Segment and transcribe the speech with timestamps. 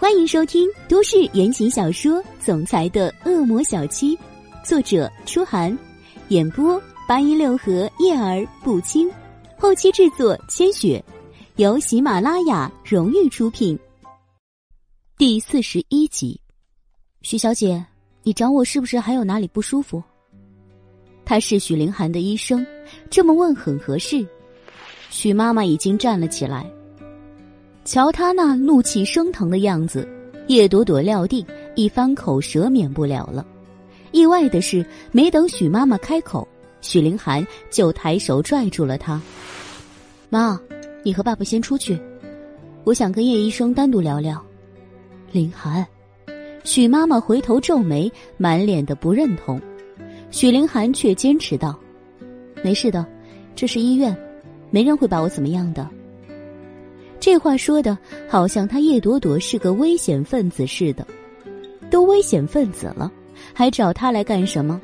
[0.00, 4.16] 欢迎收听都市言情小说《总裁的恶魔小七》，
[4.64, 5.76] 作者：初寒，
[6.28, 9.10] 演播：八一六合叶儿不轻，
[9.58, 11.04] 后期制作：千雪，
[11.56, 13.76] 由喜马拉雅荣誉出品。
[15.16, 16.40] 第四十一集，
[17.22, 17.84] 许小姐，
[18.22, 20.00] 你找我是不是还有哪里不舒服？
[21.24, 22.64] 他是许凌寒的医生，
[23.10, 24.24] 这么问很合适。
[25.10, 26.70] 许妈妈已经站了起来。
[27.88, 30.06] 瞧他那怒气升腾的样子，
[30.48, 31.42] 叶朵朵料定
[31.74, 33.46] 一番口舌免不了了。
[34.12, 36.46] 意外的是，没等许妈妈开口，
[36.82, 39.18] 许凌寒就抬手拽住了她
[40.28, 40.60] ：“妈，
[41.02, 41.98] 你和爸爸先出去，
[42.84, 44.38] 我想跟叶医生单独聊聊。”
[45.32, 45.86] 凌寒，
[46.64, 49.58] 许妈妈回头皱眉，满脸的不认同。
[50.30, 51.74] 许凌寒却坚持道
[52.62, 53.06] ：“没事的，
[53.56, 54.14] 这是医院，
[54.70, 55.88] 没人会把我怎么样的。”
[57.20, 61.06] 这话说的好像他叶朵朵是个危险分子似的，
[61.90, 63.10] 都危险分子了，
[63.52, 64.80] 还找他来干什么？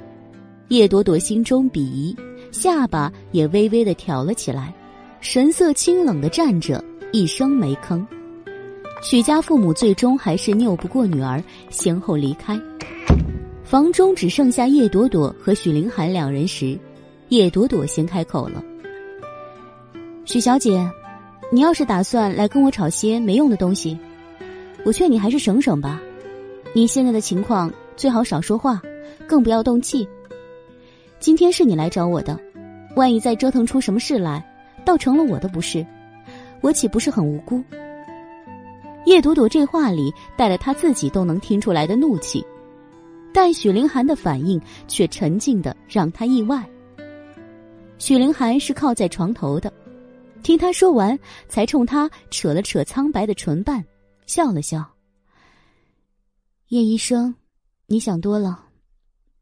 [0.68, 2.16] 叶朵朵心中鄙夷，
[2.50, 4.74] 下巴也微微的挑了起来，
[5.20, 8.04] 神色清冷的站着，一声没吭。
[9.02, 12.58] 许家父母最终还是拗不过女儿，先后离开。
[13.62, 16.76] 房中只剩下叶朵朵和许凌寒两人时，
[17.28, 18.62] 叶朵朵先开口了
[20.26, 20.84] ：“许小姐。”
[21.50, 23.96] 你要是打算来跟我吵些没用的东西，
[24.84, 26.00] 我劝你还是省省吧。
[26.74, 28.82] 你现在的情况最好少说话，
[29.26, 30.08] 更不要动气。
[31.20, 32.38] 今天是你来找我的，
[32.96, 34.44] 万一再折腾出什么事来，
[34.84, 35.86] 倒成了我的不是，
[36.60, 37.62] 我岂不是很无辜？
[39.06, 42.44] 叶朵朵这话里带了她自己都能听出来的怒气，
[43.32, 46.64] 但许凌寒的反应却沉静的让她意外。
[47.98, 49.72] 许凌寒是靠在床头的。
[50.44, 53.82] 听他说完，才冲他扯了扯苍白的唇瓣，
[54.26, 54.86] 笑了笑。
[56.68, 57.34] 叶医生，
[57.86, 58.66] 你想多了，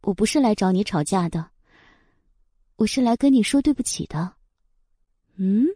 [0.03, 1.45] 我不是来找你吵架的，
[2.77, 4.33] 我是来跟你说对不起的。
[5.35, 5.67] 嗯，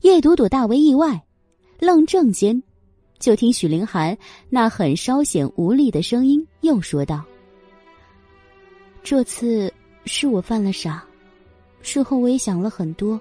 [0.00, 1.24] 叶朵朵大为意外，
[1.78, 2.60] 愣怔间，
[3.20, 4.18] 就听许凌寒
[4.50, 7.24] 那很稍显无力的声音又说道
[9.04, 9.72] ：“这次
[10.06, 11.06] 是我犯了傻，
[11.82, 13.20] 事后我也想了很多。”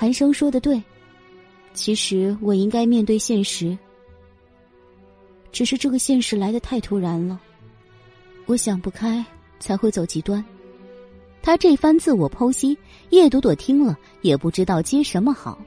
[0.00, 0.80] 韩生说的对，
[1.74, 3.76] 其实我应该面对现实，
[5.50, 7.36] 只是这个现实来的太突然了，
[8.46, 9.26] 我想不开
[9.58, 10.42] 才会走极端。
[11.42, 12.78] 他这番自我剖析，
[13.10, 15.58] 叶朵朵听了也不知道接什么好，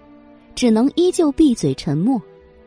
[0.55, 2.21] 只能依旧闭嘴沉默，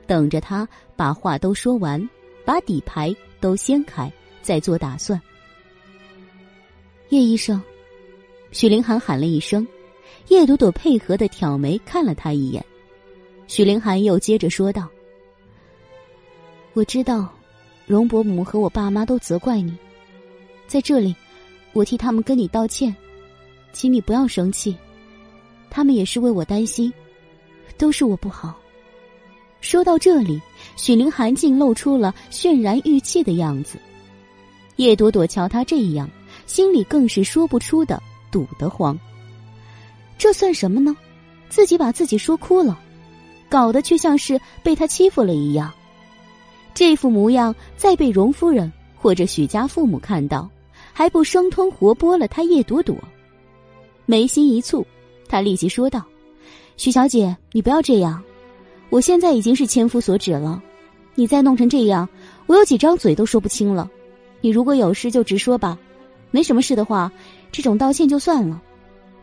[0.07, 2.07] 等着他把话都说完，
[2.45, 5.19] 把底牌都掀开，再做打算。
[7.09, 7.59] 叶医生，
[8.53, 9.67] 许凌寒喊了一声。
[10.29, 12.65] 叶朵朵配合的挑眉看了他一眼，
[13.47, 14.89] 许凌寒又接着说道
[16.73, 17.29] ：“我知道，
[17.87, 19.77] 容伯母和我爸妈都责怪你，
[20.67, 21.15] 在这里，
[21.73, 22.95] 我替他们跟你道歉，
[23.73, 24.77] 请你不要生气，
[25.71, 26.93] 他们也是为我担心，
[27.77, 28.59] 都是我不好。”
[29.61, 30.41] 说到这里，
[30.77, 33.79] 许凌寒竟露出了渲然欲泣的样子。
[34.77, 36.11] 叶朵朵瞧他这样，
[36.47, 38.99] 心里更是说不出的堵得慌。
[40.17, 40.97] 这算什么呢？
[41.49, 42.79] 自己把自己说哭了，
[43.49, 45.73] 搞得却像是被他欺负了一样。
[46.73, 50.49] 这副模样再被荣夫人或者许家父母看到，
[50.93, 52.97] 还不生吞活剥了他叶朵朵？
[54.07, 54.85] 眉心一蹙，
[55.29, 56.03] 他立即说道
[56.77, 58.21] ：“许小姐，你不要这样，
[58.91, 60.61] 我现在已经是千夫所指了，
[61.15, 62.09] 你再弄成这样，
[62.47, 63.89] 我有几张嘴都说不清了。
[64.41, 65.79] 你如果有事就直说吧，
[66.33, 67.13] 没什么事的话，
[67.53, 68.61] 这种道歉就算了。”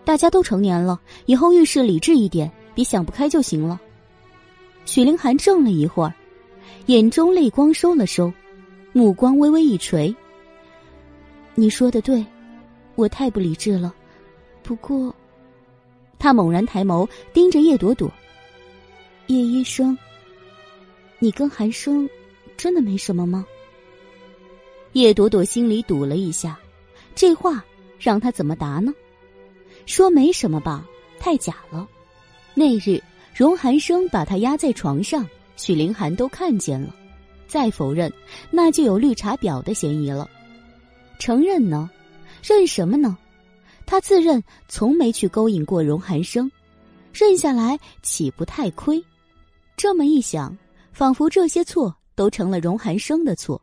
[0.04, 3.80] 大家都成年了，以后遇事理智一点，别想不开就行了。
[4.86, 6.14] 许凌寒怔了一会儿，
[6.88, 8.32] 眼中泪光收了收，
[8.94, 10.14] 目光微微一垂。
[11.54, 12.26] 你说的对，
[12.96, 13.94] 我太不理智了。
[14.64, 15.14] 不过，
[16.18, 18.12] 他猛然抬眸盯着叶朵朵。
[19.28, 19.98] 叶医生，
[21.20, 22.10] 你跟韩生
[22.58, 23.46] 真的没什么吗？
[24.94, 26.60] 叶朵朵心里堵了一下，
[27.16, 27.64] 这话
[28.00, 28.94] 让他怎么答呢？
[29.92, 30.88] 说没什么吧，
[31.20, 31.86] 太假了。
[32.54, 33.04] 那日
[33.36, 35.28] 荣寒生把他压在床上，
[35.58, 36.96] 许凌寒都看见了。
[37.46, 38.10] 再否认，
[38.50, 40.30] 那就有绿茶婊的嫌疑了。
[41.20, 41.90] 承认呢？
[42.42, 43.18] 认什么呢？
[43.86, 46.50] 他自认从没去勾引过荣寒生，
[47.14, 49.04] 认下来岂不太亏？
[49.76, 50.58] 这么一想，
[50.94, 53.62] 仿佛这些错都成了荣寒生的错，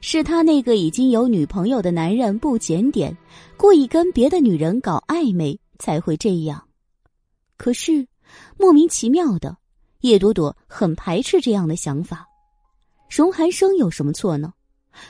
[0.00, 3.14] 是他那个已经有女朋友的男人不检点，
[3.58, 5.58] 故意跟别的女人搞暧昧。
[5.78, 6.62] 才会这样，
[7.56, 8.06] 可是
[8.58, 9.56] 莫名其妙的，
[10.00, 12.26] 叶朵朵很排斥这样的想法。
[13.08, 14.52] 荣寒生有什么错呢？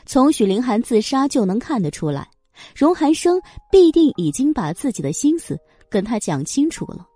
[0.05, 2.29] 从许凌寒自杀就能看得出来，
[2.75, 3.41] 荣寒生
[3.71, 5.59] 必定已经把自己的心思
[5.89, 7.07] 跟他讲清楚了。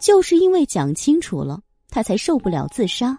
[0.00, 3.18] 就是因为讲清楚了，他才受不了自杀。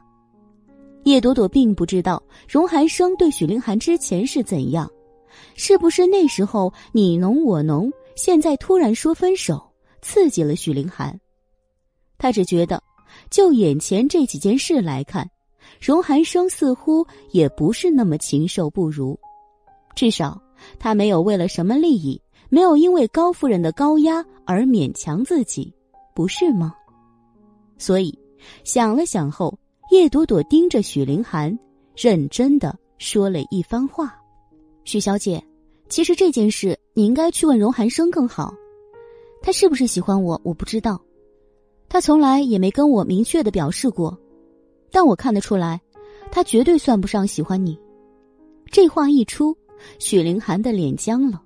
[1.03, 4.89] 叶朵朵并不知道荣寒生对许凌寒之前是怎样，
[5.55, 9.71] 是不是那时候你侬我侬，现在突然说分手，
[10.01, 11.19] 刺激了许凌寒？
[12.17, 12.81] 他只觉得，
[13.29, 15.29] 就眼前这几件事来看，
[15.79, 19.19] 荣寒生似乎也不是那么禽兽不如，
[19.95, 20.41] 至少
[20.79, 25.73] 他没有为了什么利益，没有因为高夫人的高压而勉强自己，
[26.13, 26.75] 不是吗？
[27.77, 28.17] 所以
[28.63, 29.57] 想了想后。
[29.91, 31.59] 叶朵朵盯着许凌寒，
[31.97, 34.15] 认真的说了一番话
[34.85, 35.43] ：“许小姐，
[35.91, 38.55] 其实这件事你应该去问荣寒生更好。
[39.41, 40.97] 他是不是喜欢我，我不知道，
[41.89, 44.17] 他从来也没跟我明确的表示过。
[44.89, 45.81] 但我看得出来，
[46.31, 47.77] 他绝对算不上喜欢你。”
[48.71, 49.53] 这话一出，
[49.99, 51.41] 许凌寒的脸僵了。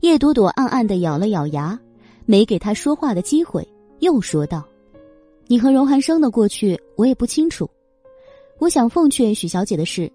[0.00, 1.78] 叶朵朵暗暗的咬了咬牙，
[2.24, 3.66] 没给他说话的机会，
[3.98, 4.64] 又说道。
[5.48, 7.68] 你和荣寒生的过去我也不清楚，
[8.58, 10.10] 我想奉劝许小姐的是，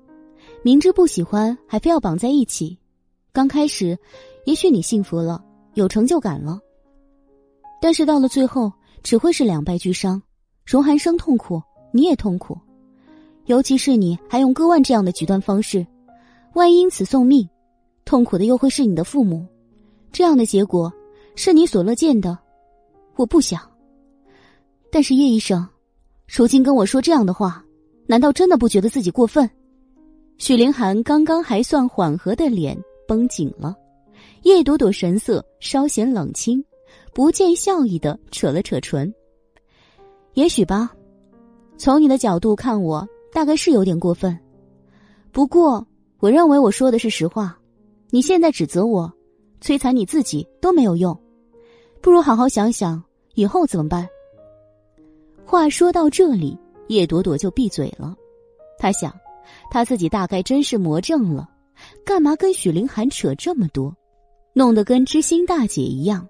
[0.63, 2.75] 明知不喜欢还非要绑在一起，
[3.31, 3.97] 刚开始，
[4.45, 5.43] 也许你幸福了，
[5.75, 6.59] 有成就感了，
[7.81, 8.71] 但是到了最后
[9.03, 10.21] 只会是两败俱伤，
[10.65, 11.61] 荣寒生痛苦，
[11.93, 12.57] 你也痛苦，
[13.45, 15.85] 尤其是你还用割腕这样的极端方式，
[16.53, 17.47] 万一因此送命，
[18.03, 19.45] 痛苦的又会是你的父母，
[20.11, 20.91] 这样的结果
[21.35, 22.37] 是你所乐见的，
[23.15, 23.61] 我不想。
[24.91, 25.67] 但是叶医生，
[26.27, 27.63] 如今跟我说这样的话，
[28.07, 29.47] 难道真的不觉得自己过分？
[30.39, 32.75] 许凌寒刚刚还算缓和的脸
[33.09, 33.75] 绷紧了，
[34.43, 36.63] 叶朵朵神色稍显冷清，
[37.11, 39.11] 不见笑意的扯了扯唇。
[40.35, 40.91] 也许吧，
[41.75, 44.37] 从你的角度看，我大概是有点过分。
[45.31, 45.83] 不过，
[46.19, 47.57] 我认为我说的是实话。
[48.11, 49.11] 你现在指责我，
[49.59, 51.19] 摧残你自己都没有用，
[52.01, 53.03] 不如好好想想
[53.33, 54.07] 以后怎么办。
[55.43, 56.55] 话说到这里，
[56.89, 58.15] 叶朵朵就闭嘴了。
[58.77, 59.11] 她想，
[59.71, 61.49] 她自己大概真是魔怔了，
[62.05, 63.95] 干嘛跟许凌寒扯这么多，
[64.53, 66.27] 弄得跟知心大姐一样，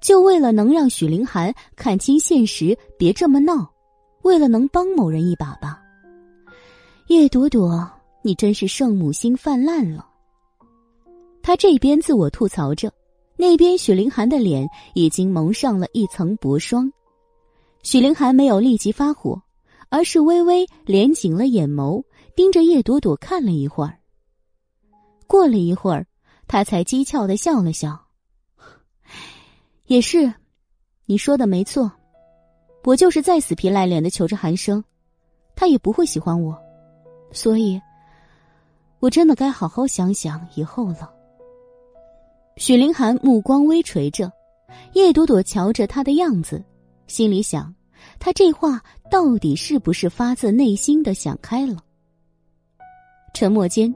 [0.00, 3.70] 就为了能让许凌寒看清现实，别这么闹，
[4.22, 5.80] 为了能帮某人一把吧。
[7.08, 7.90] 叶朵朵，
[8.22, 10.06] 你真是圣母心泛滥了。
[11.42, 12.92] 他这边自我吐槽着，
[13.36, 16.92] 那边许凌寒的脸已经蒙上了一层薄霜。
[17.82, 19.40] 许凌寒没有立即发火，
[19.88, 22.02] 而是微微敛紧了眼眸，
[22.36, 23.96] 盯着叶朵朵看了一会儿。
[25.28, 26.04] 过了一会儿，
[26.48, 28.06] 他才讥诮的笑了笑
[29.86, 30.32] ：“也是，
[31.04, 31.92] 你说的没错，
[32.82, 34.82] 我就是再死皮赖脸的求着寒生，
[35.54, 36.58] 他也不会喜欢我，
[37.30, 37.80] 所以，
[38.98, 41.12] 我真的该好好想想以后了。”
[42.56, 44.32] 许凌寒目光微垂着，
[44.94, 46.64] 叶朵朵瞧着他的样子。
[47.06, 47.72] 心里想，
[48.18, 51.76] 他这话到底是不是发自内心的想开了？
[53.32, 53.94] 沉默间，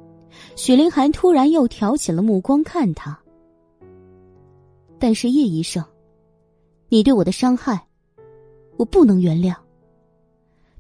[0.56, 3.18] 许凌寒突然又挑起了目光看他。
[4.98, 5.84] 但是叶医生，
[6.88, 7.86] 你对我的伤害，
[8.76, 9.54] 我不能原谅。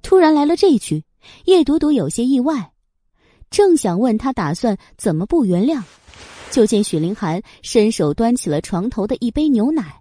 [0.00, 1.04] 突然来了这句，
[1.44, 2.72] 叶朵朵有些意外，
[3.50, 5.82] 正想问他打算怎么不原谅，
[6.50, 10.00] 就见许凌寒伸手端起了床头的一杯牛奶。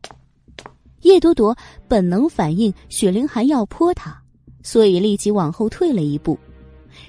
[1.01, 4.21] 叶朵朵本能反应许凌寒要泼他，
[4.61, 6.37] 所以立即往后退了一步。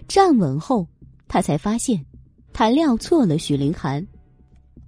[0.09, 0.87] 站稳后，
[1.29, 2.03] 他才发现，
[2.53, 4.07] 他料错了许凌寒。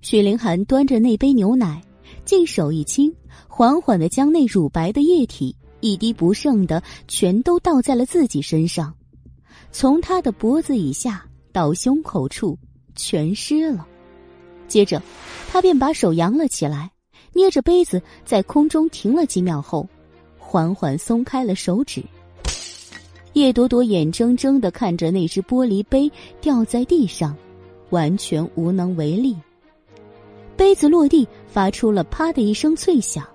[0.02, 1.82] 许凌寒端着那杯牛奶，
[2.24, 3.12] 竟手一轻，
[3.48, 8.94] 缓缓的将那乳白的液体一滴不剩的全都倒在了自己身上，
[9.72, 12.58] 从他的脖子以下到胸口处
[12.94, 13.86] 全湿了。
[14.68, 15.02] 接着，
[15.50, 16.90] 他便把手扬了起来。
[17.36, 19.88] 捏着杯子在空中停了几秒后，
[20.38, 22.00] 缓缓松开了手指。
[23.32, 26.08] 叶朵朵眼睁睁的看着那只玻璃杯
[26.40, 27.36] 掉在地上，
[27.90, 29.36] 完全无能为力。
[30.56, 33.26] 杯子落地，发出了“啪”的一声脆响。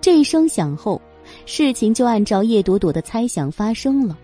[0.00, 1.00] 这一声响后，
[1.46, 4.16] 事情就按照叶朵朵的猜想发生了。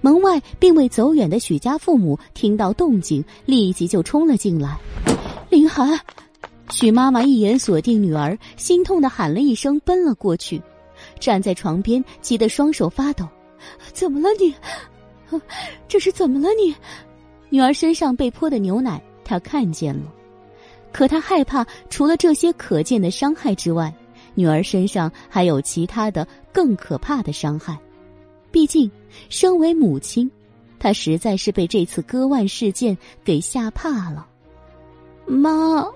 [0.00, 4.78] 门外并未走远的许家父母听到动静，立即就冲了进来。
[5.50, 5.98] 林寒。
[6.70, 10.60] 许妈妈一眼锁定女儿，心痛的喊了一声，奔了过去，
[11.18, 13.26] 站在床边，急得双手发抖。
[13.94, 14.54] 怎么了你？
[15.88, 16.74] 这是怎么了你？
[17.50, 20.12] 女儿身上被泼的牛奶，她看见了，
[20.92, 23.92] 可她害怕，除了这些可见的伤害之外，
[24.34, 27.78] 女儿身上还有其他的更可怕的伤害。
[28.50, 28.90] 毕竟，
[29.28, 30.30] 身为母亲，
[30.78, 34.26] 他实在是被这次割腕事件给吓怕了。
[35.26, 35.86] 妈，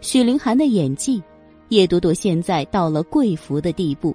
[0.00, 1.22] 许凌寒的演技，
[1.68, 4.14] 叶朵朵现在到了跪服的地步。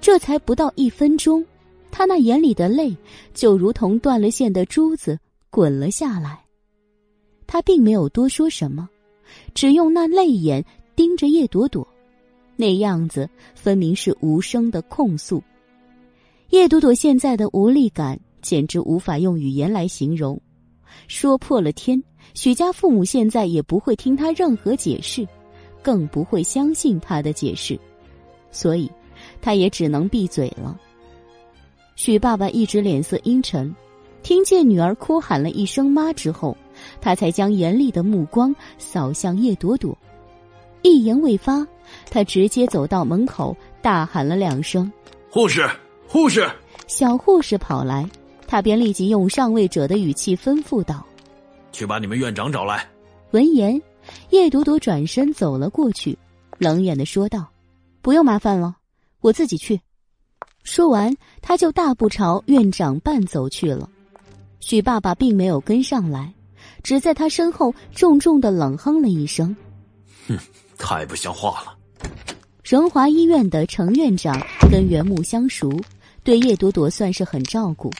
[0.00, 1.44] 这才不到一分钟，
[1.90, 2.96] 她那眼里的泪
[3.34, 5.18] 就如同断了线的珠子
[5.50, 6.44] 滚了下来。
[7.46, 8.88] 他并没有多说什么，
[9.54, 10.64] 只用那泪眼
[10.94, 11.86] 盯着叶朵朵，
[12.56, 15.42] 那样子分明是无声的控诉。
[16.50, 20.40] 叶朵朵现在的无力感简直无法用语言来形容，
[21.08, 22.02] 说破了天，
[22.34, 25.26] 许家父母现在也不会听他任何解释，
[25.82, 27.78] 更不会相信他的解释，
[28.50, 28.90] 所以。
[29.42, 30.80] 他也只能闭嘴了。
[31.94, 33.74] 许爸爸一直脸色阴沉，
[34.22, 36.56] 听见女儿哭喊了一声“妈”之后，
[37.00, 39.96] 他才将严厉的目光扫向叶朵朵。
[40.82, 41.66] 一言未发，
[42.10, 44.90] 他直接走到门口，大喊了两声
[45.30, 45.68] ：“护士，
[46.06, 46.48] 护士！”
[46.86, 48.08] 小护士跑来，
[48.46, 51.04] 他便立即用上位者的语气吩咐道
[51.72, 52.88] ：“去把你们院长找来。”
[53.32, 53.80] 闻言，
[54.30, 56.18] 叶朵朵转身走了过去，
[56.58, 57.46] 冷眼的说道
[58.02, 58.76] ：“不用麻烦了。”
[59.20, 59.80] 我自己去。
[60.62, 63.88] 说完，他就大步朝院长办走去了。
[64.60, 66.32] 许爸爸并没有跟上来，
[66.82, 69.56] 只在他身后重重的冷哼了一声
[70.28, 70.38] ：“哼，
[70.78, 71.76] 太不像话了。”
[72.62, 74.40] 荣华医院的程院长
[74.70, 75.72] 跟袁木相熟，
[76.22, 77.90] 对叶朵朵算是很照顾。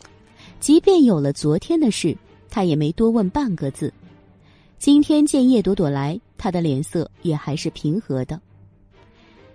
[0.61, 2.17] 即便有了昨天的事，
[2.49, 3.93] 他也没多问半个字。
[4.79, 8.41] 今天见叶朵朵来，他的脸色也还是平和的。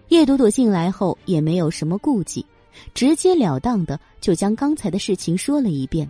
[0.10, 2.46] 叶朵朵进来后也没有什么顾忌，
[2.94, 6.10] 直截了当的就将刚才的事情说了一遍，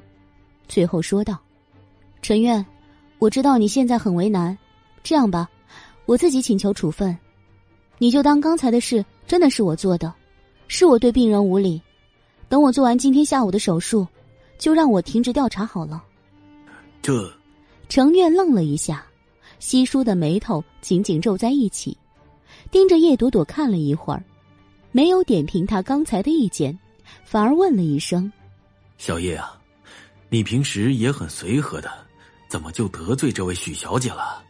[0.68, 1.38] 最后说道
[2.22, 2.66] ：“陈院，
[3.20, 4.58] 我知道你现在很为难，
[5.04, 5.50] 这样吧，
[6.06, 7.18] 我自己请求处分，
[7.98, 10.14] 你就当刚才的事真的是我做的，
[10.68, 11.82] 是我对病人无礼。
[12.50, 14.08] 等我做完今天下午的手术，
[14.58, 16.04] 就让我停职调查好了。”
[17.02, 17.32] 这，
[17.88, 19.06] 程院愣了一下，
[19.60, 21.96] 稀疏的眉头紧紧皱在一起。
[22.72, 24.24] 盯着叶朵朵看了一会儿，
[24.92, 26.78] 没有点评他刚才的意见，
[27.24, 28.32] 反而问了一声
[28.98, 29.62] ：“小叶啊，
[30.30, 31.90] 你平时也很随和的，
[32.48, 34.44] 怎么就得罪这位许小姐了？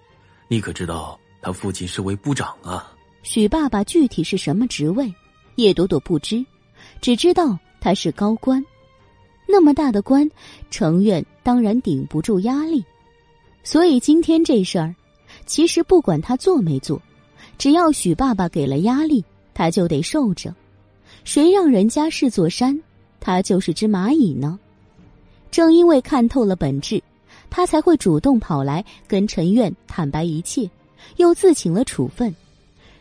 [0.47, 2.91] 你可知道她父亲是位部长啊？”
[3.23, 5.13] 许爸爸具体是什么职位，
[5.55, 6.45] 叶朵朵不知，
[7.01, 8.63] 只知道他是高官。
[9.47, 10.29] 那么大的官，
[10.69, 12.83] 程院当然顶不住压力，
[13.63, 14.95] 所以今天这事儿，
[15.45, 17.01] 其实不管他做没做。
[17.57, 20.53] 只要许爸爸给了压力，他就得受着。
[21.23, 22.79] 谁让人家是座山，
[23.19, 24.59] 他就是只蚂蚁呢？
[25.55, 27.01] 正因为看透了本质，
[27.49, 30.69] 他才会主动跑来跟陈院坦白一切，
[31.15, 32.35] 又自请了处分。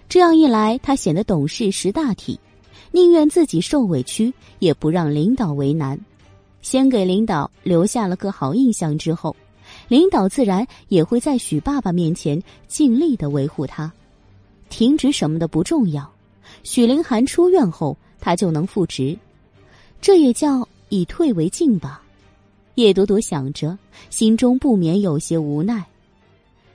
[0.08, 2.38] 这样一来，他显得懂事识大体，
[2.92, 5.99] 宁愿自己受委屈，也不让领导为难。
[6.62, 9.34] 先给领导留下了个好印象之后，
[9.88, 13.92] 领导自然也会在许爸爸面前尽力的维护他。
[14.68, 16.08] 停职什么的不重要，
[16.62, 19.18] 许凌寒出院后，他就能复职，
[20.00, 22.02] 这也叫以退为进吧。
[22.75, 23.76] 叶朵朵想着，
[24.11, 25.85] 心中不免有些无奈。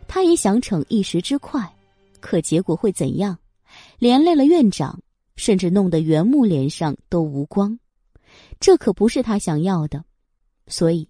[0.08, 1.72] 他也想逞一时之快，
[2.20, 3.38] 可结果会怎样？
[4.00, 5.00] 连累了院长，
[5.36, 7.78] 甚至弄得袁木脸上都无光，
[8.60, 10.04] 这可不是他想要的。
[10.68, 11.08] 所以，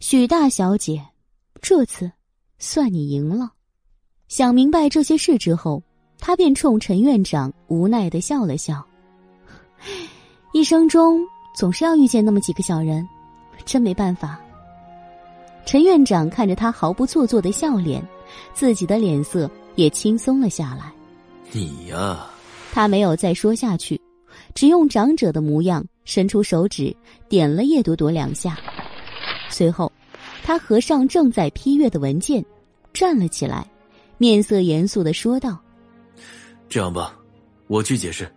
[0.00, 1.06] 许大小姐，
[1.60, 2.10] 这次
[2.58, 3.52] 算你赢了。
[4.28, 5.82] 想明白这些事之后。
[6.18, 8.82] 他便冲陈院长无奈的笑了笑。
[10.54, 11.20] 一生中
[11.54, 13.06] 总是要遇见那么几个小人，
[13.64, 14.38] 真没办法。
[15.64, 18.00] 陈院长看着他毫不做作的笑脸，
[18.54, 20.92] 自己的脸色也轻松了下来。
[21.50, 22.26] 你呀，
[22.72, 24.00] 他没有再说下去，
[24.54, 26.94] 只用长者的模样伸出手指
[27.28, 28.56] 点了叶朵朵两下，
[29.48, 29.90] 随后，
[30.44, 32.44] 他合上正在批阅的文件，
[32.92, 33.68] 站了起来，
[34.18, 35.58] 面色严肃的说道。
[36.68, 37.16] 这样吧，
[37.66, 38.32] 我去解释，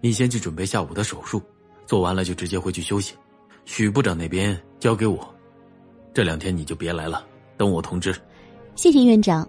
[0.00, 1.40] 你先去准备下午的手术，
[1.86, 3.14] 做完了就直接回去休息。
[3.70, 5.28] 许部长那边交给我，
[6.14, 7.22] 这两天你就别来了，
[7.58, 8.16] 等我通知。
[8.74, 9.46] 谢谢院长，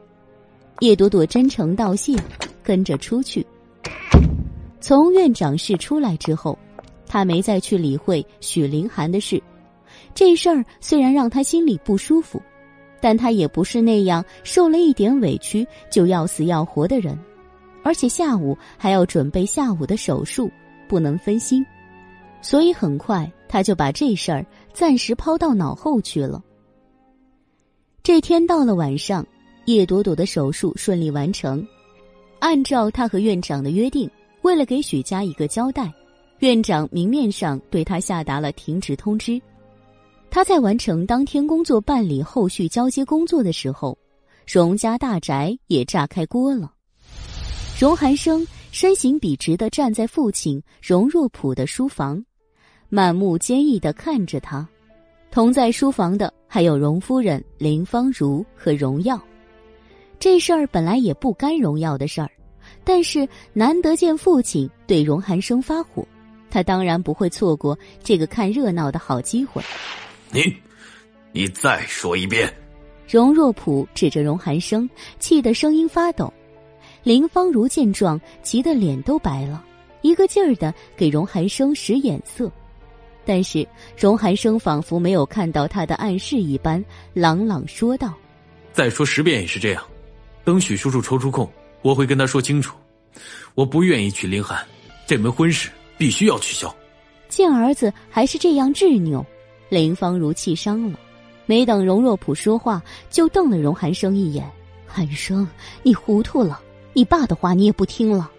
[0.82, 2.14] 叶朵朵真诚道谢，
[2.62, 3.48] 跟着出去。
[4.82, 6.60] 从院长室出来之后，
[7.08, 9.42] 他没再去理会许凌寒的事。
[10.14, 12.42] 这事儿虽然让他心里不舒服，
[13.00, 17.18] 但他也不是那样受了一点委屈就要死要活的人。
[17.84, 20.52] 而且下午还要准备下午的手术，
[20.90, 21.66] 不能分心，
[22.42, 26.42] 所以很快他就把这事儿暂时抛到脑后去了。
[28.02, 29.26] 这天到了晚上，
[29.66, 31.66] 叶朵朵的手术顺利完成，
[32.40, 34.10] 按照他和院长的约定，
[34.42, 35.94] 为了给许家一个交代，
[36.40, 39.40] 院长明面上对他下达了停职通知。
[40.32, 43.98] 他在完成当天工作办理后续交接工作的时候，
[44.48, 46.72] 荣家大宅也炸开锅了。
[47.80, 52.24] 荣寒生身形笔直的站在父亲荣若甫的书房，
[52.90, 54.68] 满目坚毅的看着他。
[55.32, 59.22] 同在书房的还有荣夫人林芳如和荣耀。
[60.20, 62.30] 这事儿本来也不干荣耀的事儿，
[62.84, 66.06] 但是难得见父亲对荣寒生发火，
[66.50, 69.62] 他当然不会错过这个看热闹的好机会。
[70.32, 70.42] 你，
[71.32, 72.52] 你再说一遍！
[73.08, 76.32] 荣若甫指着荣寒生，气得声音发抖。
[77.02, 79.64] 林芳如见状，急得脸都白了，
[80.02, 82.52] 一个劲儿的给荣寒生使眼色。
[83.30, 83.64] 但是
[83.96, 86.84] 荣寒生仿佛没有看到他的暗示一般，
[87.14, 88.12] 朗朗说道
[88.74, 89.84] ：“再说十遍也是这样。
[90.44, 91.48] 等许叔叔抽出空，
[91.84, 92.76] 我会跟他说清楚。
[93.54, 94.66] 我不愿意娶林寒，
[95.06, 96.76] 这门婚事必须要取消。”
[97.30, 99.24] 见儿子还是这样执拗，
[99.70, 101.00] 林芳如气伤了，
[101.46, 102.82] 没等荣若甫说话，
[103.12, 104.50] 就瞪了荣寒生一眼
[104.88, 105.48] ：“寒生，
[105.84, 106.60] 你糊涂了！
[106.94, 108.32] 你爸的话你也不听了。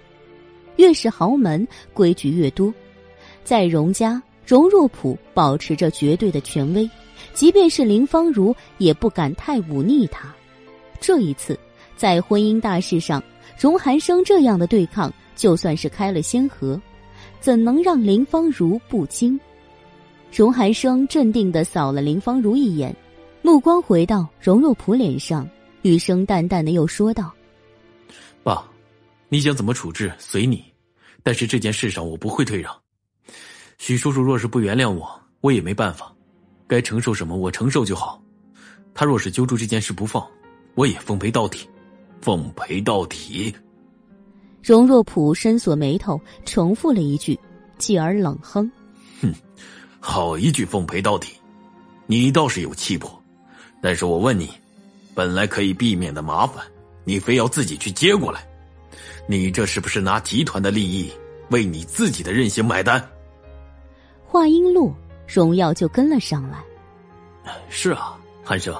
[0.78, 2.74] 越是豪门，规矩越多，
[3.44, 4.20] 在荣家。”
[4.50, 6.90] 荣若甫保持着绝对的权威，
[7.32, 10.34] 即便是林芳如也不敢太忤逆他。
[11.00, 11.56] 这一次，
[11.96, 13.22] 在婚姻大事上，
[13.56, 16.82] 荣寒生这样的对抗，就算是开了先河，
[17.38, 19.38] 怎能让林芳如不惊？
[20.32, 22.92] 荣寒生镇定的扫了林芳如一眼，
[23.42, 25.48] 目光回到荣若甫脸上，
[25.82, 27.32] 语声淡淡的又说道
[28.42, 28.68] ：“爸，
[29.28, 30.64] 你想怎么处置随你，
[31.22, 32.76] 但是这件事上我不会退让。”
[33.80, 35.10] 许叔叔若是不原谅我，
[35.40, 36.14] 我也没办法，
[36.68, 38.22] 该承受什么我承受就好。
[38.92, 40.22] 他若是揪住这件事不放，
[40.74, 41.66] 我也奉陪到底，
[42.20, 43.52] 奉陪到底。
[44.62, 47.40] 荣若甫深锁眉头，重复了一句，
[47.78, 48.70] 继而冷哼
[49.22, 49.32] ：“哼，
[49.98, 51.28] 好一句奉陪到底，
[52.04, 53.10] 你倒是有气魄。
[53.80, 54.50] 但是我问你，
[55.14, 56.62] 本来可以避免的麻烦，
[57.02, 58.46] 你非要自己去接过来，
[59.26, 61.10] 你这是不是拿集团的利益
[61.48, 63.02] 为你自己的任性买单？”
[64.30, 64.94] 话音落，
[65.26, 66.62] 荣耀就跟了上来。
[67.68, 68.72] 是啊，寒生，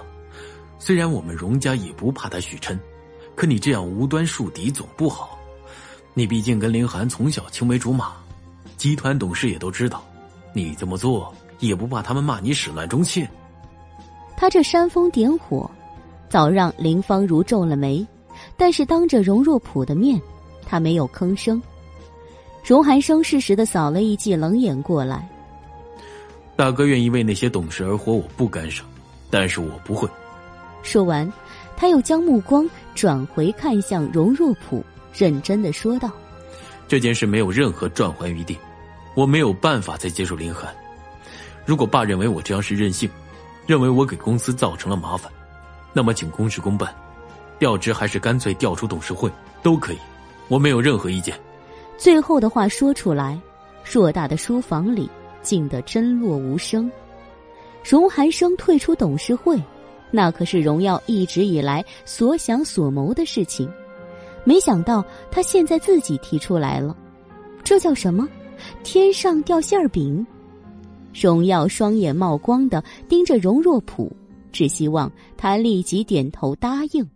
[0.78, 2.78] 虽然我们荣家也不怕他许琛，
[3.34, 5.36] 可你这样无端树敌总不好。
[6.14, 8.12] 你毕竟跟林寒从小青梅竹马，
[8.76, 10.04] 集团董事也都知道，
[10.54, 13.26] 你这么做也不怕他们骂你始乱终弃。
[14.36, 15.68] 他这煽风点火，
[16.28, 18.06] 早让林芳如皱了眉，
[18.56, 20.22] 但是当着荣若甫的面，
[20.64, 21.60] 他没有吭声。
[22.64, 25.28] 荣寒生适时的扫了一记冷眼过来。
[26.60, 28.84] 大哥愿意为那些董事而活，我不干涉，
[29.30, 30.06] 但是我不会。
[30.82, 31.26] 说完，
[31.74, 36.10] 他又将目光转回看向荣若普，认真的说道
[36.86, 38.58] ：“这件事没有任何转圜余地，
[39.14, 40.70] 我没有办法再接受林寒。
[41.64, 43.08] 如果爸认为我这样是任性，
[43.66, 45.32] 认为我给公司造成了麻烦，
[45.94, 46.94] 那么请公事公办，
[47.58, 49.98] 调职还是干脆调出董事会都可以，
[50.48, 51.34] 我没有任何意见。”
[51.96, 53.40] 最后的话说出来，
[53.82, 55.08] 偌大的书房里。
[55.42, 56.90] 静得真落无声。
[57.82, 59.60] 荣寒生退出董事会，
[60.10, 63.70] 那可是荣耀一直以来所想所谋的事情。
[64.44, 66.96] 没想到他现在自己提出来了，
[67.62, 68.28] 这叫什么？
[68.82, 70.26] 天上掉馅儿饼？
[71.12, 74.14] 荣耀双眼冒光的盯着荣若普，
[74.52, 77.08] 只希望他立即点头答应。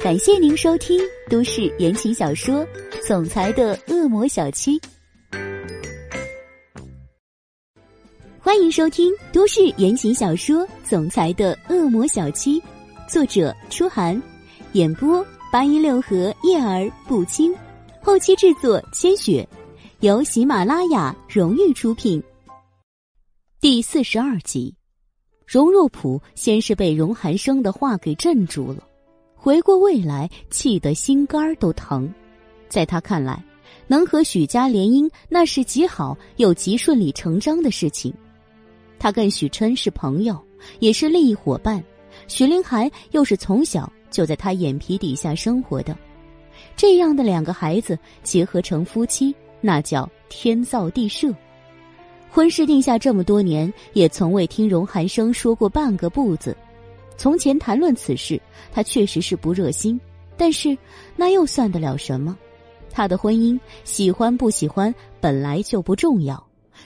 [0.00, 1.00] 感谢您收听
[1.30, 2.56] 都市言情小说
[3.06, 4.78] 《总裁的恶魔小七》。
[8.44, 12.60] 欢迎收听都市言情小说《总裁的恶魔小七》，
[13.08, 14.22] 作者：初寒，
[14.74, 17.54] 演播：八一六和叶儿不轻，
[18.02, 19.48] 后期制作：千雪，
[20.00, 22.22] 由喜马拉雅荣誉出品。
[23.62, 24.74] 第四十二集，
[25.46, 28.86] 荣若甫先是被荣寒生的话给镇住了，
[29.34, 32.12] 回过味来，气得心肝都疼。
[32.68, 33.42] 在他看来，
[33.86, 38.14] 能和许家联姻，那是极好又极顺理成章的事情。
[39.04, 40.42] 他跟许琛是朋友，
[40.78, 41.84] 也是利益伙伴。
[42.26, 45.94] 许凌寒又是从小就在他眼皮底下生活的，
[46.74, 51.30] 这样的两个孩子结合成夫妻，那叫天造地设。
[52.30, 56.56] 婚事定下这么多年，也从未听荣寒生说过半个不字。
[57.18, 58.40] 从前谈论此事，
[58.72, 60.00] 他确实是不热心，
[60.34, 60.74] 但是
[61.14, 62.34] 那又算得了什么？
[62.90, 66.42] 他的婚姻，喜欢不喜欢本来就不重要，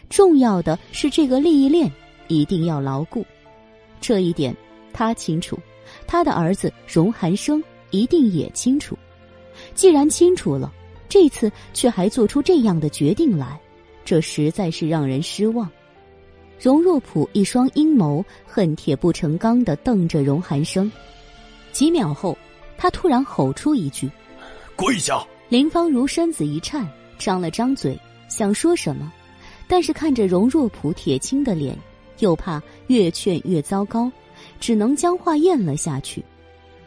[0.09, 1.88] 重要的是这个利益链。
[2.28, 3.26] 一定要牢固，
[4.00, 4.54] 这一点
[4.92, 5.58] 他清楚，
[6.06, 8.96] 他的儿子荣寒生一定也清楚。
[9.74, 10.72] 既然清楚了，
[11.08, 13.58] 这次却还做出这样的决定来，
[14.04, 15.68] 这实在是让人失望。
[16.60, 20.90] 荣若甫一双阴谋恨铁不成钢的瞪着荣寒生，
[21.72, 22.36] 几秒后，
[22.76, 24.10] 他突然吼出一句
[24.74, 26.86] ：“跪下！”林芳如身子一颤，
[27.16, 29.12] 张了张嘴想说什么，
[29.66, 31.78] 但是看着荣若甫铁青的脸，
[32.20, 34.11] 又怕越劝越糟糕，
[34.61, 36.24] 只能将话咽了下去。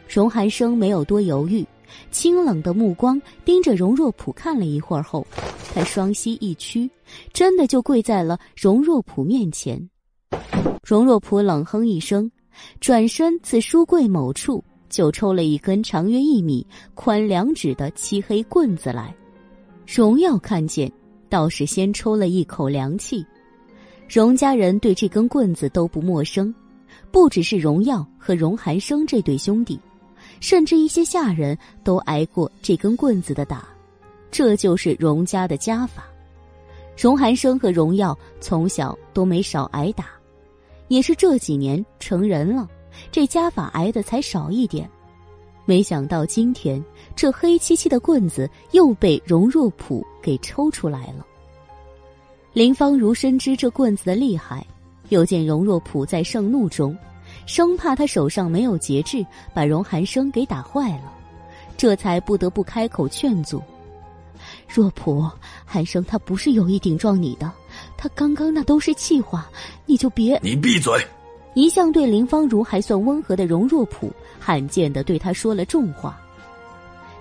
[0.08, 1.66] 荣寒生没有多犹豫，
[2.10, 5.26] 清冷的目光盯着荣若甫看了一会儿后。
[5.74, 6.90] 他双膝一屈，
[7.32, 9.88] 真的就跪在了荣若甫面前。
[10.82, 12.30] 荣若甫冷哼一声，
[12.78, 19.14] 转身自书柜某处就抽了一根长约一米、宽两指的漆黑棍子来。
[19.86, 20.92] 荣耀看见，
[21.30, 23.24] 倒是先抽了一口凉气。
[24.12, 26.54] 荣家人对这根棍子都不陌生，
[27.10, 29.80] 不只是荣耀和荣寒生这对兄弟，
[30.38, 33.66] 甚至一些下人都挨过这根棍子的打。
[34.30, 36.04] 这就是荣家的家法，
[36.94, 40.04] 荣寒生和荣耀从小都没少挨打，
[40.88, 42.68] 也是这几年成人了，
[43.10, 44.86] 这家法挨的才少一点。
[45.64, 46.84] 没想到今天
[47.16, 51.26] 这黑漆漆的棍子又被荣若甫给抽出来了。
[52.52, 54.66] 林芳如深知这棍子的厉害，
[55.08, 56.94] 又见荣若普在盛怒中，
[57.46, 61.12] 生怕他手上没有节制，把荣寒生给打坏了，
[61.78, 63.62] 这才不得不开口劝阻。
[64.68, 65.26] 若普，
[65.64, 67.50] 寒生他不是有意顶撞你的，
[67.96, 69.48] 他刚刚那都是气话，
[69.86, 70.38] 你就别……
[70.42, 70.92] 你闭嘴！
[71.54, 76.20] 一向对林芳如还算温和的荣若普，罕见的对他说了重话。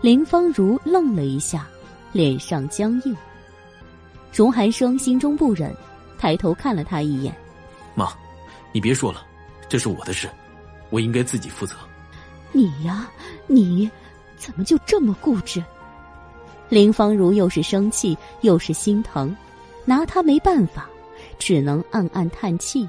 [0.01, 1.67] 林芳如愣了一下，
[2.11, 3.15] 脸上僵硬。
[4.33, 5.75] 荣寒生心中不忍，
[6.17, 7.35] 抬头看了他一眼
[7.93, 8.13] ：“妈，
[8.71, 9.25] 你别说了，
[9.67, 10.29] 这是我的事，
[10.89, 11.75] 我应该自己负责。”
[12.53, 13.09] 你呀，
[13.47, 13.89] 你，
[14.37, 15.63] 怎么就这么固执？
[16.69, 19.35] 林芳如又是生气又是心疼，
[19.85, 20.89] 拿他没办法，
[21.37, 22.87] 只能暗暗叹气。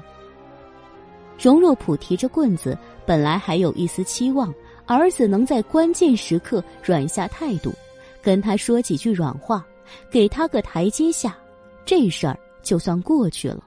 [1.37, 4.53] 荣若甫提着棍子，本来还有一丝期望，
[4.85, 7.73] 儿子能在关键时刻软下态度，
[8.21, 9.65] 跟他说几句软话，
[10.11, 11.37] 给他个台阶下，
[11.85, 13.63] 这事儿就算过去了。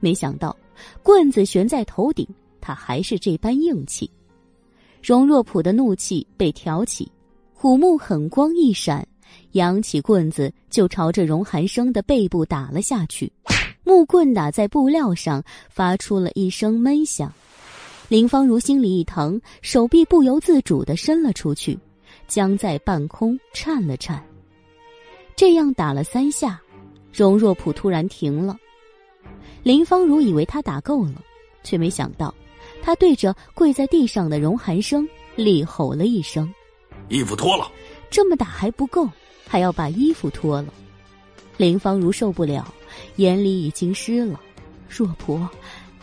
[0.00, 0.56] 没想到
[1.02, 2.26] 棍子悬在头顶，
[2.60, 4.10] 他还是这般硬气。
[5.02, 7.10] 荣若甫的怒气被挑起，
[7.54, 9.06] 虎目狠光一闪。
[9.52, 13.32] 扬起棍子就朝着荣寒生的背部打了下去，
[13.82, 17.32] 木棍打在布料上，发出了一声闷响。
[18.08, 21.78] 林芳如心里一疼，手臂不由自主的伸了出去，
[22.28, 24.22] 僵在半空颤了颤。
[25.36, 26.60] 这样打了三下，
[27.12, 28.56] 荣若普突然停了。
[29.62, 31.22] 林芳如以为他打够了，
[31.62, 32.34] 却没想到，
[32.82, 36.52] 他对着跪在地上的荣寒生厉吼了一声
[37.08, 37.70] ：“衣服脱了！”
[38.10, 39.08] 这么打还不够。
[39.48, 40.72] 还要把衣服脱了，
[41.58, 42.72] 林芳如受不了，
[43.16, 44.40] 眼里已经湿了。
[44.88, 45.46] 若婆，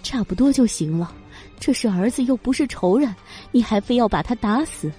[0.03, 1.11] 差不多就行了。
[1.59, 3.15] 这是儿子，又不是仇人，
[3.51, 4.91] 你还非要把他打死？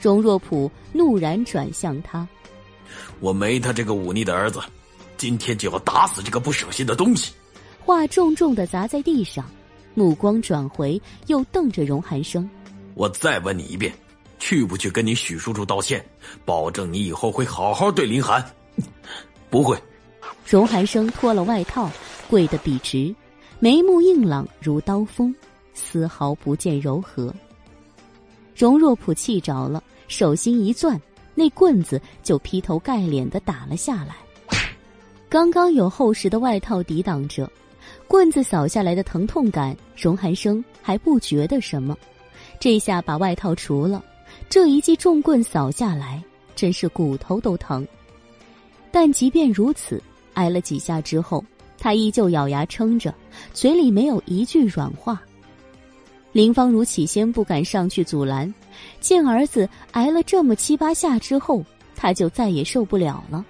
[0.00, 2.28] 荣若甫怒然转向他
[3.22, 4.60] ：“我没他这个忤逆的儿子，
[5.16, 7.32] 今天就要打死这个不省心的东西。”
[7.80, 9.48] 话重重的砸在地上，
[9.94, 12.48] 目光转回，又瞪着荣寒生
[12.94, 13.94] ：“我再问你一遍。”
[14.40, 16.04] 去不去跟你许叔叔道歉？
[16.44, 18.44] 保证你以后会好好对林寒。
[19.48, 19.80] 不会。
[20.44, 21.88] 荣寒生脱了外套，
[22.28, 23.14] 跪得笔直，
[23.60, 25.32] 眉目硬朗如刀锋，
[25.74, 27.32] 丝毫不见柔和。
[28.56, 31.00] 荣若甫气着了，手心一攥，
[31.34, 34.16] 那棍子就劈头盖脸的打了下来。
[35.28, 37.50] 刚刚有厚实的外套抵挡着，
[38.06, 41.96] 棍子扫下来的疼痛感，荣寒生还不觉得什么。
[42.60, 44.04] 这下把外套除了。
[44.48, 46.22] 这一记重棍扫下来，
[46.54, 47.86] 真是骨头都疼。
[48.90, 50.02] 但即便如此，
[50.34, 51.42] 挨了几下之后，
[51.78, 53.14] 他依旧咬牙撑着，
[53.54, 55.22] 嘴里没有一句软话。
[56.32, 58.52] 林芳如起先不敢上去阻拦，
[59.00, 61.62] 见儿子挨了这么七八下之后，
[61.94, 63.44] 他就再也受不了了，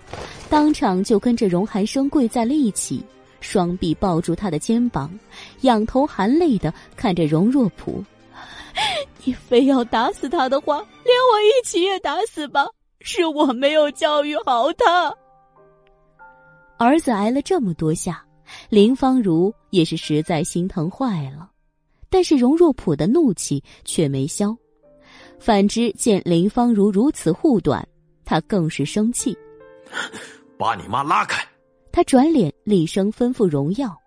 [0.51, 3.05] 当场就跟着荣寒生跪在了一起，
[3.41, 5.11] 双臂抱住他的肩膀，
[5.61, 8.05] 仰头含泪的看着荣若甫。
[9.25, 12.67] 你非要打死他的话，连我一起也打死吧！
[13.01, 15.15] 是我没有教育好他。
[16.79, 18.25] 儿子挨了这么多下，
[18.69, 21.49] 林芳如也是实在心疼坏了。
[22.13, 24.55] 但是荣若甫的怒气却没消，
[25.41, 27.89] 反之见林芳如如此护短，
[28.23, 29.35] 他更是生气，
[30.59, 31.43] 把你妈拉开！
[31.91, 33.99] 他转脸厉声吩咐荣耀。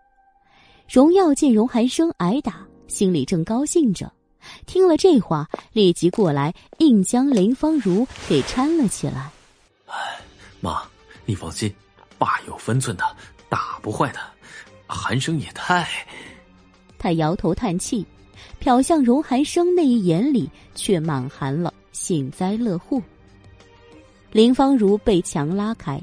[0.88, 4.14] 荣耀见荣寒生挨打，心里正高兴着。
[4.68, 9.32] 听了这话，立即过来，硬将林芳如给搀了起来。
[9.88, 9.96] 哎，
[10.62, 10.84] 妈，
[11.26, 11.74] 你放心，
[12.20, 13.04] 爸有分寸的，
[13.50, 14.20] 打不坏的。
[14.86, 15.88] 寒生也太……
[17.06, 18.04] 他摇头叹气，
[18.60, 23.00] 瞟向荣寒生那一眼里却满含了幸灾乐祸。
[24.32, 26.02] 林芳如被墙拉开，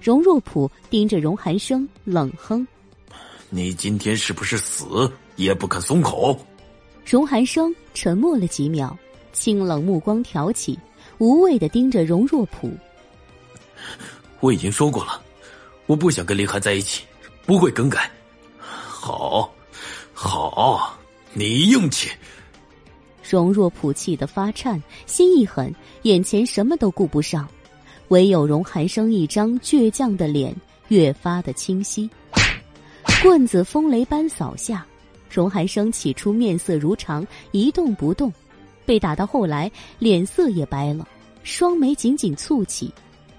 [0.00, 2.64] 荣若甫盯着荣寒生冷哼
[3.50, 6.38] ：“你今天是不是死也不肯松口？”
[7.04, 8.96] 荣寒生沉默了几秒，
[9.32, 10.78] 清冷目光挑起，
[11.18, 12.70] 无畏的盯着荣若甫。
[14.38, 15.20] 我已经说过了，
[15.86, 17.02] 我不想跟林寒在一起，
[17.44, 18.08] 不会更改。
[18.60, 19.52] 好，
[20.18, 20.96] 好，
[21.34, 22.08] 你硬气。
[23.22, 25.70] 荣若甫气得发颤，心一狠，
[26.02, 27.46] 眼前什么都顾不上，
[28.08, 30.56] 唯有荣寒生一张倔强的脸
[30.88, 32.08] 越发的清晰。
[33.22, 34.86] 棍子风雷般扫下，
[35.30, 38.32] 荣寒生起初面色如常，一动不动，
[38.86, 41.06] 被打到后来，脸色也白了，
[41.42, 42.90] 双眉紧紧蹙起。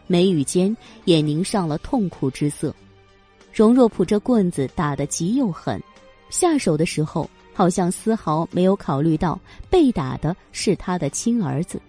[0.05, 2.71] 眉宇间也凝上了痛苦之色。
[3.51, 5.81] 荣若甫这棍子打得极又狠，
[6.29, 11.81] 下手的时候好像丝毫没有考虑到被打的是他的亲儿子。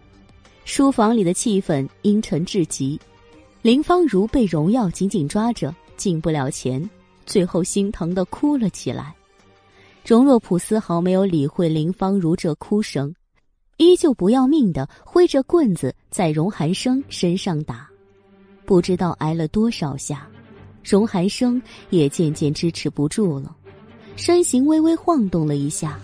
[0.64, 3.01] 书房里的气氛阴沉至极，
[3.62, 6.88] 林芳如被荣耀紧紧抓着，进不了前，
[7.24, 9.14] 最后心疼的哭了起来。
[10.05, 13.14] 荣若甫丝毫没有理会林芳如这哭声，
[13.77, 17.88] 依旧不要命的挥着棍子在荣寒生身上打。
[18.64, 20.29] 不知道挨了多少下，
[20.83, 23.57] 荣寒生也渐渐支持不住了，
[24.19, 25.99] 身形微微晃动了一下。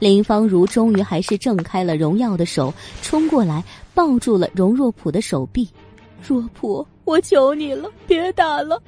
[0.00, 5.68] 林芳如终于还是挣开了荣耀的手，冲过来抱住了荣若甫的手臂。
[6.20, 8.82] 若甫，我求你了，别打了，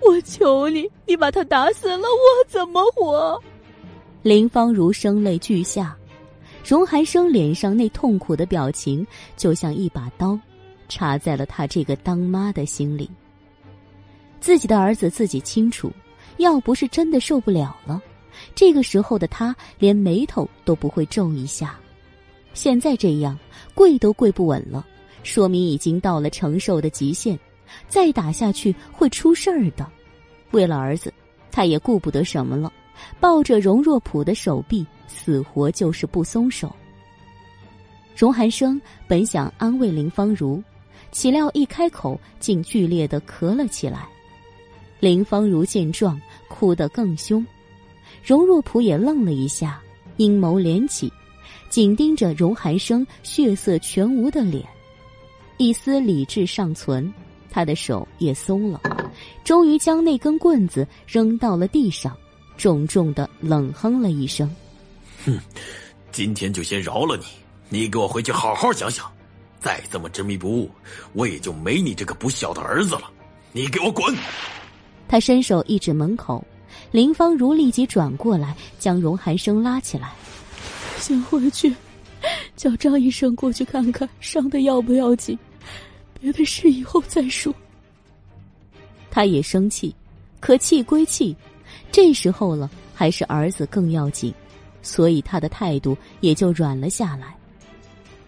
[0.00, 3.38] 我求你，你把他打死了，我怎么活？
[4.22, 5.94] 林芳如声泪俱下，
[6.66, 10.38] 荣寒生脸上那痛苦的表情就像一把刀。
[10.88, 13.10] 插在了他这个当妈的心里。
[14.40, 15.90] 自己的儿子自己清楚，
[16.38, 18.00] 要不是真的受不了了，
[18.54, 21.78] 这个时候的他连眉头都不会皱一下。
[22.54, 23.38] 现在这样，
[23.74, 24.84] 跪都跪不稳了，
[25.22, 27.38] 说明已经到了承受的极限，
[27.88, 29.86] 再打下去会出事儿的。
[30.50, 31.12] 为了儿子，
[31.50, 32.72] 他也顾不得什么了，
[33.18, 36.74] 抱着荣若甫的手臂，死活就是不松手。
[38.14, 40.62] 荣寒生本想安慰林芳如。
[41.10, 44.08] 岂料一开口，竟剧烈的咳了起来。
[45.02, 47.44] 林芳如见状，哭得更凶。
[48.24, 49.82] 荣若甫也愣了一下，
[50.16, 51.12] 阴谋连起，
[51.68, 54.64] 紧盯着荣寒生血色全无的脸。
[55.56, 57.12] 一丝理智尚存，
[57.50, 58.80] 他的手也松了，
[59.42, 62.16] 终于将那根棍子扔到了地上，
[62.56, 64.48] 重重的冷哼了一声
[65.26, 65.36] ：“哼，
[66.12, 67.24] 今天就先饶了你，
[67.68, 69.04] 你给我回去好好想想。”
[69.58, 70.70] 再这么执迷不悟，
[71.12, 73.10] 我也就没你这个不孝的儿子了。
[73.50, 74.14] 你给我滚！
[75.12, 76.42] 他伸手一指门口，
[76.90, 80.10] 林芳如立即转过来，将荣寒生拉起来。
[80.96, 81.70] 先回去，
[82.56, 85.38] 叫张医生过去看看伤的要不要紧，
[86.18, 87.54] 别的事以后再说。
[89.10, 89.94] 他也生气，
[90.40, 91.36] 可气归气，
[91.90, 94.32] 这时候了，还是儿子更要紧，
[94.80, 97.36] 所以他的态度也就软了下来。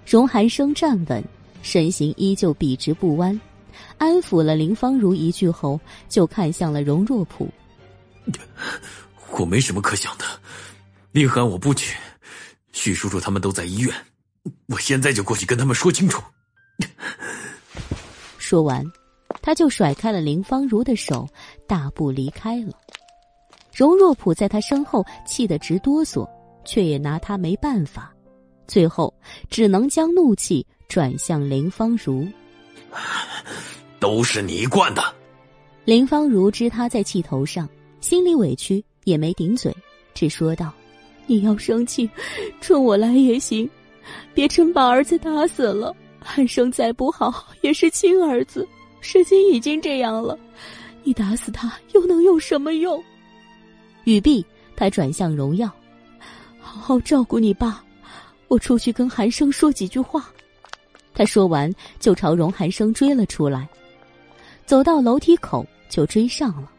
[0.04, 1.24] 荣寒生站稳，
[1.62, 3.40] 身形依旧笔直不弯，
[3.98, 7.48] 安抚了林芳如一句后，就看向了荣若普。
[9.38, 10.24] 我没什么可想的，
[11.12, 11.96] 林寒我不去，
[12.72, 13.94] 许叔叔他们都在医院，
[14.66, 16.22] 我现在就过去跟他们说清楚。
[18.38, 18.84] 说完，
[19.42, 21.28] 他就甩开了林芳如的手，
[21.66, 22.72] 大步离开了。
[23.74, 26.28] 荣若普在他身后气得直哆嗦，
[26.64, 28.14] 却也拿他没办法。
[28.66, 29.12] 最后，
[29.50, 32.26] 只能将怒气转向林芳如。
[34.04, 35.02] 都是你惯的。
[35.86, 37.66] 林芳如知他在气头上，
[38.02, 39.74] 心里委屈，也没顶嘴，
[40.12, 40.70] 只说道
[41.26, 42.06] ：“你要生气，
[42.60, 43.66] 冲我来也行，
[44.34, 45.96] 别真把儿子打死了。
[46.20, 48.68] 寒生再不好，也是亲儿子。
[49.00, 50.38] 事情已经这样了，
[51.02, 53.02] 你打死他又能有什么用？”
[54.04, 54.44] 语毕，
[54.76, 55.66] 他转向荣耀
[56.60, 57.82] ：“好好照顾你爸。”
[58.48, 60.28] 我出去跟寒生说几句话。
[61.14, 63.66] 他说完，就朝荣寒生追了出来，
[64.66, 66.70] 走到楼梯口就追上了。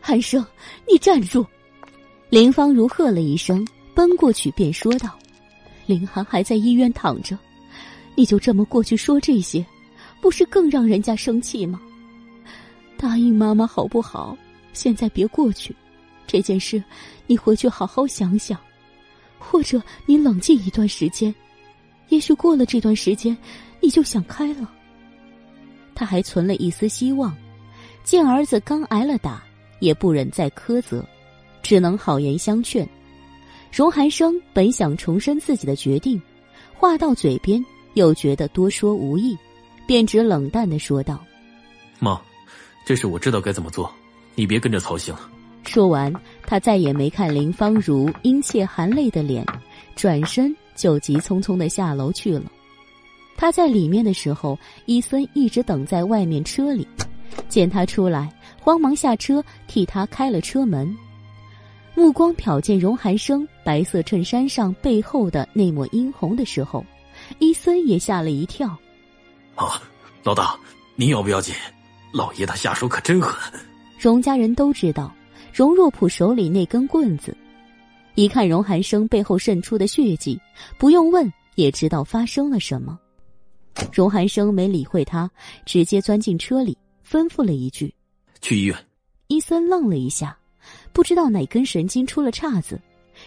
[0.00, 0.44] 寒生，
[0.88, 1.44] 你站住！
[2.28, 5.18] 林芳如喝了一声，奔过去便说道
[5.86, 7.38] ：“林寒还在医院躺着，
[8.14, 9.64] 你就这么过去说这些，
[10.20, 11.80] 不是更让人家生气吗？
[12.96, 14.36] 答应妈妈好不好？
[14.72, 15.74] 现在别过去，
[16.26, 16.82] 这件事
[17.26, 18.58] 你回去好好想想。”
[19.38, 21.32] 或者你冷静一段时间，
[22.08, 23.36] 也许过了这段时间，
[23.80, 24.72] 你就想开了。
[25.96, 27.34] 他还存了一丝希望，
[28.04, 29.42] 见儿子刚挨了打，
[29.80, 31.04] 也不忍再苛责，
[31.62, 32.88] 只能好言相劝。
[33.72, 36.20] 荣寒生本想重申自己的决定，
[36.74, 39.36] 话到嘴边又觉得多说无益，
[39.86, 41.24] 便只冷淡的说道
[41.98, 42.20] ：“妈，
[42.84, 43.92] 这事我知道该怎么做，
[44.34, 45.30] 你别跟着操心了。”
[45.64, 46.14] 说完，
[46.46, 49.44] 他再也没看林芳如殷切含泪的脸，
[49.96, 52.44] 转身就急匆匆的下楼去了。
[53.36, 56.86] 他在里面的时候，伊森一直等在外面车里，
[57.48, 60.94] 见他出来，慌忙下车替他开了车门。
[61.94, 66.84] 目光瞟见荣寒生白色衬衫上背后的那抹殷红的时候，
[67.38, 68.68] 伊森也吓了一跳。
[69.54, 69.80] 啊，
[70.22, 70.58] 老大，
[70.94, 71.54] 您要不要紧？
[72.12, 73.34] 老爷他下手可真狠。
[73.98, 75.12] 荣家人都知道。
[75.54, 77.34] 荣若普手里那根棍子，
[78.14, 80.38] 一看荣寒生背后渗出的血迹，
[80.76, 82.98] 不用问也知道发生了什么。
[83.92, 85.30] 荣寒生没理会他，
[85.64, 86.76] 直接钻进车里，
[87.08, 87.94] 吩咐了一句
[88.40, 88.76] ：“去医院。”
[89.28, 90.36] 伊森愣了一下，
[90.92, 92.80] 不知道哪根神经出了岔子，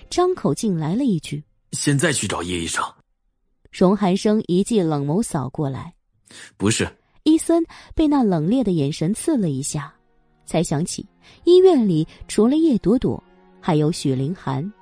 [0.09, 2.83] 张口竟来了一句：“现在去找叶医生。”
[3.71, 5.93] 荣寒生一记冷眸扫过来，
[6.57, 6.87] 不是。
[7.23, 9.93] 伊森被那冷冽的眼神刺了一下。
[10.45, 11.05] 才想起，
[11.43, 13.23] 医院里除了叶朵朵，
[13.61, 14.73] 还有许凌寒。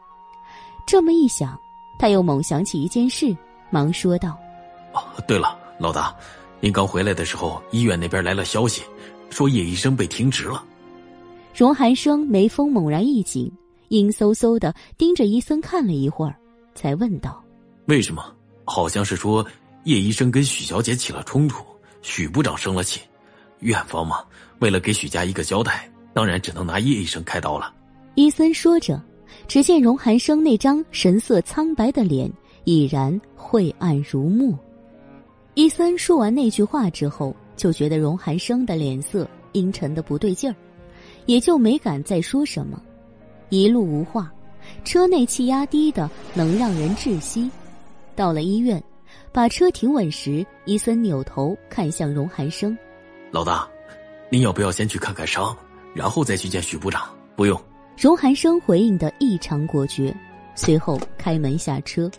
[0.88, 1.60] 这么一想，
[2.00, 3.36] 他又猛想起一件事，
[3.70, 4.47] 忙说道：“哦，
[5.28, 6.16] 对了，老大，
[6.60, 8.84] 您刚回来的时候，医院那边来了消息，
[9.30, 10.64] 说叶医生被停职了。”
[11.56, 13.52] 荣寒生眉峰猛然一紧，
[13.88, 16.36] 阴飕飕的盯着伊森看了一会儿，
[16.76, 17.44] 才问道
[17.88, 18.24] ：“为什么？
[18.64, 19.46] 好像是说
[19.86, 21.64] 叶医生跟许小姐起了冲突，
[22.02, 23.02] 许部长生了气。”
[23.62, 24.20] 院方嘛，
[24.60, 27.74] 为了给许家一个交代，当然只能拿叶医生开刀了。
[28.14, 29.02] 伊森说着，
[29.48, 32.32] 只见荣寒生那张神色苍白的脸
[32.66, 34.54] 已然晦暗如墨。
[35.58, 40.56] 伊森说完那句话之后，就觉得荣寒生的脸色阴沉的不对劲儿，
[41.26, 42.80] 也就没敢再说什么。
[43.50, 44.32] 一路无话，
[44.86, 47.50] 车内气压低的能让人窒息。
[48.16, 48.82] 到了医院，
[49.32, 52.78] 把车停稳时，伊森扭头看向荣寒生。
[53.32, 53.68] 老大，
[54.30, 55.58] 您要不要先去看看伤，
[55.96, 57.10] 然后再去见许部长？
[57.36, 57.60] 不用。
[57.98, 60.16] 荣寒生回应的异常果决，
[60.54, 62.12] 随后开门下车。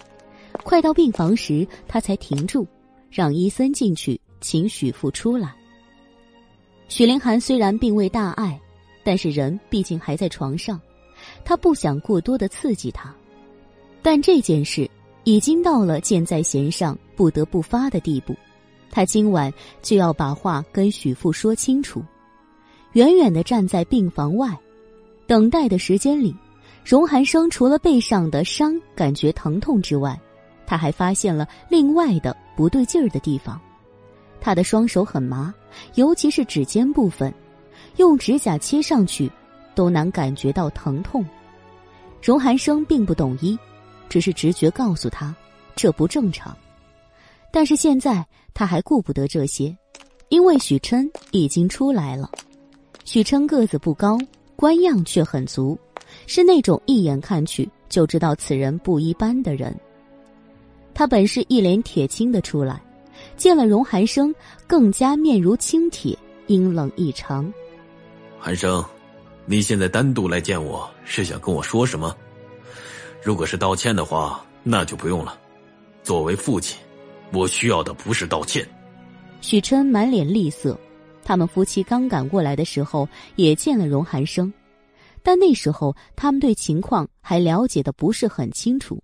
[0.64, 2.66] 快到病房时，他才停住，
[3.10, 5.54] 让伊森进去，请许父出来。
[6.88, 8.58] 许凌寒虽然并未大碍，
[9.04, 10.80] 但是人毕竟还在床上，
[11.44, 13.14] 他不想过多的刺激他。
[14.02, 14.88] 但这件事
[15.24, 18.34] 已经到了箭在弦上不得不发的地步。
[18.90, 22.02] 他今晚就要把话跟许父说清楚。
[22.92, 24.58] 远远的站在病房外，
[25.26, 26.34] 等待的时间里，
[26.82, 30.18] 荣寒生除了背上的伤感觉疼痛之外，
[30.66, 33.60] 他还发现了另外的不对劲儿的地方。
[34.40, 35.54] 他的双手很麻，
[35.94, 37.32] 尤其是指尖部分，
[37.98, 39.30] 用指甲切上去，
[39.76, 41.24] 都难感觉到疼痛。
[42.20, 43.56] 荣寒生并不懂医，
[44.08, 45.32] 只是直觉告诉他，
[45.76, 46.56] 这不正常。
[47.52, 49.76] 但是现在他还顾不得这些，
[50.28, 52.28] 因为许琛已经出来了。
[53.04, 54.18] 许琛个子不高，
[54.56, 55.78] 官样却很足，
[56.26, 59.72] 是那种一眼看去就知道此人不一般的人。
[60.98, 62.82] 他本是一脸铁青的出来，
[63.37, 64.34] 见了荣寒生，
[64.66, 67.54] 更加面如青铁，阴冷异常。
[68.37, 68.84] 寒生，
[69.46, 72.12] 你现在单独来见我是想跟我说什么？
[73.22, 75.38] 如果是道歉的话，那就不用了。
[76.02, 76.76] 作为父亲。
[77.32, 78.66] 我需要的不是道歉。
[79.40, 80.76] 许琛满脸厉色，
[81.22, 84.52] 他们夫妻刚赶过来的时候也见了荣寒生，
[85.22, 89.00] 但那时候他们对情况还了解的不是很清楚。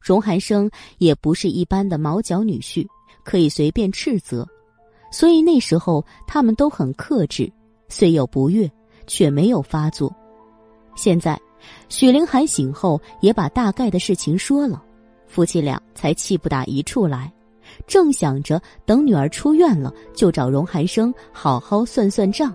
[0.00, 2.86] 荣寒生也不是一般的毛脚女婿，
[3.24, 4.46] 可以随便斥责，
[5.12, 7.50] 所以那时候他们都很克制，
[7.88, 8.70] 虽有不悦，
[9.06, 10.14] 却没有发作。
[10.94, 11.38] 现在，
[11.88, 14.82] 许凌寒醒后也把大概的事情说了，
[15.26, 17.32] 夫妻俩才气不打一处来。
[17.86, 22.52] 正想着等女儿出院了，就找荣寒生好好算算账，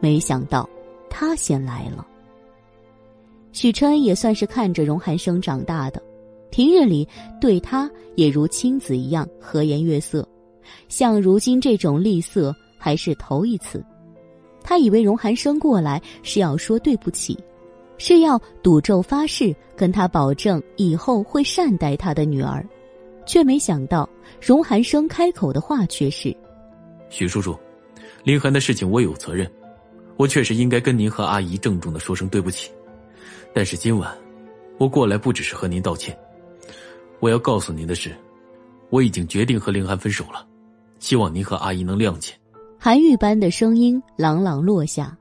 [0.00, 0.68] 没想到
[1.10, 2.06] 他先来了。
[3.52, 6.02] 许琛也算是看着荣寒生长大的，
[6.54, 7.08] 平日里
[7.40, 10.24] 对他也如亲子一样和颜悦色，
[10.86, 13.84] 像如今这种吝啬还是头一次。
[14.62, 17.36] 他以为荣寒生过来是要说对不起，
[17.98, 22.64] 是要赌咒发誓跟他保证以后会善待他的女儿。
[23.26, 24.08] 却没想到，
[24.40, 26.32] 荣寒生开口的话却是
[27.10, 27.58] ：“许叔叔，
[28.22, 29.50] 林寒的事情我有责任，
[30.16, 32.70] 我确实应该跟您和阿姨郑重的说声对不起。
[33.52, 34.16] 但是今晚，
[34.78, 36.16] 我过来不只是和您道歉，
[37.24, 38.14] 我要告诉您的是，
[38.90, 40.46] 我已经决定和林寒分手了，
[40.98, 42.34] 希望您和阿姨能谅解。”
[42.78, 45.16] 寒玉般的声音朗朗落下，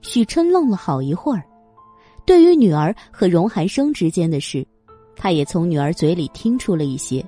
[0.00, 1.42] 许琛愣了好一会儿。
[2.24, 4.64] 对于女儿和荣寒生之间的事，
[5.16, 7.26] 他也从女儿嘴里听出了一些，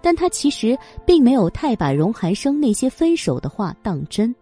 [0.00, 4.34] 但他其实并没有太把荣寒生那些分手的话当真。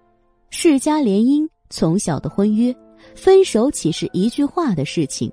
[0.49, 2.75] 世家联姻，从小的婚约，
[3.14, 5.31] 分手岂是一句话的事情？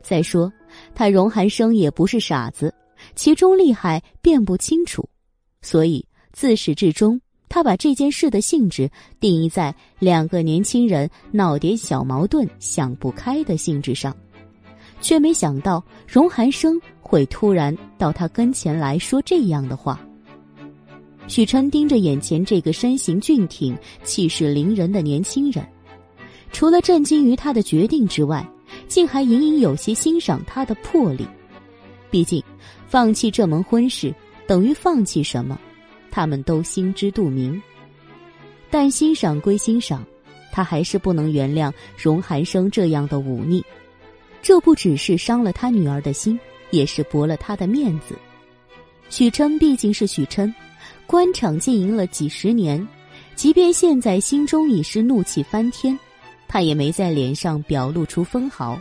[0.00, 0.52] 再说，
[0.94, 2.72] 他荣寒生也不是傻子，
[3.16, 5.08] 其中利害辨不清楚，
[5.62, 7.20] 所以自始至终。
[7.48, 8.90] 他把这件事的性质
[9.20, 14.14] 定义在两个年轻人闹点小矛盾想不开的性质上，
[15.00, 19.98] 却没想到荣寒生会突然到他跟前来说这样的话。
[21.28, 25.64] 许琛盯着眼前这个身形俊挺、气势凌人的年轻人，
[26.52, 28.46] 除了震惊于他的决定之外，
[28.88, 31.26] 竟还隐隐有些欣赏他的魄力。
[32.10, 32.42] 毕竟，
[32.96, 34.10] 放弃这门婚事
[34.46, 35.60] 等于放弃什么？
[36.10, 37.62] 他们都心知肚明，
[38.70, 40.02] 但欣赏归欣赏，
[40.50, 43.62] 他还是不能原谅荣寒生这样的忤逆。
[44.40, 46.40] 这不只是伤了他女儿的心，
[46.70, 48.16] 也是驳了他的面子。
[49.10, 50.50] 许琛毕竟是许琛，
[51.06, 52.88] 官场经营了几十年，
[53.34, 55.98] 即便现在心中已是怒气翻天，
[56.48, 58.80] 他也没在脸上表露出分毫，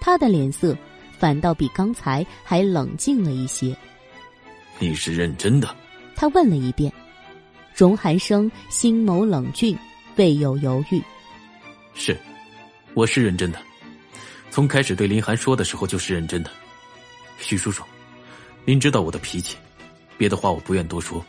[0.00, 0.76] 他的脸色
[1.18, 3.76] 反倒比刚才还冷静了一些。
[4.78, 5.74] 你是认真的？
[6.14, 6.92] 他问了一遍，
[7.74, 9.76] 荣寒生心眸冷峻，
[10.16, 11.02] 未有犹豫。
[11.94, 12.16] 是，
[12.94, 13.60] 我是认真的，
[14.50, 16.50] 从开始对林寒说的时候就是认真的。
[17.38, 17.82] 许叔叔，
[18.64, 19.56] 您知道我的脾气，
[20.16, 21.24] 别的话我不愿多说。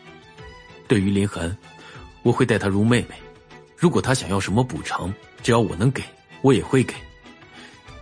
[0.88, 1.56] 对于林寒，
[2.24, 3.16] 我会待她如妹妹。
[3.76, 6.04] 如果她想要什么补偿，只要我能给，
[6.42, 6.94] 我也会给。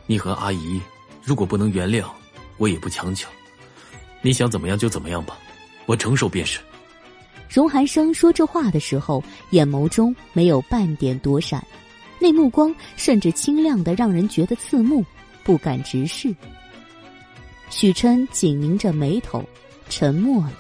[0.06, 0.82] 你和阿姨
[1.28, 2.06] 如果不能原谅，
[2.56, 3.28] 我也不强求。
[4.22, 5.38] 你想怎么样就怎么样吧，
[5.86, 6.62] 我承受便是。
[7.50, 11.62] 荣寒生说这话的时候，眼眸中没有半点躲闪，
[12.18, 15.04] 那目光甚至清亮的让人觉得刺目，
[15.44, 16.34] 不敢直视。
[17.70, 19.44] 许琛紧拧着眉头，
[19.90, 20.54] 沉默了。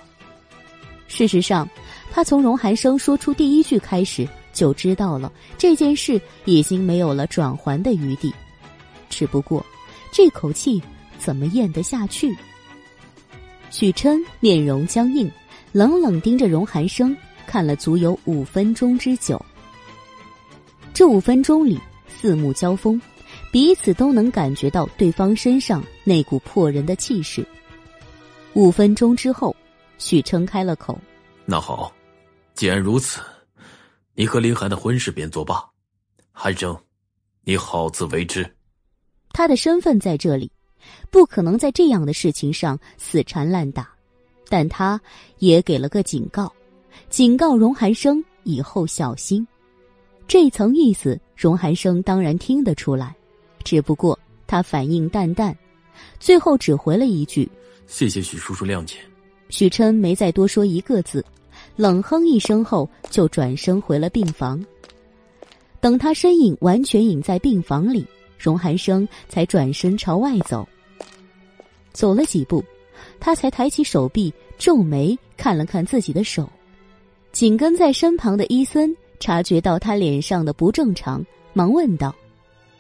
[1.07, 1.65] 事实上，
[2.11, 8.34] 他从荣寒生说出第一句开始，就知道了这件事已经没有了转圜的余地，
[9.09, 9.65] 只不过
[10.12, 10.82] 这口气
[11.18, 12.36] 怎么咽得下去？
[13.70, 15.32] 许琛面容僵硬。
[15.74, 19.39] 冷冷盯着荣寒生，看了足有五分钟之久。
[20.91, 21.78] 这五分钟里，
[22.08, 22.99] 四目交锋，
[23.51, 27.45] 彼此都能感觉到对方身上那股破人的气势。
[28.53, 29.55] 五分钟之后，
[29.99, 30.99] 许琛开了口
[31.45, 31.93] ：“那好，
[32.55, 33.20] 既然如此，
[34.16, 35.64] 你和林寒的婚事便作罢。
[36.32, 36.76] 寒生，
[37.43, 38.49] 你好自为之。”
[39.38, 40.49] 他的身份在这里，
[41.11, 43.88] 不可能在这样的事情上死缠烂打。
[44.49, 44.99] 但他
[45.38, 46.51] 也给了个警告，
[47.07, 49.47] 警告荣寒生以后小心。
[50.27, 53.15] 这层意思，荣寒生当然听得出来，
[53.63, 54.17] 只不过
[54.47, 55.55] 他反应淡淡，
[56.19, 57.47] 最后只回了一句
[57.85, 58.95] ：“谢谢许叔叔谅解。”
[59.49, 61.23] 许琛没再多说一个字，
[61.75, 64.65] 冷哼一声后就转身回了病房。
[65.79, 68.03] 等他身影完全隐在病房里，
[68.38, 70.67] 荣寒生才转身朝外走，
[71.91, 72.63] 走了几步。
[73.19, 76.49] 他才抬起手臂，皱眉看了看自己的手。
[77.31, 81.23] 紧跟在身旁的伊森察觉到他脸上的不正常，
[81.53, 82.13] 忙问道：“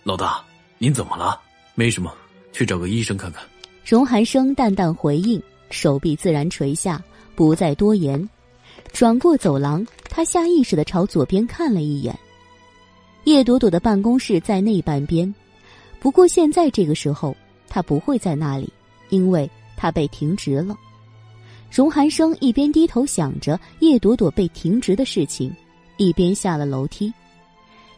[0.03, 0.43] 老大，
[0.77, 1.39] 您怎么了？
[1.75, 2.13] 没什么，
[2.51, 3.43] 去找个医生看看。”
[3.85, 7.01] 荣寒生淡淡回应，手臂自然垂下，
[7.35, 8.27] 不再多言。
[8.91, 12.17] 转过走廊，他下意识的朝左边看了一眼。
[13.25, 15.33] 叶朵朵的办公室在那半边，
[15.99, 17.35] 不过现在这个时候，
[17.67, 18.71] 他不会在那里，
[19.09, 19.49] 因为。
[19.79, 20.75] 他被停职了，
[21.69, 25.55] 荣寒生一边低头想着叶朵朵被停职的事情，
[25.97, 27.13] 一边下了楼梯。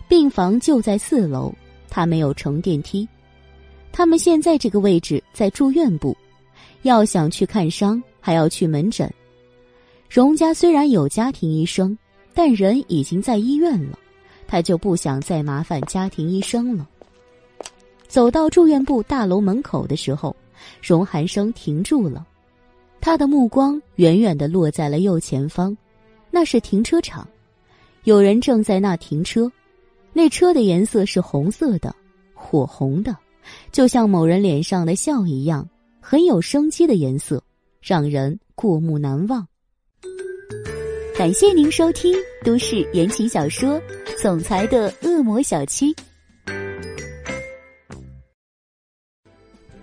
[0.09, 1.55] 病房就在四楼，
[1.89, 3.07] 他没有乘电梯。
[3.93, 6.13] 他们现在这个位置在住院部，
[6.81, 9.09] 要想去看伤，还要去门诊。
[10.09, 11.97] 荣家虽然有家庭医生，
[12.33, 13.97] 但人已经在医院了，
[14.45, 16.85] 他就不想再麻烦家庭医生了。
[18.09, 20.35] 走到住院部大楼门口的时候。
[20.81, 22.27] 荣寒生停住了，
[22.99, 25.75] 他的目光远远的落在了右前方，
[26.29, 27.25] 那是停车场，
[28.03, 29.49] 有人正在那停车，
[30.11, 31.95] 那车的颜色是红色的，
[32.33, 33.15] 火红的，
[33.71, 35.67] 就像某人脸上的笑一样，
[36.01, 37.41] 很有生机的颜色，
[37.81, 39.47] 让人过目难忘。
[41.17, 43.75] 感谢您收听都市言情小说
[44.21, 45.93] 《总裁的恶魔小七》。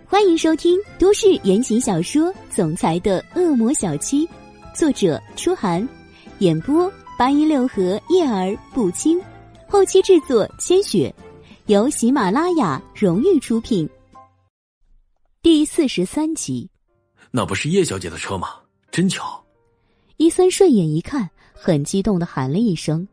[0.08, 4.24] 欢迎收听都市言情小说《总裁的恶魔小七》，
[4.72, 5.86] 作者：初寒，
[6.38, 9.20] 演播：八音六合叶儿不清，
[9.68, 11.12] 后期制作：千雪。
[11.66, 13.88] 由喜马拉雅荣誉出品。
[15.42, 16.70] 第四十三集，
[17.32, 18.50] 那不是叶小姐的车吗？
[18.92, 19.44] 真巧。
[20.18, 23.06] 伊森顺眼一看，很激动的喊了一声。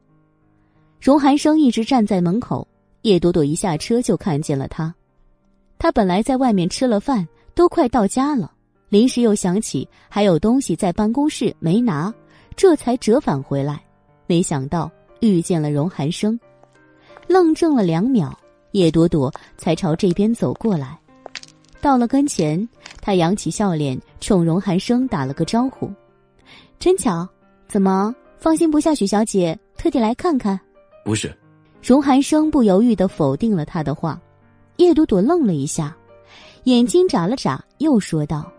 [1.02, 2.68] 荣寒生一直站在门口，
[3.02, 4.94] 叶朵朵一下车就看见了他。
[5.84, 8.50] 他本来在外面吃了饭，都快到家了，
[8.88, 12.14] 临时又想起还有东西在办公室没拿，
[12.56, 13.84] 这才折返回来。
[14.26, 16.40] 没想到遇见了荣寒生，
[17.28, 18.34] 愣怔了两秒，
[18.72, 20.98] 叶朵朵才朝这边走过来。
[21.82, 22.66] 到了跟前，
[23.02, 25.92] 他扬起笑脸，冲荣寒生打了个招呼
[26.80, 27.28] ：“真巧，
[27.68, 30.58] 怎么放心不下许小姐，特地来看看
[31.04, 31.38] ？”“不是。”
[31.84, 34.18] 荣寒生不犹豫的否定了他的话。
[34.84, 35.96] 叶朵朵愣了一下，
[36.66, 38.52] 眼睛眨了眨，又说道：“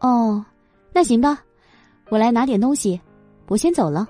[0.00, 0.44] 哦，
[0.92, 1.42] 那行吧，
[2.10, 3.00] 我来拿点东西，
[3.48, 4.06] 我先走了。”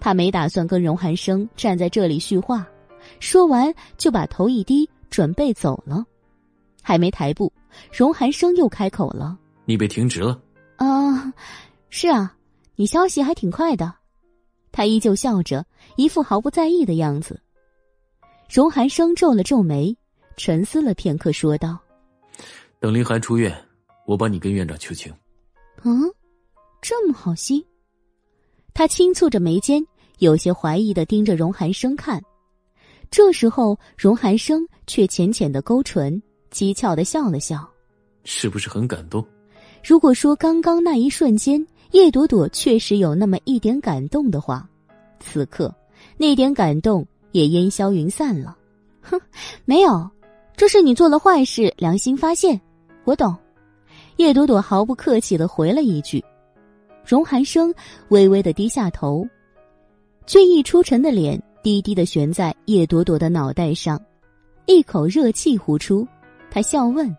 [0.00, 2.66] 他没打算跟荣寒生站在这里叙话，
[3.20, 6.04] 说完就把头一低，准备走了。
[6.82, 7.52] 还没抬步，
[7.92, 10.38] 荣寒生又开口了：“你被停职了
[10.76, 11.32] ？”“啊，
[11.88, 12.36] 是啊，
[12.76, 13.94] 你消息还挺快的。”
[14.72, 15.64] 他依旧笑着，
[15.96, 17.40] 一副毫不在意的样子。
[18.52, 19.96] 荣寒生皱了皱眉。
[20.36, 21.78] 沉思了片刻，说道
[22.80, 23.54] ：“等林寒出院，
[24.06, 25.12] 我帮你跟院长求情。”
[25.84, 26.02] 嗯，
[26.80, 27.64] 这么好心。
[28.72, 29.84] 他轻蹙着眉间，
[30.18, 32.22] 有些怀疑的盯着荣寒生看。
[33.10, 36.20] 这时候，荣寒生却浅浅的勾唇，
[36.50, 37.68] 讥诮的笑了笑
[38.24, 39.24] ：“是不是很感动？”
[39.86, 44.68] 如果说刚刚那一瞬间，叶朵朵确实有那么一点感动的话，
[45.20, 45.72] 此刻
[46.16, 48.56] 那点感动也烟消云散了。
[49.02, 49.20] 哼，
[49.66, 50.10] 没有。
[50.56, 52.60] 这是你做了坏事，良心发现，
[53.04, 53.36] 我懂。
[54.16, 56.24] 叶朵朵毫不客气的回了一句。
[57.04, 57.74] 荣寒生
[58.08, 59.26] 微微的低下头，
[60.26, 64.00] 俊逸出尘的脸低低的悬在叶朵朵的脑袋上，
[64.66, 66.06] 一口热气呼出。
[66.50, 67.14] 他笑问：“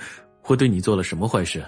[0.48, 1.62] 我对你做了什么坏事？”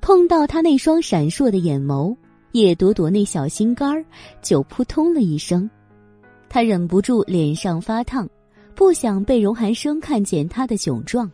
[0.00, 2.14] 碰到他那双闪烁的眼眸，
[2.52, 4.04] 叶朵朵那小心肝儿
[4.42, 5.68] 就扑通了一声，
[6.48, 8.28] 他忍不住脸上发烫。
[8.78, 11.28] 不想被荣寒生看见他的窘状，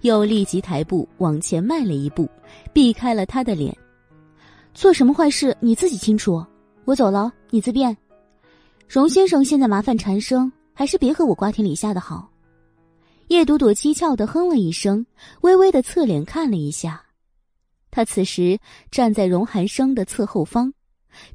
[0.00, 2.28] 又立即抬步往前迈了一步，
[2.72, 3.72] 避开了他的脸。
[4.74, 6.44] 做什么坏事你自己清楚，
[6.86, 7.96] 我走了，你自便。
[8.88, 12.28] 荣先生现在麻烦缠生，还是别和我瓜田李下的好。
[13.28, 15.06] 叶朵朵讥诮的哼了一声，
[15.42, 17.00] 微微的侧脸看了一下。
[17.92, 18.58] 他此时
[18.90, 20.74] 站在荣寒生的侧后方，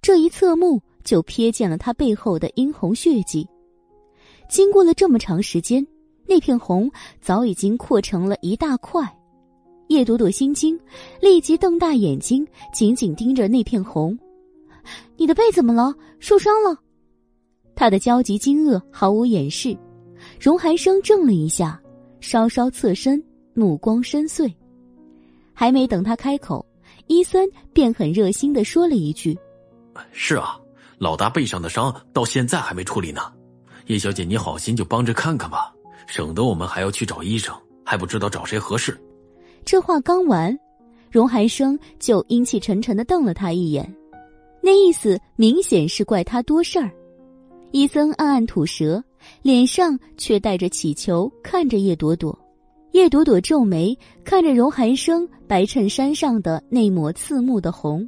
[0.01, 3.47] 这一侧目就瞥见了他背后的殷红血迹。
[4.49, 5.85] 经过了这么长时间，
[6.27, 6.89] 那片红
[7.21, 9.01] 早已经扩成了一大块。
[9.87, 10.79] 叶朵朵心惊，
[11.21, 14.17] 立即瞪大眼睛，紧紧盯着那片红。
[15.17, 15.93] 你的背怎么了？
[16.19, 16.77] 受伤了？
[17.75, 19.75] 他的焦急惊愕毫无掩饰。
[20.39, 21.81] 荣寒生怔了一下，
[22.21, 23.21] 稍稍侧身，
[23.53, 24.51] 目光深邃。
[25.53, 26.65] 还没等他开口，
[27.07, 29.37] 伊森便很热心的说了一句
[30.11, 30.59] ：“是啊，
[30.97, 33.21] 老大背上的伤到现在还没处理呢。”
[33.87, 35.73] 叶小姐，你好心就帮着看看吧，
[36.07, 37.53] 省得我们还要去找医生，
[37.83, 38.97] 还不知道找谁合适。
[39.65, 40.57] 这话刚完，
[41.11, 43.93] 荣寒生就阴气沉沉的瞪了他一眼，
[44.61, 46.89] 那意思明显是怪他多事儿。
[47.71, 49.03] 伊森暗暗吐舌，
[49.41, 52.37] 脸上却带着乞求，看着叶朵朵。
[52.91, 58.07] 叶朵朵皱眉，看着荣寒生白衬衫上的那抹刺目的红，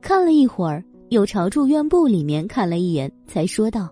[0.00, 3.88] 看了一会儿，又朝住院部里面看了一眼，才说道。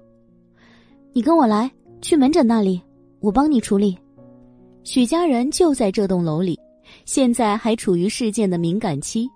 [1.17, 1.71] 你跟我来，
[2.03, 2.79] 去门诊那里，
[3.21, 3.97] 我帮你处理。
[4.85, 6.61] 许家人就在这栋楼里，
[7.07, 9.27] 现在还处于事件的敏感期，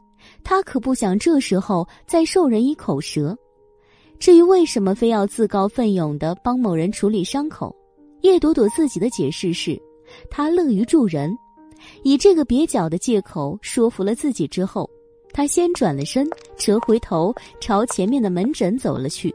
[0.44, 3.34] 他可不想这时候再受人以口舌。
[4.18, 7.74] 至于为什么非要自告奋勇的帮某人处理伤口，
[8.20, 9.80] 叶朵朵自己的解释是，
[10.28, 11.34] 她乐于助人，
[12.02, 14.86] 以这个蹩脚的借口说服了自己之后，
[15.32, 16.28] 她先转了身，
[16.58, 19.34] 折回头朝前面的门诊走了去。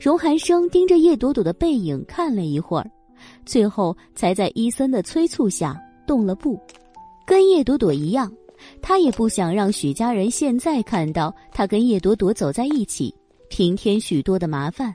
[0.00, 2.90] 荣寒生盯着叶朵朵的背影看了一会儿，
[3.44, 5.76] 最后才在伊森的催促下
[6.06, 6.58] 动了步。
[7.26, 8.32] 跟叶朵朵一样，
[8.80, 13.12] 他也不想让许家人现在看到他跟叶朵朵走在一起，
[13.48, 14.94] 平添许多的麻烦。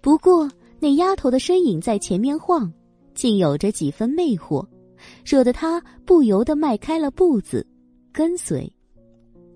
[0.00, 0.48] 不过
[0.78, 2.72] 那丫头的身影在前面晃，
[3.12, 4.64] 竟有着几分魅惑，
[5.24, 7.66] 惹得他不由得迈开了步子，
[8.12, 8.72] 跟随，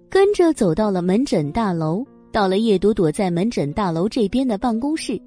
[0.08, 2.04] 跟着走到了门诊大楼。
[2.32, 5.20] 到了叶朵朵在门诊大楼这边的办公室，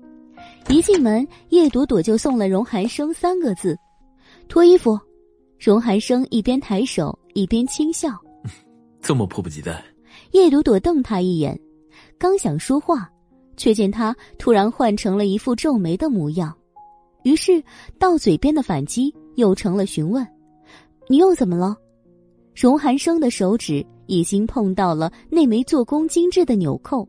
[0.70, 3.78] 一进门，叶朵朵就送了荣寒生三个字
[4.48, 5.00] ：“脱衣服。”
[5.60, 8.10] 荣寒生一边抬手一边轻笑：
[9.02, 9.84] “这么迫不及待。”
[10.32, 11.60] 叶朵朵瞪他一眼，
[12.18, 13.10] 刚想说话，
[13.58, 16.54] 却见他突然换成了一副皱眉的模样。
[17.24, 17.64] 于是
[17.98, 20.28] 到嘴边的反击又成了询问
[21.08, 21.76] ：“你又怎么了？”
[22.54, 27.08] 荣寒生的手指已经碰到了那枚做工精致的纽扣，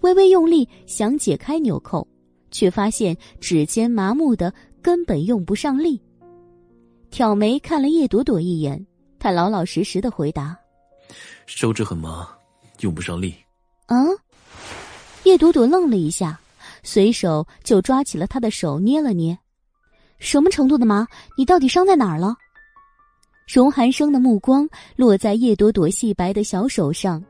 [0.00, 2.06] 微微用力想解开纽扣，
[2.50, 6.00] 却发现指尖麻木的，根本用不上力。
[7.10, 8.84] 挑眉看了叶朵朵一眼，
[9.18, 10.56] 她老老实实的回答
[11.46, 12.28] ：“手指很麻，
[12.80, 13.34] 用不上力。”
[13.86, 13.96] 啊！
[15.24, 16.38] 叶朵朵愣了一下，
[16.82, 19.36] 随手就抓起了他的手捏了捏。
[20.18, 21.06] 什么程度的麻？
[21.36, 22.34] 你到底伤在哪儿了？
[23.46, 27.22] 荣寒生的目光落在叶朵朵细白的小手上，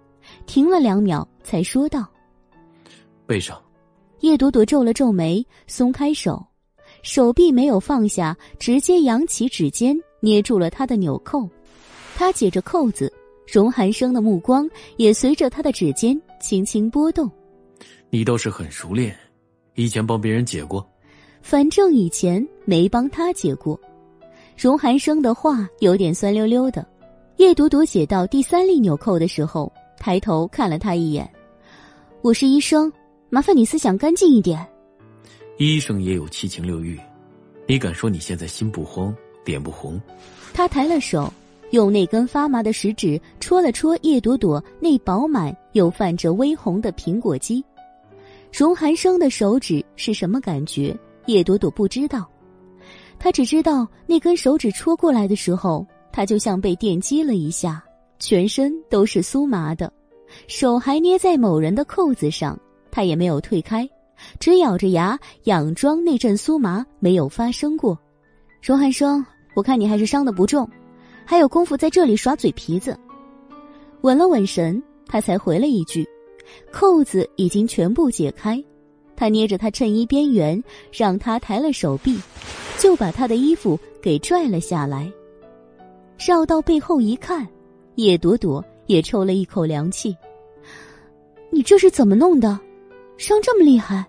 [0.47, 2.11] 停了两秒，才说道
[3.27, 3.63] ：“背上。”
[4.21, 6.43] 叶朵朵皱了皱眉，松开手，
[7.03, 11.47] 手臂没有放下，直接扬起指尖捏住了他的纽扣。
[12.17, 13.13] 他解着扣子，
[13.47, 17.31] 荣寒生的目光也随着他的指尖轻轻波动。
[18.09, 19.15] 你倒是很熟练，
[19.75, 20.85] 以前帮别人解过。
[21.43, 23.79] 反正以前没帮他解过。
[24.57, 26.85] 荣寒生的话有点酸溜溜的。
[27.37, 31.31] 叶朵朵写到第三粒纽扣的时候，抬头看了他一眼
[32.23, 32.91] ：“我是医生，
[33.29, 34.67] 麻烦你思想干净一点。”
[35.59, 36.99] 医生也有七情六欲，
[37.67, 40.01] 你敢说你现在心不慌，脸不红？
[40.55, 41.31] 他抬了手，
[41.73, 47.63] 用那根发麻的食指戳了戳叶朵朵那饱满又泛着微红的苹果肌。
[48.51, 50.97] 荣寒生的手指是什么感觉？
[51.27, 52.27] 叶朵朵不知道。
[53.19, 57.83] 他只知道那根手指戳过来的时候，他就像被电击了一下，
[58.19, 59.93] 全身都是酥麻的，
[60.47, 62.59] 手还捏在某人的扣子上，
[62.91, 63.89] 他也没有退开，
[64.39, 67.99] 只咬着牙佯装那阵酥麻没有发生过。
[68.63, 70.69] 荣汉生，我看你还是伤的不重，
[71.25, 72.99] 还有功夫在这里耍嘴皮子。
[74.03, 76.07] 稳了稳神，他才回了一句
[76.71, 78.63] ：“扣子已经全部解开。”
[79.17, 80.63] 他捏着他衬衣边缘，
[80.93, 82.21] 让他抬了手臂。
[82.79, 85.11] 就把他的衣服给拽了下来，
[86.19, 87.47] 绕到背后一看，
[87.97, 90.17] 叶朵朵也抽了一口凉气。
[91.51, 92.59] 你这是怎么弄的？
[93.17, 94.05] 伤这么厉害？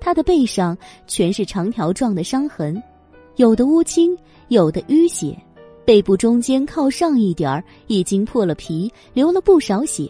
[0.00, 0.76] 他的背上
[1.06, 2.80] 全是长条状的伤痕，
[3.36, 4.16] 有的乌青，
[4.48, 5.36] 有的淤血，
[5.84, 10.08] 背部中间靠上一点儿已经破了皮，流了不少血，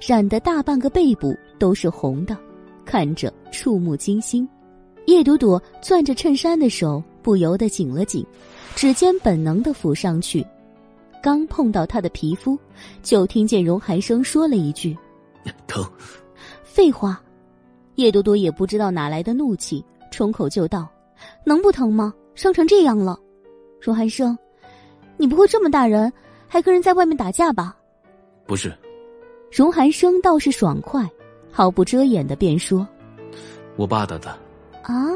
[0.00, 2.36] 染得大半个背部都是红的，
[2.84, 4.48] 看着触目惊心。
[5.08, 8.22] 叶朵朵攥着衬衫的手不由得紧了紧，
[8.74, 10.46] 指尖本能的抚上去，
[11.22, 12.58] 刚碰到他的皮肤，
[13.02, 14.94] 就听见荣寒生说了一句
[15.66, 15.82] ：“疼。”
[16.62, 17.18] 废话，
[17.94, 20.86] 叶朵朵也不知道哪来的怒气，冲口就道
[21.42, 22.12] ：“能不疼吗？
[22.34, 23.18] 伤成这样了。”
[23.80, 24.36] 荣寒生，
[25.16, 26.12] 你不会这么大人
[26.46, 27.74] 还跟人在外面打架吧？
[28.44, 28.70] 不是。
[29.50, 31.08] 荣寒生倒是爽快，
[31.50, 32.86] 毫不遮掩的便说
[33.76, 34.38] ：“我爸打的。”
[34.88, 35.12] 啊！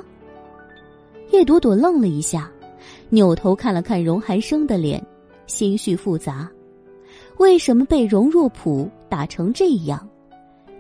[1.31, 2.51] 叶朵朵愣了一下，
[3.09, 5.05] 扭头看了看荣寒生的脸，
[5.47, 6.51] 心绪复杂。
[7.39, 10.07] 为什么被荣若普打成这样？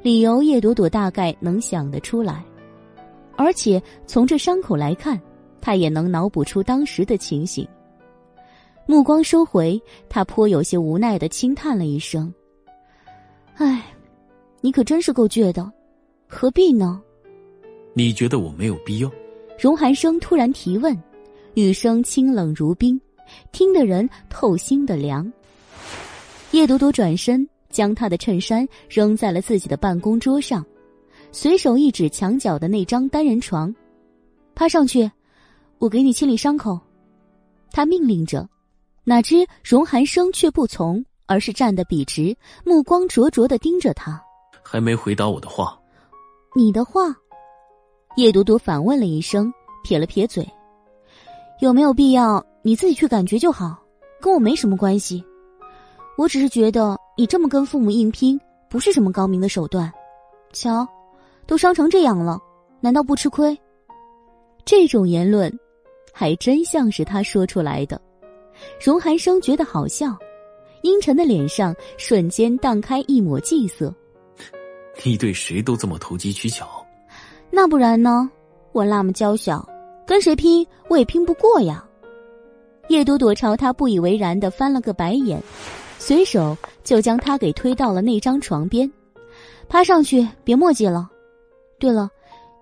[0.02, 2.44] 理由叶朵朵大概能想得出来，
[3.34, 5.18] 而且从这伤口来看，
[5.58, 7.66] 她也能脑补出当时的情形。
[8.84, 9.80] 目光收回，
[10.10, 12.32] 她颇有些无奈的轻叹了一声
[13.56, 13.84] ：“唉，
[14.60, 15.72] 你可真是够倔的，
[16.28, 17.00] 何必呢？”
[17.94, 19.10] 你觉得我没有必要？
[19.58, 20.98] 荣寒生突然提问，
[21.54, 23.00] 语声清冷如冰，
[23.52, 25.30] 听的人透心的凉。
[26.52, 30.64] 叶朵朵转身，将他的衬衫扔在了自己的办公桌上，
[31.32, 33.74] 随手一指墙角的那张单人床，
[34.54, 35.10] 趴上去，
[35.78, 36.80] 我给你清理伤口。
[37.70, 38.48] 他命令着，
[39.04, 42.34] 哪知荣寒生却不从，而是站得笔直，
[42.64, 44.20] 目光灼灼的盯着他。
[44.62, 45.78] 还没回答我的话，
[46.56, 47.14] 你的话。
[48.16, 49.52] 叶朵朵反问了一声，
[49.82, 50.46] 撇了撇嘴
[51.60, 52.44] ：“有没有必要？
[52.62, 53.82] 你自己去感觉就好，
[54.20, 55.24] 跟我没什么关系。
[56.18, 58.38] 我只是觉得你这么跟父母硬拼，
[58.68, 59.90] 不是什么高明的手段。
[60.52, 60.86] 瞧，
[61.46, 62.38] 都伤成这样了，
[62.80, 63.58] 难道不吃亏？”
[64.64, 65.52] 这种言论，
[66.12, 68.00] 还真像是他说出来的。
[68.84, 70.14] 荣寒生觉得好笑，
[70.82, 73.92] 阴沉的脸上瞬间荡开一抹霁色。
[75.02, 76.81] 你对谁都这么投机取巧。
[77.54, 78.30] 那不然呢？
[78.72, 79.68] 我那么娇小，
[80.06, 81.84] 跟谁拼我也拼不过呀！
[82.88, 85.38] 叶朵朵朝他不以为然的翻了个白眼，
[85.98, 88.90] 随手就将他给推到了那张床边，
[89.68, 91.10] 趴上去，别墨迹了。
[91.78, 92.08] 对了，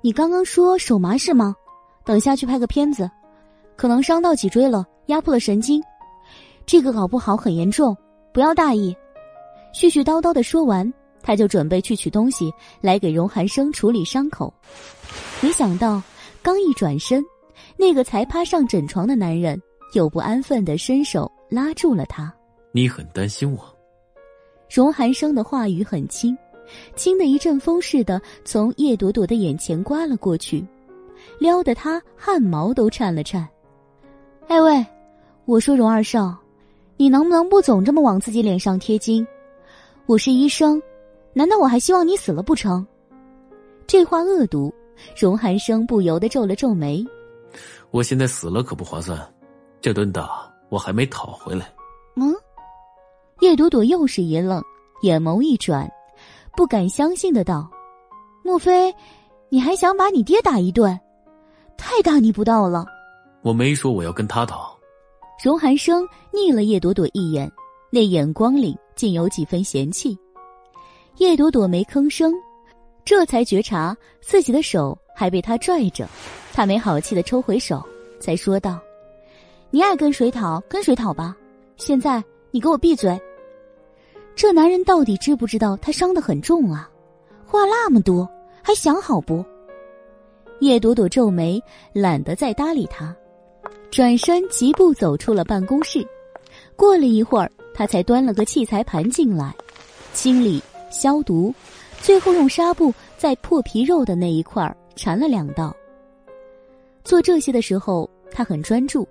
[0.02, 1.54] 你刚刚说手麻是吗？
[2.04, 3.08] 等下去拍个片子，
[3.76, 5.80] 可能伤到脊椎了，压迫了神经，
[6.66, 7.96] 这个搞不好很严重，
[8.34, 8.92] 不要大意。
[9.72, 10.92] 絮絮叨叨的说完。
[11.22, 14.52] 他就准备去取东西来给荣寒生处理伤口，
[15.40, 16.02] 没想到
[16.42, 17.24] 刚一转身，
[17.76, 19.60] 那个才趴上枕床的男人
[19.94, 22.32] 又不安分的伸手拉住了他。
[22.72, 23.58] 你很担心我。
[24.68, 26.36] 荣寒生的话语很轻，
[26.94, 30.64] 轻的一阵风似的从叶朵朵的眼前刮了过去，
[31.38, 33.48] 撩得他汗毛都颤了颤。
[34.46, 34.86] 哎喂，
[35.44, 36.36] 我说荣二少，
[36.96, 39.26] 你能不能不总这么往自己脸上贴金？
[40.06, 40.80] 我是医生，
[41.32, 42.86] 难道我还希望你死了不成？
[43.86, 44.72] 这话恶毒，
[45.16, 47.04] 荣寒生不由得皱了皱眉。
[47.90, 49.18] 我现在死了可不划算，
[49.80, 51.72] 这顿打我还没讨回来。
[52.16, 52.34] 嗯。
[53.40, 54.62] 叶朵朵又是一愣，
[55.02, 55.90] 眼眸一转，
[56.56, 57.70] 不敢相信的道
[58.44, 58.94] ：“莫非
[59.48, 60.98] 你还想把你爹打一顿？
[61.76, 62.84] 太大逆不道了！”
[63.42, 64.70] 我没说我要跟他打。
[65.42, 67.50] 荣寒生睨了叶朵朵一眼，
[67.90, 70.16] 那眼光里竟有几分嫌弃。
[71.20, 72.32] 叶朵朵没吭声，
[73.04, 76.08] 这才觉察自己的手还被他拽着，
[76.50, 77.86] 他没好气的抽回手，
[78.18, 78.80] 才说道
[79.68, 81.36] ：“你爱跟谁讨跟谁讨吧，
[81.76, 83.20] 现在你给我闭嘴。”
[84.34, 86.88] 这男人到底知不知道他伤得很重啊？
[87.44, 88.26] 话那么多，
[88.62, 89.44] 还想好不？
[90.60, 91.62] 叶朵朵皱眉，
[91.92, 93.14] 懒得再搭理他，
[93.90, 96.02] 转身疾步走出了办公室。
[96.76, 99.54] 过了一会儿，他才端了个器材盘进来，
[100.14, 101.54] 清理、消毒，
[102.00, 105.74] 最后用纱布在破皮肉的那一块缠了两道。
[107.02, 109.08] 做这些的时候，他很专注，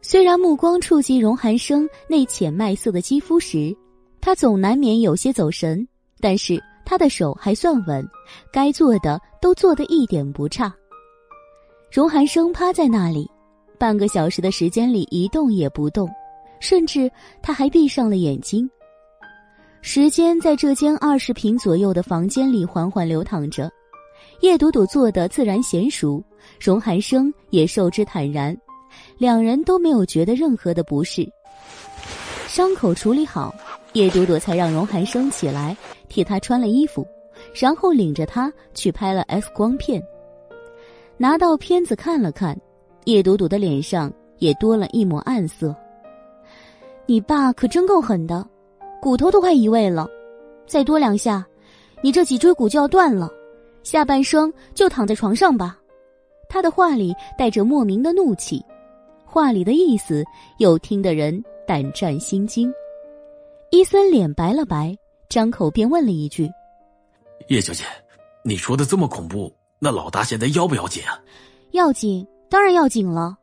[0.00, 3.76] 虽然目光触及荣寒生那浅麦色的肌肤时。
[4.20, 5.86] 他总难免有些走神，
[6.18, 8.02] 但是他的手还算稳，
[8.50, 10.74] 该做的都做得一点不差。
[11.92, 13.30] 荣寒生趴在那里，
[13.78, 16.08] 半个小时的时间里一动也不动，
[16.58, 17.10] 甚至
[17.42, 18.66] 他还闭上了眼睛。
[19.86, 23.70] 时间在这间二十平左右的房间里缓缓流淌着，
[24.40, 26.24] 叶朵朵做的自然娴熟，
[26.58, 28.56] 荣寒生也受之坦然，
[29.18, 31.30] 两人都没有觉得任何的不适。
[32.48, 33.54] 伤口处理好。
[33.92, 35.76] 叶朵朵才让荣寒生起来
[36.08, 37.06] 替他穿了衣服，
[37.54, 40.02] 然后领着他去拍了 X 光片。
[41.18, 42.58] 拿到片子看了看，
[43.04, 45.76] 叶朵朵的脸上也多了一抹暗色。
[47.06, 48.44] 你爸可真够狠的，
[49.04, 50.08] 骨头都快移位了，
[50.66, 51.46] 再多两下，
[52.00, 53.30] 你这脊椎骨就要断了，
[53.82, 55.78] 下半生就躺在床上吧。
[56.48, 58.64] 他的话里带着莫名的怒气，
[59.26, 60.24] 话里的意思
[60.56, 62.72] 又听得人胆战心惊。
[63.70, 64.96] 伊森脸白了白，
[65.28, 66.50] 张口便问了一句
[67.48, 67.84] ：“叶小姐，
[68.42, 71.20] 你说的这么恐怖，那老大现在要不要紧啊
[71.72, 73.36] ？”“要紧，当然要紧了。”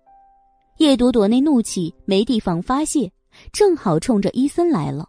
[0.79, 3.11] 叶朵朵那怒气没地方发泄，
[3.53, 5.07] 正好冲着伊森来了。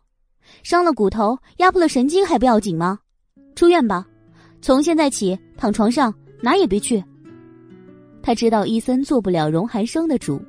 [0.63, 2.99] 伤了骨头，压迫了神经，还不要紧吗？
[3.55, 4.07] 出院吧，
[4.61, 7.03] 从现在起躺床上，哪也别去。
[8.23, 10.41] 他知道伊森做不了荣寒生的主，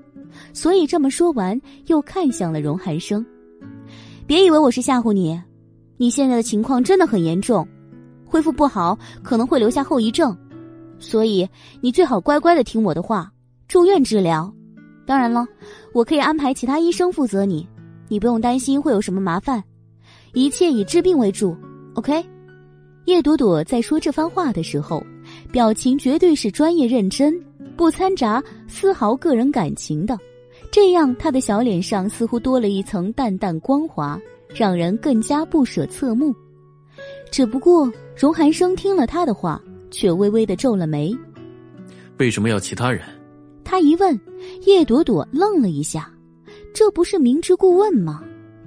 [0.54, 3.26] 所以这么说完，又看向了荣寒生。
[4.26, 5.42] 别以为我是吓唬你，
[5.98, 7.68] 你现在的情况真的很严重，
[8.26, 10.38] 恢复不好可能会留下后遗症，
[11.00, 11.48] 所以
[11.82, 13.32] 你最好乖乖的听我的话，
[13.68, 14.54] 住院治疗。
[15.06, 15.46] 当然了，
[15.94, 17.68] 我可以安排其他医生负责你，
[18.08, 19.62] 你不用担心会有什么麻烦，
[20.34, 21.56] 一切以治病为主。
[21.96, 22.24] OK？
[23.06, 25.04] 叶朵朵在说这番话的时候，
[25.52, 27.40] 表情绝对是专业认真，
[27.76, 30.18] 不掺杂丝毫个人感情的。
[30.72, 34.20] 这样，她的小脸上似乎多了一层淡淡光滑，
[34.56, 36.34] 让人更加不舍侧目。
[37.30, 39.62] 只不过，荣寒生听了他的话，
[39.92, 41.16] 却微微的皱了眉。
[42.18, 43.04] 为什么要其他人？
[43.64, 44.20] 他一问，
[44.66, 46.12] 叶朵朵愣了一下。
[46.74, 48.24] 这不是明知故问吗？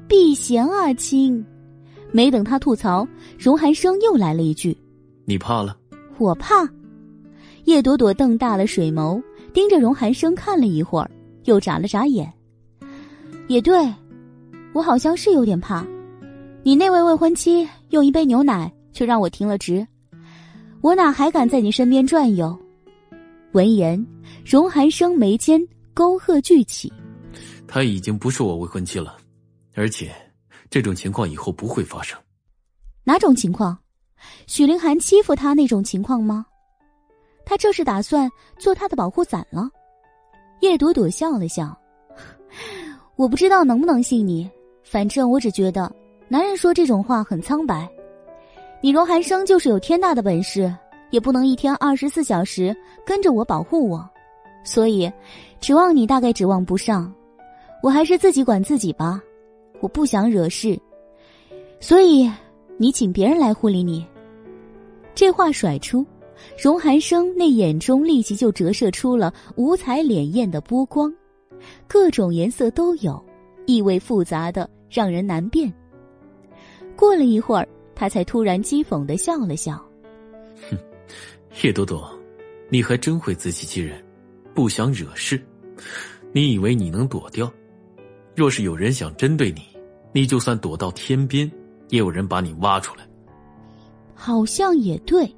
[0.07, 1.45] 避嫌啊，亲！
[2.17, 3.07] 没等他吐槽，
[3.39, 4.75] 荣寒生又来了一句
[5.29, 5.77] ：“你怕了？”
[6.17, 6.67] 我怕。
[7.65, 11.11] 叶朵朵瞪大了水眸，盯着荣寒生看了一会儿。
[11.45, 12.33] 又眨了眨眼，
[13.49, 13.93] 也对，
[14.73, 15.87] 我好像是有点怕。
[16.63, 19.87] 你那位未婚妻用一杯牛奶就让我停了职，
[20.81, 22.59] 我哪还敢在你身边转悠？
[23.53, 24.05] 闻言，
[24.43, 25.63] 荣寒生眉间
[25.93, 26.91] 沟壑聚起。
[27.69, 29.19] 她已经不是我未婚妻了，
[29.75, 30.11] 而且
[30.71, 32.19] 这种情况以后不会发生。
[33.05, 33.79] 哪种情况？
[34.47, 36.47] 许凌寒欺负他那种情况吗？
[37.45, 39.69] 他这是打算做他的保护伞了。
[40.61, 41.79] 叶朵朵笑了笑，
[43.15, 44.51] 我不知道能不能信你，
[44.83, 45.95] 反正我只觉得
[46.29, 47.89] 男人说这种话很苍白。
[48.81, 50.75] 你荣寒生就是有天大的本事，
[51.11, 54.09] 也不能一天二十四小时跟着我保护我，
[54.65, 55.13] 所以
[55.61, 57.13] 指望你大概指望不上。
[57.83, 59.23] 我还是自己管自己吧，
[59.81, 60.79] 我不想惹事，
[61.81, 62.31] 所以
[62.79, 64.05] 你请别人来护理你。
[65.15, 66.05] 这话甩出，
[66.63, 71.13] 荣寒生那眼中立即就折射出了五彩潋滟的波光，
[71.87, 73.25] 各种颜色都有，
[73.67, 75.73] 意味复杂的让人难辨。
[76.97, 79.83] 过了一会儿，他才突然讥讽的笑了笑
[80.71, 80.79] ：“哼，
[81.63, 82.11] 叶朵朵，
[82.69, 84.03] 你还真会自欺欺人，
[84.55, 85.41] 不想惹事。
[86.33, 87.51] 你以为你能躲掉？
[88.37, 89.63] 若是有人想针对你，
[90.13, 91.51] 你就算躲到天边，
[91.89, 93.05] 也有人把你挖出来。”
[94.15, 95.35] 好像也对。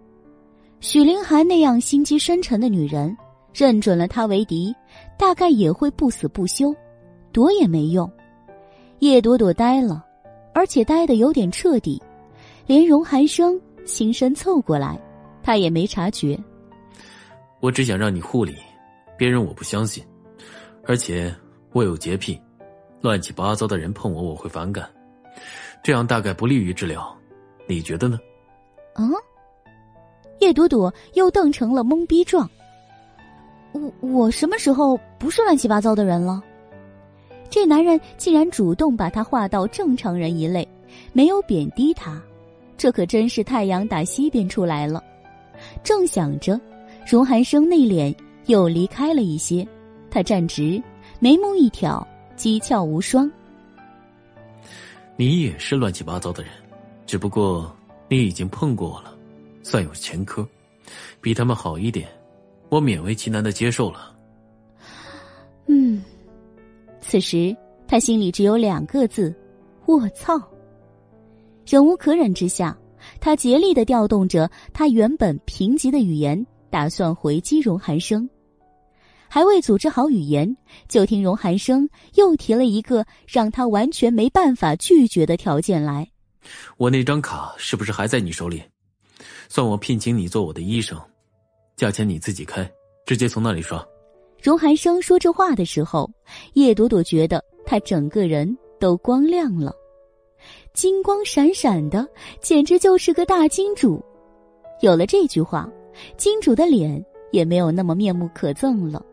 [0.81, 3.17] 许凌寒那样心机深沉的女人，
[3.55, 4.75] 认准了他为敌，
[5.17, 6.75] 大概也会不死不休，
[7.33, 8.11] 躲也没用。
[8.99, 10.05] 叶朵朵呆了，
[10.53, 12.03] 而且呆的有点彻底，
[12.67, 15.01] 连荣寒生轻身凑过来，
[15.43, 16.39] 他也没察觉。
[17.61, 18.57] 我只想让你护理，
[19.17, 20.05] 别人我不相信，
[20.85, 21.35] 而且
[21.73, 22.41] 我有洁癖，
[23.01, 24.89] 乱七八糟的人碰我我会反感，
[25.83, 27.17] 这样大概不利于治疗，
[27.67, 28.19] 你觉得呢？
[28.97, 29.11] 嗯。
[30.41, 32.49] 叶朵朵又瞪成了懵逼状。
[33.73, 36.41] 我我什么时候不是乱七八糟的人了？
[37.51, 40.67] 这男人竟然主动把他划到正常人一类，
[41.13, 42.23] 没有贬低他，
[42.77, 45.03] 这可真是太阳打西边出来了。
[45.83, 46.61] 正想着，
[47.11, 48.15] 荣寒生内敛
[48.47, 49.67] 又离开了一些，
[50.09, 50.81] 他站直，
[51.19, 52.07] 眉目一挑，
[52.39, 53.31] 机巧无双。
[55.17, 56.53] 你也是乱七八糟的人，
[57.05, 57.77] 只不过
[58.09, 59.13] 你已经碰过我了。
[59.65, 60.49] 算有前科，
[61.21, 62.09] 比他们好一点，
[62.69, 64.17] 我勉为其难的接受了。
[65.67, 66.03] 嗯，
[67.01, 67.55] 此时
[67.87, 69.35] 他心里只有两个字：
[69.87, 70.41] 卧槽！
[71.67, 72.79] 忍无可忍之下，
[73.21, 78.31] 他竭力的调动着他原本贫瘠的语言，打算回击荣寒生。
[79.29, 80.57] 还未组织好语言，
[80.89, 86.11] 就听荣寒生又提了一个让他完全没办法拒绝的条件来
[86.79, 88.63] ：“我那张卡是不是还在你手里？”
[89.49, 91.01] 算我聘请你做我的医生，
[91.77, 92.71] 价钱你自己开，
[93.07, 93.85] 直接从那里刷。
[94.43, 96.11] 荣寒生说这话的时候，
[96.55, 99.75] 叶朵朵觉得他整个人都光亮了，
[100.73, 102.07] 金光闪闪的，
[102.41, 104.05] 简直就是个大金主。
[104.81, 105.69] 有了这句话，
[106.17, 109.05] 金主的脸也没有那么面目可憎了。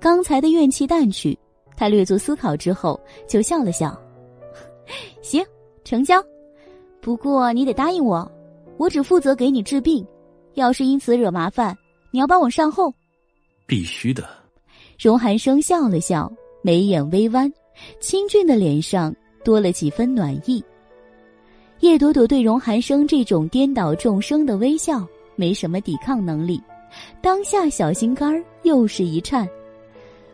[0.00, 1.38] 刚才的怨气淡去，
[1.76, 2.98] 他略作思考之后
[3.28, 3.96] 就笑了笑
[5.22, 5.44] ：“行，
[5.84, 6.24] 成交。
[7.00, 8.30] 不过你得答应我。”
[8.78, 10.02] 我只负责给你治病，
[10.54, 11.76] 要是因此惹麻烦，
[12.10, 12.90] 你要帮我善后。
[13.66, 14.26] 必须的。
[14.98, 16.32] 荣寒生笑了笑，
[16.62, 17.52] 眉眼微弯，
[18.00, 20.64] 清俊的脸上多了几分暖意。
[21.80, 26.58] 叶朵朵对荣寒生这种颠倒众生的微笑没什么抵抗能力，
[27.20, 29.46] 当下小心肝儿又是一颤。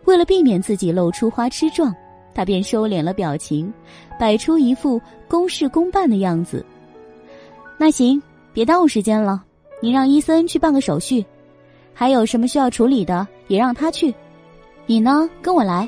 [0.06, 1.94] 为了避免自己露出花痴状，
[2.34, 3.72] 他便收敛了表情，
[4.18, 6.64] 摆出一副公事公办的样子。
[7.78, 8.20] 那行。
[8.52, 9.44] 别耽误时间了，
[9.82, 11.22] 你让伊森去办个手续，
[11.92, 14.14] 还有什么需要处理的也让他去。
[14.86, 15.86] 你呢，跟我来，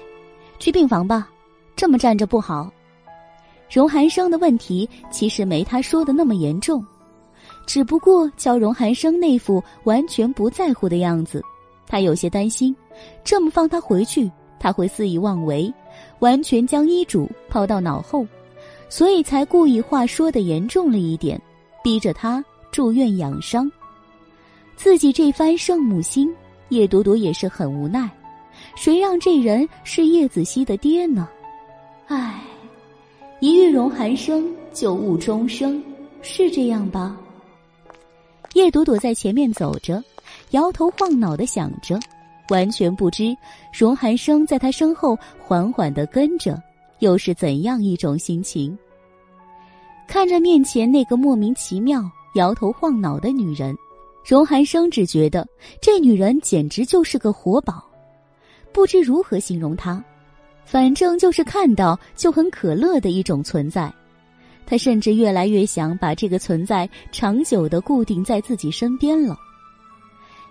[0.58, 1.30] 去病房吧。
[1.74, 2.70] 这么站着不好。
[3.70, 6.84] 荣寒生的问题其实没他说的那么严重，
[7.66, 11.42] 只不过瞧荣寒生那副完全不在乎的样子，
[11.88, 12.76] 他有些担心，
[13.24, 14.30] 这么放他回去，
[14.60, 15.72] 他会肆意妄为，
[16.20, 18.26] 完全将医嘱抛到脑后，
[18.88, 21.40] 所以才故意话说的严重了一点，
[21.82, 22.44] 逼着他。
[22.70, 23.68] 住院养伤，
[24.76, 26.30] 自己这番圣母心，
[26.68, 28.08] 叶朵朵也是很无奈。
[28.76, 31.26] 谁让这人是叶子熙的爹呢？
[32.08, 32.44] 唉，
[33.40, 35.82] 一遇荣寒生就误终生，
[36.20, 37.16] 是这样吧？
[38.52, 40.04] 叶朵朵在前面走着，
[40.50, 41.98] 摇头晃脑的想着，
[42.50, 43.36] 完全不知
[43.72, 46.60] 荣寒生在他身后缓缓的跟着，
[46.98, 48.76] 又是怎样一种心情。
[50.06, 52.02] 看着面前那个莫名其妙。
[52.34, 53.74] 摇头晃脑的女人，
[54.24, 55.48] 荣寒生只觉得
[55.80, 57.82] 这女人简直就是个活宝，
[58.70, 60.00] 不知如何形容她，
[60.64, 63.92] 反正就是看到就很可乐的一种存在。
[64.66, 69.36] 他甚至越来越想把这个存在长久的固定在自己身边了。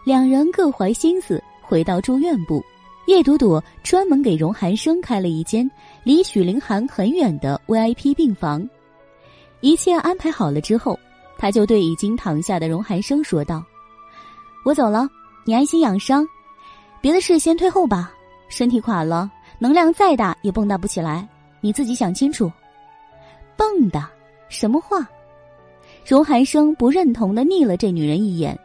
[0.07, 2.63] 两人各怀心思，回到住院部，
[3.07, 5.69] 叶朵朵专门给荣寒生开了一间
[6.05, 8.65] 离许凌寒很远的 VIP 病房。
[9.59, 10.97] 一切安排好了之后。
[11.37, 13.61] 他就对已经躺下的荣寒生说道
[14.63, 15.07] ：“我走了，
[15.45, 16.25] 你安心养伤，
[17.01, 18.11] 别的事先退后吧。
[18.47, 19.29] 身体垮了，
[19.59, 21.27] 能量再大也蹦跶不起来，
[21.59, 22.49] 你自己想清楚。”
[23.57, 24.05] 蹦跶？
[24.47, 25.05] 什么话？
[26.07, 28.57] 荣寒生不认同的睨了这女人一眼，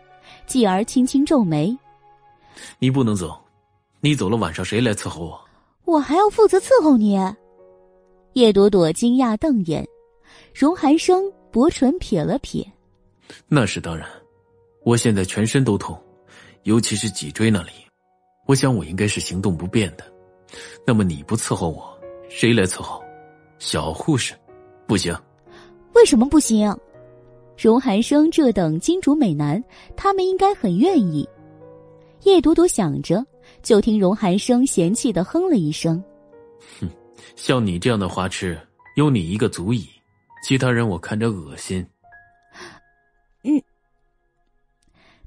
[0.47, 1.77] 继而轻轻皱眉
[2.79, 3.39] ：“你不能走，
[4.01, 5.41] 你走了晚上谁来伺候我？
[5.85, 7.19] 我还要负责伺候你？”
[8.35, 9.87] 叶朵朵惊讶瞪眼，
[10.55, 11.31] 荣寒生。
[11.53, 12.67] 薄唇撇了撇，
[13.47, 14.09] 那是当然。
[14.85, 16.03] 我现在全身都痛，
[16.63, 17.73] 尤其是脊椎那里。
[18.47, 20.05] 我想我应该是行动不便的。
[20.87, 21.95] 那么你不伺候我，
[22.31, 23.05] 谁来伺候？
[23.59, 24.33] 小护士，
[24.87, 25.15] 不行。
[25.93, 26.75] 为什么不行？
[27.57, 29.63] 荣寒生这等金主美男，
[29.97, 31.29] 他们应该很愿意。
[32.23, 33.25] 叶朵朵想着，
[33.63, 36.03] 就听荣寒生嫌弃的哼了一声
[36.81, 36.89] ：“哼，
[37.37, 38.59] 像你这样的花痴，
[38.97, 39.87] 有你一个足矣，
[40.45, 41.85] 其他人我看着恶心。”
[43.45, 43.61] 嗯，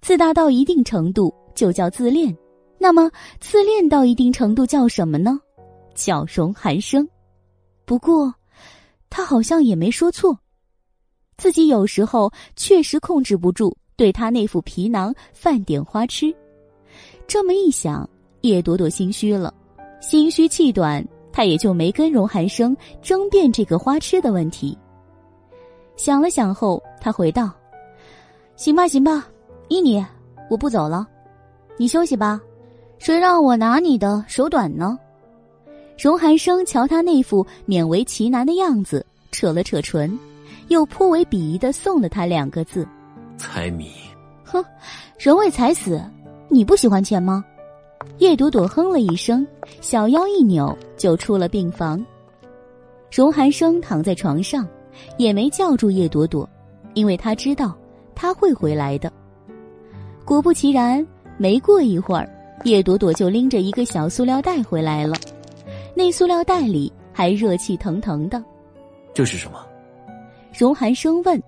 [0.02, 2.36] 自大到一定程度就叫自恋，
[2.78, 5.40] 那么自恋到一定程度叫什么呢？
[5.94, 7.08] 叫荣寒生。
[7.86, 8.34] 不过，
[9.10, 10.38] 他好像也没说错，
[11.38, 16.34] 自己有时候确实控制不住对他那副皮囊犯点花痴。
[17.28, 18.10] 这么一想，
[18.42, 19.54] 叶朵朵心虚了，
[20.00, 24.78] 心虚气短，他也就没跟荣寒生争辩这个花痴的问题。
[25.96, 27.52] 想了想后，他回道。
[28.56, 29.28] 行吧，行吧，
[29.68, 30.04] 依你，
[30.50, 31.06] 我不走了，
[31.78, 32.40] 你休息吧。
[32.98, 34.98] 谁让我拿你的手短呢？
[35.98, 40.18] 荣寒生瞧他那副勉为其难的样子，扯了扯唇，
[40.68, 42.88] 又颇为鄙夷的送了他两个字
[43.38, 43.92] ：“财迷。”
[44.44, 44.64] 哼，
[45.18, 46.02] 人为财死，
[46.50, 47.44] 你不喜欢钱吗？
[48.20, 49.46] 叶朵朵哼了一声，
[49.82, 52.04] 小腰一扭，就出了病房。
[53.12, 54.68] 荣寒生躺在床上，
[55.18, 56.48] 也没叫住叶朵朵，
[56.94, 57.76] 因为他知道。
[58.18, 59.12] 他会回来的。
[60.24, 61.06] 果不其然，
[61.38, 62.30] 没过一会儿，
[62.64, 65.18] 叶朵朵就拎着一个小塑料袋回来了。
[65.94, 68.42] 那塑料袋里还热气腾腾的。
[69.14, 69.60] 这是什么？
[70.58, 71.42] 荣寒生问。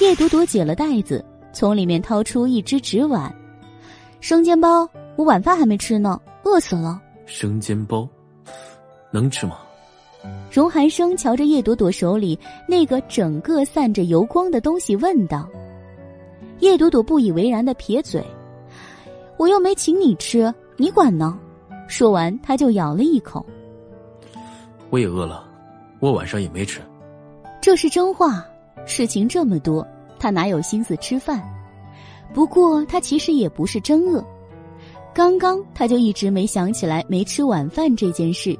[0.00, 3.34] 叶朵朵解了袋子，从里面掏出一只纸碗。
[4.20, 7.00] 生煎包，我晚饭还没吃呢，饿死了。
[7.24, 8.08] 生煎包，
[9.10, 9.58] 能吃吗？
[10.50, 15.48] 荣寒生瞧着叶朵朵手里那个整个散着油光的东西，问道。
[16.60, 18.24] 叶朵朵不以为然的撇嘴
[19.38, 21.38] ：“我又没请你吃，你管呢？”
[21.88, 23.44] 说完，他就咬了一口。
[24.90, 25.46] 我也饿了，
[26.00, 26.80] 我晚上也没吃。
[27.66, 28.46] 这是真话。
[28.86, 29.84] 事情这么多，
[30.20, 31.42] 他哪有心思吃饭？
[32.32, 34.24] 不过他其实也不是真饿。
[35.12, 38.56] 刚刚他就一直没想起来没吃晚饭这件事，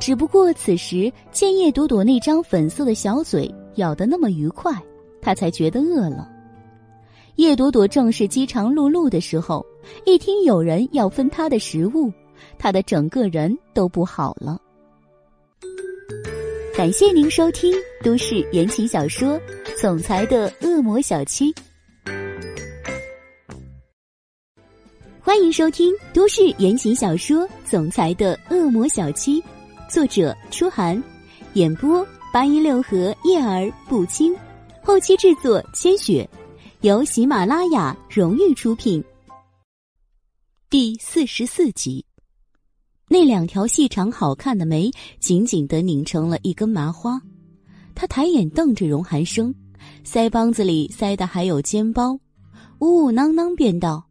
[0.00, 4.72] 只不过此时见叶朵朵那张粉色的小嘴咬得那么愉快，
[5.20, 6.26] 他才觉得饿了。
[7.34, 9.62] 叶朵朵正是饥肠辘辘的时候，
[10.06, 12.10] 一听有人要分她的食物，
[12.56, 14.58] 她的整个人都不好了。
[16.76, 17.72] 感谢您收听
[18.02, 19.38] 都市言情小说
[19.80, 21.52] 《总裁的恶魔小七》，
[25.20, 29.40] 欢迎收听都市言情小说《总裁的恶魔小七》，
[29.88, 31.00] 作者：初寒，
[31.52, 34.36] 演播：八一六和叶儿不轻，
[34.82, 36.28] 后期制作：千雪。
[36.80, 39.02] 由喜马拉雅荣誉出品。
[40.68, 42.04] 第四十四集，
[43.08, 44.90] 那两条细长好看的眉
[45.20, 47.20] 紧紧的拧成了一根麻花。
[47.94, 49.54] 他抬眼瞪着荣寒生，
[50.04, 52.18] 腮帮子里塞的还有煎包，
[52.78, 54.04] 呜呜囔囔便道：“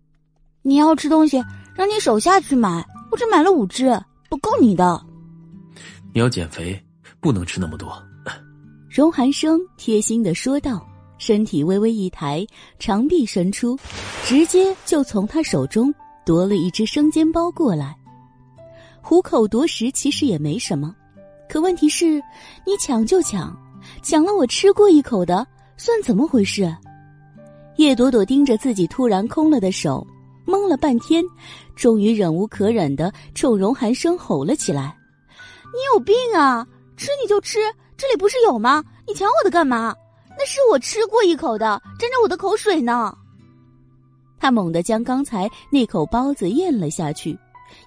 [0.62, 1.44] 你要吃东西，
[1.76, 5.04] 让你手下去买，我只买了五只，不够你的。
[6.14, 6.82] 你要减肥，
[7.20, 7.92] 不能吃那么多。”
[8.90, 10.86] 荣寒生贴心的说道。
[11.20, 12.46] 身体微微一抬，
[12.80, 13.80] 长臂伸出，
[14.26, 15.94] 直接就从他手中
[16.26, 17.96] 夺了一只生煎包过来。
[19.06, 20.96] 虎口夺食其实也没什么，
[21.50, 22.24] 可问题是，
[22.66, 23.54] 你抢就抢，
[24.02, 25.46] 抢了我吃过一口的，
[25.76, 26.74] 算怎么回事？
[27.76, 30.08] 叶朵朵盯着自己突然空了的手，
[30.48, 31.22] 懵了半天，
[31.76, 34.96] 终于忍无可忍的冲荣寒生吼了起来
[35.74, 36.66] ：“你有病啊！
[36.96, 37.60] 吃你就吃，
[37.98, 38.82] 这里不是有吗？
[39.06, 39.94] 你抢我的干嘛？”
[40.40, 43.14] 那是我吃过一口的，沾着我的口水呢。
[44.40, 47.38] 他猛地将刚才那口包子咽了下去，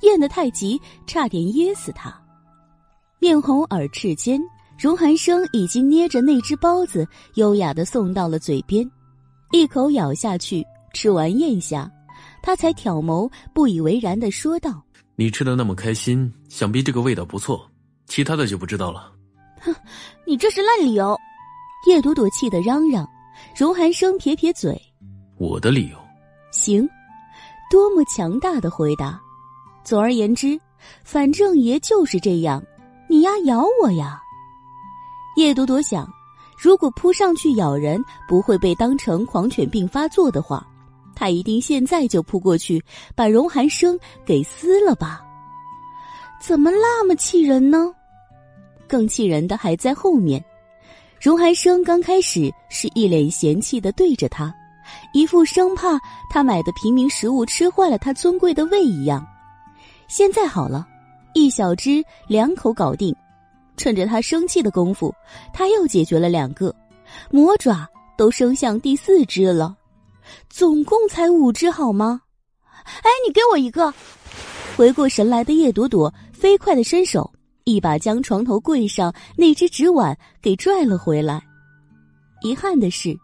[0.03, 2.14] 咽得太急，差点噎死他。
[3.18, 4.41] 面红耳赤间，
[4.78, 8.89] 荣寒生已经捏着那只包子，优雅的送到了嘴边，
[9.53, 11.91] 一口咬下去，吃完咽下，
[12.43, 14.82] 他才挑眸，不以为然的说道
[15.16, 17.68] ：“你吃的那么开心，想必这个味道不错，
[18.07, 19.12] 其他的就不知道了。”
[19.62, 19.74] 哼，
[20.26, 21.16] 你这是烂理由。
[21.89, 23.09] 叶朵朵气得嚷嚷，
[23.57, 24.80] 荣寒生撇撇嘴
[25.39, 25.99] ：“我的理由，
[26.51, 26.87] 行，
[27.70, 29.20] 多么强大的回答！
[29.87, 30.59] 总而言之，
[31.05, 32.61] 反正爷就是这样，
[33.09, 34.20] 你丫咬我呀！”
[35.39, 36.12] 叶朵朵想，
[36.59, 40.66] 如果扑上去咬人不会被当成狂犬病发作的话，
[41.14, 42.82] 他一定现在就扑过去
[43.14, 45.24] 把荣寒生给撕了吧？
[46.43, 47.95] 怎么那么气人呢？
[48.89, 50.45] 更气人的还在后面。
[51.20, 54.53] 荣寒生刚开始是一脸嫌弃的对着他，
[55.14, 55.97] 一副生怕
[56.28, 59.24] 他买的平民食物吃坏了他尊贵的胃一样。
[60.09, 60.87] 现在好了，
[61.35, 63.15] 一小只两口搞定，
[63.77, 65.15] 趁着他生气的功夫，
[65.53, 66.75] 他又解决了两个，
[67.31, 69.77] 魔爪都伸向第四只了，
[70.49, 72.21] 总共才五只好吗？
[73.03, 73.93] 哎，你给我一个！
[74.77, 77.31] 回过神来的叶朵朵飞快的伸手，
[77.65, 81.43] 一把将床头柜上那只纸碗给拽了回来。
[82.43, 83.19] 遗憾的是，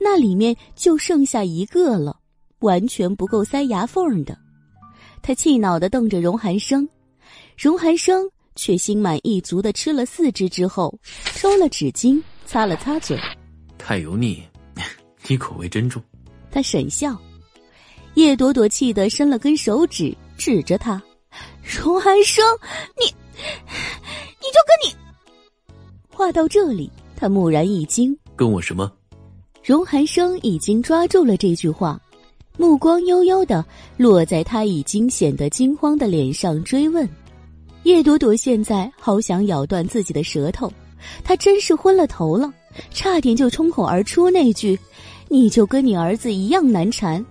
[0.00, 2.16] 那里面就剩下一个了，
[2.60, 4.38] 完全不够塞牙缝的。
[5.26, 6.86] 他气恼的瞪着荣寒生，
[7.56, 10.94] 荣寒生却心满意足的吃了四只之后，
[11.34, 13.18] 抽了纸巾擦了擦嘴。
[13.78, 14.42] 太油腻，
[15.26, 16.02] 你口味真重。
[16.50, 17.18] 他沈笑。
[18.16, 21.02] 叶朵朵气得伸了根手指指着他
[21.64, 22.44] ：“荣寒生，
[22.98, 24.94] 你，你就跟你……”
[26.14, 28.92] 话到这里，他蓦然一惊：“跟我什么？”
[29.64, 31.98] 荣寒生已经抓住了这句话，
[32.56, 33.64] 目光悠悠的
[33.96, 37.08] 落在他已经显得惊慌的脸上，追问
[37.82, 40.72] ：“叶朵朵现在好想咬断自己的舌头，
[41.24, 42.52] 她真是昏了头了，
[42.92, 44.78] 差点就冲口而出那句
[45.28, 47.24] ：‘你就跟你儿子一样难缠。’”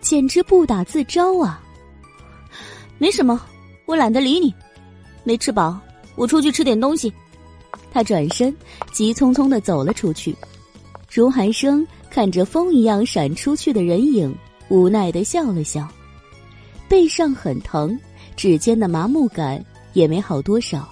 [0.00, 1.62] 简直不打自招啊！
[2.96, 3.40] 没什么，
[3.84, 4.52] 我懒得理你。
[5.24, 5.78] 没吃饱，
[6.16, 7.12] 我出去吃点东西。
[7.92, 8.54] 他转身，
[8.92, 10.34] 急匆匆的走了出去。
[11.10, 14.34] 荣寒生看着风一样闪出去的人影，
[14.70, 15.86] 无奈的笑了笑。
[16.88, 17.96] 背上很疼，
[18.34, 19.62] 指尖的麻木感
[19.92, 20.88] 也没好多少。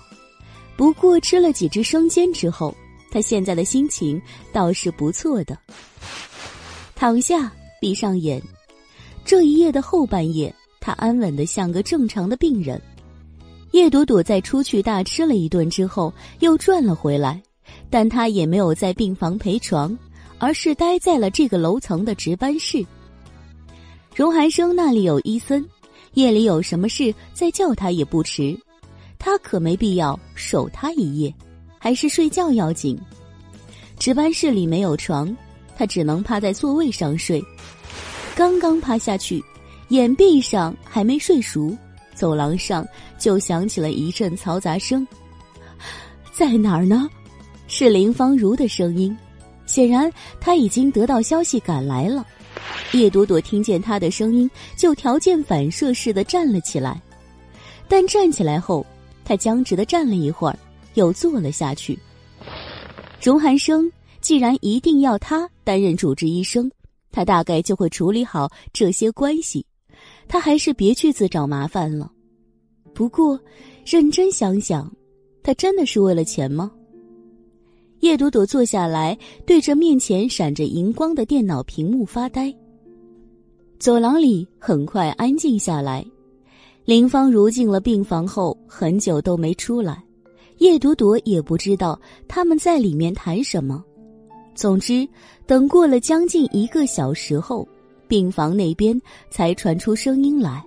[0.77, 2.73] 不过吃了几只生煎之后，
[3.11, 4.21] 他现在的心情
[4.53, 5.59] 倒是不错的。
[6.95, 7.51] 躺下，
[7.81, 8.43] 闭上眼。
[9.25, 12.81] 这一夜的后半夜，他安稳的像个正常的病人。
[13.73, 17.43] 叶朵朵在出去大吃了一顿之后，又转了回来，
[17.91, 19.97] 但他也没有在病房陪床，
[20.39, 22.87] 而是待在了这个楼层的值班室。
[24.19, 25.65] 荣寒生那里有伊森，
[26.15, 28.59] 夜里有什么事再叫他也不迟，
[29.17, 31.33] 他可没必要守他一夜，
[31.79, 32.99] 还是睡觉要紧。
[33.97, 35.33] 值班室里没有床，
[35.77, 37.41] 他只能趴在座位上睡。
[38.35, 39.41] 刚刚趴下去，
[39.91, 41.73] 眼闭上还没睡熟，
[42.13, 42.85] 走廊上
[43.21, 45.07] 就响起了一阵嘈杂声。
[46.33, 47.09] 在哪儿呢？
[47.69, 49.17] 是林芳如的声音。
[49.67, 52.27] 显然，他已经得到消息赶来了。
[52.93, 57.01] 叶朵朵听见他的声音，就条件反射似的站了起来。
[57.89, 58.85] 但站起来后，
[59.25, 60.59] 他僵直的站了一会儿，
[60.95, 61.99] 又坐了下去。
[63.21, 63.91] 荣寒生
[64.21, 66.71] 既然一定要他担任主治医生。
[67.11, 69.65] 他大概就会处理好这些关系，
[70.29, 72.13] 他还是别去自找麻烦了。
[72.95, 73.41] 不过，
[73.85, 74.93] 认真想想，
[75.43, 76.71] 他真的是为了钱吗？
[78.01, 82.55] 叶朵朵坐下来，对着面前闪着荧光的电脑屏幕发呆。
[83.79, 86.05] 走廊里很快安静下来。
[86.85, 90.03] 林芳如进了病房后，很久都没出来，
[90.59, 93.85] 叶朵朵也不知道他们在里面谈什么。
[94.55, 95.07] 总之，
[95.47, 97.69] 等过了将近一个小时后，
[98.07, 98.99] 病房那边
[99.31, 100.65] 才传出声音来：“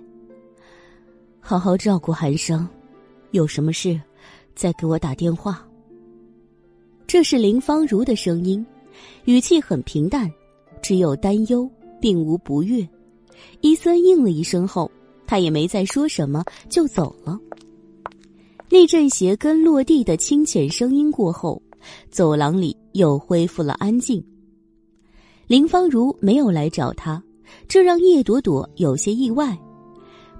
[1.40, 2.66] 好好照顾寒生，
[3.32, 4.00] 有什么事
[4.54, 5.66] 再给我打电话。”
[7.12, 8.64] 这是林芳如的声音，
[9.26, 10.32] 语气很平淡，
[10.80, 11.70] 只有担忧，
[12.00, 12.88] 并无不悦。
[13.60, 14.90] 伊森应了一声后，
[15.26, 17.38] 他也没再说什么，就走了。
[18.70, 21.62] 那阵鞋跟落地的清浅声音过后。
[22.10, 24.24] 走廊里又恢复了安静。
[25.46, 27.22] 林芳如没有来找他，
[27.68, 29.54] 这让叶朵朵有些意外。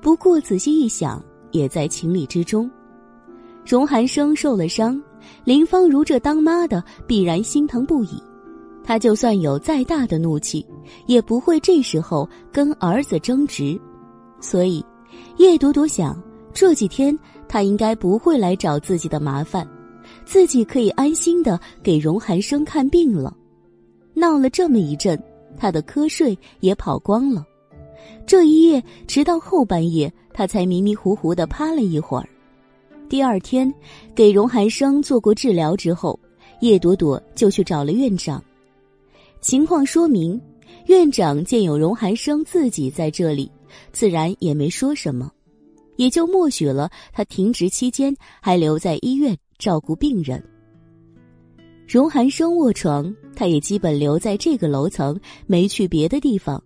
[0.00, 2.70] 不过仔细一想，也在情理之中。
[3.62, 4.98] 荣寒生受了伤，
[5.44, 8.22] 林芳如这当妈的必然心疼不已。
[8.84, 10.66] 她就算有再大的怒气，
[11.06, 13.80] 也不会这时候跟儿子争执。
[14.40, 14.84] 所以，
[15.36, 16.20] 叶朵朵想，
[16.52, 17.16] 这几天
[17.48, 19.66] 他应该不会来找自己的麻烦。
[20.24, 23.34] 自己可以安心的给荣寒生看病了，
[24.14, 25.20] 闹了这么一阵，
[25.56, 27.44] 他的瞌睡也跑光了。
[28.26, 32.28] 这一夜直到后半夜，他才迷迷糊糊的趴了一会儿。
[33.12, 33.70] 第二天，
[34.14, 36.18] 给荣寒生做过治疗之后，
[36.60, 38.42] 叶朵朵就去找了院长。
[39.42, 40.40] 情况说明，
[40.86, 43.52] 院长见有荣寒生自己在这里，
[43.92, 45.30] 自然也没说什么，
[45.96, 49.36] 也就默许了他停职期间还留在医院。
[49.58, 50.42] 照顾病人，
[51.86, 56.64] 荣寒生卧床，他也基本留在这个楼层，没去别的地方，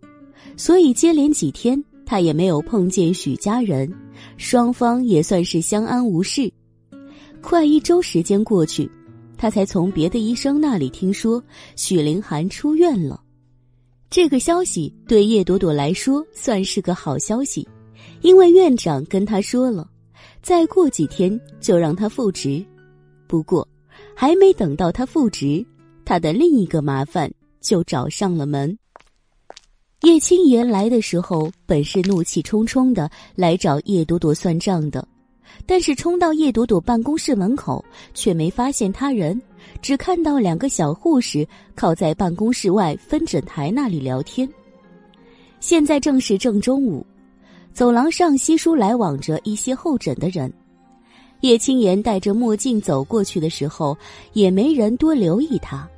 [0.56, 3.93] 所以接连几天他也没有碰见许家人，
[4.36, 6.52] 双方也算是相安无事。
[7.40, 8.90] 快一周时间过去，
[9.36, 11.42] 他才从别的医生那里听说
[11.76, 13.22] 许凌寒出院了。
[14.08, 17.68] 这个消息对叶朵朵来说算是个好消息，
[18.22, 19.88] 因为院长跟他说了，
[20.42, 22.64] 再过几天就让他复职。
[23.26, 23.66] 不过，
[24.14, 25.64] 还没等到他复职，
[26.04, 27.30] 他的另一个麻烦
[27.60, 28.76] 就找上了门。
[30.02, 35.06] 叶青言来的时候，本是怒气冲冲的来找叶朵朵算账的，
[35.64, 37.82] 但是冲到叶朵朵办公室门口，
[38.12, 39.40] 却没发现他人。
[39.82, 44.48] 只看到两个小护士靠在办公室外分诊台那里聊天。
[45.60, 47.05] 现在正是正中午，
[47.73, 50.52] 走廊上稀疏来往着一些候诊的人。
[51.40, 53.97] 叶青言戴着墨镜走过去的时候，
[54.35, 55.89] 也没人多留意他。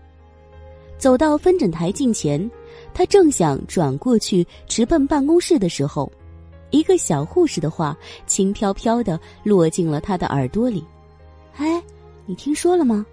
[0.99, 2.51] 走到分诊台近前，
[2.99, 6.11] 他正想转过去直奔办公室的时候，
[6.71, 7.97] 一个小护士的话
[8.27, 10.85] 轻飘飘的落进了他的耳朵里
[11.59, 11.81] ：“哎，
[12.27, 13.07] 你听说了吗？”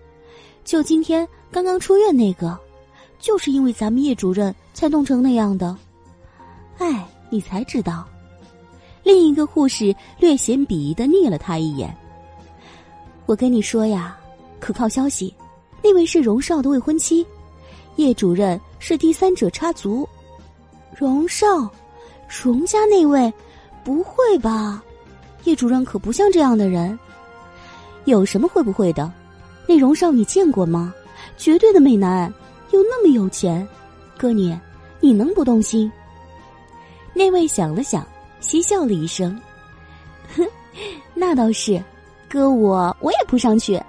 [0.65, 2.57] 就今天刚刚出院那个，
[3.19, 5.77] 就是因为咱们叶主任才弄成那样的。
[6.79, 8.03] 哎，你才知道。
[9.03, 11.95] 另一个护士略显鄙夷的睨了他一眼。
[13.27, 14.17] 我跟你说呀，
[14.59, 15.31] 可靠消息，
[15.83, 17.23] 那位是荣少的未婚妻，
[17.97, 20.07] 叶主任是第三者插足。
[20.95, 21.67] 荣少，
[22.43, 23.33] 荣家那位，
[23.83, 24.79] 不会吧？
[25.45, 26.97] 叶主任可不像这样的人。
[28.03, 29.11] 有什么会不会的？
[29.67, 30.93] 那荣少你见过吗？
[31.35, 32.31] 绝对的美男，
[32.69, 33.67] 又那么有钱，
[34.19, 34.55] 哥你，
[34.99, 35.91] 你能不动心？
[37.11, 38.05] 那位想了想，
[38.39, 39.35] 嬉笑了一声，
[40.37, 40.45] 哼，
[41.15, 41.83] 那倒是，
[42.29, 43.81] 哥我我也扑上去，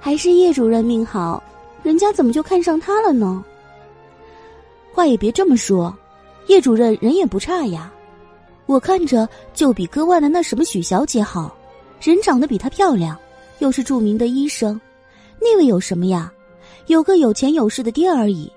[0.00, 1.40] 还是叶主任命好，
[1.84, 3.44] 人家怎么就看上他了呢？
[4.96, 5.94] 话也别这么说，
[6.46, 7.92] 叶主任人也不差呀，
[8.64, 11.54] 我看着就比割腕的那什么许小姐好，
[12.00, 13.14] 人长得比她漂亮，
[13.58, 14.80] 又是著名的医生。
[15.38, 16.32] 那位有什么呀？
[16.86, 18.50] 有个有钱有势的爹而已。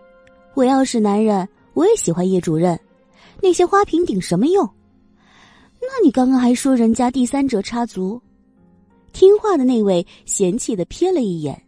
[0.53, 2.80] 我要是男人，我也喜欢叶主任。
[3.41, 4.66] 那些花瓶顶什么用？
[5.82, 8.22] 那你刚刚还说人家第三者插足？
[9.11, 11.61] 听话的那位嫌弃的瞥了一眼。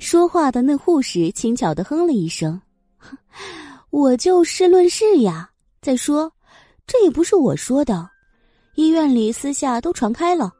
[0.00, 2.60] 说话的那护士轻巧的哼了一声
[3.90, 5.50] ：“我就事论事呀。
[5.80, 6.32] 再说，
[6.86, 8.08] 这也不是我说的，
[8.74, 10.52] 医院里私下都传开了。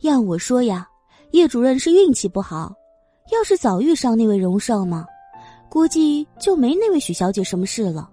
[0.00, 0.88] 要我说呀。”
[1.32, 2.70] 叶主任是运气不好，
[3.32, 5.06] 要是早遇上那位荣少嘛，
[5.70, 8.10] 估计就没那位许小姐什么事了。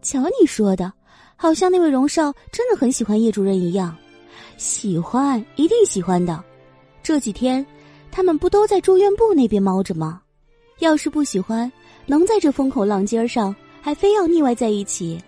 [0.00, 0.92] 瞧你说的，
[1.34, 3.96] 好像那位荣少真的很喜欢叶主任一样，
[4.58, 6.40] 喜欢一定喜欢的。
[7.02, 7.66] 这几天
[8.12, 10.22] 他们不都在住院部那边猫着吗？
[10.78, 11.70] 要是不喜欢，
[12.06, 15.18] 能在这风口浪尖上还非要腻歪在一起？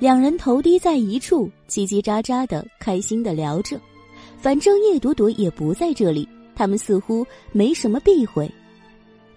[0.00, 3.80] 两人头低在一处，叽叽喳喳的，开心的聊着。
[4.38, 8.50] 反正叶朵朵也不在这里，他们似乎没什么避讳，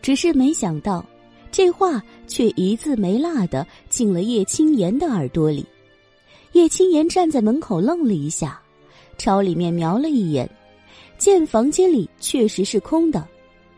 [0.02, 1.06] 只是没想到，
[1.52, 5.66] 这话却一字没落的进了叶青言的耳朵里。
[6.54, 8.60] 叶青言站在门口愣了一下，
[9.18, 10.50] 朝里面瞄了一眼，
[11.18, 13.26] 见房间里确实是空的，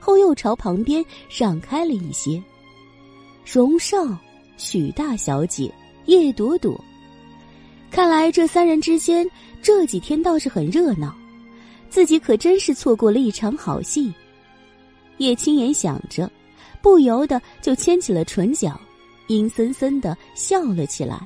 [0.09, 2.41] 后又朝旁边让开了一些。
[3.45, 3.97] 荣少、
[4.57, 5.71] 许大小姐、
[6.07, 6.83] 叶朵朵，
[7.91, 9.29] 看来这三人之间
[9.61, 11.15] 这几天倒是很热闹。
[11.91, 14.11] 自己可真是错过了一场好戏，
[15.19, 16.27] 叶青言想着，
[16.81, 18.81] 不由得就牵起了唇角，
[19.27, 21.19] 阴森森的笑了起来。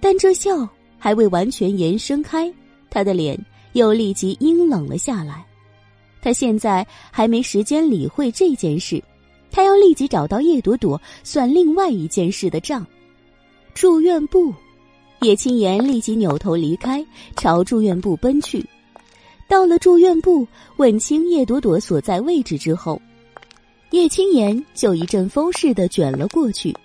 [0.00, 2.52] 但这笑还未完全延伸开，
[2.90, 3.42] 他的脸
[3.72, 5.46] 又立即阴冷了下来。
[6.22, 9.02] 他现在还没时间理会这件事，
[9.50, 12.86] 他要立即找到叶朵朵算另外一件事的账。
[13.72, 14.52] 住院部，
[15.22, 17.04] 叶青言立即扭头离开，
[17.36, 18.64] 朝住院部奔去。
[19.48, 23.00] 到了住院部，问清叶朵朵所在位置之后，
[23.90, 26.76] 叶青言就一阵风似的卷了过去。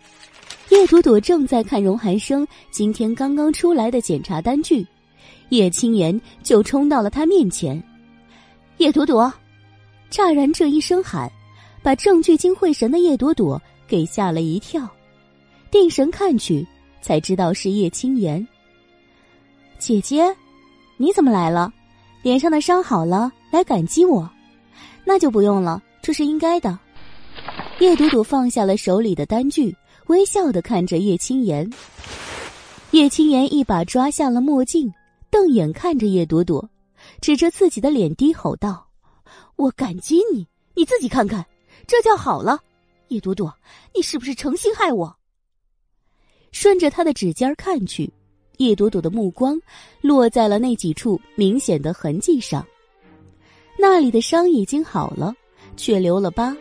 [0.70, 4.86] 叶朵朵正在看荣寒生今天刚刚出来的检查单据，
[5.50, 7.82] 叶青言就冲到了他面前。
[8.78, 9.32] 叶朵朵，
[10.10, 11.32] 乍然这一声喊，
[11.82, 14.86] 把正聚精会神的叶朵朵给吓了一跳，
[15.72, 16.68] 定神看去，
[17.02, 18.46] 才知道是叶青言。
[19.80, 20.36] 姐姐，
[20.98, 21.74] 你怎么来了？
[22.22, 24.30] 脸上的伤好了，来感激我，
[25.06, 26.78] 那就不用了，这是应该的。
[27.80, 29.74] 叶朵朵放下了手里的单据，
[30.08, 31.70] 微笑的看着叶青言。
[32.92, 34.92] 叶青言一把抓下了墨镜，
[35.30, 36.68] 瞪眼看着叶朵朵，
[37.26, 38.88] 指着自己的脸低吼道
[39.58, 41.44] ：“我感激你，你自己看看，
[41.88, 42.60] 这叫好了。
[43.08, 43.52] 叶朵朵，
[43.96, 45.18] 你是不是诚心害我？”
[46.54, 48.14] 顺着他的指尖看去。
[48.58, 49.60] 叶朵朵的目光
[50.02, 52.64] 落在了那几处明显的痕迹上，
[53.76, 55.34] 那里的伤已经好了，
[55.76, 56.56] 却留了疤，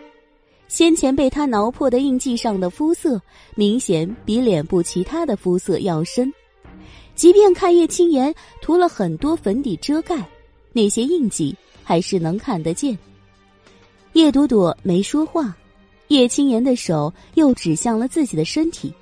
[0.66, 3.20] 先前被他挠破的印记上的肤色，
[3.54, 6.32] 明显比脸部其他的肤色要深。
[7.14, 10.26] 即便看叶青言涂了很多粉底遮盖，
[10.74, 12.98] 那些印记还是能看得见。
[14.12, 15.56] 叶朵朵没说话，
[16.08, 18.92] 叶青言的手又指向了自己的身体。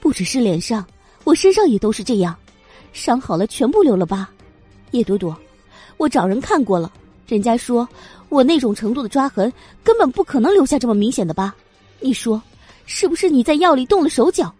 [0.00, 0.86] 不只是脸上，
[1.24, 2.34] 我身上也都是这样，
[2.94, 4.26] 伤好了全部留了疤。
[4.92, 5.36] 叶朵朵，
[5.98, 6.90] 我找人看过了，
[7.26, 7.86] 人家说。
[8.28, 9.52] 我那种程度的抓痕，
[9.84, 11.54] 根本不可能留下这么明显的疤。
[12.00, 12.42] 你说，
[12.86, 14.50] 是不是你在药里动了手脚？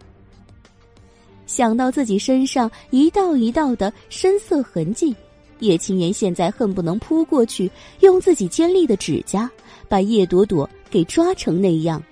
[1.46, 5.16] 想到自己身上一道一道的深色痕迹，
[5.62, 7.70] 叶青言现在恨不能扑过去，
[8.00, 9.48] 用自己尖利的指甲
[9.88, 12.02] 把叶朵朵给抓成那样。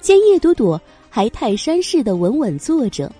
[0.00, 3.10] 见叶朵朵还泰山似的稳稳坐着，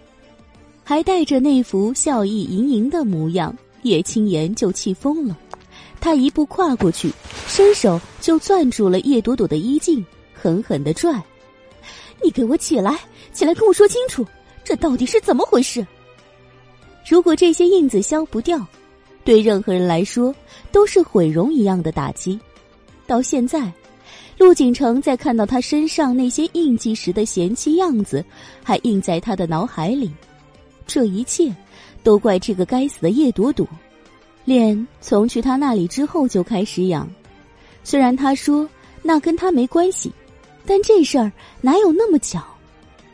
[0.85, 5.37] 还带着那副笑意盈盈的模样，叶青言就气疯了。
[6.01, 7.11] 他一步跨过去，
[7.47, 11.19] 伸手就攥住了叶朵朵的衣襟，狠狠的拽
[12.23, 13.01] ：“你给我起来，
[13.33, 14.27] 起来跟我说清楚，
[14.63, 15.87] 这到底是怎么回事？”
[17.09, 18.67] 如果这些印子消不掉，
[19.25, 20.35] 对任何人来说
[20.71, 22.39] 都是毁容一样的打击。
[23.07, 23.73] 到现在，
[24.39, 28.25] 陆景城在看到他身上那些印记时的嫌弃样子，
[28.63, 30.11] 还印在他的脑海里。
[30.87, 31.55] 这一切，
[32.03, 33.67] 都怪这个该死的叶朵朵。
[34.45, 37.09] 脸从去他那里之后就开始痒，
[37.83, 38.69] 虽然他说
[39.03, 40.13] 那跟他没关系，
[40.67, 41.33] 但这事儿
[41.63, 42.45] 哪有那么巧？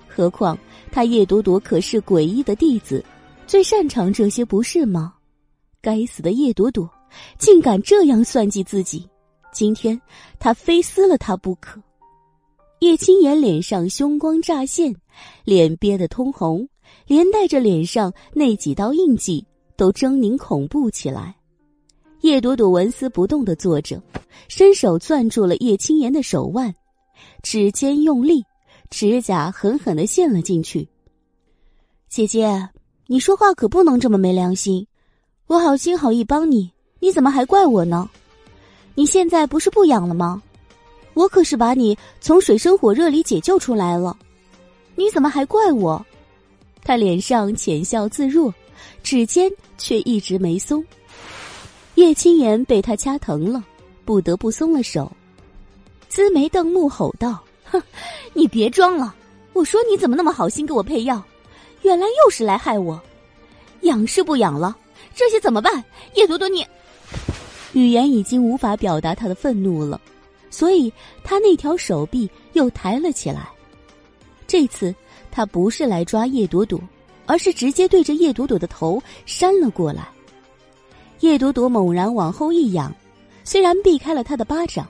[0.09, 0.59] 何况
[0.91, 3.05] 他叶朵朵可是诡异的弟子，
[3.47, 5.15] 最擅长这些不是吗？
[5.83, 6.89] 该死的叶朵朵，
[7.39, 9.09] 竟敢这样算计自己！
[9.53, 10.01] 今天
[10.39, 11.81] 他非撕了他不可！
[12.81, 14.95] 叶青言脸上凶光乍现，
[15.45, 16.69] 脸憋得通红，
[17.07, 19.45] 连带着脸上那几道印记。
[19.77, 21.35] 都狰狞恐怖起来，
[22.21, 23.99] 叶朵朵纹丝不动的坐着，
[24.47, 26.75] 伸手攥住了叶青言的手腕，
[27.43, 28.45] 指尖用力，
[28.91, 30.87] 指甲狠狠的陷了进去。
[32.11, 32.69] 姐姐，
[33.07, 34.87] 你说话可不能这么没良心，
[35.51, 36.71] 我好心好意帮你，
[37.01, 38.09] 你怎么还怪我呢？
[38.95, 40.41] 你现在不是不痒了吗？
[41.13, 44.17] 我可是把你从水深火热里解救出来了，
[44.95, 46.07] 你怎么还怪我？
[46.85, 48.55] 他脸上浅笑自若。
[49.03, 50.85] 指尖却一直没松，
[51.97, 53.65] 叶青言被他掐疼了，
[54.05, 55.11] 不得不松了手，
[56.09, 57.83] 黟眉瞪目吼道：“哼，
[58.35, 59.13] 你别装了！
[59.53, 61.21] 我说你怎么那么好心给我配药，
[61.83, 63.01] 原来又是来害我！
[63.81, 64.77] 养是不养了，
[65.15, 65.85] 这些怎么办？
[66.15, 66.67] 叶朵朵，你……”
[67.73, 70.01] 语言已经无法表达他的愤怒了，
[70.51, 70.93] 所以
[71.23, 73.49] 他那条手臂又抬了起来。
[74.47, 74.95] 这次
[75.31, 76.81] 他不是来抓叶朵朵。
[77.27, 80.09] 而是直接对着叶朵朵的头扇了过来，
[81.21, 82.93] 叶朵朵猛然往后一仰，
[83.45, 84.85] 虽然避开了他的巴掌，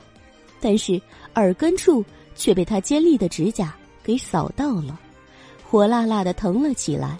[0.58, 0.98] 但是
[1.34, 2.02] 耳根处
[2.34, 4.98] 却被他尖利的指甲给扫到了，
[5.68, 7.18] 火辣辣的疼了起来。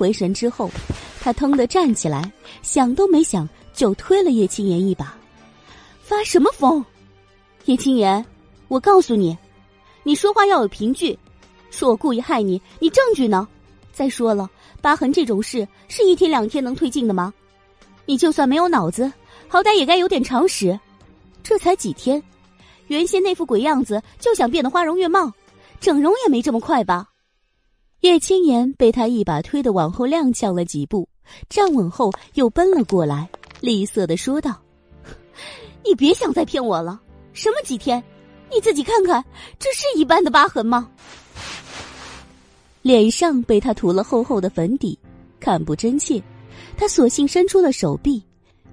[0.00, 0.70] 回神之后，
[1.20, 2.32] 他腾的站起来，
[2.62, 5.14] 想都没想就推了叶青言一把。
[6.00, 6.82] 发什么疯？
[7.66, 8.24] 叶青言，
[8.68, 9.36] 我告诉你，
[10.02, 11.18] 你说话要有凭据，
[11.70, 13.46] 说我故意害你，你证据呢？
[13.92, 14.48] 再说了，
[14.80, 17.30] 疤痕这种事是一天两天能推进的吗？
[18.06, 19.12] 你就算没有脑子，
[19.48, 20.80] 好歹也该有点常识。
[21.42, 22.22] 这才几天，
[22.86, 25.30] 原先那副鬼样子就想变得花容月貌，
[25.78, 27.09] 整容也没这么快吧？
[28.00, 31.06] 叶青言被他一把推得往后踉跄了几步，
[31.50, 33.28] 站稳后又奔了过来，
[33.60, 34.58] 厉色的说道
[35.84, 36.98] ：“你别想再骗我了！
[37.34, 38.02] 什么几天？
[38.50, 39.22] 你自己看看，
[39.58, 40.88] 这是一般的疤痕吗？”
[42.80, 44.98] 脸上被他涂了厚厚的粉底，
[45.38, 46.22] 看不真切。
[46.78, 48.22] 他索性伸出了手臂，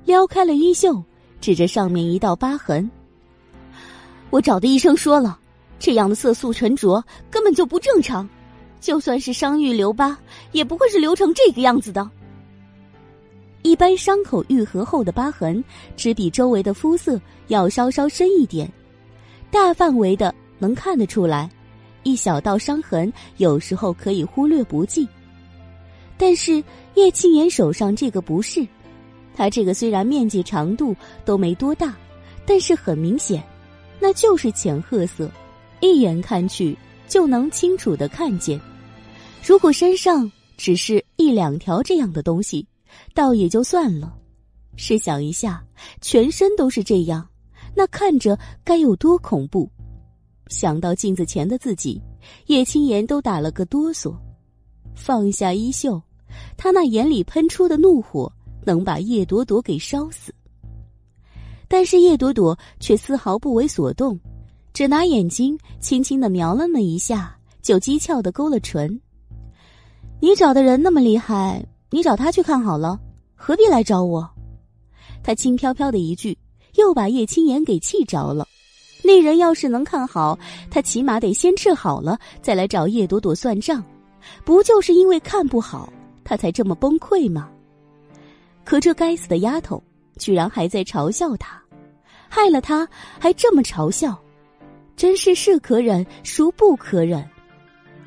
[0.05, 1.03] 撩开了衣袖，
[1.41, 2.89] 指着上面一道疤痕。
[4.29, 5.37] 我找的医生说了，
[5.77, 8.27] 这样的色素沉着根本就不正常，
[8.79, 10.17] 就算是伤愈留疤，
[10.51, 12.09] 也不会是留成这个样子的。
[13.63, 15.63] 一般伤口愈合后的疤痕，
[15.95, 18.71] 只比周围的肤色要稍稍深一点，
[19.51, 21.49] 大范围的能看得出来。
[22.03, 25.05] 一小道伤痕，有时候可以忽略不计，
[26.17, 26.63] 但是
[26.93, 28.65] 叶青言手上这个不是，
[29.35, 30.95] 他这个虽然面积长度
[31.25, 31.93] 都没多大，
[32.45, 33.43] 但是很明显，
[33.99, 35.29] 那就是浅褐色，
[35.81, 36.77] 一眼看去
[37.07, 38.59] 就能清楚的看见。
[39.43, 42.67] 如果身上只是一两条这样的东西，
[43.13, 44.13] 倒也就算了。
[44.75, 45.63] 试想一下，
[46.01, 47.27] 全身都是这样，
[47.75, 49.69] 那看着该有多恐怖！
[50.47, 52.01] 想到镜子前的自己，
[52.45, 54.15] 叶青言都打了个哆嗦，
[54.95, 56.01] 放下衣袖，
[56.55, 58.31] 他那眼里喷出的怒火
[58.63, 60.33] 能把叶朵朵给烧死。
[61.67, 64.17] 但是叶朵朵却丝毫不为所动，
[64.73, 68.99] 只拿眼睛轻轻的瞄了那一下，就讥诮的勾了唇。
[70.19, 72.99] 你找的人那么厉害，你找他去看好了，
[73.35, 74.29] 何必来找我？
[75.23, 76.37] 他轻飘飘的一句，
[76.75, 78.47] 又把叶青言给气着了。
[79.03, 80.37] 那人要是能看好，
[80.69, 83.83] 他起码得先治好了，再来找叶朵朵算账。
[84.43, 85.91] 不就是因为看不好，
[86.23, 87.49] 他才这么崩溃吗？
[88.65, 89.81] 可这该死的丫头，
[90.17, 91.61] 居然还在嘲笑他，
[92.27, 92.87] 害了他
[93.19, 94.19] 还这么嘲笑，
[94.97, 97.23] 真是是可忍，孰不可忍？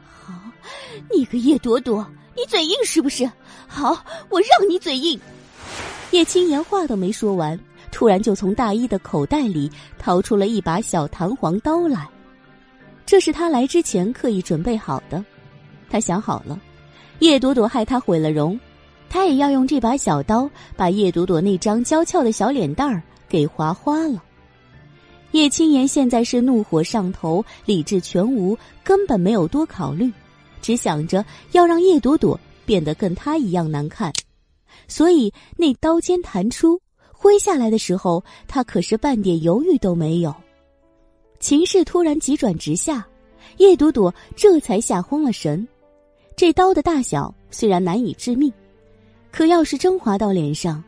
[0.05, 0.35] 好，
[1.15, 2.05] 你个叶朵朵，
[2.37, 3.31] 你嘴硬是不是？
[3.69, 5.19] 好，我让你嘴硬。
[6.11, 7.57] 叶青言话都没说完，
[7.93, 12.09] 突然就从大衣的口袋里掏出了一把小弹簧刀来，
[13.07, 15.25] 这是他来之前刻意准备好的。
[15.89, 16.59] 他想好了，
[17.21, 18.59] 叶朵朵害他毁了容，
[19.09, 24.21] 他也要用这把小刀把叶朵朵那张娇俏的小脸蛋儿给划花了。
[25.33, 30.13] 叶青言现在是怒火上头，理智全无，根本没有多考虑，
[30.61, 34.13] 只想着要让叶朵朵变得跟他一样难看，
[34.89, 36.81] 所以那刀尖弹出，
[37.13, 40.35] 挥下来的时候，他可是半点犹豫都没有。
[41.39, 43.07] 情势突然急转直下，
[43.59, 45.67] 叶朵朵这才吓慌了神。
[46.37, 48.53] 这刀的大小虽然难以致命，
[49.31, 50.83] 可要是真划到脸上，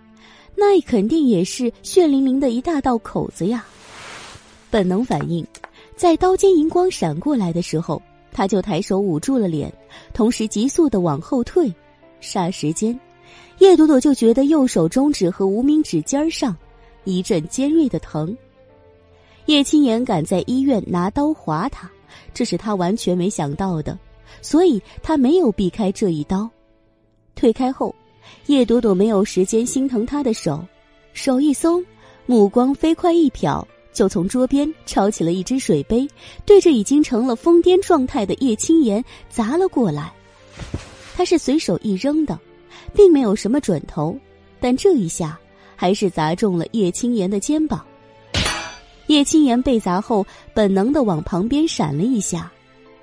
[0.57, 3.65] 那肯定也是血淋淋的一大道口子呀！
[4.73, 5.47] 本能反应，
[5.97, 8.01] 在刀尖银光闪过来的时候，
[8.33, 9.71] 他就抬手捂住了脸，
[10.15, 11.71] 同时急速的往后退。
[12.23, 12.99] 霎时间，
[13.59, 16.57] 叶朵朵就觉得右手中指和无名指尖上
[17.05, 18.35] 一阵尖锐的疼。
[19.45, 21.91] 叶青言敢在医院拿刀划他，
[22.33, 23.99] 这是他完全没想到的。
[24.41, 26.49] 所以他没有避开这一刀，
[27.35, 27.95] 推开后，
[28.47, 30.65] 叶朵朵没有时间心疼他的手，
[31.13, 31.85] 手一松，
[32.25, 33.63] 目光飞快一瞟，
[33.93, 36.09] 就从桌边抄起了一只水杯，
[36.45, 40.13] 对着已经成了疯癫状态的叶青言砸了过来。
[41.15, 42.39] 他是随手一扔的，
[42.95, 44.17] 并没有什么准头，
[44.61, 45.39] 但这一下
[45.77, 47.85] 还是砸中了叶青言的肩膀。
[49.09, 50.25] 叶青言被砸后，
[50.55, 52.51] 本能的往旁边闪了一下。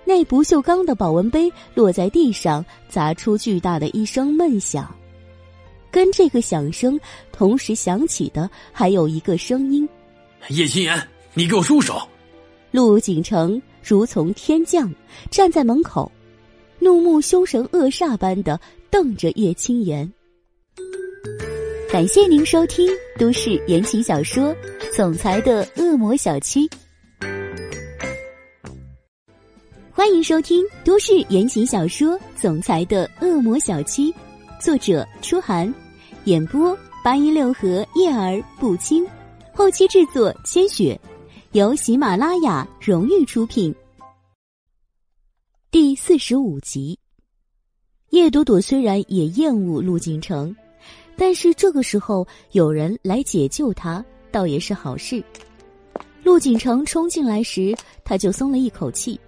[0.06, 4.92] 那不锈钢的保温杯落在地上，砸出巨大的一声闷响。
[5.92, 7.00] 跟这个响声
[7.32, 9.88] 同时响起的，还有一个声音
[10.48, 12.02] ：“叶心言，你给我住手！”
[12.72, 14.92] 陆景城如从天降，
[15.30, 16.12] 站在门口，
[16.80, 18.60] 怒目凶神恶煞般的
[18.90, 20.12] 瞪着叶青言。
[21.92, 22.88] 感谢您收听
[23.18, 24.54] 都市言情小说
[24.96, 26.70] 《总裁的恶魔小七》。
[29.92, 32.10] 欢迎收听都市言情小说
[32.40, 34.14] 《总裁的恶魔小七》，
[34.62, 35.74] 作者：初寒，
[36.26, 39.06] 演播：八音六合叶儿不清，
[39.54, 41.00] 后期制作：千雪，
[41.52, 43.74] 由喜马拉雅荣誉出品。
[45.70, 46.98] 第四十五集，
[48.10, 50.56] 叶朵朵虽然也厌恶陆景城，
[51.18, 55.24] 但是这个时候有人来解救他，倒也是好事。
[56.24, 59.20] 陆景城冲进来时，他就松了一口气。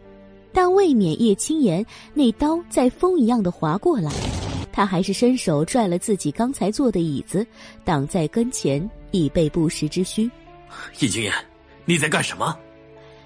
[0.53, 4.11] 但未免叶青言那刀在风一样的划过来，
[4.71, 7.45] 他还是伸手拽了自己刚才坐的椅子，
[7.85, 10.29] 挡在跟前，以备不时之需。
[10.99, 11.33] 叶青言，
[11.85, 12.57] 你在干什么？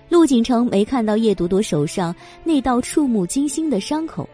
[0.10, 4.28] 陆景城没看到叶朵朵手上那道触目惊心的伤口，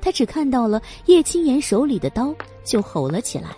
[0.00, 2.34] 他只看到了叶青言手里的刀，
[2.64, 3.48] 就吼了起来。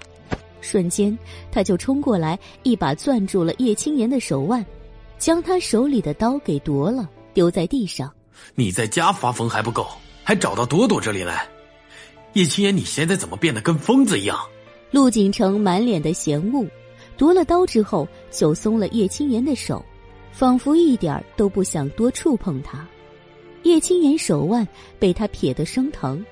[0.60, 1.16] 瞬间，
[1.52, 4.64] 他就冲过来，一把攥住了叶青言的手腕，
[5.18, 8.12] 将他手里的刀给夺了，丢在地上。
[8.54, 9.86] 你在家发疯还不够，
[10.24, 11.46] 还找到朵朵这里来。
[12.32, 14.38] 叶青言，你现在怎么变得跟疯子一样？
[14.90, 16.66] 陆景城满脸的嫌恶，
[17.18, 19.84] 夺了刀之后就松了叶青言的手，
[20.32, 22.86] 仿佛一点都不想多触碰他。
[23.64, 24.66] 叶青言手腕
[25.00, 26.24] 被他撇得生疼，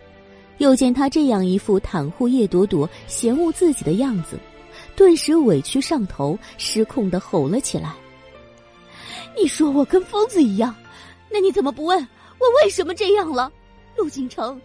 [0.59, 4.39] 又见他这样一副袒护叶朵朵、嫌恶自己的样子，
[4.95, 7.93] 顿时委屈上头，失控的吼了起来
[9.37, 10.75] ：“你说我跟疯子一样？”
[11.29, 11.99] 那你怎么不问
[12.39, 13.53] 我为什么这样了，
[13.97, 14.59] 陆景城？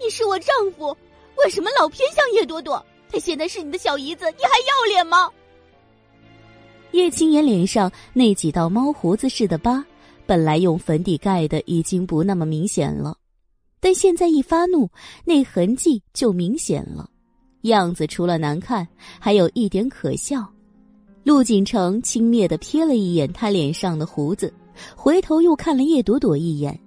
[0.00, 0.96] 你是我丈夫，
[1.38, 2.82] 为什么老偏向叶朵朵？
[3.10, 5.28] 她现在是你的小姨子，你还要脸吗？
[6.94, 9.84] 叶青言脸上那几道猫胡子似的疤，
[10.26, 13.18] 本来用粉底盖的已经不那么明显了，
[13.80, 14.88] 但现在一发怒，
[15.24, 17.10] 那痕迹就明显了，
[17.62, 18.86] 样子除了难看，
[19.18, 20.46] 还有一点可笑。
[21.24, 24.54] 陆景城轻蔑的瞥了一眼他脸上的胡子。
[24.94, 26.78] 回头又看了叶朵朵一眼，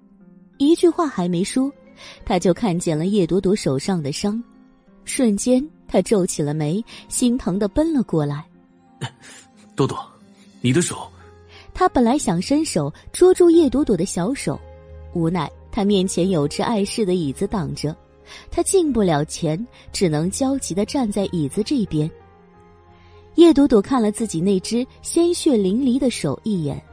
[0.58, 1.70] 一句话还没说，
[2.26, 4.42] 他就看见了叶朵朵手上的伤，
[5.04, 8.46] 瞬间他皱起了眉，心疼的奔了过来。
[9.78, 10.04] 朵朵，
[10.60, 11.08] 你的手。
[11.72, 14.60] 他本来想伸手捉住叶朵朵的小手，
[15.14, 17.96] 无奈他面前有只碍事的椅子挡着，
[18.50, 22.10] 他进不了前，只能焦急的站在椅子这边。
[23.36, 26.84] 叶朵朵看了自己那只鲜血淋漓的手一眼，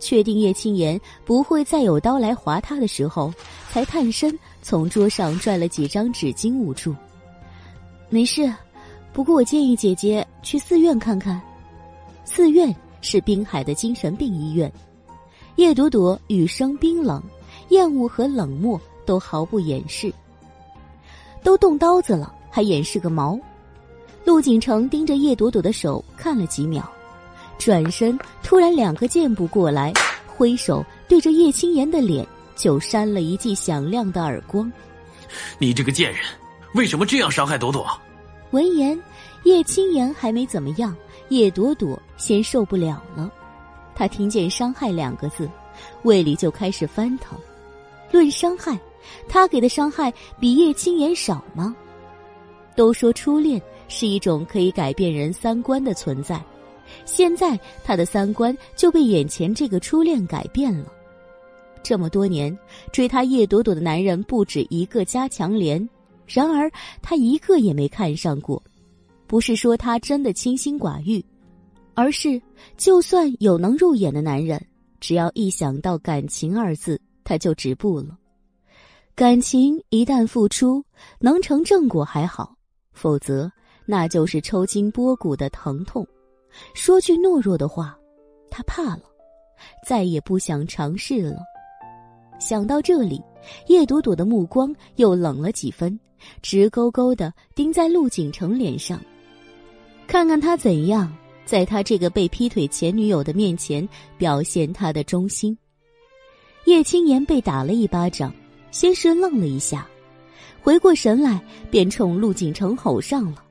[0.00, 3.30] 确定叶青言不会再有刀来划他的时候，
[3.70, 6.96] 才探身从桌上拽了几张纸巾捂住。
[8.08, 8.50] 没事，
[9.12, 11.38] 不过我建议姐姐去寺院看看。
[12.24, 14.70] 寺院是滨海的精神病医院。
[15.56, 17.22] 叶朵朵语声冰冷，
[17.68, 20.12] 厌恶和冷漠都毫不掩饰。
[21.42, 23.38] 都动刀子了，还掩饰个毛？
[24.24, 26.88] 陆景城盯着叶朵朵的手看了几秒，
[27.58, 29.92] 转身突然两个箭步过来，
[30.26, 34.70] 挥手对着叶青言的脸就扇了一记响亮的耳光。
[35.58, 36.22] 你这个贱人，
[36.74, 37.84] 为什么这样伤害朵朵？
[38.52, 38.98] 闻言，
[39.42, 40.96] 叶青言还没怎么样，
[41.34, 43.32] 叶朵朵先受不了了。
[43.94, 45.48] 她听见“伤害”两个字，
[46.02, 47.38] 胃里就开始翻腾。
[48.10, 48.78] 论伤害，
[49.28, 51.74] 他给的伤害比叶青言少吗？
[52.76, 53.60] 都说初恋。
[53.88, 56.42] 是一种可以改变人三观的存在，
[57.04, 60.90] 现在他的三观就被眼前这个初恋改变了。
[61.82, 62.56] 这么多年
[62.90, 65.86] 追他叶朵朵的男人不止一个，加强连，
[66.26, 66.72] 然而
[67.02, 68.62] 他一个也没看上过。
[69.32, 71.24] 不是说他真的清心寡欲，
[71.94, 72.38] 而是
[72.76, 74.62] 就算有能入眼的男人，
[75.00, 78.18] 只要一想到感情二字，他就止步了。
[79.14, 80.84] 感情一旦付出，
[81.18, 82.54] 能成正果还好，
[82.92, 83.50] 否则。
[83.86, 86.06] 那就是抽筋剥骨的疼痛。
[86.74, 87.96] 说句懦弱的话，
[88.50, 89.02] 他怕了，
[89.86, 91.38] 再也不想尝试了。
[92.38, 93.18] 想到这里，
[93.66, 95.98] 叶朵朵的目光又冷了几分，
[96.42, 99.00] 直勾勾的盯在陆景成脸上，
[100.12, 101.10] 看看他怎样
[101.46, 105.56] 在他这个被劈腿前女友的面前表现他的忠心。
[106.66, 108.30] 叶青言被打了一巴掌，
[108.70, 109.88] 先是愣了一下，
[110.60, 113.42] 回过神来，便冲陆景成吼上了。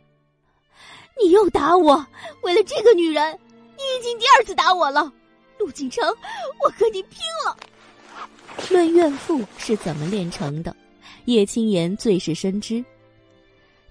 [1.20, 2.06] 你又打我！
[2.44, 3.34] 为了这个女人，
[3.76, 5.12] 你已经第二次打我了，
[5.58, 6.08] 陆景成，
[6.64, 7.58] 我和你拼了！
[8.70, 10.76] 论怨妇是怎么炼成的，
[11.26, 12.86] 叶青言最是深知。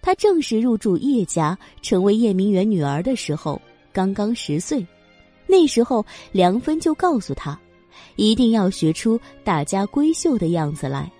[0.02, 3.60] 他正式入住叶家，成为叶明媛女儿的时候，
[3.92, 4.86] 刚刚十岁。
[5.46, 7.58] 那时候，梁芬就告诉他，
[8.16, 11.10] 一定要学出大家闺秀的样子来。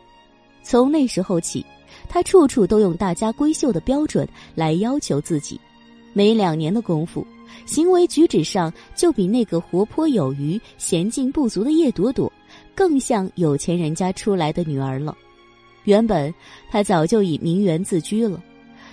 [0.63, 1.65] 从那时候起，
[2.09, 5.61] 他处处都用大家闺秀的标准来要求自己。
[6.13, 7.27] 没两年的功夫，
[7.67, 12.33] 行为举止上就比那个活泼有余、娴静不足的叶朵朵，
[12.75, 15.17] 更像有钱人家出来的女儿了。
[15.85, 16.33] 原本
[16.71, 18.43] 她早就以名媛自居了，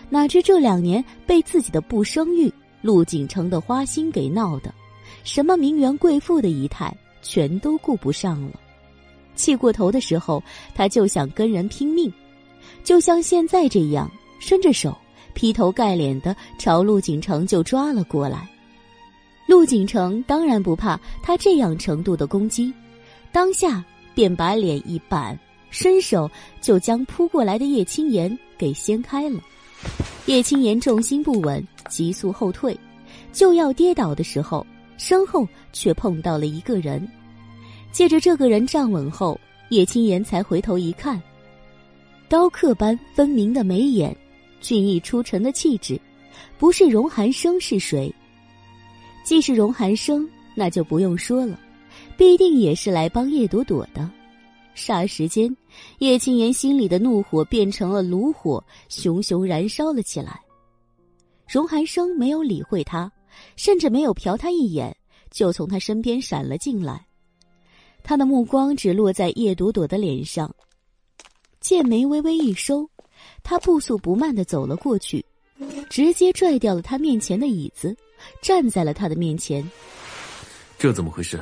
[0.10, 2.52] 哪知这两年被自己的不生育、
[2.82, 4.74] 陆景成的花心给闹的，
[5.24, 8.52] 什么名媛贵妇的仪态全都顾不上了。
[9.36, 10.42] 气过头的时候，
[10.74, 12.12] 他就想跟人拼命，
[12.84, 14.10] 就像现在这样，
[14.40, 14.98] 伸着手。
[15.34, 18.50] 劈头盖脸的朝陆景成就抓了过来，
[19.48, 22.74] 陆景成当然不怕他这样程度的攻击，
[23.32, 23.86] 当下
[24.16, 25.38] 便把脸一板，
[25.70, 26.28] 伸手
[26.60, 29.40] 就将扑过来的叶青言给掀开了。
[30.26, 32.78] 叶青言重心不稳，急速后退，
[33.32, 34.66] 就要跌倒的时候，
[34.98, 37.08] 身后却碰到了一个人。
[37.92, 39.40] 借着这个人站稳后，
[39.70, 41.22] 叶青言才回头一看，
[42.28, 44.16] 刀刻般分明的眉眼。
[44.60, 46.00] 俊逸出尘的气质，
[46.58, 48.14] 不是荣寒生是谁？
[49.24, 51.60] 既是荣寒生，那就不用说了，
[52.18, 54.10] 必定也是来帮叶朵朵的。
[54.76, 55.56] 霎时间，
[56.00, 60.42] 叶青言心里的怒火变成了炉火，熊熊燃烧了起来。
[61.48, 63.12] 荣寒生没有理会他，
[63.56, 64.96] 甚至没有瞟他一眼，
[65.32, 67.06] 就从他身边闪了进来。
[68.04, 70.54] 他的目光只落在叶朵朵的脸上，
[71.60, 72.90] 剑眉微微一收。
[73.44, 75.26] 他不速不慢的走了过去，
[75.90, 77.96] 直接拽掉了他面前的椅子，
[78.42, 79.68] 站在了他的面前。
[80.78, 81.42] 这怎么回事？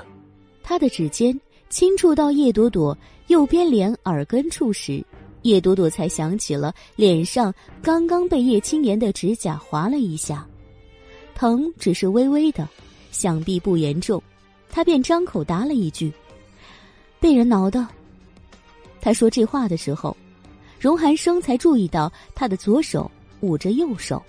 [0.63, 1.39] 他的指尖
[1.69, 2.97] 轻触到叶朵朵
[3.27, 5.03] 右边脸耳根处时，
[5.41, 10.47] 叶朵朵才想起了脸上刚刚被叶青言的指甲划了一下，
[11.33, 12.67] 疼只是微微的，
[13.11, 14.21] 想必不严重。
[14.69, 16.11] 他便张口答了一句
[17.19, 17.87] ：“被人挠的。”
[19.01, 20.15] 他说这话的时候。
[20.77, 23.09] 荣寒生才注意到他的左手
[23.39, 24.21] 捂着右手，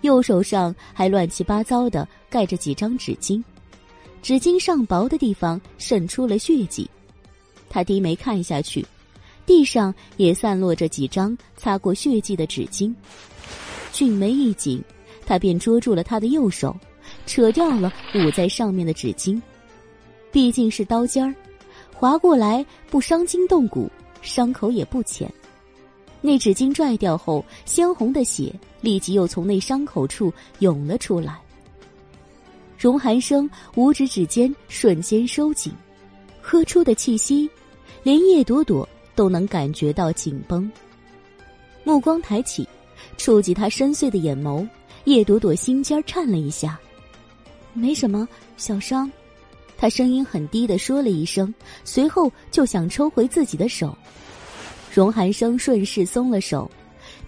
[0.00, 3.42] 右手上还乱七八糟的盖着几张纸巾，
[4.24, 6.88] 纸巾上薄的地方渗出了血迹。
[7.68, 8.82] 他低眉看下去，
[9.44, 12.90] 地上也散落着几张擦过血迹的纸巾。
[13.92, 14.82] 俊眉一紧，
[15.26, 16.74] 他便捉住了他的右手，
[17.26, 19.38] 扯掉了捂在上面的纸巾。
[20.32, 21.34] 毕竟是刀尖儿，
[21.92, 23.90] 划过来不伤筋动骨，
[24.22, 25.30] 伤口也不浅。
[26.22, 31.43] 那纸巾拽掉后，鲜红的血立即又从那伤口处涌了出来。
[32.84, 35.72] 荣寒生五指指尖瞬间收紧，
[36.42, 37.48] 喝出的气息，
[38.02, 40.70] 连叶朵朵都能感觉到紧绷。
[41.82, 42.68] 目光抬起，
[43.16, 44.68] 触及他深邃的眼眸，
[45.04, 46.78] 叶朵朵心尖颤了一下。
[47.72, 48.28] 没什么，
[48.58, 49.10] 小伤。
[49.78, 51.54] 他声音很低的说了一声，
[51.84, 53.96] 随后就想抽回自己的手。
[54.92, 56.70] 荣寒生顺势松了手，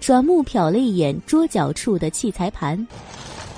[0.00, 2.86] 转目瞟了一眼桌角处的器材盘，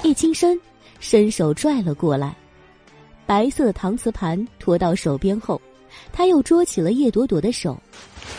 [0.04, 0.56] 一轻身，
[1.00, 2.36] 伸手拽了过来。
[3.26, 5.60] 白色搪瓷盘拖到手边后，
[6.12, 7.78] 他又捉起了叶朵朵的手，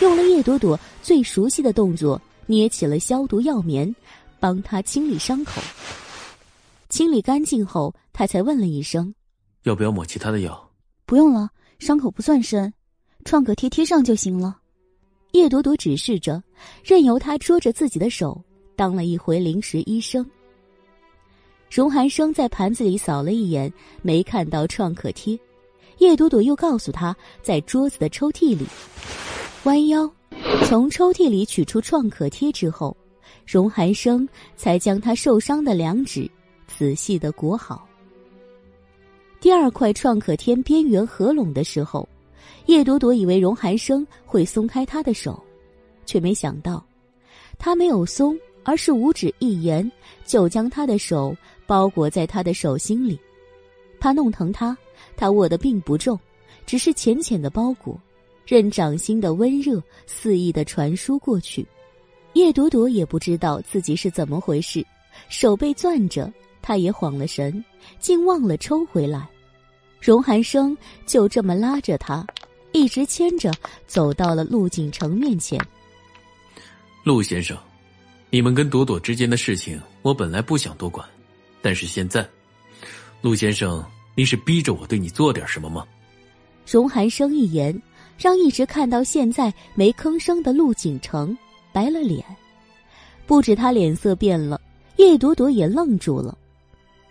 [0.02, 3.95] 用了叶朵朵最熟悉的动作，捏起了消毒药棉，
[4.40, 5.61] 帮他清理伤口。
[6.90, 9.14] 清理干净后，他才问了一声
[9.61, 10.72] ：“要不要抹其他的药
[11.06, 12.73] ？”“不用了，伤口不算深，
[13.26, 14.57] 创可贴贴上就行了。”
[15.34, 16.41] 叶朵朵指示着，
[16.84, 18.44] 任由他捉着自己的手，
[18.76, 20.26] 当了一回临时医生。
[21.70, 23.72] 荣寒生在盘子里扫了一眼，
[24.02, 25.40] 没看到创可贴。
[26.00, 28.66] 叶朵朵又告诉他，在桌子的抽屉里。
[29.64, 30.12] 弯腰，
[30.66, 32.96] 从抽屉里取出创可贴之后，
[33.46, 36.30] 荣寒生才将他受伤的两指
[36.68, 37.88] 仔细的裹好。
[39.40, 42.08] 第二块创可贴边缘合拢的时候。
[42.66, 45.41] 叶朵朵以为荣寒生会松开她的手，
[46.06, 46.86] 却没想到，
[47.58, 49.91] 他没有松，而是五指一延，
[50.24, 51.36] 就将她的手
[51.70, 53.20] 包裹在他的手心里。
[54.00, 54.76] 怕弄疼他，
[55.16, 56.20] 他握得并不重，
[56.66, 57.96] 只是浅浅的包裹，
[58.44, 61.64] 任掌心的温热肆意的传输过去。
[62.34, 64.84] 叶朵朵也不知道自己是怎么回事，
[65.30, 67.64] 手被攥着，她也晃了神，
[68.00, 69.30] 竟忘了抽回来。
[70.02, 70.76] 荣寒生
[71.06, 72.26] 就这么拉着她。
[72.72, 73.52] 一直牵着
[73.88, 75.60] 走到了陆景城面前。
[77.04, 77.58] 陆先生，
[78.30, 81.04] 你们跟朵朵之间的事情，我本来不想多管，
[81.61, 82.27] 但是现在，
[83.22, 83.84] 陆先生，
[84.15, 85.86] 你是逼着我对你做点什么吗？
[86.65, 87.80] 荣寒生一言，
[88.18, 91.38] 让一直看到现在没吭声的陆景城
[91.73, 92.23] 白了脸。
[93.26, 94.60] 不止他脸色变了，
[94.98, 96.38] 叶朵朵也愣住了。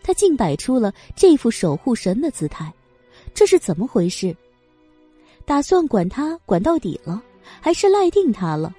[0.02, 2.72] 他竟摆出了这副守护神的姿态，
[3.34, 4.34] 这是怎么回事？
[5.44, 7.22] 打算管他管到底了，
[7.60, 8.74] 还是赖定他了？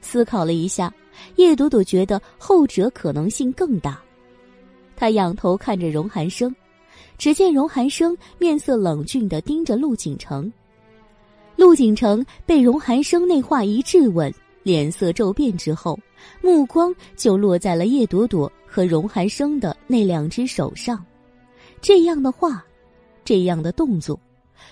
[0.00, 0.92] 思考了一下，
[1.36, 4.00] 叶朵朵觉得后者可能性更大。
[5.00, 6.54] 他仰头看着荣寒生，
[7.16, 10.52] 只见荣寒生面色冷峻的盯着陆景城。
[11.56, 14.30] 陆景城被荣寒生那话一质问，
[14.62, 15.98] 脸色骤变之后，
[16.42, 21.02] 目光就落在了叶朵朵和荣寒生的那两只手上。
[21.80, 22.62] 这样的话，
[23.24, 24.20] 这样的动作。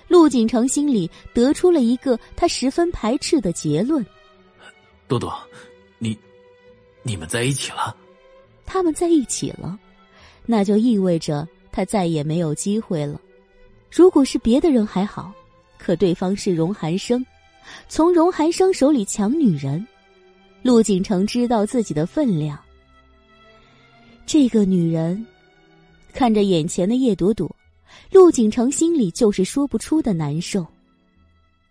[0.09, 4.05] 陆景城心里得出了一个他十分排斥的结论：
[5.07, 5.35] 朵朵，
[5.99, 6.15] 你，
[7.03, 7.97] 你们在一起了？
[8.67, 9.79] 他们在一起了，
[10.51, 13.20] 那就意味着他再也没有机会了。
[13.91, 15.31] 如果是别的人还好，
[15.77, 17.25] 可对方是荣寒生，
[17.87, 19.87] 从荣寒生手里抢女人，
[20.62, 22.59] 陆景城知道自己的分量。
[24.25, 25.27] 这个女人，
[26.15, 27.55] 看着眼前的叶朵朵。
[28.11, 30.66] 陆景城心里就是说不出的难受。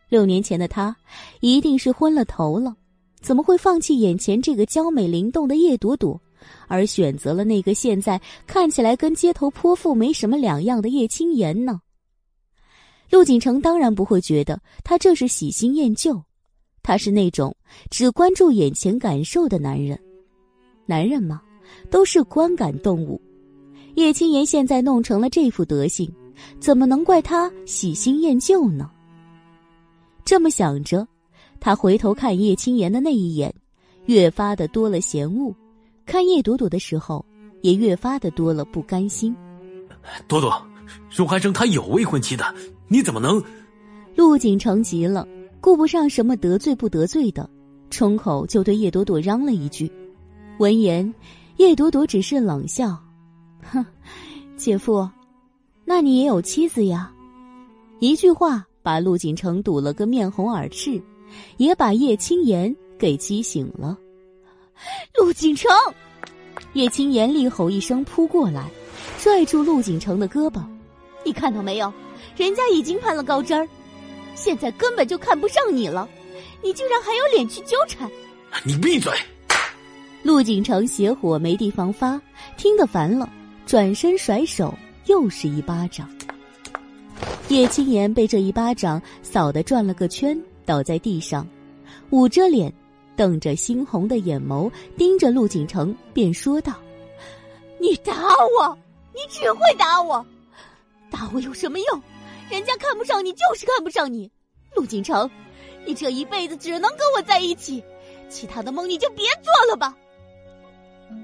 [0.08, 0.95] 六年前的他，
[1.40, 2.76] 一定是昏了头了，
[3.22, 6.20] 怎么会放弃眼前这个娇美灵动的叶朵朵，
[6.68, 11.81] 而选择了那个现在看起来跟街头泼妇没什么两样的叶青言呢？
[13.10, 16.22] 陆景城当然不会觉得他这是喜新厌旧，
[16.84, 17.56] 他是那种
[17.89, 19.98] 只关注眼前感受的男人。
[20.85, 21.41] 男人嘛，
[21.89, 23.22] 都是观感动物。
[23.95, 26.11] 叶青言现在弄成了这副德行。
[26.60, 28.91] 怎么能怪他喜新厌旧呢？
[30.23, 31.07] 这么想着，
[31.60, 33.52] 他回头看叶青言的那一眼，
[34.06, 35.52] 越发的多了嫌恶；
[36.08, 37.24] 看叶朵朵的时候，
[37.62, 39.36] 也越发的多了不甘心。
[40.26, 40.66] 朵朵，
[41.14, 42.46] 荣寒生他有未婚妻的，
[42.88, 43.44] 你怎么能？
[44.16, 45.28] 陆景城急了，
[45.60, 47.48] 顾不上什么得罪不得罪的，
[47.90, 49.92] 冲口就对叶朵朵嚷了一句。
[50.60, 51.14] 闻言，
[51.58, 52.98] 叶朵朵只是冷笑
[53.70, 53.86] ：“哼，
[54.56, 55.08] 姐夫。”
[55.84, 57.14] 那你也有妻子呀？
[58.00, 61.02] 一句话把陆景城堵了个面红耳赤，
[61.58, 63.98] 也把叶青言给激醒了。
[65.16, 65.72] 陆景城，
[66.74, 68.66] 叶青言厉吼一声扑过来，
[69.20, 70.62] 拽住陆景城的胳膊
[71.26, 71.91] ：“你看到没有？
[72.36, 73.68] 人家已经攀了高枝儿，
[74.36, 76.08] 现在根本就看不上你了，
[76.62, 78.10] 你竟然还有脸去纠缠？
[78.64, 79.12] 你闭嘴！”
[80.24, 82.20] 陆景城邪火没地方发，
[82.58, 83.30] 听得烦了，
[83.66, 84.74] 转身甩手。
[85.06, 86.06] 又是一巴掌，
[87.48, 91.48] 叶青言被这一巴掌扫得转了个圈，倒在地上，
[92.10, 92.70] 捂着脸，
[93.18, 96.76] 瞪着猩红的眼眸，盯着陆景城，便说道
[97.81, 98.14] ：“你打
[98.60, 98.77] 我，
[99.14, 100.26] 你只会打我，
[101.10, 102.02] 打我有什么用？
[102.49, 104.31] 人家看不上你就是看不上你，
[104.76, 105.30] 陆景城，
[105.85, 107.84] 你这一辈子只能跟我在一起，
[108.30, 109.98] 其他的梦你就别做了吧。”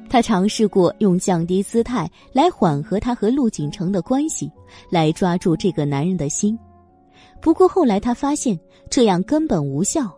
[0.09, 4.51] 他尝试过用降低姿态来缓和他和陆景城的关系，
[4.89, 6.57] 来抓住这个男人的心。
[7.41, 8.59] 不过后来他发现
[8.89, 10.11] 这样根本无效。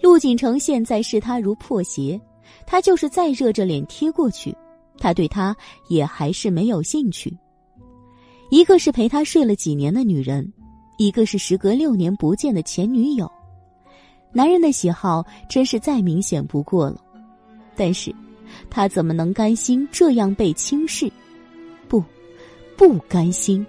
[0.00, 2.20] 陆景城现在视他如破鞋，
[2.66, 4.56] 他就是再热着脸贴过去，
[4.98, 5.56] 他对他
[5.88, 7.36] 也还是没有兴趣。
[8.50, 10.52] 一个是陪他睡了几年的女人，
[10.96, 13.30] 一个是时隔六年不见的前女友。
[14.32, 17.00] 男人的喜好真是再明显不过了，
[17.76, 18.14] 但是。
[18.70, 21.12] 他怎么能甘心这样被轻视？
[21.86, 22.02] 不，
[22.78, 23.64] 不甘心。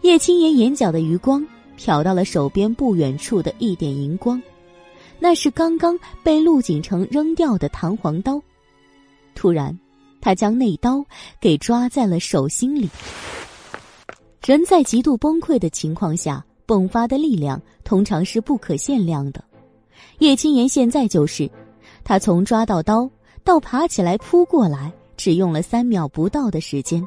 [0.00, 1.46] 叶青言眼角的余光
[1.78, 4.42] 瞟到了手边不远处的一点荧光，
[5.22, 8.42] 那是刚刚被陆景城扔掉的弹簧刀。
[9.36, 9.78] 突然，
[10.20, 11.04] 他将那刀
[11.40, 12.90] 给抓在了手心里。
[14.44, 19.44] 人在极度崩溃的情况下迸发的力量，通常是不可限量的。
[20.18, 21.48] 叶青言现在就是，
[22.02, 23.08] 他从抓到刀。
[23.44, 27.04] 到爬起来扑过来，只用了三秒不到的时间。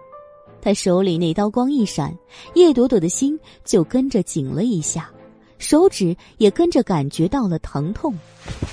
[0.62, 2.18] 他手里那刀光一闪，
[2.54, 5.10] 叶朵朵的心就跟着紧了一下，
[5.58, 8.14] 手指也跟着感觉到了疼痛。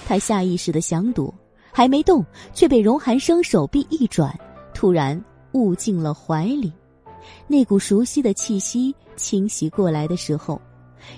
[0.06, 1.32] 他下意识的想躲，
[1.70, 4.36] 还没动，却被荣寒生手臂一转，
[4.74, 5.22] 突然
[5.52, 6.72] 捂进了怀里。
[7.46, 10.60] 那股熟悉的气息侵袭过来的时候，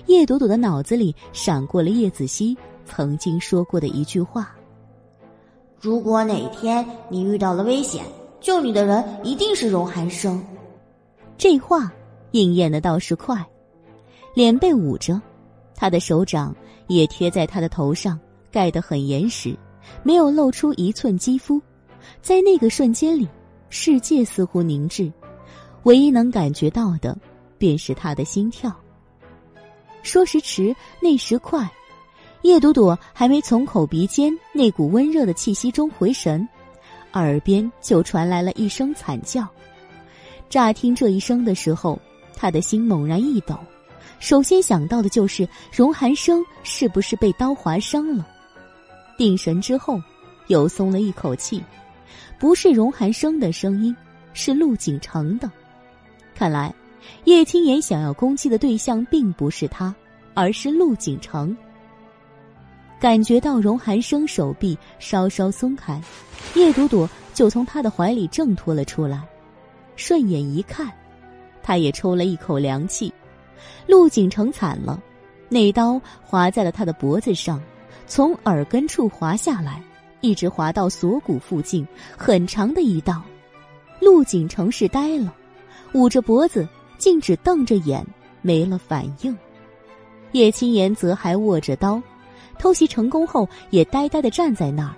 [0.05, 2.55] 叶朵朵的脑子里闪过了叶子熙
[2.85, 4.55] 曾经说过的一句话。
[5.79, 8.05] 如果哪天你遇到了危险，
[8.39, 10.43] 救你的人一定是荣寒生。
[11.37, 11.91] 这话
[12.31, 13.45] 应验的倒是快，
[14.33, 15.19] 脸被捂着，
[15.75, 16.55] 他的手掌
[16.87, 18.19] 也贴在他的头上，
[18.51, 19.55] 盖得很严实，
[20.01, 21.61] 没有露出一寸肌肤。
[22.21, 23.27] 在那个瞬间里，
[23.69, 25.11] 世界似乎凝滞，
[25.83, 27.17] 唯一能感觉到的，
[27.57, 28.73] 便是他的心跳。
[30.01, 31.69] 说时迟，那时快。
[32.43, 36.47] 叶朵朵还没从口鼻间那股温热的气息中回神，
[37.13, 39.47] 耳边就传来了一声惨叫。
[40.47, 41.99] 乍听这一声的时候，
[42.35, 43.57] 他的心猛然一抖，
[44.25, 48.25] 首先想到的就是荣寒生是不是被刀划伤了。
[49.19, 50.01] 定神之后，
[50.47, 51.63] 又松了一口气，
[52.39, 53.95] 不是荣寒生的声音，
[54.33, 55.47] 是陆景城的。
[56.33, 56.73] 看来，
[57.25, 59.93] 叶青言想要攻击的对象并不是他，
[60.33, 61.55] 而是陆景城。
[62.99, 66.01] 感觉到荣寒生手臂稍稍松开，
[66.55, 69.21] 叶朵朵就从他的怀里挣脱了出来。
[69.95, 70.91] 顺眼一看，
[71.61, 73.13] 他也抽了一口凉气。
[73.87, 75.01] 陆景成惨了，
[75.49, 77.61] 那刀划在了他的脖子上，
[78.07, 79.81] 从耳根处划下来，
[80.21, 81.87] 一直划到锁骨附近，
[82.17, 83.21] 很长的一道。
[83.99, 85.33] 陆景成是呆了，
[85.93, 86.67] 捂着脖子，
[86.97, 88.05] 竟只瞪着眼，
[88.41, 89.35] 没了反应。
[90.33, 92.01] 叶青言则还握着刀。
[92.57, 94.95] 偷袭成功后，也呆呆的站在那儿，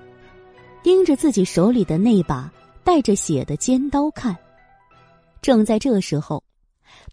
[0.84, 2.52] 盯着自己手里的那把
[2.84, 4.36] 带着血的尖刀看。
[5.42, 6.44] 正在这时候，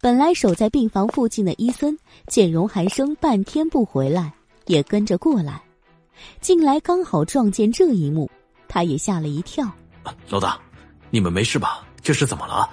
[0.05, 4.31] 本来守在病房附近的伊森见荣寒生半天不回来，
[4.67, 5.63] 也跟着过来。
[6.43, 8.31] 进来刚好撞见这一幕，
[8.69, 9.67] 他也吓了一跳。
[10.29, 10.61] 老大，
[11.09, 11.87] 你们没事吧？
[12.03, 12.69] 这是怎么了？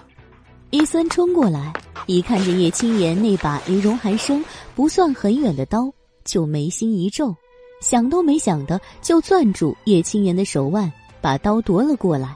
[0.71, 1.71] 伊森冲过来，
[2.05, 4.43] 一看见叶青言那把离荣寒生
[4.75, 5.89] 不算很远的刀，
[6.25, 7.33] 就眉心一皱。
[7.79, 10.91] 想都没想的，就攥住叶青言的手腕，
[11.21, 12.35] 把刀夺了过来，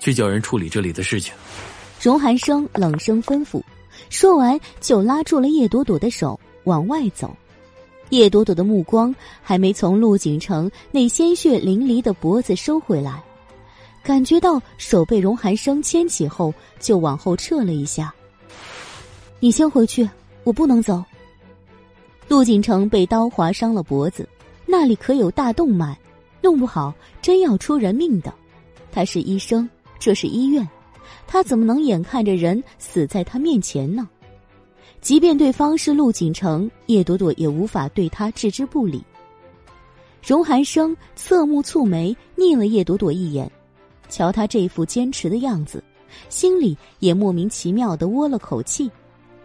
[0.00, 1.32] 去叫人处理这里的事情。
[1.98, 3.62] 荣寒生冷声吩咐，
[4.10, 7.34] 说完就拉住了叶朵朵的手往外走。
[8.10, 13.22] 叶朵朵的目光还没从陆景城那鲜血淋漓的脖子收回来，
[14.02, 18.14] 感觉到手被荣寒生牵起后，就往后撤了一下。
[19.40, 20.08] 你先回去，
[20.44, 21.02] 我不能走。
[22.28, 24.28] 陆景城被刀划伤了脖子。
[24.66, 25.96] 那里可有大动脉，
[26.40, 28.32] 弄不好真要出人命的。
[28.90, 29.68] 他是医生，
[29.98, 30.66] 这是医院，
[31.26, 34.08] 他怎么能眼看着人死在他面前呢？
[35.00, 39.04] 即便对方是陆景城，叶朵朵也无法对他置之不理。
[40.26, 43.50] 荣寒生侧目蹙眉，睨了叶朵朵一眼，
[44.08, 45.84] 瞧他这副坚持的样子，
[46.30, 48.90] 心里也莫名其妙的窝了口气。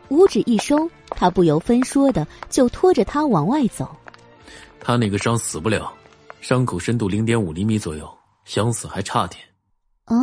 [0.08, 3.94] 五指一收，他不由分说的就拖着他往外走。
[4.80, 5.94] 他那个伤死不了，
[6.40, 8.10] 伤口深度零点五厘米左右，
[8.46, 9.44] 想死还差点。
[10.06, 10.16] 啊！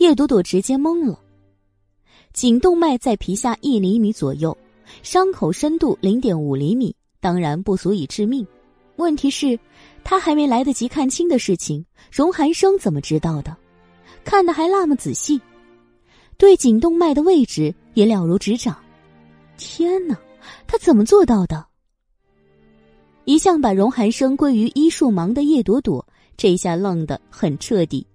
[0.00, 1.20] 叶朵朵直接懵了。
[2.32, 4.56] 颈动脉在皮下一厘米左右，
[5.02, 8.46] 伤口深度零点五厘米，当然不足以致命。
[8.96, 9.58] 问题是，
[10.02, 13.54] 他还没来得及看清的事情，荣寒生怎么知道的？
[14.24, 15.38] 看的还那么仔细，
[16.38, 18.74] 对颈动脉的位置也了如指掌。
[19.58, 20.18] 天哪，
[20.66, 21.66] 他怎么做到的？
[23.26, 26.06] 一向把荣寒生归于医术盲的叶朵朵，
[26.38, 28.06] 这下愣得很彻底，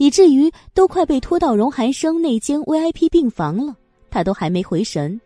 [0.00, 3.76] 以至于都快被拖到荣寒生那间 VIP 病房了，
[4.08, 5.20] 他都还没回神。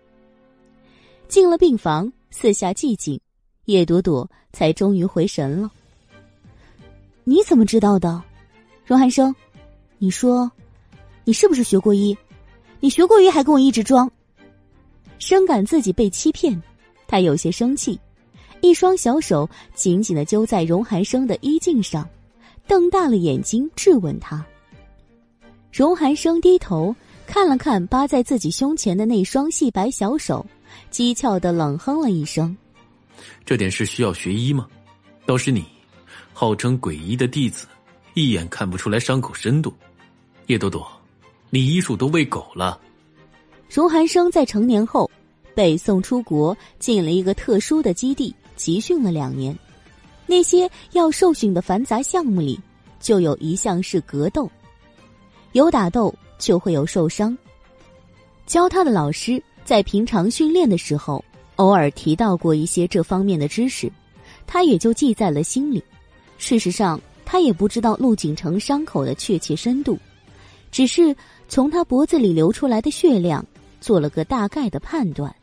[1.28, 3.20] 进了病房，四下寂静，
[3.66, 5.70] 叶朵朵才终于回神了。
[7.22, 8.20] 你怎么知道的，
[8.84, 9.32] 荣寒生？
[9.98, 10.50] 你说，
[11.22, 12.18] 你是不是学过医？
[12.80, 14.10] 你学过医还跟我一直装？
[15.20, 16.60] 深感自己被欺骗，
[17.06, 17.96] 他有些生气，
[18.60, 22.04] 一双小手紧紧的揪在荣寒生的衣襟上，
[22.66, 24.44] 瞪大了眼睛质问他。
[25.74, 26.94] 荣寒生低头
[27.26, 30.46] 看了看扒在自己胸前的那双细白小手，
[30.92, 32.56] 讥诮的冷哼了一声
[33.44, 34.68] ：“这点事需要学医吗？
[35.26, 35.64] 倒是你，
[36.32, 37.66] 号称鬼医的弟子，
[38.14, 39.74] 一眼看不出来伤口深度。
[40.46, 40.86] 叶朵朵，
[41.50, 42.80] 你医术都喂狗了。”
[43.68, 45.10] 荣寒生在成年后，
[45.56, 49.58] 被送出国，进了一个特殊的基地集训了两年。
[50.24, 52.60] 那些要受训的繁杂项目里，
[53.00, 54.48] 就有一项是格斗。
[55.54, 57.36] 有打斗，就会有受伤。
[58.44, 61.24] 教他的老师在平常训练的时候，
[61.56, 63.90] 偶尔提到过一些这方面的知识，
[64.46, 65.82] 他也就记在了心里。
[66.36, 69.98] 事实上，他也不知道陆景成伤口的确切深度，
[70.70, 71.16] 只是
[71.48, 73.44] 从他脖子里流出来的血量。
[73.80, 75.36] 做了个大概的判断，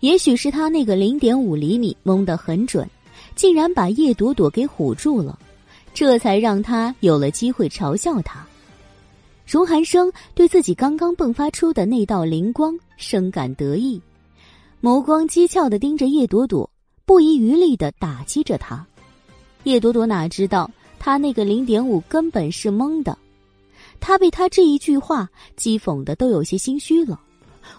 [0.00, 2.86] 也许是他那个零点五厘米蒙得很准，
[3.34, 5.38] 竟然把叶朵朵给唬住了，
[5.94, 8.46] 这才让他有了机会嘲笑他。
[9.46, 14.00] 荣寒生对自己刚刚迸发出的那道灵光深感得意，
[14.80, 16.68] 眸光讥诮的盯着叶朵朵，
[17.04, 18.86] 不遗余力的打击着他。
[19.64, 23.16] 叶朵朵哪知道他那个零点五根本是蒙的，
[24.00, 27.20] 他被他这一句话讥讽的都有些心虚了。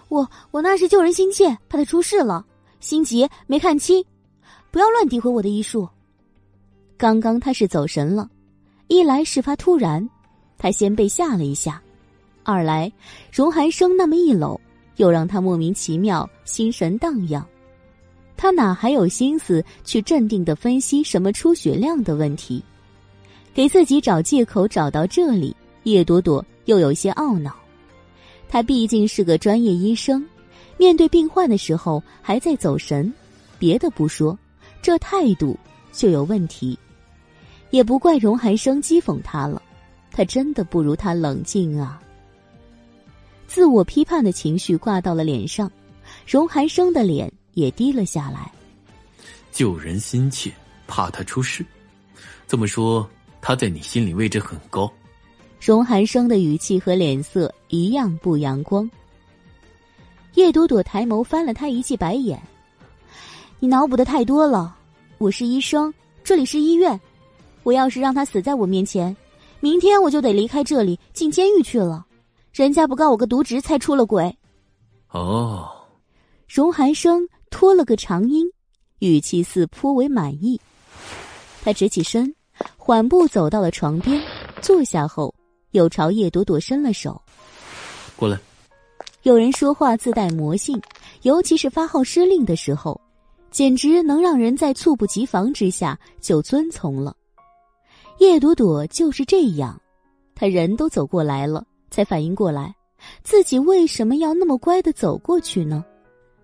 [0.08, 2.44] 我我那是救人心切，怕他出事了，
[2.80, 4.04] 心急没看清，
[4.70, 5.88] 不要乱诋毁我的医术。
[6.96, 8.30] 刚刚他是走神了，
[8.86, 10.08] 一来事发突然，
[10.64, 11.74] 他先被吓了一下；
[12.42, 12.90] 二来
[13.30, 14.58] 荣寒生那么一搂，
[14.96, 17.46] 又让他莫名其妙心神荡漾。
[18.34, 22.64] 他哪还有心思去镇定的分析什么出血量的问题？
[23.52, 27.54] 给自己找借口找到这里，叶朵朵又有些懊恼。
[28.48, 30.26] 他毕竟是个专业医生，
[30.78, 33.12] 面对病患的时候还在走神，
[33.58, 34.34] 别的不说，
[34.80, 35.58] 这态度
[35.92, 36.78] 就有问题。
[37.68, 39.60] 也不怪荣寒生讥讽他了，
[40.16, 42.00] 他真的不如他冷静啊。
[43.48, 45.70] 自我批判的情绪挂到了脸上，
[46.24, 48.50] 荣寒生的脸也低了下来。
[49.50, 50.52] 救人心切，
[50.86, 51.66] 怕他出事，
[52.46, 53.08] 这么说
[53.40, 54.90] 他在你心里位置很高。
[55.60, 58.88] 荣寒生的语气和脸色一样不阳光。
[60.34, 62.40] 叶朵朵抬眸翻了他一记白眼
[63.58, 64.76] ：“你脑补的太多了。
[65.18, 65.92] 我是医生，
[66.22, 67.00] 这里是医院。
[67.62, 69.16] 我要是让他死在我面前，
[69.64, 72.04] 明天我就得离开这里，进监狱去了。
[72.52, 74.36] 人家不告我个渎职，才出了轨。”
[75.10, 75.66] 哦，
[76.46, 78.46] 荣寒生拖了个长音，
[78.98, 80.60] 语气似颇为满意。
[81.62, 82.30] 他直起身，
[82.76, 84.22] 缓步走到了床边，
[84.60, 85.34] 坐下后。
[85.70, 87.18] 又朝叶朵朵伸了手，
[88.16, 88.38] 过来。
[89.22, 90.78] 有人说话自带魔性，
[91.22, 93.00] 尤其是发号施令的时候，
[93.50, 97.16] 简直能让人在猝不及防之下就遵从了。
[98.18, 99.80] 叶朵朵就是这样，
[100.34, 102.74] 她人都走过来了，才反应过来
[103.22, 105.84] 自己为什么要那么乖的走过去呢？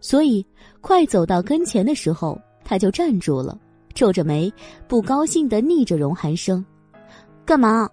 [0.00, 0.44] 所以
[0.80, 3.58] 快走到跟前的时候，他就站住了，
[3.94, 4.52] 皱着眉，
[4.88, 6.64] 不高兴的逆着荣寒生
[7.44, 7.88] ：“干嘛？”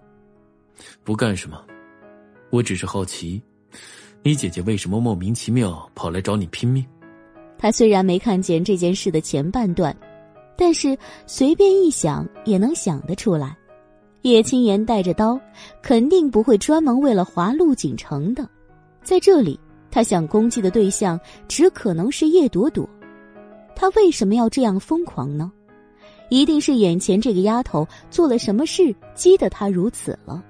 [1.04, 1.62] 不干什么，
[2.50, 3.42] 我只是好奇，
[4.22, 6.84] 你姐姐为什么莫名其妙跑来找你拼命？
[7.58, 9.94] 他虽然没看见这件事的前半段，
[10.56, 10.96] 但是
[11.26, 13.56] 随便一想也能想得出来。
[14.28, 15.40] 叶青言带着刀，
[15.82, 18.48] 肯定不会专门为了划陆景城的。
[19.02, 19.58] 在这里，
[19.90, 21.18] 他想攻击的对象
[21.48, 22.88] 只可能是叶朵朵。
[23.74, 25.50] 他为什么要这样疯狂呢？
[26.28, 30.44] 一定是眼前这个丫头做了什么事，激得他如此了。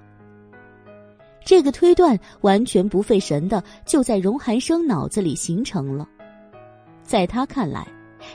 [1.45, 6.07] 这个推断完全不费神的，就在荣寒生脑子里形成了。
[7.01, 7.87] 在他看来，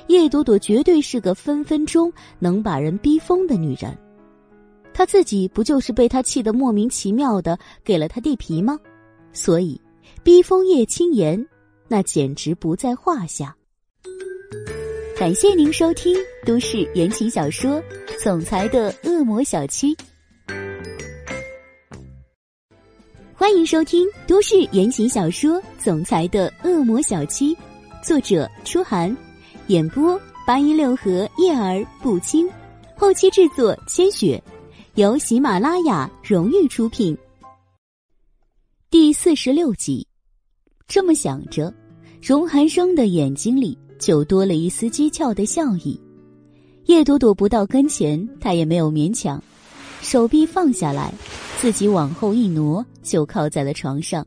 [0.06, 3.96] 叶朵朵绝对是个分分钟能把人逼疯的女人。
[4.94, 8.78] 他自己不就是被他气得莫名其妙的给了他地皮吗？
[9.32, 9.78] 所以，
[10.22, 11.44] 逼疯叶青言，
[11.88, 13.54] 那简直不在话下。
[15.18, 16.16] 感谢您收听
[16.46, 17.72] 都市言情小说
[18.22, 19.94] 《总裁的恶魔小七》，
[23.34, 27.54] 欢迎收听都市言情小说《总裁的恶魔小七》，
[28.00, 29.14] 作者：初寒，
[29.66, 32.48] 演播：八一六合叶儿不轻，
[32.96, 34.42] 后期制作：千雪，
[34.96, 37.18] 由喜马拉雅荣誉出品。
[38.90, 40.06] 第四十六集，
[40.86, 41.74] 这么想着，
[42.22, 43.76] 荣寒生的眼睛里。
[43.96, 45.98] 就多了一丝讥诮的笑意。
[46.86, 49.42] 叶朵朵不到跟前，他也没有勉强，
[50.02, 51.14] 手臂放下来，
[51.58, 54.26] 自己往后一挪，就靠在了床上。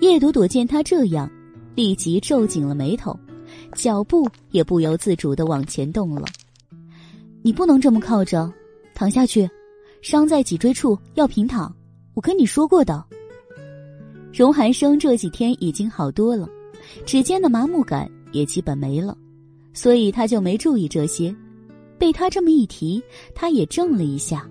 [0.00, 1.28] 叶朵朵见他这样，
[1.74, 3.18] 立即皱紧了眉头，
[3.74, 6.24] 脚步也不由自主的往前动了。
[7.42, 8.52] 你不能这么靠着，
[8.94, 9.48] 躺下去，
[10.02, 11.74] 伤在脊椎处要平躺。
[12.14, 13.04] 我跟你说过的。
[14.32, 16.48] 荣寒生这几天已经好多了，
[17.04, 18.10] 指尖的麻木感。
[18.32, 19.18] 也基本没了，
[19.74, 21.34] 所以他就没注意这些。
[21.98, 23.02] 被他这么一提，
[23.34, 24.48] 他也怔了一下，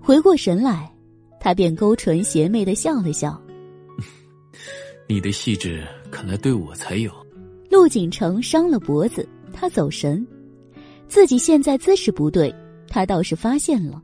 [0.00, 0.92] 回过神来，
[1.38, 3.40] 他便勾唇邪魅的笑了笑：
[5.06, 7.12] “你的细致，看来对我才有。”
[7.70, 10.26] 陆景城伤了脖子，他走神，
[11.06, 12.52] 自己现在姿势不对，
[12.92, 14.02] 他倒是发现了。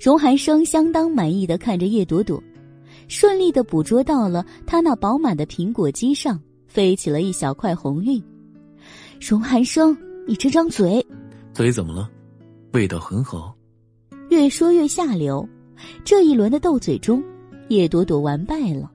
[0.00, 2.42] 荣寒生相当满意的看着叶朵朵，
[3.06, 6.40] 顺利的捕捉到了他那饱满的苹果肌上。
[6.66, 8.22] 飞起了一小块红晕，
[9.18, 9.96] 荣寒生，
[10.26, 11.06] 你这张嘴，
[11.54, 12.10] 嘴怎么了？
[12.72, 13.56] 味道很好。
[14.28, 15.48] 越说越下流，
[16.04, 17.22] 这一轮的斗嘴中，
[17.68, 18.90] 叶朵朵完败了。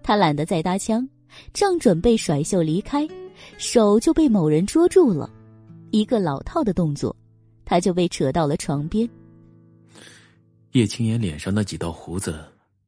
[0.00, 1.08] 他懒得再搭腔，
[1.52, 3.08] 正准备甩袖离开，
[3.56, 5.28] 手就被某人捉住了，
[5.90, 7.16] 一个老套的动作，
[7.68, 9.06] 他就被扯到了床边。
[10.72, 12.42] 叶青言脸上那几道胡子，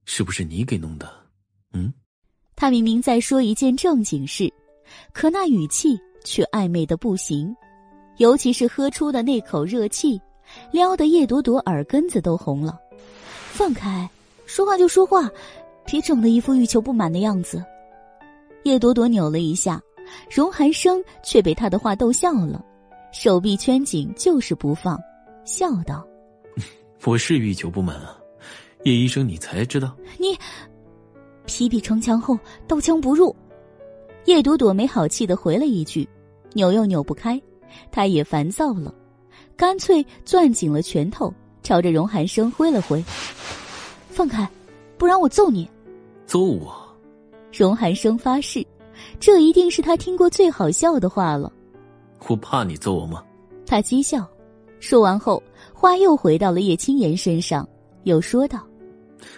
[0.07, 1.13] 是不是你给弄的？
[1.75, 1.93] 嗯。
[2.57, 4.51] 他明明在说一件正经事，
[5.13, 7.55] 可那语气却暧昧的不行，
[8.17, 10.19] 尤其是喝出的那口热气，
[10.71, 12.79] 撩得叶朵朵耳根子都红了。
[13.53, 14.09] 放开，
[14.47, 15.31] 说话就说话，
[15.85, 17.63] 别整的一副欲求不满的样子。
[18.65, 19.79] 叶朵朵扭了一下，
[20.31, 22.65] 荣寒生却被他的话逗笑了，
[23.13, 24.99] 手臂圈紧，就是不放，
[25.45, 26.07] 笑道
[27.05, 28.17] ：“我是欲求不满啊，
[28.85, 30.39] 叶医生，你才知道你。”
[31.45, 32.39] 皮皮城墙后，
[32.69, 33.35] 刀枪不入。
[34.27, 36.09] 叶朵朵没好气的回了一句，
[36.53, 37.41] 扭又扭不开，
[37.91, 38.95] 她也烦躁了，
[39.57, 43.03] 干脆攥紧了拳头，朝着荣寒生挥了挥
[44.09, 44.49] ：“放开，
[44.97, 45.69] 不然我揍你！”
[46.27, 46.73] 揍我！
[47.53, 48.65] 荣寒生发誓，
[49.19, 51.53] 这一定是他听过最好笑的话了。
[52.29, 53.25] 我怕你揍我吗？
[53.67, 54.29] 他讥笑，
[54.79, 55.43] 说完后，
[55.75, 57.69] 话又回到了叶青言身上，
[58.05, 58.65] 又说道：“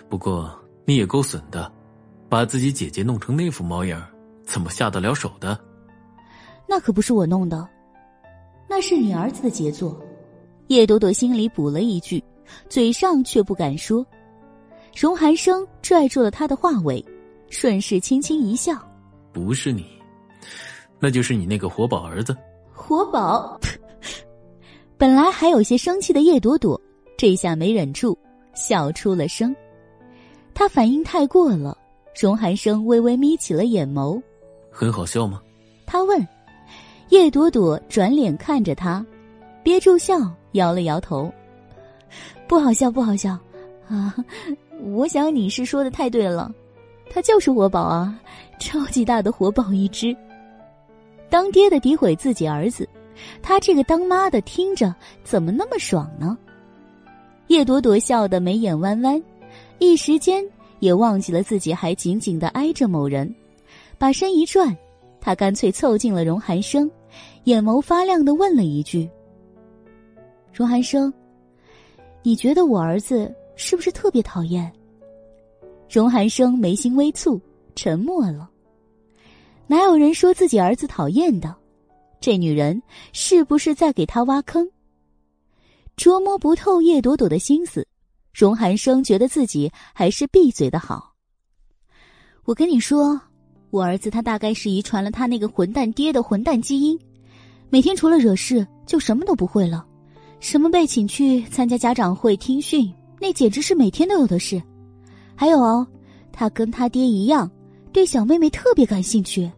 [0.09, 0.51] 不过
[0.85, 1.71] 你也够损的。”
[2.29, 4.03] 把自己姐姐弄成那副模样，
[4.43, 5.59] 怎么下得了手的？
[6.67, 7.69] 那可不是我弄的，
[8.67, 10.01] 那是你儿子的杰作。
[10.69, 12.25] 叶朵朵心里补了一句，
[12.71, 14.07] 嘴上却不敢说。
[14.97, 17.05] 荣寒生拽住了他的话尾，
[17.51, 18.79] 顺势轻轻一笑
[19.31, 19.85] ：“不是你，
[20.99, 22.35] 那就是你那个活宝儿子。”
[22.73, 23.59] 活宝。
[24.99, 26.81] 本来还有些生气的叶朵朵，
[27.16, 28.16] 这下没忍住，
[28.55, 29.55] 笑出了声。
[30.55, 31.77] 他反应太过了。
[32.20, 34.20] 荣寒生微微眯起了眼眸，
[34.70, 35.40] 很好笑吗？
[35.86, 36.28] 他问。
[37.09, 39.05] 叶朵朵转脸看着他，
[39.62, 40.19] 憋住笑，
[40.53, 41.31] 摇了摇头，
[42.47, 43.39] 不好笑，不好笑
[43.89, 44.15] 啊！
[44.94, 46.51] 我想你是说的太对了，
[47.11, 48.19] 他就是活宝啊，
[48.59, 50.16] 超级大的活宝一只。
[51.33, 52.87] 当爹的诋毁自己儿子，
[53.41, 54.95] 他这个当妈的听着
[55.25, 56.37] 怎么那么爽呢？
[57.47, 59.21] 叶朵朵笑得眉眼弯弯，
[59.79, 60.45] 一时间。
[60.81, 63.33] 也忘记了自己还紧紧的挨着某人，
[63.99, 64.77] 把身一转，
[65.21, 66.91] 他干脆凑近了荣寒生，
[67.45, 69.09] 眼眸发亮的问了一句
[70.53, 71.15] ：“荣寒生，
[72.25, 74.71] 你觉得我儿子是不是特别讨厌？”
[75.89, 77.41] 荣寒生眉心微蹙，
[77.77, 78.51] 沉默了。
[79.73, 81.57] 哪有人说自己儿子讨厌的？
[82.20, 82.82] 这女人
[83.15, 84.69] 是不是在给他挖坑？
[85.97, 87.89] 捉摸不透叶朵朵的心思。
[88.35, 91.15] 荣寒生觉得自己还是闭嘴的好。
[92.44, 93.19] 我跟你说，
[93.70, 96.99] 我儿子他大概是遗传了他那个混蛋爹的混蛋基因，
[97.70, 99.86] 每天除了惹事就什么都不会了，
[100.39, 104.62] 什么被请去参加家长会听训，那简直是每天都有的事。
[105.35, 105.86] 还有哦，
[106.31, 107.51] 他跟他爹一样，
[107.90, 109.51] 对小妹妹特别感兴趣。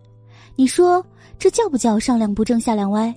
[0.56, 1.04] 你说
[1.38, 3.14] 这叫不叫上梁不正下梁歪？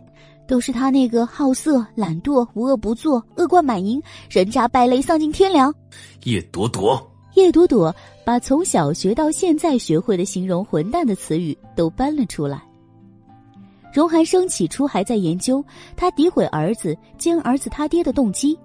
[0.47, 5.73] 都是他那个好色、懒惰、无恶不作、恶贯满盈、人渣败类、丧尽天良。
[6.23, 7.05] 叶朵朵，
[7.35, 7.93] 叶朵朵
[8.23, 12.64] 把从小学到现在学会的形容混蛋的词语都搬了出来。
[13.93, 15.64] 荣寒生起初还在研究
[15.95, 18.57] 他诋毁儿子兼儿子他爹的动机，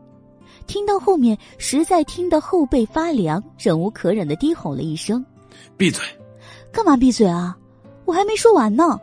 [0.68, 5.24] 听到后面实在听得后背发凉，忍无可忍的低吼了一声
[5.76, 6.04] ：“闭嘴！
[6.70, 7.56] 干嘛闭嘴啊？
[8.04, 8.98] 我还没说完呢。”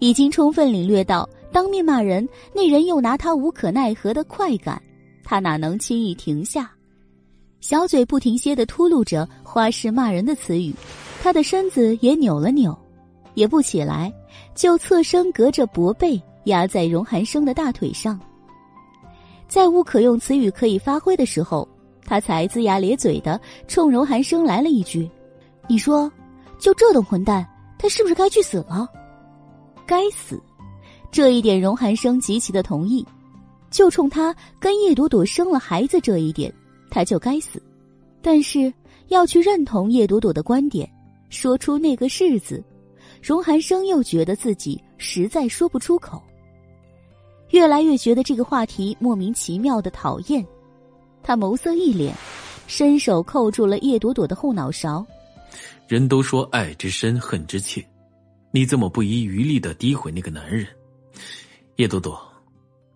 [0.00, 4.82] 已经充分领略到当面骂人，那人又拿他无可奈何的快感，
[5.22, 6.70] 他哪能轻易停下？
[7.60, 10.74] 小嘴不停歇的吐露着花式骂人的词语，
[11.22, 12.76] 他的身子也扭了扭，
[13.34, 14.12] 也不起来。
[14.54, 18.20] 就侧身隔着薄被压在荣寒生的大腿上，
[19.48, 21.66] 在无可用词语可以发挥的时候，
[22.04, 25.08] 他才龇牙咧嘴的冲荣寒生来了一句
[25.66, 26.10] ：“你说，
[26.58, 27.46] 就这等混蛋，
[27.84, 28.88] 他是不是该去死了？
[29.84, 30.40] 该死！”
[31.12, 33.06] 这一点荣寒生极其的同意，
[33.70, 36.50] 就冲他跟叶朵朵生了孩子这一点，
[36.90, 37.62] 他就该死。
[38.22, 38.72] 但是
[39.08, 40.90] 要去认同叶朵朵的观点，
[41.28, 42.64] 说出那个“是”字。
[43.22, 46.22] 荣寒生又觉得自己实在说不出口，
[47.50, 50.42] 越来越觉得这个话题莫名其妙的讨厌。
[51.22, 52.10] 他眸色一敛，
[52.66, 55.04] 伸手扣住了叶朵朵的后脑勺。
[55.88, 57.84] 人都说爱之深，恨之切，
[58.50, 60.66] 你怎么不遗余力的诋毁那个男人？
[61.76, 62.20] 叶朵朵，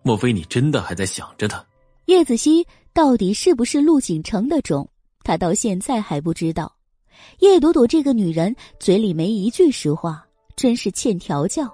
[0.03, 1.65] 莫非你真的还在想着他？
[2.05, 4.89] 叶子熙到底是不是陆景城的种？
[5.23, 6.73] 他到现在还不知道。
[7.39, 10.25] 叶朵朵这个女人嘴里没一句实话，
[10.55, 11.71] 真是欠调教。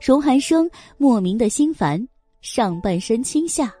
[0.00, 2.08] 荣寒生莫名的心烦，
[2.40, 3.72] 上半身倾下，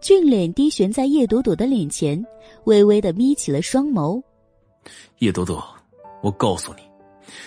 [0.00, 2.24] 俊脸低悬在叶朵朵的脸前，
[2.64, 4.22] 微微的眯起了双眸。
[5.18, 5.64] 叶朵朵，
[6.22, 6.82] 我告诉你，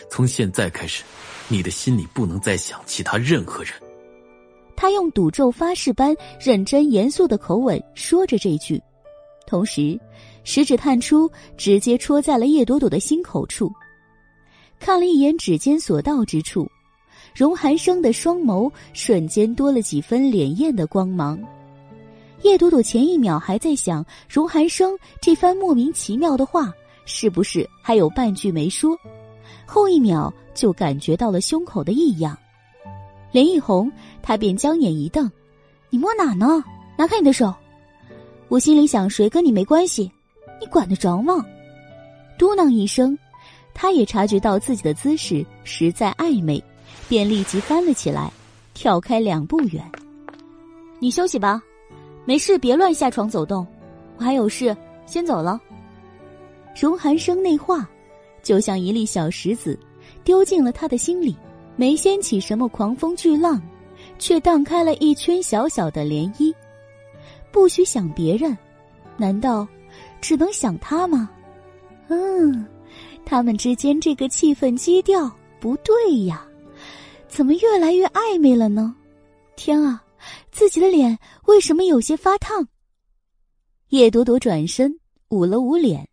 [0.10, 1.03] 从现在开始，
[1.48, 3.74] 你的心里不能再想其他任何人。
[4.76, 8.82] 他用赌咒发誓般认真严肃的口吻说着这句，
[9.48, 9.99] 同时。
[10.48, 13.74] 食指探出，直接戳在了叶朵朵的心口处。
[14.80, 16.70] 看了一眼指尖所到之处，
[17.34, 21.41] 荣寒生的双眸瞬间多了几分潋滟的光芒。
[22.44, 26.72] 叶朵朵前一秒还在想荣寒生这番莫名其妙的话
[27.06, 28.98] 是不是还有半句没说，
[29.65, 32.38] 后一秒就感觉到了胸口的异样，
[33.32, 33.91] 脸一红，
[34.22, 35.32] 他便将眼一瞪
[35.90, 36.64] ：“你摸哪呢？
[36.98, 37.53] 拿开你的手！”
[38.49, 40.11] 我心里想，谁跟你没关系。
[40.61, 41.45] 你管得着吗？
[42.38, 43.18] 嘟囔一声，
[43.73, 46.64] 他也察觉到自己的姿势实在暧昧，
[47.10, 48.32] 便立即翻了起来，
[48.73, 49.84] 跳开两步远。
[50.99, 51.61] 你休息吧，
[52.23, 53.65] 没事别乱下床走动。
[54.18, 54.76] 我还有事，
[55.06, 55.60] 先走了。
[56.76, 57.88] 荣寒生那话，
[58.44, 59.80] 就像一粒小石子，
[60.24, 61.36] 丢进了他的心里，
[61.76, 63.62] 没掀起什么狂风巨浪，
[64.20, 66.54] 却荡开了一圈小小的涟漪。
[67.52, 68.56] 不许想别人，
[69.18, 69.68] 难道？
[70.20, 71.30] 只能想他吗？
[72.10, 72.66] 嗯，
[73.24, 76.46] 他们之间这个气氛基调不对呀，
[77.28, 78.94] 怎么越来越暧昧了呢？
[79.56, 80.04] 天啊，
[80.52, 82.68] 自己的脸为什么有些发烫？
[83.90, 84.94] 叶朵朵转身
[85.30, 86.08] 捂了捂脸，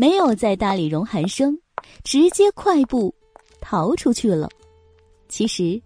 [0.00, 1.58] 没有再搭理荣寒生，
[2.04, 3.14] 直接快步
[3.60, 4.48] 逃出去了。
[5.28, 5.78] 其实，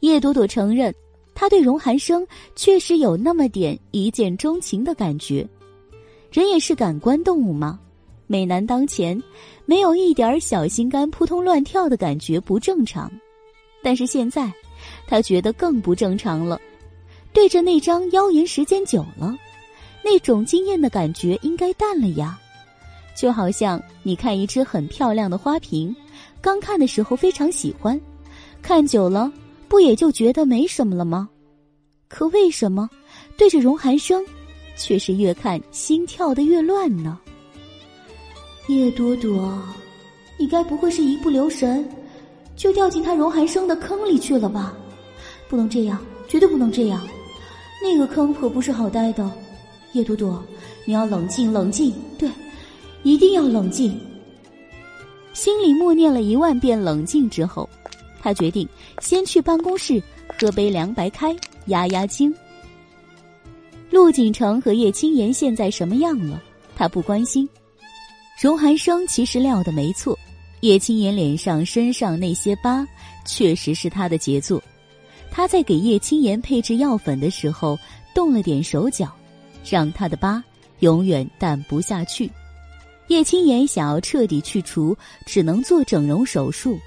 [0.00, 0.90] 叶朵朵承认，
[1.34, 2.26] 她对荣寒生
[2.56, 5.46] 确实有那么点一见钟情的感觉。
[6.32, 7.78] 人也是感官动物吗？
[8.26, 9.22] 美男当前，
[9.66, 13.12] 没有一点小心肝扑通乱跳的感觉不正常。
[13.82, 14.50] 但是现在，
[15.06, 16.58] 他觉得更不正常了。
[17.34, 19.36] 对着那张妖颜，时间久了，
[20.02, 22.40] 那种惊艳的感觉应该淡了呀。
[23.18, 25.92] 就好像你看一只很漂亮的花瓶，
[26.40, 28.00] 刚看的时候非常喜欢，
[28.62, 29.28] 看久了
[29.66, 31.28] 不也就觉得没什么了吗？
[32.06, 32.88] 可为什么
[33.36, 34.24] 对着荣寒生？
[34.76, 37.18] 却是越看心跳的越乱呢。
[38.68, 39.60] 叶朵朵，
[40.38, 41.84] 你该不会是一不留神，
[42.54, 44.72] 就掉进他荣寒生的坑里去了吧？
[45.48, 47.04] 不能这样，绝对不能这样。
[47.82, 49.28] 那个坑可不是好待的。
[49.94, 50.40] 叶朵朵，
[50.84, 52.30] 你要冷静，冷静，对，
[53.08, 53.98] 一定要冷静。
[55.32, 57.66] 心里默念了一万遍冷静之后，
[58.20, 58.68] 他决定
[59.00, 60.02] 先去办公室
[60.38, 61.34] 喝杯凉白开，
[61.68, 62.34] 压压惊。
[63.90, 66.42] 陆景城和叶青言现在什么样了？
[66.76, 67.48] 他不关心。
[68.38, 70.16] 荣寒生其实料的没错，
[70.60, 72.86] 叶青言脸上、身上那些疤，
[73.24, 74.62] 确实是他的杰作。
[75.30, 77.78] 他在给叶青言配置药粉的时候，
[78.14, 79.10] 动了点手脚，
[79.64, 80.44] 让他的疤
[80.80, 82.30] 永远淡不下去。
[83.08, 86.78] 叶青言想要彻底去除，只能做整容手术，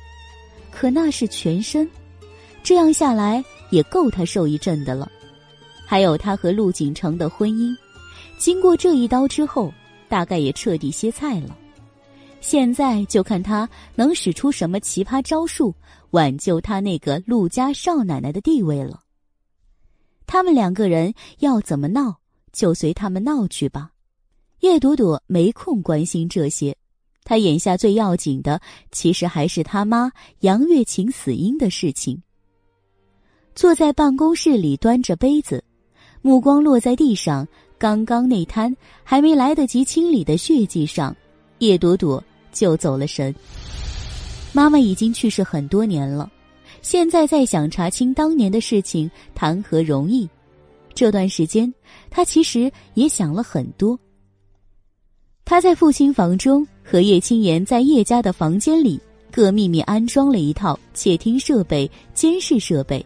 [0.72, 1.90] 可那是全身，
[2.64, 5.12] 这样下来也够他受一阵的了。
[5.86, 7.76] 还有他和陆景城的婚姻，
[8.38, 9.74] 经过这一刀之后，
[10.08, 11.58] 大概也彻底歇菜了。
[12.40, 15.76] 现在就看他能使出什么奇葩招数，
[16.12, 19.02] 挽救他那个陆家少奶奶的地位了。
[20.26, 22.16] 他们两个人要怎么闹，
[22.52, 23.91] 就随他们闹去吧。
[24.62, 26.76] 叶朵朵没空关心这些，
[27.24, 28.62] 她眼下最要紧的，
[28.92, 30.12] 其实还是他妈
[30.42, 32.22] 杨月琴死因的事情。
[33.56, 35.64] 坐在办公室里，端着杯子，
[36.22, 37.48] 目光落在地上，
[37.80, 41.16] 刚刚那滩还没来得及清理的血迹上，
[41.58, 43.34] 叶朵朵就走了神。
[44.54, 46.32] 妈妈已经去世很多年了。
[46.84, 50.30] 现在再想查清当年的事情，谈何容易？
[50.94, 51.74] 这段时间，
[52.12, 54.00] 他其实也想了很多。
[55.52, 58.98] 他在父亲房中和叶青言在叶家的房间里
[59.30, 63.06] 各秘密安装了一套窃听设备、监视设备。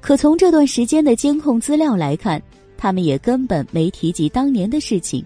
[0.00, 2.42] 可从这段时间的监控资料来看，
[2.76, 5.24] 他们也根本没提及当年的事情，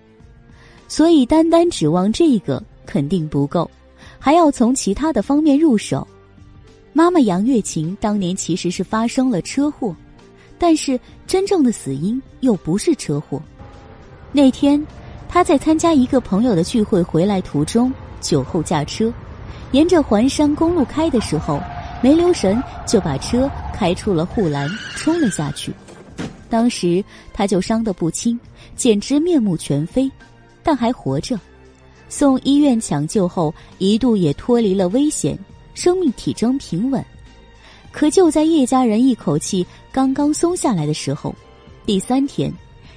[0.86, 3.70] 所以单单指望这个肯定不够，
[4.18, 6.06] 还要从其他的方面入手。
[6.93, 9.97] 妈妈杨月琴当年其实是发生了车祸，
[10.59, 13.43] 但是真正的死因又不是车祸。
[14.30, 14.86] 那天，
[15.32, 17.90] 他在参加一个朋友的聚会回来途中，
[18.20, 19.10] 酒后驾车，
[19.70, 21.59] 沿着环山公路开的时候，
[22.02, 25.72] 没留神就把车开出了护栏，冲了下去。
[26.50, 27.02] 当时
[27.32, 28.38] 他就伤得不轻，
[28.76, 30.10] 简直面目全非，
[30.62, 31.40] 但还活着。
[32.10, 35.38] 送医院抢救后，一度也脱离了危险。
[35.72, 37.02] 生命体征平稳，
[37.90, 41.34] 可就在叶家人一口气刚刚松下来的时候，
[41.86, 42.52] 第三天，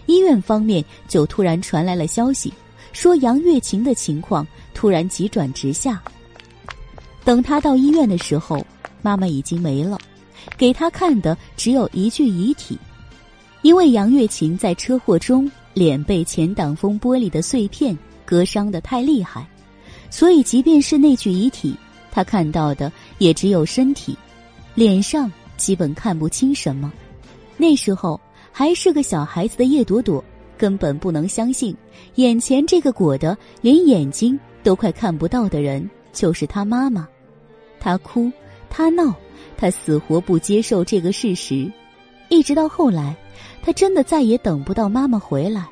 [0.06, 2.54] 医院方面就突然传来了消息，
[2.94, 6.02] 说杨月琴的情况突然急转直下。
[7.24, 8.66] 等他到医院的时候，
[9.02, 9.98] 妈妈已经没了，
[10.58, 12.78] 给他看的只有一具遗体，
[13.64, 19.48] 因为杨月琴在车祸中脸被前挡风玻璃的碎片割伤的太厉害，
[20.10, 21.76] 所以即便是那具遗体。
[22.12, 24.18] 他看到的也只有身体，
[24.74, 26.94] 脸上基本看不清什么。
[27.58, 28.18] 那时候
[28.58, 30.24] 还是个小孩子的叶朵朵，
[30.58, 31.76] 根本不能相信
[32.16, 37.06] 眼前这个裹得连眼睛都快看不到的人就是他妈妈。
[37.82, 38.32] 他哭，
[38.70, 39.14] 他闹，
[39.58, 41.70] 他死活不接受这个事实。
[42.30, 43.14] 一直到后来，
[43.62, 45.68] 他真的再也等不到妈妈回来，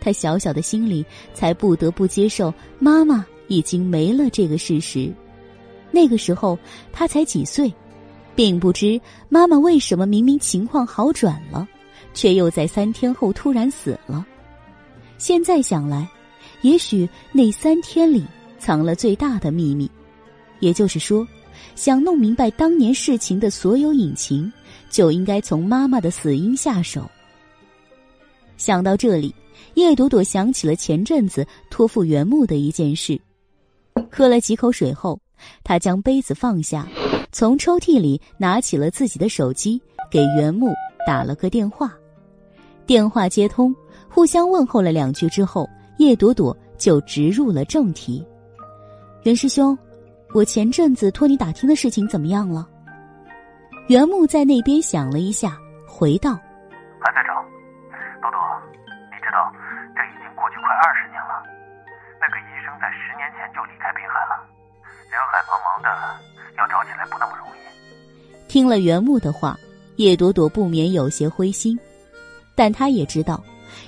[0.00, 5.12] 他小小的心里才不得不接受妈妈已经没了这个事实。
[5.90, 6.58] 那个时候
[6.94, 7.70] 他才几岁，
[8.34, 8.98] 并不知
[9.28, 11.68] 妈妈为什么明明情况好转了，
[12.16, 14.26] 却又在三天后突然死了。
[15.18, 16.08] 现在想来，
[16.62, 18.24] 也许那三天里
[18.58, 19.88] 藏了最大的秘密，
[20.60, 21.28] 也就是说，
[21.74, 24.50] 想弄明白当年事情的所有隐情，
[24.88, 27.08] 就应该从妈妈的死因下手。
[28.56, 29.34] 想到这里，
[29.74, 33.20] 叶朵朵想起了前阵子托付原木的一件事，
[34.10, 35.20] 喝了几口水后。
[35.62, 36.88] 他将杯子放下，
[37.30, 39.78] 从抽屉里拿起了自己的手机，
[40.10, 40.72] 给原木
[41.06, 41.92] 打了个电话。
[42.86, 43.74] 电话接通，
[44.08, 45.68] 互相问候了两句之后，
[45.98, 48.24] 叶朵朵就直入了正题
[49.26, 49.76] ：“袁师兄，
[50.32, 52.68] 我前阵子托你打听的事情怎么样了？”
[53.90, 56.38] 袁木在那边想了一下，回道
[57.02, 57.34] ：“还在找。
[58.22, 58.38] 朵朵，
[59.10, 59.50] 你知道，
[59.94, 61.42] 这已经过去快二十年了。
[62.22, 64.46] 那个医生在十年前就离开滨海了。”
[65.10, 65.88] 人海茫茫的，
[66.56, 68.46] 要找起来不那么容易。
[68.46, 69.56] 听了袁木的话，
[69.96, 71.78] 叶朵朵不免有些灰心，
[72.56, 73.40] 但他也知道，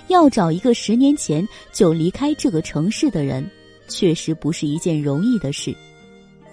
[0.07, 3.45] 要找一个十年前就离开这个城市的人，
[3.89, 5.75] 确实不是一件容易的事。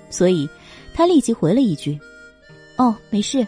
[0.09, 0.49] 所以，
[0.93, 1.99] 他立即回了一句
[2.77, 3.45] ：“哦，没事，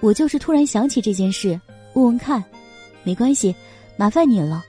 [0.00, 1.60] 我就是突然想起这件事，
[1.94, 2.42] 问问看，
[3.02, 3.54] 没关系，
[3.96, 4.64] 麻烦你了什么。”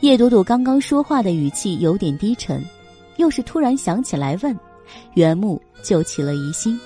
[0.00, 2.64] 叶朵朵刚刚说话的语气有点低沉，
[3.16, 4.58] 又是突然想起来问，
[5.14, 6.80] 袁木就起了疑心。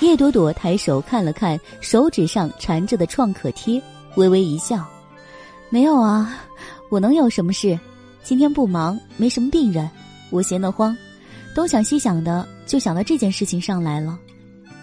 [0.00, 3.80] 叶朵朵抬手看了看手指上缠着的创可贴，
[4.16, 4.82] 微微一笑
[5.68, 6.38] ：“没有啊，
[6.88, 7.78] 我能有什么事？
[8.22, 9.88] 今天不忙，没什么病人，
[10.30, 10.96] 我闲得慌，
[11.54, 14.18] 东想西想的，就想到这件事情上来了。”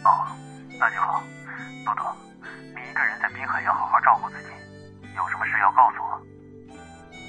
[0.05, 0.09] 哦，
[0.79, 1.23] 那就好。
[1.83, 2.15] 朵朵，
[2.75, 4.49] 你一个人在滨海要好好照顾自己，
[5.15, 6.77] 有什么事要告诉我。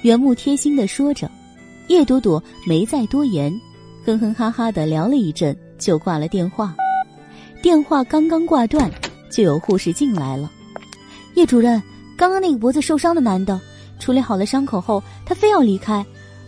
[0.03, 1.29] 袁木贴心的说着，
[1.87, 3.51] 叶朵朵没再多言，
[4.05, 6.75] 哼哼哈哈的聊了一阵，就挂了电话。
[7.61, 8.89] 电话刚刚挂断，
[9.29, 10.51] 就有护士进来了。
[11.35, 11.81] 叶主任，
[12.17, 13.59] 刚刚那个脖子受伤的男的，
[13.99, 16.05] 处理好了伤口后，他非要离开，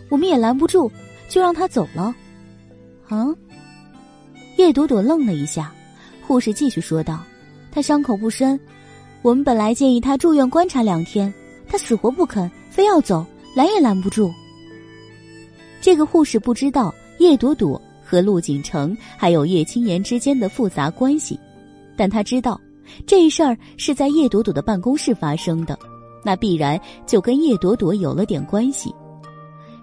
[0.08, 0.90] 我们也拦不住，
[1.28, 2.14] 就让他走了。
[3.08, 3.26] 啊？
[4.56, 5.72] 叶朵朵愣了一下，
[6.26, 7.22] 护士继续说道
[7.70, 8.58] ：“他伤口不深，
[9.22, 11.32] 我们本来建议他住院观察两天，
[11.68, 13.24] 他死活不肯，非要走。”
[13.54, 14.32] 拦也拦不住。
[15.78, 17.78] 这个护士不知道叶朵朵
[18.12, 21.40] 和陆景城还有叶青言之间的复杂关系，
[21.96, 22.60] 但他知道
[23.06, 25.78] 这事儿是在叶朵朵的办公室发生的，
[26.22, 28.94] 那必然就跟叶朵朵有了点关系。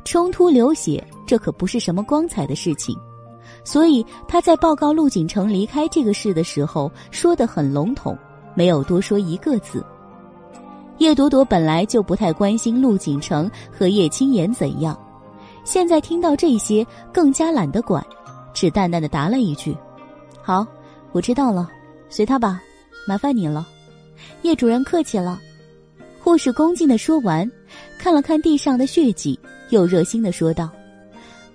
[0.05, 2.95] 冲突流血，这可不是什么光彩的事情，
[3.63, 8.15] 所以他在报告陆景城离开这个事的时候说的很笼统，
[8.53, 9.83] 没有多说一个字。
[10.99, 14.95] 叶朵朵本来就不太关心陆景城和叶青言怎样，
[15.63, 18.05] 现在听到这些更加懒得管，
[18.59, 19.73] 只淡淡的答了一句
[20.43, 20.67] ：“好，
[21.13, 21.71] 我知道了，
[22.09, 22.61] 随他吧，
[23.07, 23.65] 麻烦你了。”
[24.43, 25.39] 叶主任客气了。
[26.19, 27.49] 护士恭敬的说完，
[27.97, 29.39] 看了看地上的血迹。
[29.69, 30.69] 又热心的说道：“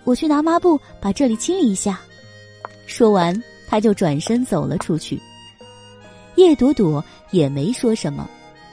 [0.05, 2.01] 我去拿抹布，把这里清理一下。”
[2.89, 5.21] 说完，他就转身走了出去。
[6.37, 8.27] 叶朵朵也没说什么，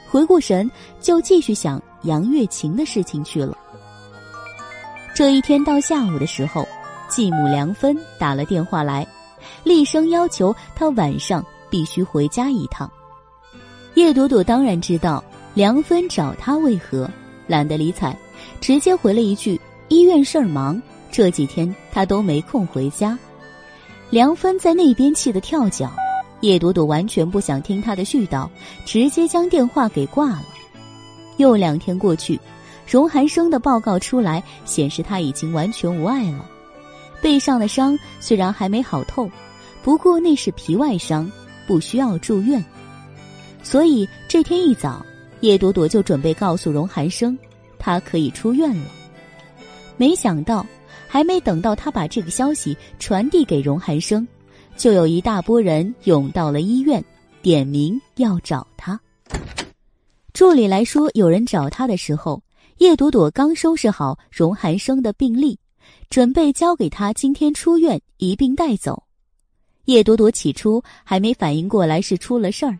[0.08, 0.70] 回过神
[1.02, 3.58] 就继续想杨月琴的事情去了。
[5.14, 6.66] 这一天到下午的时候，
[7.14, 9.06] 继母梁芬打了电话来，
[9.62, 12.90] 厉声要求他晚上必须回家一趟。
[13.92, 15.22] 叶朵朵当然知道
[15.52, 17.06] 梁芬找他为何，
[17.46, 18.16] 懒得理睬。
[18.62, 20.80] 直接回了一句：“医院事儿忙，
[21.10, 23.18] 这几天他都没空回家。”
[24.08, 25.92] 梁芬在那边气得跳脚，
[26.40, 28.48] 叶朵朵完全不想听他的絮叨，
[28.86, 30.44] 直接将电话给挂了。
[31.36, 32.40] 又两天过去，
[32.86, 36.46] 荣寒生的报告出来，显示他已经完全无碍了。
[37.22, 39.30] 背上的伤虽然还没好透，
[39.82, 41.30] 不过那是皮外伤，
[41.66, 42.62] 不需要住院。
[43.62, 45.06] 所以这天一早，
[45.40, 47.38] 叶朵朵就准备告诉荣寒生。
[47.78, 48.86] 他可以出院了，
[49.96, 50.64] 没想到
[51.08, 54.26] 还没等到他把这个消息传递给荣寒生，
[54.76, 57.04] 就有一大波人涌到了医院，
[57.40, 59.00] 点名要找他。
[60.32, 62.40] 助理来说有人找他的时候，
[62.78, 65.58] 叶朵朵刚收拾好荣寒生的病历，
[66.12, 69.02] 准备交给他今天出院一并带走。
[69.86, 72.78] 叶朵朵起初还没反应过来是出了事儿，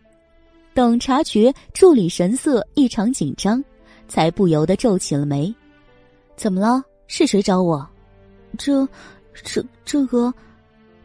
[0.75, 3.63] 等察觉助理神色异常紧张。
[4.07, 5.51] 才不由得皱起了眉，
[6.35, 6.83] 怎么了？
[7.07, 7.83] 是谁找我？
[8.55, 8.87] 这、
[9.33, 10.31] 这、这个……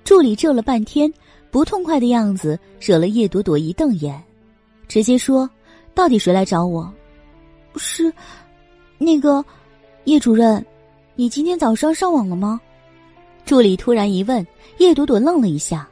[0.05, 1.11] 助理皱了半天，
[1.51, 4.23] 不痛快的样子惹了叶朵朵一瞪眼，
[4.87, 5.49] 直接说
[5.95, 6.93] ：“到底谁来找我？”
[7.77, 8.13] 是
[8.99, 9.43] 那个
[10.05, 10.63] 叶主任，
[11.21, 12.61] 你今天早上上网了吗？
[13.45, 14.47] 助理突然一问，
[14.77, 15.89] 叶朵朵愣了一下，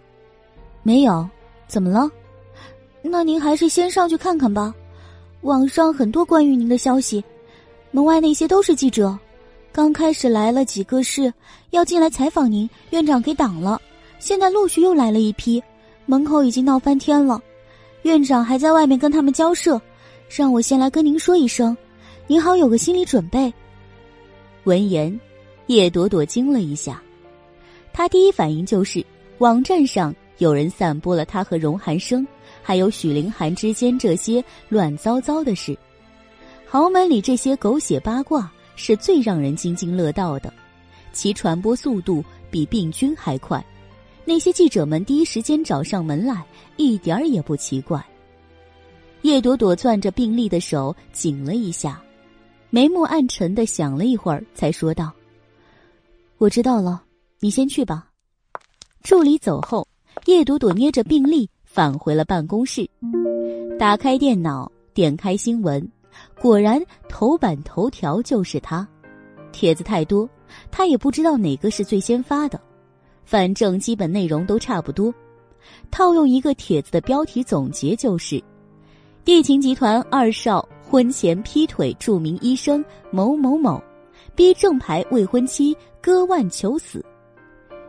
[0.84, 1.28] 没有，
[1.66, 2.08] 怎么了？
[3.02, 4.72] 那您还是先上去看看吧。
[5.40, 7.24] 网上很多关于您的消息，
[7.90, 9.18] 门外那些都是记者。
[9.72, 11.34] 刚开始来了几个是
[11.70, 13.82] 要进来采访您，院长给挡了。
[14.20, 15.60] 现在陆续又来了一批，
[16.04, 17.42] 门口已经闹翻天了。
[18.02, 19.80] 院长还在外面跟他们交涉，
[20.28, 21.76] 让我先来跟您说一声，
[22.28, 23.52] 您好有个心理准备。
[24.66, 25.16] 闻言，
[25.68, 27.00] 叶朵朵惊了一下，
[27.92, 29.04] 她第一反应就是
[29.38, 32.26] 网站上有人散播了他和荣寒生。
[32.64, 35.78] 还有许凌寒之间这些乱糟糟的事，
[36.66, 40.52] 豪门里这些狗血八卦是最让人津津乐道的，
[41.12, 43.64] 其传播速度比病菌还快。
[44.24, 46.44] 那些记者们第一时间找上门来，
[46.76, 48.04] 一点儿也不奇怪。
[49.22, 52.02] 叶朵朵攥着病历的手紧了一下，
[52.76, 55.10] 眉目暗沉的想了一会儿，才说道
[56.36, 57.02] ：“我知道了，
[57.40, 58.10] 你先去吧。”
[59.02, 59.88] 助理走后，
[60.26, 61.48] 叶朵朵捏着病历。
[61.64, 62.86] 返回了办公室，
[63.78, 65.90] 打开电脑，点开新闻，
[66.38, 66.78] 果然
[67.08, 68.86] 头版头条就是他。
[69.52, 70.28] 帖子太多，
[70.70, 72.60] 他也不知道哪个是最先发的，
[73.24, 75.10] 反正基本内容都差不多。
[75.90, 78.38] 套用一个帖子的标题总结就是：
[79.24, 83.82] 地勤集团二少婚前劈腿著名医生某某某，
[84.36, 87.04] 逼正牌未婚妻割腕求死。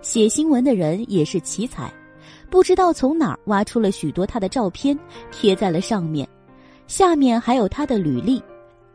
[0.01, 1.93] 写新闻的人也是奇才。
[2.49, 4.97] 不知道从哪儿挖出了许多他的照片，
[5.31, 6.27] 贴在了上面，
[6.87, 8.41] 下面还有他的履历，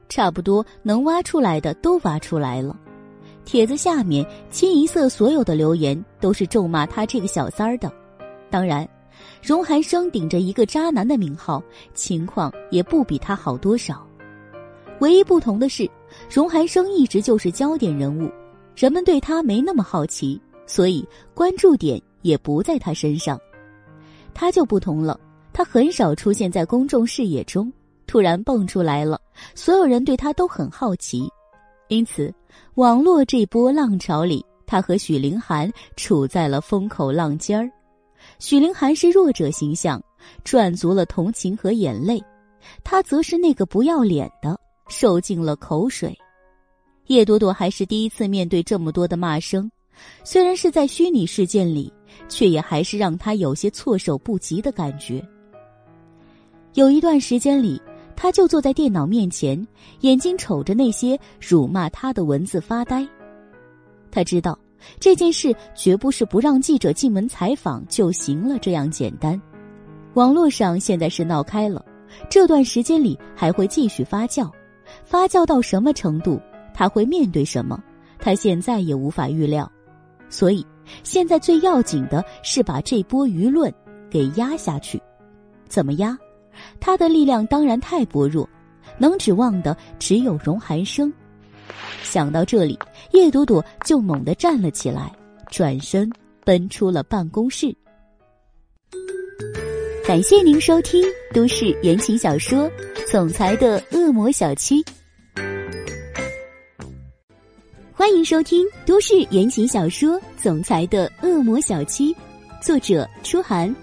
[0.09, 2.77] 差不多能挖出来的都挖出来了。
[3.45, 7.93] 帖子下面清一色所有的留言都是咒骂他这个小三儿的。
[8.51, 8.89] 当然，
[9.43, 11.63] 荣寒生顶着一个渣男的名号，
[11.95, 14.07] 情况也不比他好多少。
[15.01, 15.91] 唯一不同的是，
[16.31, 18.31] 荣寒生一直就是焦点人物，
[18.77, 22.01] 人们对他没那么好奇，所以关注点。
[22.23, 23.37] 也不在他身上，
[24.33, 25.19] 他就不同了。
[25.53, 27.69] 他很少出现在公众视野中，
[28.07, 29.21] 突然蹦出来了，
[29.57, 31.29] 所有人对他都很好奇。
[31.89, 32.33] 因此，
[32.77, 37.69] 网络这波浪潮里，他和许凌寒处在了风口浪尖儿。
[38.43, 40.03] 许凌寒是弱者形象，
[40.43, 42.19] 赚足了同情和眼泪；
[42.83, 44.59] 他则是那个不要脸的，
[44.89, 46.13] 受尽了口水。
[47.07, 49.71] 叶朵朵还是第一次面对这么多的骂声，
[50.25, 51.93] 虽然是在虚拟世界里，
[52.29, 55.25] 却也还是让他有些措手不及的感觉。
[56.75, 57.81] 有一段时间里，
[58.17, 59.65] 他就坐在电脑面前，
[60.01, 63.07] 眼睛瞅着那些辱骂他的文字发呆。
[64.11, 64.59] 他知道
[64.99, 69.41] 这件事绝不是不让记者进门采访就行了这样简单。
[70.15, 71.85] 网络上现在是闹开了，
[72.29, 74.51] 这段时间里还会继续发酵，
[75.05, 76.41] 发酵到什么程度？
[76.75, 77.83] 他会面对什么？
[78.19, 79.71] 他现在也无法预料，
[80.29, 80.67] 所以
[81.03, 83.73] 现在最要紧的是把这波舆论
[84.11, 85.01] 给压下去。
[85.69, 86.17] 怎么压？
[86.79, 88.49] 他的力量当然太薄弱，
[88.99, 91.13] 能指望的只有荣寒生。
[92.03, 92.79] 想到这里，
[93.13, 95.11] 叶朵朵就猛地站了起来，
[95.51, 96.11] 转身
[96.45, 97.75] 奔出了办公室。
[100.05, 102.65] 感谢您收听都市言情小说
[103.11, 104.83] 《总裁的恶魔小七》。
[107.93, 112.13] 欢迎收听都市言情小说《总裁的恶魔小七》，
[112.61, 113.75] 作者：初寒，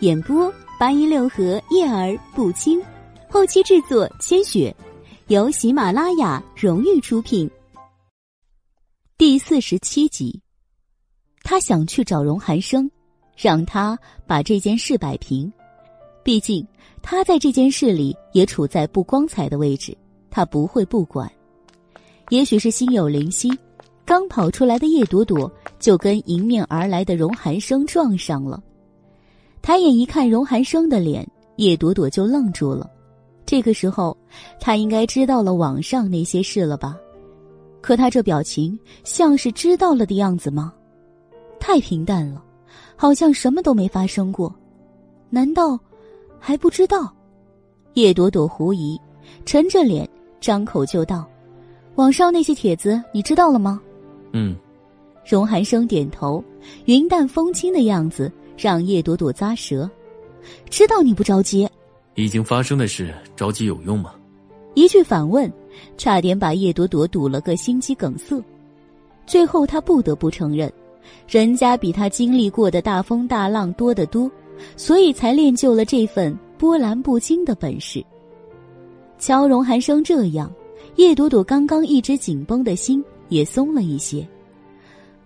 [0.00, 2.82] 演播：八一六和叶儿不清，
[3.28, 4.74] 后期制作：千雪，
[5.28, 7.50] 由喜马拉雅荣誉出品。
[9.18, 10.40] 第四十七集，
[11.42, 12.88] 他想去找荣寒生，
[13.36, 15.52] 让他把这件事摆平。
[16.22, 16.64] 毕竟
[17.02, 19.98] 他在这件事里也处在不光彩的位置，
[20.30, 21.28] 他不会不管。
[22.28, 23.50] 也许是心有灵犀。
[24.04, 25.50] 刚跑出来的叶朵朵
[25.80, 28.62] 就跟迎面而来的荣寒生撞上了，
[29.60, 32.88] 抬眼一看荣寒生的脸，叶朵朵就愣住了。
[33.46, 34.16] 这个时候，
[34.60, 36.96] 他应该知道了网上那些事了吧？
[37.80, 40.74] 可他这表情像是知道了的样子吗？
[41.60, 42.42] 太平淡了，
[42.96, 44.52] 好像什么都没发生过。
[45.30, 45.78] 难道
[46.40, 47.14] 还不知道？
[47.94, 49.00] 叶朵朵狐疑，
[49.44, 50.08] 沉着脸
[50.40, 51.26] 张口就道
[51.94, 53.80] ：“网上那些帖子你知道了吗？”
[54.34, 54.56] 嗯，
[55.24, 56.42] 荣寒生点头，
[56.84, 59.88] 云淡风轻的样子让叶朵朵咂舌。
[60.68, 61.68] 知道你不着急，
[62.16, 64.12] 已经发生的事着急有用吗？
[64.74, 65.50] 一句反问，
[65.96, 68.42] 差点把叶朵朵堵了个心肌梗塞。
[69.26, 70.70] 最后他不得不承认，
[71.28, 74.30] 人家比他经历过的大风大浪多得多，
[74.76, 78.04] 所以才练就了这份波澜不惊的本事。
[79.18, 80.52] 瞧荣寒生这样，
[80.96, 83.02] 叶朵朵刚刚一直紧绷的心。
[83.28, 84.24] 也松了一些，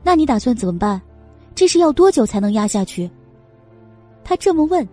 [0.02, 0.98] 那你打算怎么办？
[1.54, 3.10] 这事要多久才能压下去？
[4.24, 4.88] 他这么问，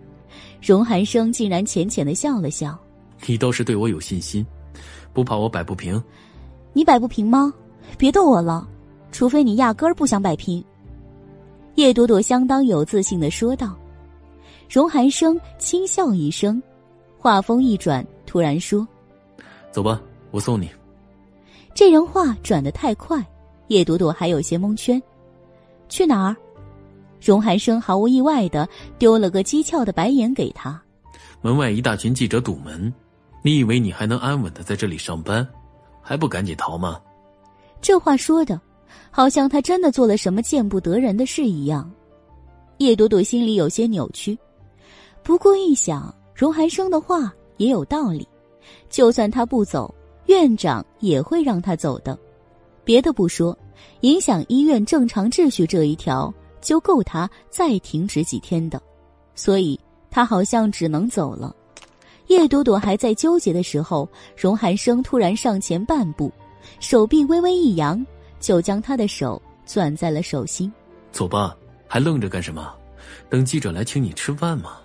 [0.60, 2.78] 荣寒生竟然浅浅的笑了笑。
[3.26, 4.44] 你倒是对我有信心，
[5.12, 6.02] 不怕我摆不平？
[6.72, 7.52] 你摆不平吗？
[7.96, 8.68] 别逗我了，
[9.10, 10.62] 除非你压根儿不想摆平。
[11.74, 13.76] 叶朵朵相当有自信的说道。
[14.68, 16.62] 荣寒生轻笑一声，
[17.16, 18.86] 话锋一转，突然说
[19.72, 20.68] ：“走吧，我送你。”
[21.74, 23.24] 这人话转得太快，
[23.68, 25.00] 叶朵朵还有些蒙圈。
[25.88, 26.36] 去哪儿？
[27.20, 28.68] 荣寒生毫无意外的
[28.98, 30.80] 丢了个讥诮的白眼给他。
[31.40, 32.92] 门外一大群记者堵门，
[33.42, 35.46] 你以为你还能安稳的在这里上班，
[36.02, 37.00] 还不赶紧逃吗？
[37.80, 38.60] 这话说的，
[39.10, 41.90] 好像他真的做了什么见不得人的事一样。
[42.78, 44.38] 叶朵朵心里有些扭曲，
[45.22, 48.26] 不过一想，荣寒生的话也有道理，
[48.88, 49.94] 就算他不走。
[50.26, 52.18] 院长也会让他走的，
[52.84, 53.56] 别的不说，
[54.02, 58.80] 影响医院正常秩序这一条就够他再停止几天的，
[59.34, 59.78] 所以
[60.10, 61.54] 他好像只能走了。
[62.26, 66.32] 叶朵朵还在纠结的时候，荣寒生突然上前半步，
[66.80, 68.04] 手臂微微一扬，
[68.38, 70.70] 就将他的手攥在了手心。
[71.10, 71.56] 走吧，
[71.86, 72.74] 还愣着干什么？
[73.30, 74.78] 等记者来请你吃饭吗？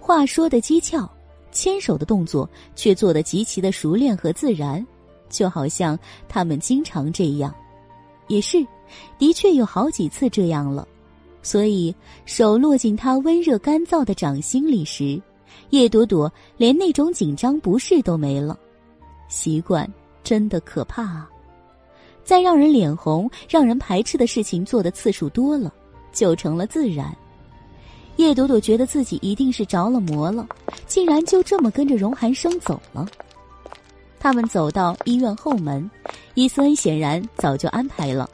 [0.00, 1.08] 话说的机巧。
[1.52, 4.86] 牵手的动作却做得极其的熟练和自然，
[5.30, 5.98] 就好像
[6.28, 7.54] 他们经常这样。
[8.28, 8.58] 也是，
[9.16, 10.86] 的确有好几次这样了。
[11.46, 11.94] 所以
[12.24, 15.22] 手落进他温热干燥的掌心里时，
[15.70, 18.58] 叶朵朵连那种紧张不适都没了。
[19.28, 19.88] 习惯
[20.24, 21.30] 真的可怕啊！
[22.24, 25.72] 再让人脸红、让人排斥的事情做的次数多了，
[26.12, 27.16] 就成了自然。
[28.16, 30.48] 叶朵朵觉得自己一定是着了魔了，
[30.88, 33.06] 竟然就这么跟着荣寒生走了。
[34.18, 35.88] 他们走到医院后门，
[36.34, 38.28] 伊森显然早就安排了。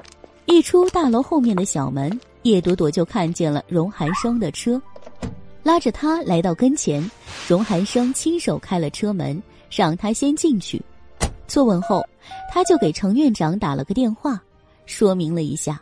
[0.46, 4.80] 一出大楼后面的小门，叶朵朵就看见了荣寒生的车，
[5.62, 7.08] 拉着他来到跟前。
[7.48, 10.80] 荣寒生亲手开了车门，让他先进去。
[11.46, 12.04] 坐稳后，
[12.50, 14.42] 他就给程院长打了个电话，
[14.86, 15.80] 说明了一下。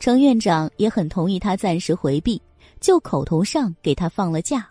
[0.00, 2.40] 程院长也很同意他暂时回避。
[2.78, 4.64] 就口头上给他放了假。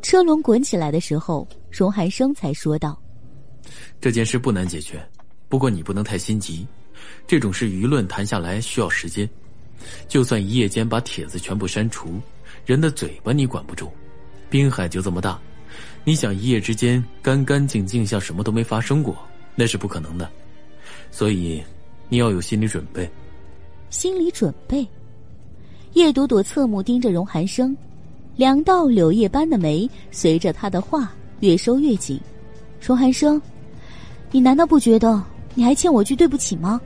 [0.00, 2.98] 车轮滚起来的时候，荣寒生才说道
[4.00, 5.04] ：“这件事不难解决，
[5.48, 6.64] 不过你不能太心急，
[7.26, 9.28] 这种事舆论谈下来需要时间。
[10.08, 12.20] 就算一夜间把帖子全部删除，
[12.64, 13.90] 人的嘴巴你管不住。
[14.48, 15.38] 滨海就这么大，
[16.04, 19.16] 你想一夜之间干干净净像什么都没发生过，
[19.54, 20.30] 那是不可能的。
[21.10, 21.62] 所以，
[22.08, 23.08] 你要有心理准备。
[23.90, 24.86] 心理准备。
[25.94, 27.76] 叶朵朵侧目盯着荣寒生，
[28.36, 32.20] 两道柳叶般的眉随着他的话越收越紧。
[32.80, 33.40] 荣寒生，
[34.30, 35.22] 你难道不觉得
[35.54, 36.80] 你还欠我句对不起吗？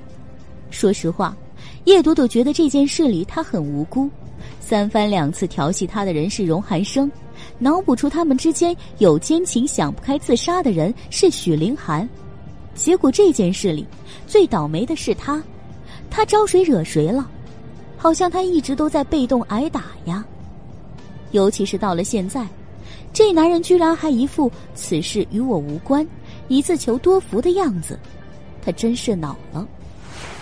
[0.71, 1.37] 说实话，
[1.85, 4.09] 叶朵朵觉得这件事里她很无辜。
[4.61, 7.11] 三番两次调戏她的人是荣寒生，
[7.59, 12.09] 脑补出他们之间有奸情、想不开自杀的人是许凌寒。
[12.75, 13.87] 结果这件事里，
[14.27, 15.43] 最倒霉的是他，
[16.09, 17.29] 他招谁惹谁了？
[17.97, 20.25] 好像他一直都在被动挨打呀。
[21.33, 22.47] 尤其是到了现在，
[23.13, 26.07] 这男人居然还一副此事与我无关，
[26.49, 27.99] 以自求多福的样子，
[28.63, 29.67] 他真是恼了。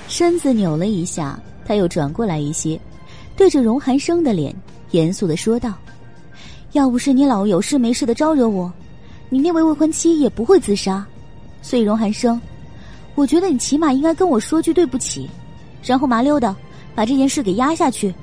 [0.09, 2.81] 身子扭了一下，他又转过来一些，
[3.37, 4.55] 对着荣寒生的脸
[4.91, 5.75] 严肃的说道
[6.73, 8.73] ：“要不是你老有事没事的招惹我，
[9.29, 11.07] 你那位未婚妻也不会自杀。”
[11.61, 12.41] 所以，荣寒生，
[13.15, 15.29] 我觉得你起码应该跟我说句对不起，
[15.83, 16.57] 然后麻溜的
[16.95, 18.15] 把这件事给压下去，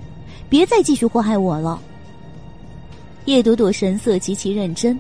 [0.50, 1.80] 别再继续祸害我了。
[3.26, 5.00] 叶朵朵神色极其认真，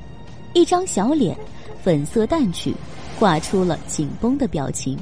[0.54, 1.36] 一张小脸
[1.84, 2.76] 粉色淡去，
[3.18, 4.98] 挂出了紧绷的表情。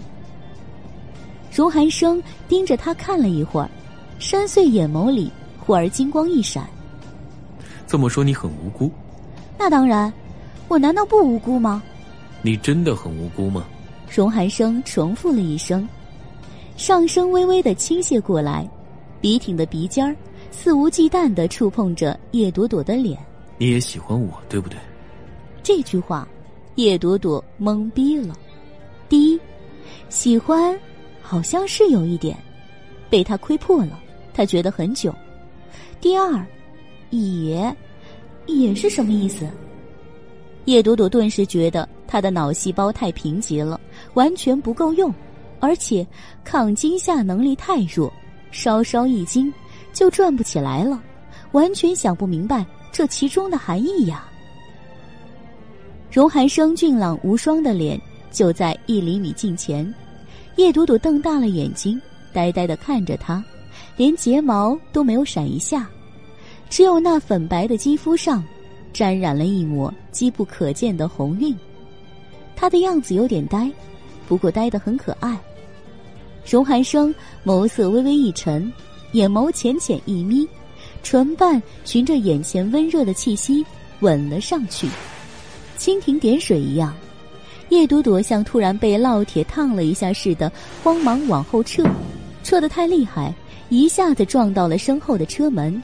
[1.54, 3.70] 荣寒生盯着他看了一会儿，
[4.18, 6.68] 深邃眼眸里忽而金光一闪。
[7.86, 8.90] 这么说你很无辜？
[9.58, 10.12] 那当然，
[10.68, 11.84] 我难道不无辜吗？
[12.42, 13.66] 你真的很无辜吗？
[14.10, 15.88] 荣寒生重复了一声，
[16.76, 18.68] 上身微微的倾泻过来，
[19.22, 20.16] 笔挺的鼻尖儿
[20.50, 23.18] 肆无忌惮的触碰着叶朵朵的脸。
[23.60, 24.78] 你也喜欢我，对不对？
[25.62, 26.28] 这句话，
[26.76, 28.36] 叶朵朵懵逼了。
[29.08, 29.40] 第一，
[30.10, 30.78] 喜欢，
[31.24, 32.38] 好像是有一点，
[33.10, 34.00] 被他窥破了，
[34.34, 35.16] 他觉得很久。
[36.02, 36.46] 第二，
[37.10, 37.76] 也，
[38.46, 39.48] 也是什么意思？
[40.66, 43.80] 叶朵朵顿时觉得她的脑细胞太贫瘠了，
[44.14, 45.14] 完全不够用，
[45.60, 46.06] 而且
[46.44, 48.12] 抗惊吓能力太弱，
[48.52, 49.52] 稍稍一惊
[49.92, 51.02] 就转不起来了，
[51.52, 54.26] 完全想不明白这其中的含义呀。
[56.12, 58.00] 荣寒生俊朗无双的脸
[58.32, 59.94] 就在一厘米近前，
[60.56, 62.00] 叶朵朵瞪大了眼睛，
[62.32, 63.44] 呆呆的看着他，
[63.98, 65.88] 连睫毛都没有闪一下，
[66.70, 68.44] 只有那粉白的肌肤上。
[68.94, 71.58] 沾染了一抹机不可见的红晕，
[72.56, 73.68] 他的样子有点呆，
[74.28, 75.36] 不过呆得很可爱。
[76.48, 77.14] 荣寒生
[77.44, 78.72] 眸色微微一沉，
[79.14, 80.48] 眼眸浅浅一眯，
[81.02, 83.66] 唇瓣循着眼前温热的气息
[84.02, 84.88] 吻了上去，
[85.80, 86.94] 蜻蜓点水一样。
[87.74, 90.52] 叶朵朵像突然被烙铁烫了一下似的，
[90.84, 91.84] 慌忙往后撤，
[92.44, 93.34] 撤得太厉害，
[93.70, 95.82] 一下子撞到了身后的车门，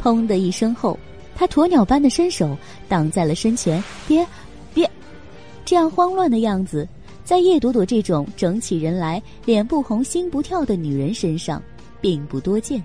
[0.00, 0.98] 砰的一声后。
[1.34, 2.54] 他鸵鸟般的伸手
[2.86, 4.24] 挡在了身前，别，
[4.74, 4.88] 别，
[5.64, 6.86] 这样慌乱的样子，
[7.24, 11.60] 在叶朵朵这种整起人来、脸不红心不跳的女人身上
[11.98, 12.80] 并不多见，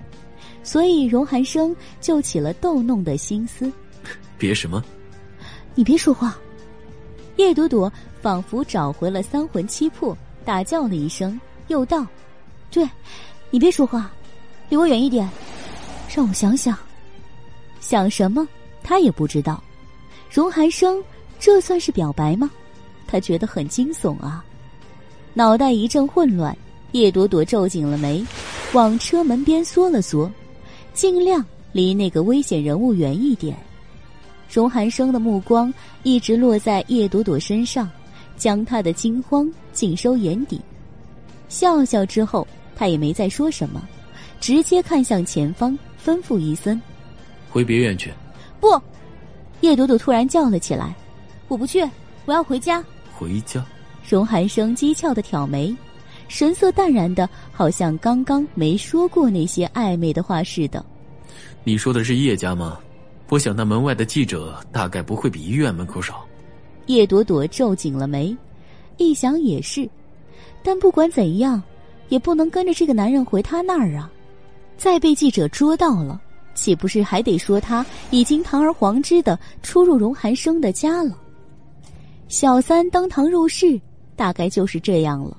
[0.63, 3.69] 所以荣寒生就起了逗弄的心思。
[4.37, 4.81] 别什么？
[5.75, 6.37] 你别说话。
[7.35, 7.91] 叶朵朵
[8.27, 10.13] 仿佛找回了三魂七魄，
[10.43, 11.39] 大叫了一声，
[11.69, 12.05] 又道
[12.69, 12.85] ：“对，
[13.49, 14.11] 你别说话，
[14.67, 15.29] 离我远一点，
[16.13, 16.77] 让我想想。”
[17.79, 18.45] 想什么？
[18.83, 19.63] 他也不知道。
[20.29, 21.01] 荣寒生，
[21.39, 22.51] 这算是表白吗？
[23.07, 24.43] 他觉得很惊悚啊，
[25.33, 26.53] 脑袋一阵混乱。
[26.91, 28.21] 叶朵朵皱紧了眉，
[28.73, 30.29] 往车门边缩了缩，
[30.93, 33.57] 尽量离那个危险人物远一点。
[34.51, 35.73] 荣寒生的目光
[36.03, 37.89] 一直落在叶朵朵身上，
[38.37, 40.61] 将他的惊慌尽收眼底。
[41.49, 43.81] 笑笑之后，他也没再说什么，
[44.39, 46.79] 直接看向前方，吩咐伊森。
[47.49, 48.11] 回别院去。
[48.59, 48.79] 不，
[49.61, 50.93] 叶朵朵突然叫了起来
[51.47, 51.83] ：“我不去，
[52.25, 52.83] 我要回家。”
[53.17, 53.65] 回家。
[54.07, 55.75] 荣寒生讥诮的挑眉，
[56.27, 60.85] 神色淡然的，好像刚刚没说过那些暧昧的话似的。
[61.63, 62.77] 你说的是叶家吗？
[63.29, 66.26] 我想那门外的记者大概不会比医院门口少。
[66.87, 68.35] 叶朵朵皱紧了眉，
[68.97, 69.89] 一想也是，
[70.63, 71.61] 但不管怎样，
[72.09, 74.11] 也不能跟着这个男人回他那儿啊！
[74.77, 76.21] 再被记者捉到了。
[76.55, 81.15] 岂不是还得说他已经堂而皇之的出入荣寒生的家了？
[82.29, 83.79] 小三登堂入室，
[84.15, 85.37] 大概就是这样了。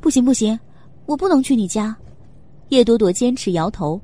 [0.00, 0.58] 不行不行，
[1.04, 1.94] 我不能去你家。
[2.70, 4.00] 叶朵朵坚持摇头，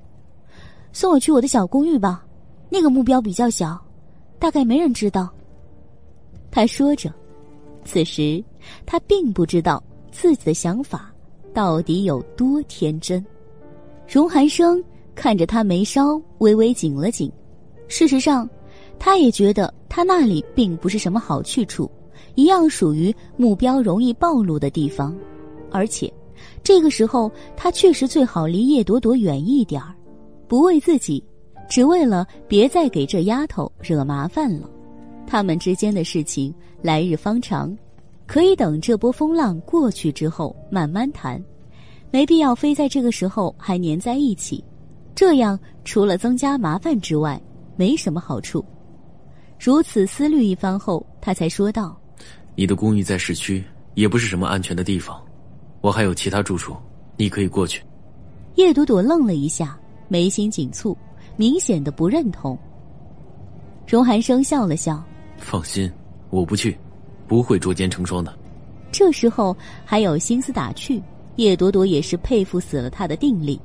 [0.93, 2.23] 送我去我的小公寓吧，
[2.69, 3.81] 那个目标比较小，
[4.39, 5.33] 大概没人知道。
[6.53, 7.11] 他说着，
[7.83, 8.45] 此时
[8.85, 11.11] 他并不知道自己的想法
[11.55, 13.25] 到底有多天真。
[14.07, 14.85] 荣寒生
[15.15, 17.33] 看着他眉梢微微紧了紧，
[17.89, 18.49] 事实上，
[18.99, 21.91] 他也觉得他那里并不是什么好去处，
[22.35, 25.17] 一样属于目标容易暴露的地方，
[25.71, 26.13] 而且，
[26.63, 29.95] 这个时候他确实最好离叶朵朵远一点儿，
[30.47, 31.25] 不为自己，
[31.67, 34.69] 只为了别再给这丫头惹麻烦了。
[35.33, 37.75] 他们之间的事情来日方长，
[38.27, 41.43] 可以等这波风浪过去之后慢慢谈，
[42.11, 44.63] 没必要非在这个时候还粘在一起，
[45.15, 47.41] 这样除了增加麻烦之外，
[47.77, 48.63] 没什么好处。
[49.59, 51.99] 如此思虑一番后，他才说道
[52.55, 53.65] ：“你的公寓在市区，
[53.95, 55.19] 也不是什么安全的地方，
[55.81, 56.77] 我还有其他住处，
[57.17, 57.83] 你可以过去。”
[58.57, 60.95] 叶朵朵愣了一下，眉心紧蹙，
[61.39, 62.59] 明显的不认同。
[63.87, 65.03] 荣寒生笑了笑。
[65.43, 65.91] 放心，
[66.31, 66.79] 我不去，
[67.27, 68.33] 不会捉奸成双的。
[68.91, 71.03] 这时候还有心思打趣，
[71.37, 73.61] 叶朵朵也是佩服死了他的定力。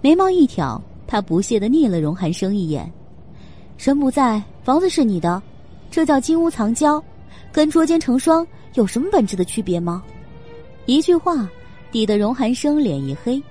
[0.00, 2.90] 眉毛一挑，他不屑的睨了荣寒生一眼
[3.76, 5.42] ：“神不在，房子是你的，
[5.90, 7.02] 这叫金屋藏娇，
[7.52, 10.02] 跟捉奸成双有什么本质的区别吗？”
[10.86, 11.48] 一句话，
[11.90, 13.42] 抵得荣寒生脸一黑。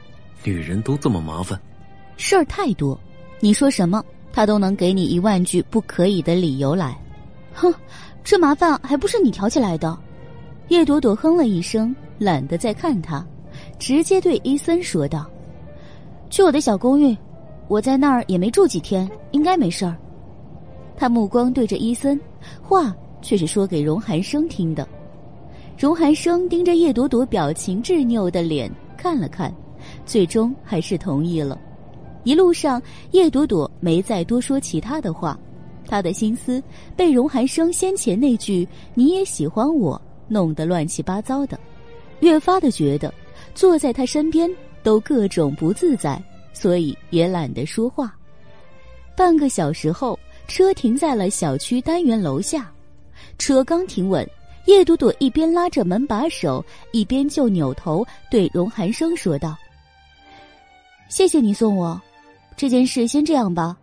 [0.43, 1.59] 女人都这么麻烦，
[2.17, 2.99] 事儿太多，
[3.39, 6.97] 你说什么，他都能给你一万句不可以的理由来。
[7.55, 7.73] 哼，
[8.23, 9.97] 这麻烦还不是你挑起来的？
[10.67, 13.25] 叶朵朵哼了一声，懒得再看他，
[13.79, 15.25] 直接对伊森说道
[16.29, 17.15] ：“去我的小公寓，
[17.67, 19.95] 我在那儿也没住几天，应该没事儿。”
[20.97, 22.19] 他目光对着伊森，
[22.61, 24.87] 话却是说给荣寒生听的。
[25.77, 29.53] 荣寒生盯着叶朵朵表情执拗的脸看了看，
[30.05, 31.57] 最终还是同意了。
[32.23, 35.39] 一路上，叶朵朵没再多说其他的话。
[35.87, 36.61] 他的心思
[36.95, 41.59] 被荣寒生先前那句“你也喜欢我”弄得乱七八糟的，
[42.19, 43.13] 越发的觉得
[43.53, 44.49] 坐在他身边
[44.81, 46.21] 都各种不自在，
[46.53, 48.15] 所以也懒得说话。
[49.15, 52.71] 半个小时后，车停在了小区单元楼下，
[53.37, 54.27] 车刚停稳，
[54.65, 59.55] 叶朵朵一边拉着门把手，一边就扭头对荣寒生说道
[61.07, 62.01] ：“谢谢你送我，
[62.57, 63.77] 这件事先这样吧，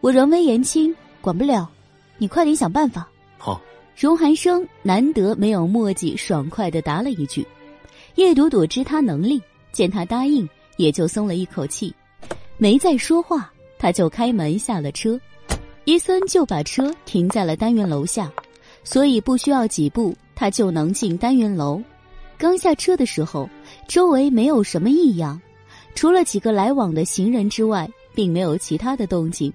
[0.00, 1.68] 我人微言轻。”管不了，
[2.16, 3.08] 你快点想办法。
[3.36, 3.60] 好，
[3.96, 7.46] 荣寒生难得没有墨迹，爽快的答了一句。
[8.14, 9.40] 叶朵朵知他能力，
[9.72, 11.94] 见他答应，也就松了一口气，
[12.56, 13.52] 没再说话。
[13.78, 15.20] 他就开门下了车，
[15.84, 18.28] 伊森就把车停在了单元楼下，
[18.82, 21.80] 所以不需要几步，他就能进单元楼。
[22.36, 23.48] 刚下车的时候，
[23.86, 25.40] 周围没有什么异样，
[25.94, 29.52] 除了几个来往的行人之外，并没有其他的动静。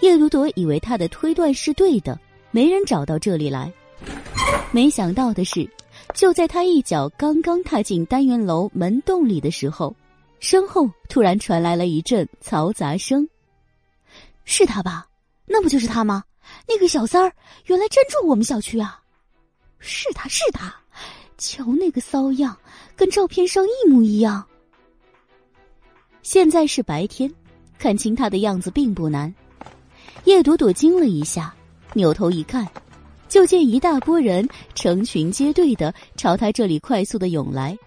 [0.00, 2.18] 叶朵朵以为他的推断是对的，
[2.50, 3.72] 没人找到这里来。
[4.70, 5.68] 没想到的是，
[6.14, 9.94] 就在他一脚刚刚踏进单元楼门洞里的时候，
[10.38, 13.26] 身后突然传来了一阵嘈杂声。
[14.44, 15.06] 是他吧？
[15.46, 16.22] 那不就是他吗？
[16.68, 17.32] 那个小三儿
[17.64, 19.00] 原来真住我们小区啊！
[19.78, 20.74] 是他是他，
[21.38, 22.56] 瞧那个骚样，
[22.94, 24.44] 跟照片上一模一样。
[26.22, 27.32] 现在是白天，
[27.78, 29.34] 看清他的样子并不难。
[30.26, 31.54] 叶朵朵惊了一下，
[31.94, 32.66] 扭头一看，
[33.28, 37.78] 就见一大波人成群结队的朝他这里快速的涌来。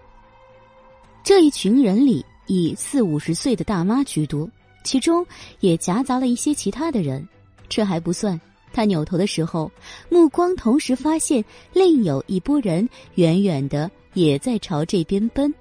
[1.21, 4.49] 这一群人里以四五十岁的大妈居多，
[4.85, 5.25] 其中
[5.59, 7.27] 也夹杂了一些其他的人。
[7.67, 8.39] 这还不算，
[8.71, 9.69] 他扭头的时候，
[10.07, 11.43] 目光同时发现
[11.73, 15.53] 另有一波人远远的也在朝这边奔。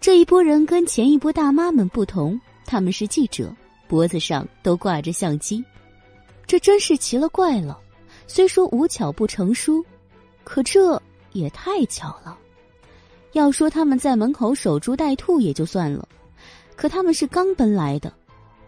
[0.00, 3.52] 这一波人跟前一波大妈们不同，他们是记者，
[3.88, 5.62] 脖子上都挂着相机。
[6.46, 7.78] 这真是奇了怪了，
[8.26, 9.84] 虽说无巧不成书，
[10.44, 11.00] 可这
[11.32, 12.38] 也太巧了。
[13.32, 16.06] 要说他们在门口守株待兔也就算了，
[16.76, 18.12] 可他们是刚奔来的，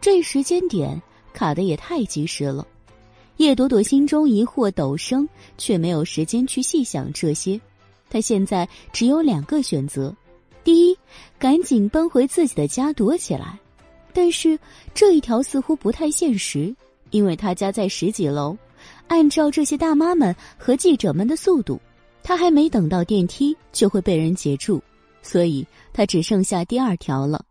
[0.01, 1.01] 这时间点
[1.35, 2.67] 卡的也太及时了。
[3.37, 5.29] 叶朵朵心中疑惑陡升，
[5.59, 7.61] 却没有时间去细想这些。
[8.09, 10.15] 她现在只有两个选择：
[10.63, 10.97] 第一，
[11.39, 13.59] 赶紧奔回自己的家躲起来；
[14.13, 14.59] 但是
[14.95, 16.75] 这一条似乎不太现实。
[17.15, 18.57] 因为他家在十几楼，
[19.07, 21.81] 按照这些大妈们和记者们的速度，
[22.25, 24.83] 他还没等到电梯就会被人截住，
[25.23, 27.45] 所以他只剩下第二条了，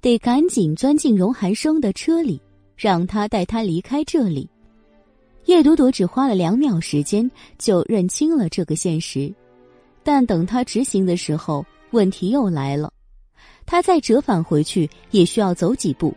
[0.00, 2.40] 得赶紧钻进荣寒生的车里，
[2.76, 4.48] 让他带他离开这里。
[5.46, 9.34] 叶朵朵只花了两秒时间就认清了这个现实，
[10.04, 12.92] 但等他执行的时候，问题又来了，
[13.66, 16.14] 他再折返回去也需要走几步。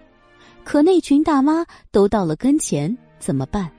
[0.64, 3.70] 可那群大妈都到了跟前，怎么办？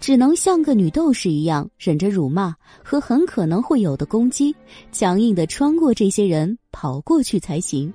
[0.00, 4.54] 只能像个女斗士一样，忍着辱骂和很可能会有的攻击，
[4.90, 7.92] 强硬的穿过这些人跑过去才行。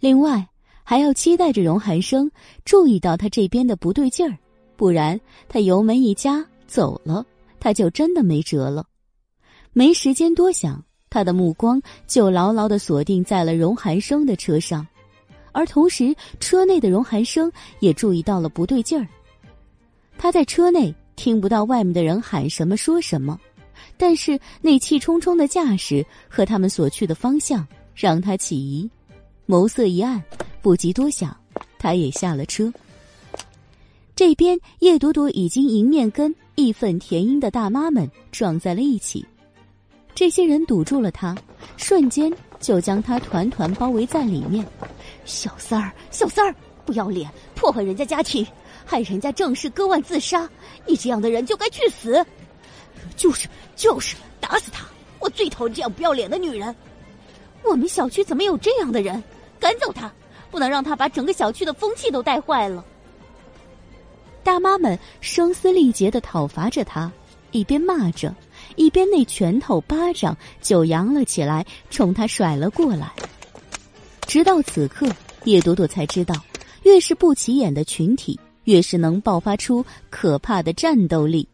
[0.00, 0.48] 另外，
[0.82, 2.30] 还要期待着荣寒生
[2.64, 4.38] 注意到他这边的不对劲儿，
[4.76, 7.24] 不然他油门一加走了，
[7.60, 8.86] 他就真的没辙了。
[9.74, 14.86] 没时间多想，他的目光就牢牢的锁定在了荣寒生的车上，
[15.56, 19.08] 而同时车内的荣寒生也注意到了不对劲儿。
[20.18, 23.40] 他在车内听不到外面的人喊什么说什么，
[23.96, 28.90] 但是那气冲冲的架势和他们所去的方向让他起疑，
[29.46, 30.22] 眸色一暗。
[30.60, 31.34] 不及多想，
[31.78, 32.70] 他也下了车。
[34.14, 39.24] 这边叶朵朵已经迎面跟义愤填膺的大妈们撞在了一起，
[40.12, 41.36] 这些人堵住了他，
[41.76, 44.66] 瞬间就将他团团包围在里面。
[45.26, 48.46] 小三儿，小三儿，不要脸，破坏人家家庭，
[48.84, 50.48] 害人家正室割腕自杀，
[50.86, 52.24] 你这样的人就该去死！
[53.16, 54.86] 就是就是，打死他！
[55.18, 56.74] 我最讨厌这样不要脸的女人。
[57.62, 59.22] 我们小区怎么有这样的人？
[59.58, 60.10] 赶走他！
[60.50, 62.84] 不能让他把整个小区的风气都带坏了。
[64.44, 67.10] 大妈们声嘶力竭的讨伐着他，
[67.50, 68.32] 一边骂着，
[68.76, 73.12] 一边那拳头巴掌就扬了起来，冲他甩了过来。
[74.26, 75.08] 直到此刻，
[75.44, 76.34] 叶朵朵才知道，
[76.82, 81.46] 越是不起眼的群体，越是能爆发出可怕的战斗力。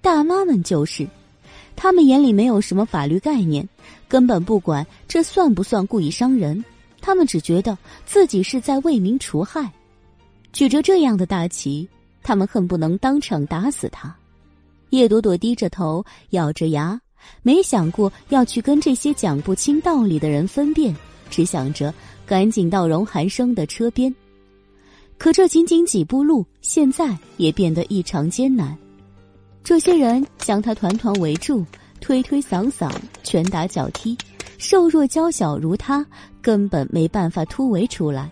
[0.00, 1.06] 大妈们就是，
[1.76, 3.66] 他们眼里没有什么法律概念，
[4.08, 6.64] 根本不管这算不算故意伤人。
[7.00, 9.72] 他们只觉得自己是在为民除害，
[10.52, 11.88] 举着这样的大旗，
[12.24, 14.14] 他们恨不能当场打死他。
[14.90, 17.00] 叶朵朵低着头，咬着牙，
[17.42, 20.94] 没想过要去跟这些讲不清道理的人分辨，
[21.30, 21.94] 只想着
[22.28, 24.14] 赶紧到荣寒生的车边。
[25.16, 28.76] 可这仅仅几步路，现在也变得异常艰难。
[29.64, 31.64] 这些人将他团团围住，
[32.02, 32.92] 推推搡搡，
[33.24, 34.14] 拳打脚踢。
[34.58, 36.04] 瘦弱娇小如她，
[36.42, 38.30] 根本没办法突围出来。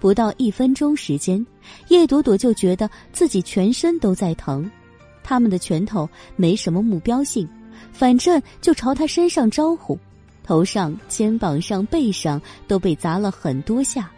[0.00, 1.44] 不到一分钟时间，
[1.88, 4.68] 叶朵朵就觉得自己全身都在疼。
[5.22, 7.48] 他们的拳头没什么目标性，
[7.92, 9.98] 反正就朝他身上招呼，
[10.46, 14.10] 头上、肩膀上、背上都被砸了很多下。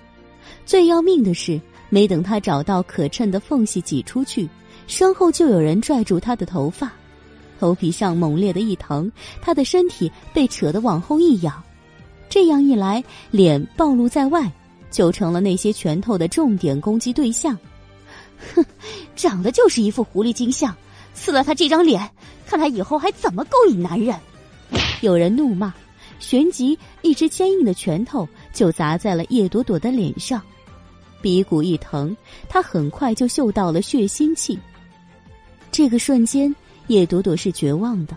[0.66, 4.48] 最要命的是，没等他找到可趁的缝隙挤出去，
[4.86, 6.92] 身后就有人拽住他的头发。
[7.58, 11.60] 头皮上猛烈的一疼，他的身体被扯得往后一仰，
[12.28, 14.48] 这样一来，脸暴露在外，
[14.90, 17.58] 就成了那些拳头的重点攻击对象。
[18.54, 18.64] 哼，
[19.16, 20.72] 长得就是一副狐狸精相，
[21.14, 22.08] 撕了他这张脸，
[22.46, 24.14] 看他以后还怎么勾引男人！
[25.00, 25.74] 有人怒骂，
[26.18, 30.42] 旋即一只坚硬的拳头就砸在了叶朵朵的脸上，
[31.20, 32.16] 鼻骨一疼，
[32.48, 34.58] 他很快就嗅到了血腥气。
[35.70, 36.54] 这个瞬间。
[36.88, 38.16] 叶朵朵是绝望的，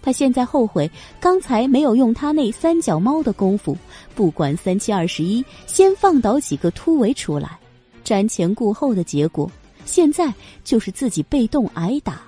[0.00, 3.76] 她现在后悔刚才没有用她那三脚猫的功夫，
[4.14, 7.58] 不管三七二十一，先放倒几个突围出来，
[8.04, 9.50] 瞻前顾后的结果，
[9.84, 10.32] 现在
[10.62, 12.20] 就是自己被动挨打，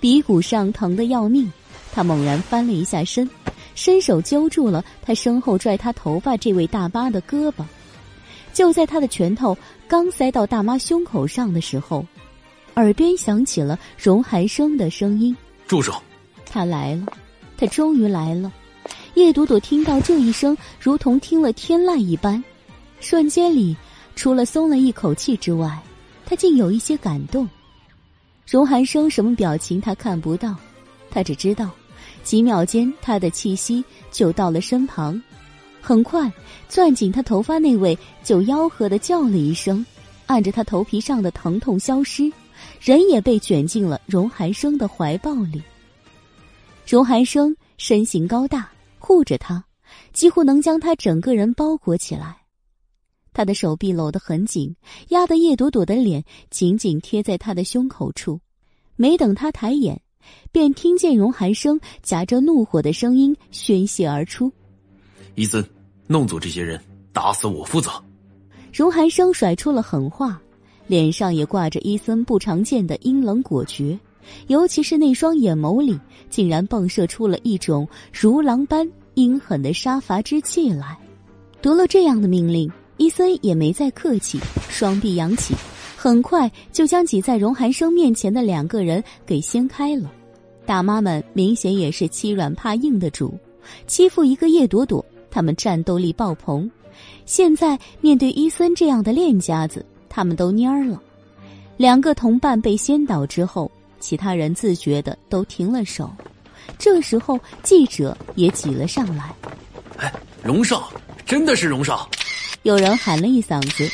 [0.00, 1.52] 鼻骨上疼得要命。
[1.92, 3.28] 他猛然翻了一下身，
[3.74, 7.64] 伸手揪住了他身后拽他头发这位大妈的胳膊，
[8.52, 9.56] 就在他的拳头
[9.88, 12.04] 刚塞到大妈胸口上的时候。
[12.76, 15.36] 耳边响起了荣寒生的声音
[15.68, 15.94] ：“住手！”
[16.44, 17.06] 他来了，
[17.56, 18.52] 他终于来了。
[19.14, 22.42] 叶朵朵听到这一声，如同听了天籁一般，
[22.98, 23.76] 瞬间里
[24.16, 25.80] 除了松了一口气之外，
[26.26, 27.48] 他竟有一些感动。
[28.44, 30.56] 荣寒生什么表情他看不到，
[31.12, 31.70] 他只知道，
[32.24, 35.22] 几秒间他的气息就到了身旁，
[35.80, 36.32] 很快
[36.68, 39.84] 攥紧他头发那位就吆喝的叫了一声，
[40.26, 42.32] 按着他头皮上的疼痛消失。
[42.80, 45.62] 人也被卷进了荣寒生的怀抱里。
[46.86, 49.62] 荣寒生身形高大，护着他，
[50.12, 52.38] 几乎能将他整个人包裹起来。
[53.32, 54.74] 他的手臂搂得很紧，
[55.08, 58.40] 压得叶朵朵的脸紧紧贴在他的胸口处。
[58.96, 60.00] 没等他抬眼，
[60.52, 64.52] 便听见荣寒生夹着怒火的声音宣泄而出
[65.34, 65.64] ：“伊森，
[66.06, 66.80] 弄走这些人，
[67.12, 67.90] 打死我负责。”
[68.72, 70.40] 荣寒生甩出了狠话。
[70.86, 73.98] 脸上也挂着伊森不常见的阴冷果决，
[74.48, 80.94] 尤其是那双眼眸里，竟然迸射出了一种如狼般阴狠的杀伐之气来。
[81.62, 84.38] 得了这样的命令，伊森也没再客气，
[84.68, 85.54] 双臂扬起，
[86.04, 90.12] 很快就将挤在荣寒生面前的两个人给掀开了。
[90.66, 93.32] 大妈们明显也是欺软怕硬的主，
[93.86, 96.70] 欺负一个叶朵朵，他们战斗力爆棚。
[97.24, 99.82] 现在面对伊森这样的练家子。
[100.10, 101.02] 他们都蔫儿了，
[101.78, 106.12] 两个同伴被掀倒之后，其他人自觉的都停了手。
[106.78, 109.34] 这时候，记者也挤了上来。
[109.96, 110.92] 哎，荣少，
[111.24, 112.06] 真的是荣少！
[112.62, 113.90] 有人喊了一嗓子，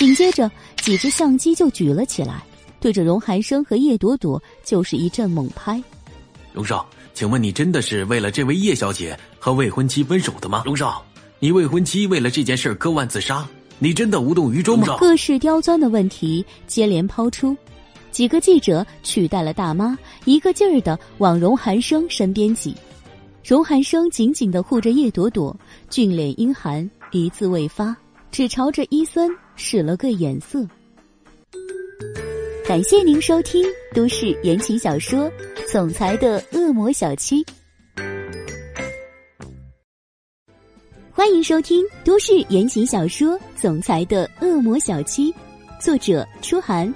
[0.00, 2.42] 紧接着几只相机就举了起来，
[2.80, 5.78] 对着荣寒生和叶朵朵就是一阵猛拍。
[6.54, 10.62] 荣少，请问你真的是为了这位叶小姐和未婚妻分手的吗？
[10.64, 11.04] 荣少，
[11.38, 13.46] 你未婚妻为了这件事割腕自杀，
[13.78, 14.96] 你真的无动于衷吗？
[14.98, 17.54] 各式刁钻的问题接连抛出。
[18.10, 22.74] 几个记者取代了大妈，一个劲儿的往荣寒生身边挤。
[23.44, 25.54] 荣寒生紧紧的护着叶朵朵，
[25.90, 27.94] 俊脸阴寒，一字未发，
[28.30, 29.30] 只朝着伊森
[29.60, 30.66] 使了个眼色。
[32.66, 33.62] 感谢您收听
[33.94, 35.30] 都市言情小说
[35.70, 37.44] 《总裁的恶魔小七》，
[41.12, 45.30] 欢迎收听都市言情小说《总裁的恶魔小七》，
[45.78, 46.92] 作者：初寒。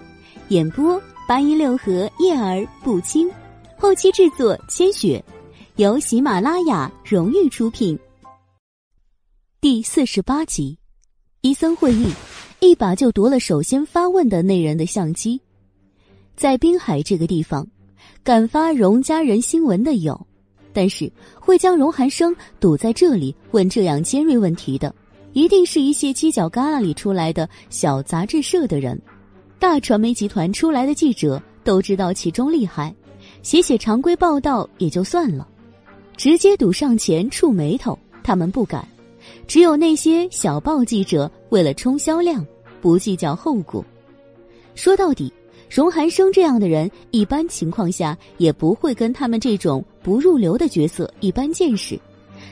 [0.49, 3.31] 演播八一六和叶儿不清，
[3.76, 5.23] 后期制作千雪，
[5.76, 7.99] 由喜马拉雅荣誉出品。
[9.60, 10.78] 第四十八集，
[11.41, 12.12] 伊森会议，
[12.68, 15.41] 一把就夺了首先发问的那人的相机。
[16.36, 17.67] 在滨海这个地方，
[18.23, 20.26] 敢发荣家人新闻的有，
[20.73, 24.94] 但是会将荣寒生堵在这里问这样尖锐问题的，
[25.33, 29.01] 一定是一些犄角旮旯里出来的小杂志社的人。
[29.59, 32.94] 大传媒集团出来的记者都知道其中厉害，
[33.43, 35.49] 写写常规报道也就算了，
[36.17, 38.86] 直接堵上前触眉头，他们不敢。
[39.47, 42.44] 只有那些小报记者为了冲销量，
[42.85, 43.83] 不计较后果。
[44.75, 45.33] 说到底，
[45.71, 51.99] 荣寒生这样的人，一般情况下也不会跟他们这种不入流的角色一般见识，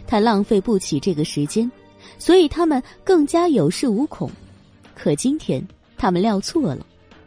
[0.07, 1.71] 他浪费不起这个时间，
[2.19, 4.31] 所以他们更加有恃无恐。
[4.95, 5.63] 可今天
[5.99, 6.87] 他们料错了。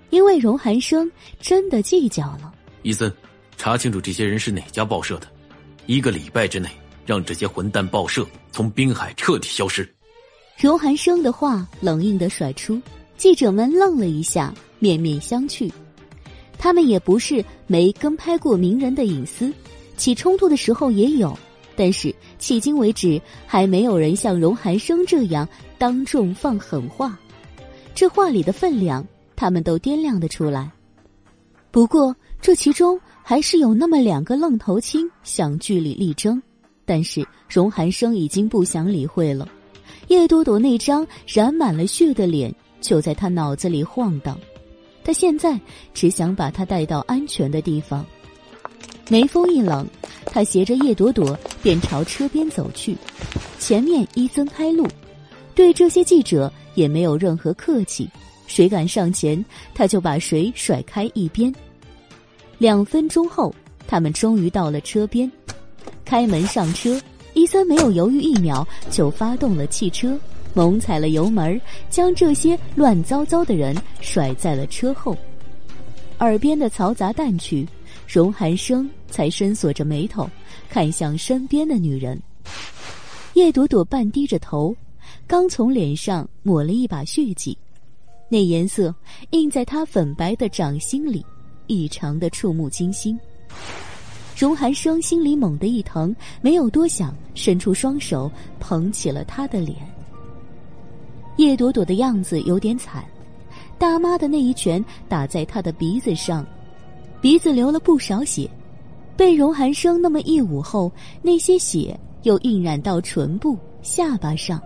[0.10, 2.52] 因为荣寒生真的计较了，
[2.82, 3.14] 伊森，
[3.56, 5.28] 查清楚这些人是哪家报社的，
[5.86, 6.70] 一个礼拜之内
[7.06, 9.95] 让这些混蛋报社从滨海彻底消失。
[10.58, 12.82] 荣寒生的话冷硬的甩出，
[13.18, 15.70] 记者们愣了一下，面面相觑。
[16.58, 19.54] 他们也不是没跟拍过名人的隐私，
[19.98, 21.38] 起冲突的时候也有，
[21.76, 27.20] 但是迄今为止还没有人像荣寒生这样当众放狠话，
[27.94, 29.06] 这话里的分量。
[29.38, 30.72] 他们都掂量得出来，
[31.70, 36.42] 不过这其中还是有那么两个愣头青想据理力争，
[36.86, 39.46] 但是荣寒生已经不想理会了。
[40.08, 44.38] 叶朵朵那张染满了血的脸就在他脑子里晃荡，
[45.04, 45.60] 他现在
[45.94, 48.06] 只想把她带到安全的地方。
[49.10, 49.88] 眉峰一冷，
[50.26, 52.96] 他携着叶朵朵便朝车边走去，
[53.60, 54.88] 前面伊森开路，
[55.54, 58.10] 对这些记者也没有任何客气。
[58.48, 59.44] 谁敢上前，
[59.74, 61.54] 他就把谁甩开一边。
[62.60, 63.54] 两分钟后，
[63.88, 65.32] 他们终于到了车边，
[66.04, 67.00] 开门上车。
[67.36, 70.18] 伊森没有犹豫一秒，就发动了汽车，
[70.54, 75.16] 猛踩了油门，将这些乱糟糟的人甩在了车后。
[76.20, 77.68] 耳边的嘈杂淡去，
[78.08, 80.28] 荣寒生才深锁着眉头，
[80.70, 82.20] 看向身边的女人。
[83.34, 84.74] 叶朵朵半低着头，
[85.28, 87.56] 刚从脸上抹了一把血迹。
[88.30, 88.96] 那颜色
[89.32, 91.24] 映在他粉白的掌心里，
[91.68, 93.20] 异常的触目惊心。
[94.36, 99.78] 荣寒生心里猛地一疼，没有多想，伸出双手捧起了他的脸。
[101.38, 103.06] 叶朵朵的样子有点惨，
[103.78, 106.46] 大妈的那一拳打在他的鼻子上，
[107.22, 108.50] 鼻子流了不少血。
[109.16, 110.92] 被荣寒生那么一捂后，
[111.22, 114.62] 那些血又印染到唇部、下巴上。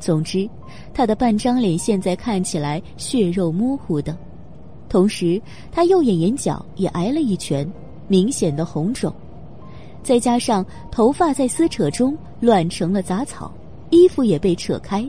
[0.00, 0.48] 总之，
[0.94, 4.16] 他的半张脸现在看起来血肉模糊的，
[4.88, 7.70] 同时他右眼眼角也挨了一拳，
[8.12, 9.10] 明显的红肿，
[10.02, 13.50] 再加上头发在撕扯中乱成了杂草，
[13.88, 15.08] 衣服也被扯开，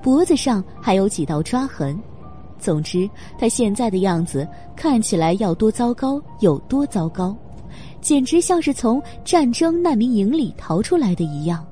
[0.00, 1.98] 脖子上还有几道抓痕。
[2.56, 7.36] 总之，他现在的样子看起来要多糟糕有多糟糕，
[8.00, 11.66] 简直像是从战争难民营里逃出来的一样。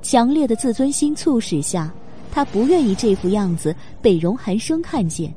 [0.00, 1.92] 强烈的自尊心促使下，
[2.30, 5.34] 他不愿意这副样子被荣寒生看见，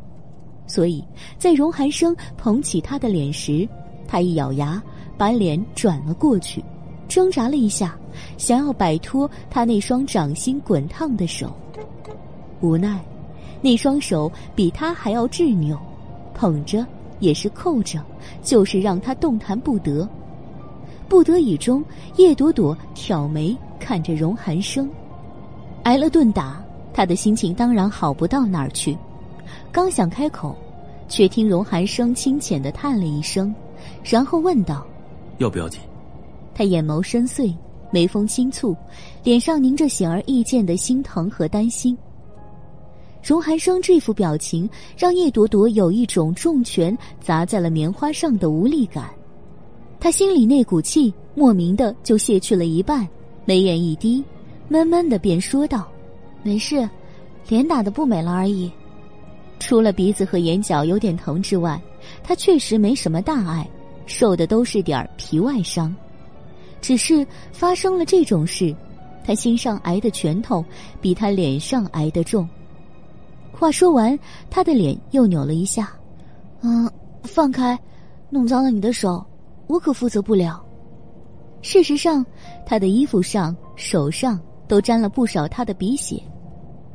[0.67, 1.03] 所以
[1.39, 3.67] 在荣寒生捧起他的脸时，
[4.13, 4.79] 他一咬牙，
[5.17, 6.63] 把脸转了过去，
[7.07, 7.97] 挣扎了一下，
[8.37, 11.51] 想要摆脱他那双掌心滚烫的手，
[12.61, 13.03] 无奈，
[13.59, 15.75] 那双手比他还要执拗，
[16.35, 16.85] 捧着
[17.21, 17.99] 也是扣着，
[18.43, 20.07] 就是让他动弹不得。
[21.09, 21.83] 不得已中，
[22.17, 24.87] 叶朵朵挑眉看着荣寒生，
[25.81, 28.95] 挨了顿打，他的心情当然好不到哪儿去。
[29.71, 30.55] 刚想开口，
[31.09, 33.51] 却听荣寒生轻浅的叹了一声，
[34.03, 34.85] 然后问道
[35.39, 35.79] ：“要不要紧？”
[36.55, 37.55] 他眼眸深邃，
[37.91, 38.75] 眉峰轻蹙，
[39.23, 41.97] 脸上凝着显而易见的心疼和担心。
[43.23, 49.09] 荣寒生这副表情，让叶朵朵有一种重拳砸在了棉花上的无力感。
[49.99, 53.07] 他心里那股气莫名的就泄去了一半，
[53.45, 54.21] 眉眼一低，
[54.67, 55.87] 闷闷的便说道
[56.43, 56.87] ：“没事，
[57.47, 58.69] 脸打的不美了而已。
[59.57, 61.81] 除了鼻子和眼角有点疼之外，
[62.21, 63.65] 他确实没什么大碍，
[64.05, 65.95] 受的都是点皮外伤。
[66.81, 68.75] 只是发生了这种事，
[69.25, 70.63] 他心上挨的拳头
[70.99, 72.47] 比他脸上挨得重。”
[73.51, 74.17] 话说完，
[74.49, 75.93] 他的脸又扭了一下。
[76.61, 76.89] 嗯，
[77.23, 77.79] 放开，
[78.29, 79.23] 弄脏了你的手，
[79.67, 80.61] 我可负责不了。
[81.61, 82.25] 事实上，
[82.65, 86.21] 他的衣服上、手上都沾了不少他的鼻血。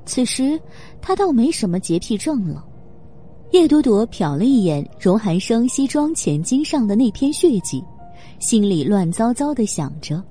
[0.05, 0.61] 此时，
[1.01, 2.63] 他倒没什么洁癖症了。
[3.51, 7.83] 叶朵朵瞟了一眼荣寒生西装前襟上的那片血迹，
[8.39, 10.23] 心里乱糟糟的想着。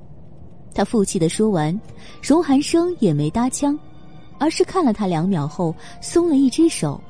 [0.73, 1.77] 他负气的说完，
[2.21, 3.77] 荣寒生也没搭腔。
[4.39, 7.01] 而是看了他两秒后，松了一只手，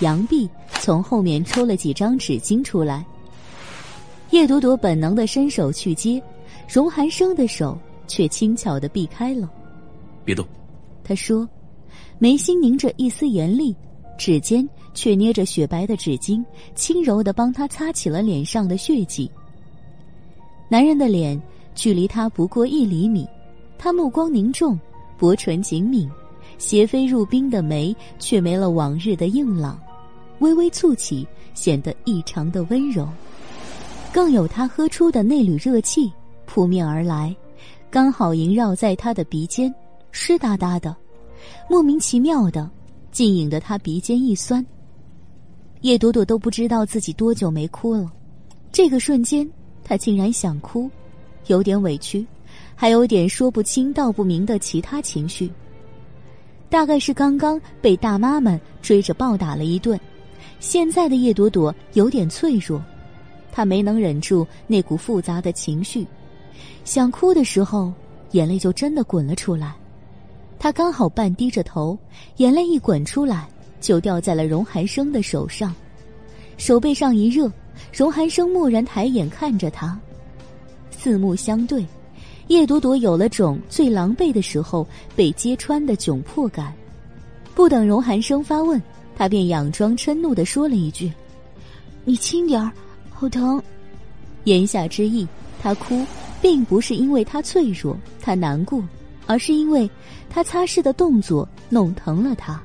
[0.00, 0.50] 扬臂
[0.80, 3.06] 从后面抽了几张纸巾出来。
[4.30, 6.20] 叶朵朵本能的伸手去接，
[6.68, 9.48] 荣寒生的手却轻巧的避开了。
[10.24, 10.44] 别动，
[11.04, 11.48] 他说，
[12.18, 13.76] 眉心凝着一丝严厉，
[14.18, 19.30] 指尖却捏着雪白的纸巾，轻柔的帮他擦起了脸上的血迹。
[20.68, 21.40] 男人的脸
[21.74, 23.26] 距离他不过一厘米，
[23.78, 24.78] 他目光凝重，
[25.18, 26.08] 薄唇紧抿。
[26.58, 29.80] 斜飞入冰的眉却没了往日的硬朗，
[30.38, 33.08] 微微蹙起，显得异常的温柔。
[34.12, 36.12] 更有他喝出的那缕热气
[36.46, 37.34] 扑面而来，
[37.90, 39.74] 刚好萦绕在他的鼻尖，
[40.12, 40.94] 湿哒哒的，
[41.68, 42.70] 莫名其妙的，
[43.12, 44.64] 竟引得他鼻尖一酸。
[45.82, 48.10] 叶朵朵都不知道自己多久没哭了，
[48.72, 49.48] 这个瞬间，
[49.84, 50.90] 她竟然想哭，
[51.48, 52.26] 有点委屈，
[52.74, 55.50] 还有点说不清道不明的其他情绪。
[56.70, 60.00] 大概是刚刚被大妈们追着暴打了一顿，
[60.58, 62.82] 现在的叶朵朵有点脆弱，
[63.50, 66.06] 她没能忍住那股复杂的情绪，
[66.84, 67.92] 想哭的时候，
[68.30, 69.74] 眼泪就真的滚了出来。
[70.62, 71.98] 他刚好半低着头，
[72.36, 73.48] 眼泪一滚出来，
[73.80, 75.74] 就掉在了荣寒生的手上，
[76.56, 77.50] 手背上一热，
[77.92, 79.98] 荣寒生蓦然抬眼看着他，
[80.92, 81.84] 四目相对。
[82.46, 86.72] 叶朵朵有了种最狼狈的时候被揭穿的窘迫感，
[87.56, 88.80] 不等荣寒生发问，
[89.16, 91.12] 他便佯装嗔怒的说了一句
[92.06, 92.70] ：“你轻点儿，
[93.10, 93.60] 好疼。”
[94.44, 95.26] 言下之意，
[95.60, 96.06] 他哭
[96.40, 98.80] 并不是因为他脆弱、他难过，
[99.26, 99.88] 而是因为
[100.28, 102.60] 他擦拭的动作弄疼了他。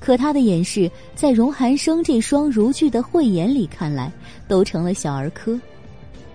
[0.00, 4.12] 可他的掩饰，在荣寒生这双如炬的慧眼里看来，
[4.46, 5.58] 都成了小儿科。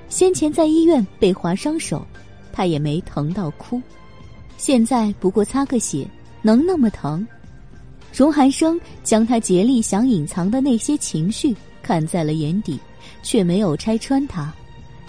[0.08, 2.06] 先前在医院被划伤手。
[2.52, 3.82] 他也没疼到哭，
[4.58, 6.06] 现在不过擦个血，
[6.42, 7.26] 能那么疼？
[8.12, 12.78] 荣寒生将他竭力想隐藏的那些情绪看在了眼底，
[13.24, 14.52] 却没有拆穿他，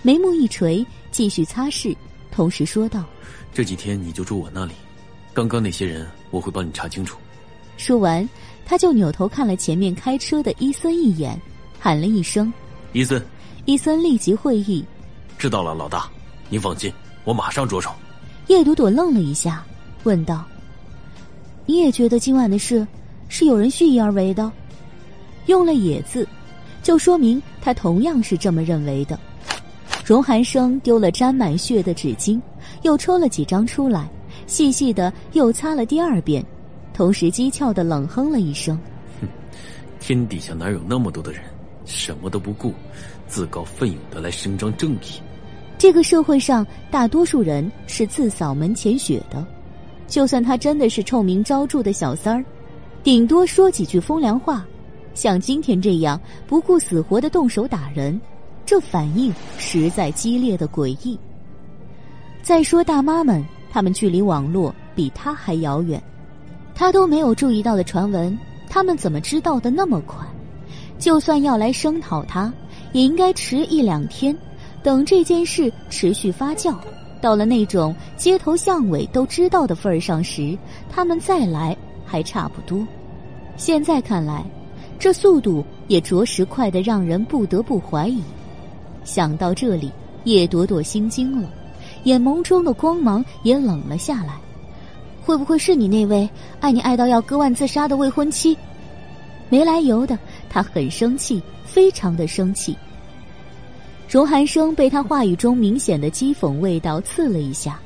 [0.03, 1.97] 眉目一垂，继续擦拭，
[2.31, 3.05] 同时说道
[3.53, 4.73] ：“这几天你就住我那里，
[5.33, 7.19] 刚刚那些人我会帮你查清楚。”
[7.77, 8.29] 说完，
[8.65, 11.41] 他就扭头看了前面开车的伊森一眼，
[11.79, 12.53] 喊了一声
[12.93, 13.23] ：“伊森！”
[13.67, 14.85] 伊森立即会意
[15.39, 16.11] ：“知道了，老大，
[16.49, 16.93] 您放心。”
[17.25, 17.91] 我马上着手。
[18.47, 19.65] 叶朵朵愣了一下，
[20.05, 20.45] 问道
[21.67, 22.87] ：“你也觉得今晚的事
[23.29, 24.51] 是有人蓄意而为的？”
[25.47, 26.27] 用了“也”字，
[26.83, 29.19] 就说明他同样是这么认为的。
[30.05, 32.41] 荣寒生丢了沾满血的纸巾，
[32.83, 34.09] 又抽了几张出来，
[34.47, 36.45] 细细的又擦了第二遍，
[36.93, 38.79] 同时讥诮的冷哼了一声
[39.21, 39.29] ：“哼，
[39.99, 41.43] 天底下哪有那么多的人，
[41.85, 42.73] 什么都不顾，
[43.27, 45.21] 自告奋勇的来伸张正义？”
[45.79, 49.47] 这个社会上，大多数人是自扫门前雪的。
[50.07, 52.45] 就算他真的是臭名昭著的小三儿，
[53.03, 54.67] 顶多说几句风凉话。
[55.15, 58.21] 像今天这样不顾死活的动手打人，
[58.67, 61.19] 这反应实在激烈的诡异。
[62.51, 66.03] 再说大妈们，他们距离网络比他还遥远，
[66.75, 68.37] 他都没有注意到的传闻，
[68.69, 70.27] 他们怎么知道的那么快？
[70.99, 72.53] 就算要来声讨他，
[72.91, 74.37] 也应该迟一两天。
[74.83, 76.75] 等这件事持续发酵，
[77.21, 80.59] 到了那种街头巷尾都知道的份儿上时，
[80.91, 82.85] 他们再来还差不多。
[83.57, 84.45] 现在看来，
[84.99, 88.21] 这速度也着实快得让人不得不怀疑。
[89.05, 89.93] 想到这里，
[90.25, 91.49] 叶朵朵心惊了，
[92.05, 94.39] 眼眸中的光芒也冷了下来。
[95.23, 96.29] 会不会是你那位
[96.61, 98.57] 爱你爱到要割腕自杀的未婚妻？
[99.49, 102.77] 没来由的，他很生气，非常的生气。
[104.09, 107.79] 荣寒生被他话语中明显的讥讽味道刺了一下，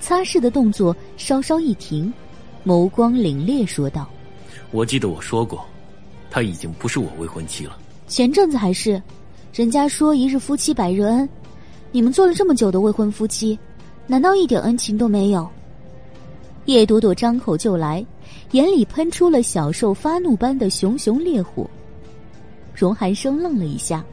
[0.00, 2.12] 擦拭的动作稍稍一停，
[2.64, 4.06] 眸光凛冽说道
[4.70, 5.64] ：“我记得我说过，
[6.30, 7.78] 她已经不是我未婚妻了。
[8.06, 9.00] 前阵子还是，
[9.54, 11.26] 人家说一日夫妻百日恩，
[11.96, 13.58] 你们做了这么久的未婚夫妻，
[14.06, 15.48] 难道一点恩情都没有？”
[16.66, 18.04] 叶朵朵张口就来，
[18.50, 21.66] 眼里喷出了小兽发怒般的熊熊烈火。
[22.74, 24.04] 荣寒生愣了一下。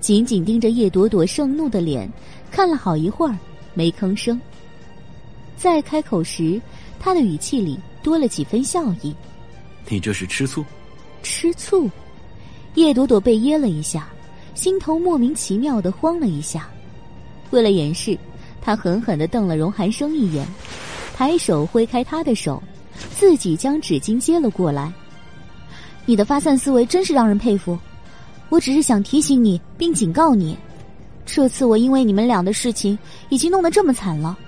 [0.00, 2.10] 紧紧盯着叶朵朵盛怒的脸，
[2.50, 3.38] 看了好一会儿，
[3.72, 4.40] 没吭声。
[5.56, 6.60] 再开口时，
[6.98, 9.14] 他的语气里多了几分笑意
[9.88, 10.64] ：“你这是吃醋？”
[11.22, 11.88] 吃醋？
[12.74, 14.08] 叶朵朵被噎了一下，
[14.56, 16.68] 心头莫名其妙的慌了一下。
[17.50, 18.18] 为了掩饰，
[18.60, 20.46] 他狠狠的瞪了荣寒生一眼，
[21.14, 22.62] 抬手挥开他的手，
[23.10, 24.92] 自己将纸巾接了过来。
[26.04, 27.78] 你的发散思维真是让人佩服。
[28.48, 30.56] 我只是想提醒你，并警告你，
[31.26, 34.38] 这次我因为你们俩的事情已经弄得这么惨了，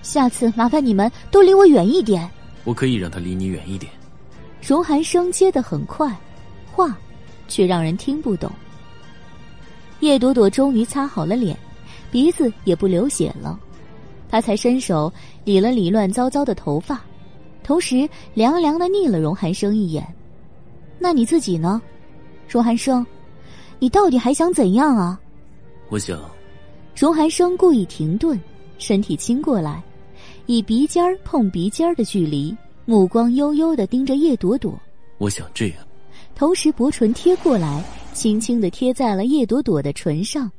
[0.00, 2.30] 下次麻烦你们都离我远一点。
[2.62, 3.90] 我可以让他离你远一点。
[4.60, 6.14] 荣寒生接的很快，
[6.70, 6.96] 话
[7.48, 8.48] 却让人听不懂。
[10.00, 11.58] 叶朵朵终于擦好了脸，
[12.10, 13.58] 鼻子也不流血了，
[14.28, 15.12] 他才伸手
[15.44, 17.04] 理了理乱糟糟的头发，
[17.62, 20.06] 同时凉凉的睨了荣寒生一眼。
[20.98, 21.80] 那你自己呢，
[22.48, 23.06] 荣寒生？
[23.78, 25.20] 你到底还想怎样啊？
[25.88, 26.20] 我想，
[26.96, 28.38] 荣寒生故意停顿，
[28.78, 29.82] 身体倾过来，
[30.46, 34.76] 以鼻尖儿碰鼻尖儿的距离，目光悠悠的盯着叶朵朵。
[35.18, 35.76] 我想这样，
[36.34, 40.50] 同时薄唇贴过来，轻轻的贴在了叶朵朵的唇上。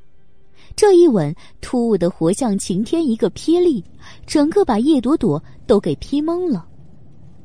[0.79, 3.83] 这一吻突兀的活像晴天一个霹雳，
[4.25, 6.65] 整个把叶朵朵都给劈懵了。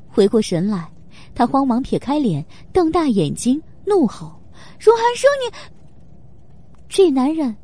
[0.07, 0.89] 回过神来，
[1.35, 4.41] 他慌忙撇开脸，瞪大眼睛，怒吼。
[4.79, 5.53] 荣寒生，你
[6.89, 7.57] 这男人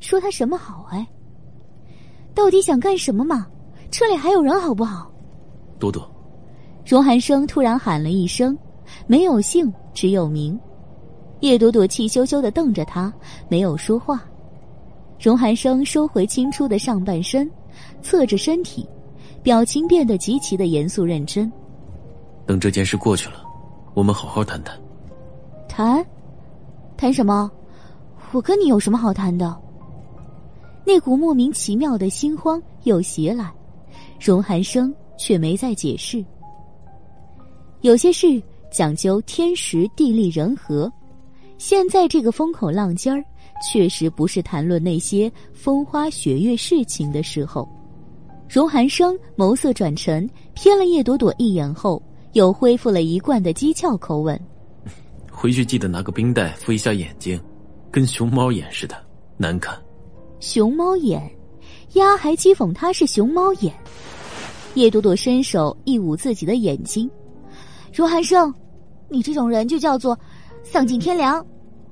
[0.00, 1.06] 说他什么好哎？
[2.34, 3.46] 到底想干什么嘛？
[3.90, 5.12] 车里还有人好不好？
[5.78, 6.10] 朵朵，
[6.86, 8.56] 荣寒生突然喊了一声，
[9.06, 10.58] 没有姓，只有名。
[11.40, 13.12] 叶朵朵气羞羞的瞪着他，
[13.50, 14.24] 没有说话。
[15.22, 17.48] 荣寒生收回清初的上半身，
[18.02, 18.84] 侧着身体，
[19.40, 21.50] 表情变得极其的严肃认真。
[22.44, 23.36] 等这件事过去了，
[23.94, 24.76] 我们好好谈谈。
[25.68, 26.04] 谈。
[26.96, 27.48] 谈什么？
[28.32, 29.56] 我跟你有什么好谈的？
[30.84, 33.52] 那股莫名其妙的心慌又袭来，
[34.20, 36.24] 荣寒生却没再解释。
[37.82, 38.42] 有些事
[38.72, 40.92] 讲究天时地利人和，
[41.58, 43.24] 现在这个风口浪尖儿，
[43.62, 47.68] 确实不是谈论那些风花雪月事情的时候。
[48.48, 54.38] 荣寒生眸色转沉，瞥了叶朵朵一眼后，又恢复了一贯的讥诮口吻。
[55.32, 57.40] 回去记得拿个冰袋敷一下眼睛，
[57.90, 58.94] 跟熊猫眼似的，
[59.38, 59.74] 难看。
[60.40, 61.22] 熊猫眼，
[61.94, 63.72] 丫还讥讽他是熊猫眼。
[64.74, 67.10] 叶朵朵伸手一捂自己的眼睛，
[67.92, 68.52] 荣寒生，
[69.08, 70.18] 你这种人就叫做
[70.62, 71.44] 丧尽天良。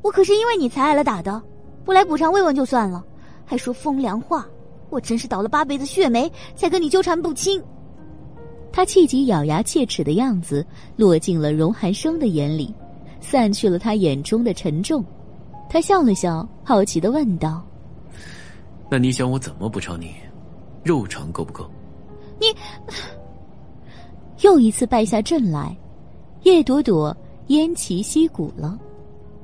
[0.03, 1.43] 我可是因为你才挨了打的，
[1.85, 3.05] 不来补偿慰问就算了，
[3.45, 4.47] 还说风凉话，
[4.91, 7.63] 我真是倒了八辈子血霉才跟你纠缠不清。
[8.73, 10.65] 他气急咬牙切齿的样子
[10.97, 12.75] 落进了荣寒生的眼里。
[13.23, 15.05] 散去了他眼中的沉重，
[15.69, 17.63] 他笑了笑，好奇的问道
[18.91, 20.15] ：“那你想我怎么补偿你？
[20.83, 21.71] 肉偿够不够？”
[22.41, 22.47] 你
[24.41, 25.77] 又一次败下阵来，
[26.45, 27.15] 叶朵朵
[27.47, 28.79] 偃旗息鼓了。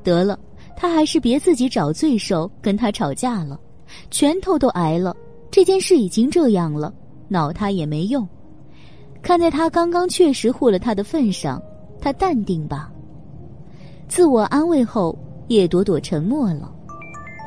[0.03, 0.39] 得了，
[0.77, 3.59] 他还是别自己找罪受，跟他吵架了，
[4.11, 5.17] 拳头都挨了。
[5.51, 6.93] 这件事已经这样了，
[7.29, 8.29] 恼他也没用。
[9.23, 11.61] 看在他刚刚确实护了他的份上，
[12.01, 12.93] 他淡定吧。
[14.07, 16.71] 自我安慰后，叶朵朵沉默了。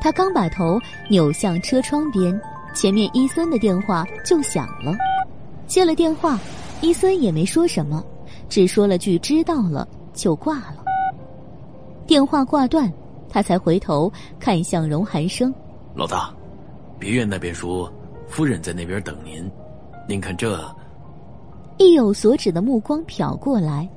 [0.02, 0.78] 她刚把头
[1.08, 2.38] 扭向车窗边，
[2.74, 4.92] 前面伊森的电话就响了。
[5.66, 6.38] 接了电话，
[6.80, 8.04] 伊森也没说什么，
[8.48, 10.84] 只说了句“知道了”就挂了。
[12.06, 12.92] 电话挂断，
[13.30, 15.54] 他才回头看向荣寒生
[15.94, 16.34] ：“老大，
[16.98, 17.90] 别院那边说
[18.28, 19.50] 夫人在那边等您，
[20.06, 20.60] 您看这……”
[21.78, 23.88] 意有所指的目光瞟过来，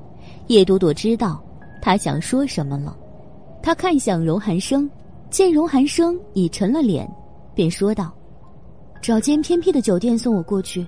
[0.46, 1.42] 叶朵朵知道。
[1.82, 2.96] 他想说什么了？
[3.62, 4.88] 他看向荣寒生，
[5.28, 7.06] 见荣寒生已沉了脸，
[7.54, 8.10] 便说道
[9.02, 10.86] ：“找间偏僻的酒店送我过去。”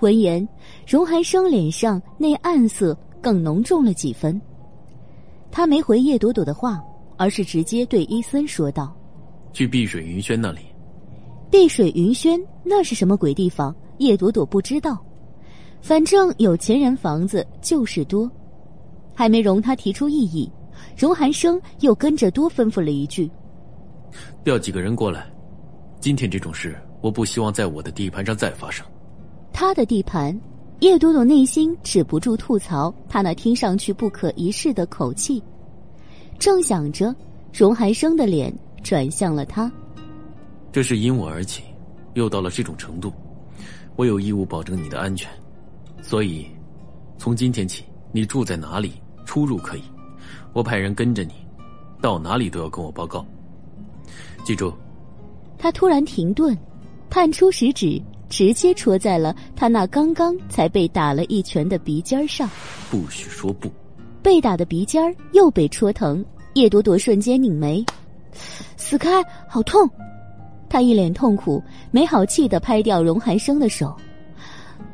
[0.00, 0.48] 闻言，
[0.86, 4.40] 荣寒生脸上那暗色更浓重了几分。
[5.50, 6.82] 他没回叶朵朵的话，
[7.18, 8.96] 而是直接对伊森说道
[9.52, 10.60] ：“去碧水云轩那里。”
[11.50, 13.74] 碧水云轩那是什么鬼地方？
[13.98, 14.96] 叶朵朵不知道，
[15.80, 18.30] 反正有钱人房子就是多。
[19.12, 20.48] 还没容他提出异议，
[20.96, 23.28] 荣寒生又跟着多吩咐了一句
[24.44, 25.26] ：“调几个人过来，
[25.98, 28.86] 今天这种事，我不希望在我的地盘上再发生。”
[29.52, 30.38] 他的地盘，
[30.78, 35.42] 叶朵朵内心止不住吐槽他那听上去不可一世的口气。
[36.38, 37.14] 正想着，
[37.52, 39.70] 荣寒生的脸转向了他
[40.70, 41.64] ：“这是因我而起，
[42.14, 43.12] 又到了这种程度，
[43.96, 45.28] 我有义务保证你的安全，
[46.00, 46.46] 所以，
[47.18, 48.92] 从今天起，你住在哪里，
[49.24, 49.82] 出入可以。”
[50.54, 51.32] 我派人跟着你，
[52.00, 53.24] 到哪里都要跟我报告。
[54.44, 54.72] 记住。
[55.58, 56.56] 他突然停顿，
[57.10, 62.48] 探出食指，直接戳在了他那刚刚才被打了一拳的鼻尖上。
[62.90, 63.70] 不许说不。
[64.28, 67.82] 被打的鼻尖儿又被戳疼，叶朵朵瞬间拧眉，
[68.76, 69.88] 死开，好痛！
[70.68, 73.96] 他一脸痛苦，没好气的拍掉荣寒生的手。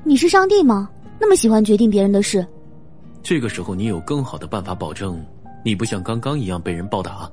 [0.05, 0.89] 你是上帝吗？
[1.19, 2.47] 那么喜欢决定别人的事？
[3.25, 5.21] 这个时候，你有更好的办法保证？
[5.65, 7.29] 你不像刚刚一样被人暴打，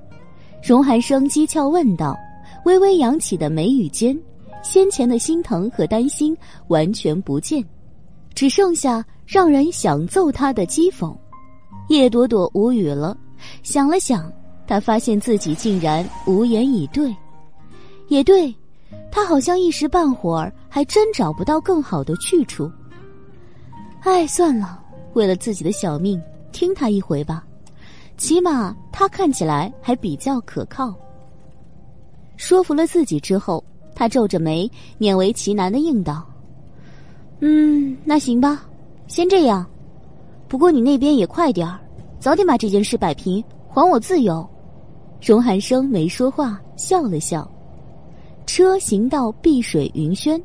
[0.63, 2.17] 荣寒生讥诮问道，
[2.65, 4.19] 微微扬起的眉宇间，
[4.63, 6.35] 先前的心疼和担心
[6.67, 7.63] 完全不见，
[8.33, 11.15] 只剩下让人想揍他的讥讽。
[11.89, 13.17] 叶朵朵无语了，
[13.63, 14.31] 想了想，
[14.65, 17.13] 她发现自己竟然无言以对。
[18.07, 18.53] 也对，
[19.11, 22.71] 她好像一时半会儿还真找不到更好的去处。
[24.01, 24.81] 哎，算了，
[25.13, 27.45] 为了自己的小命，听他一回吧。
[28.17, 30.93] 起码他看起来还比较可靠。
[32.37, 33.63] 说服了自己之后，
[33.95, 34.69] 他皱着眉，
[34.99, 36.25] 勉为其难的应道
[37.41, 38.63] ：“嗯，那行吧，
[39.07, 39.65] 先这样。
[40.51, 41.79] 不过你那边也快点儿，
[42.19, 44.45] 早点把这件事摆平，还我自由。”
[45.25, 47.49] 荣寒生没说话，笑了笑。
[48.45, 50.43] 车行到碧水云轩，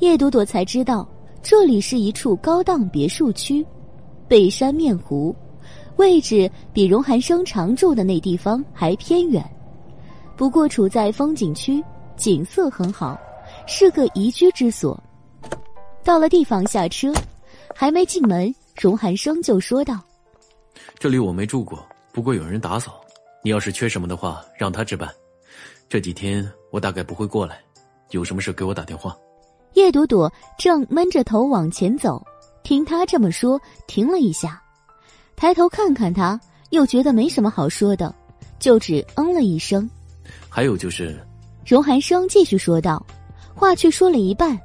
[0.00, 1.08] 叶朵朵才知道
[1.42, 3.66] 这里是一处高档别墅区，
[4.28, 5.34] 背山面湖。
[5.96, 9.42] 位置比荣寒生常住的那地方还偏远，
[10.36, 11.82] 不过处在风景区，
[12.18, 13.18] 景色很好，
[13.66, 15.02] 是个宜居之所。
[16.04, 17.14] 到了地方下车，
[17.74, 20.00] 还没进门，荣寒生就说道
[21.00, 23.00] ：“这里我没住过，不过有人打扫。
[23.42, 25.12] 你要是缺什么的话，让他置办。
[25.88, 27.60] 这几天我大概不会过来，
[28.10, 29.16] 有什么事给我打电话。”
[29.74, 32.24] 叶朵朵正闷着头往前走，
[32.62, 34.62] 听他这么说，停了一下。
[35.34, 36.40] 抬头看看他，
[36.70, 38.14] 又觉得没什么好说的，
[38.60, 39.88] 就只嗯了一声。
[40.48, 41.18] 还有就是，
[41.66, 43.04] 荣寒生继续说道，
[43.54, 44.58] 话却说了一半，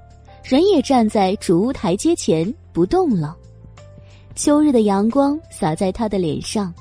[0.44, 3.36] 人也站在主屋台阶前不动了。
[4.36, 6.74] 秋日的阳光洒在他的脸上，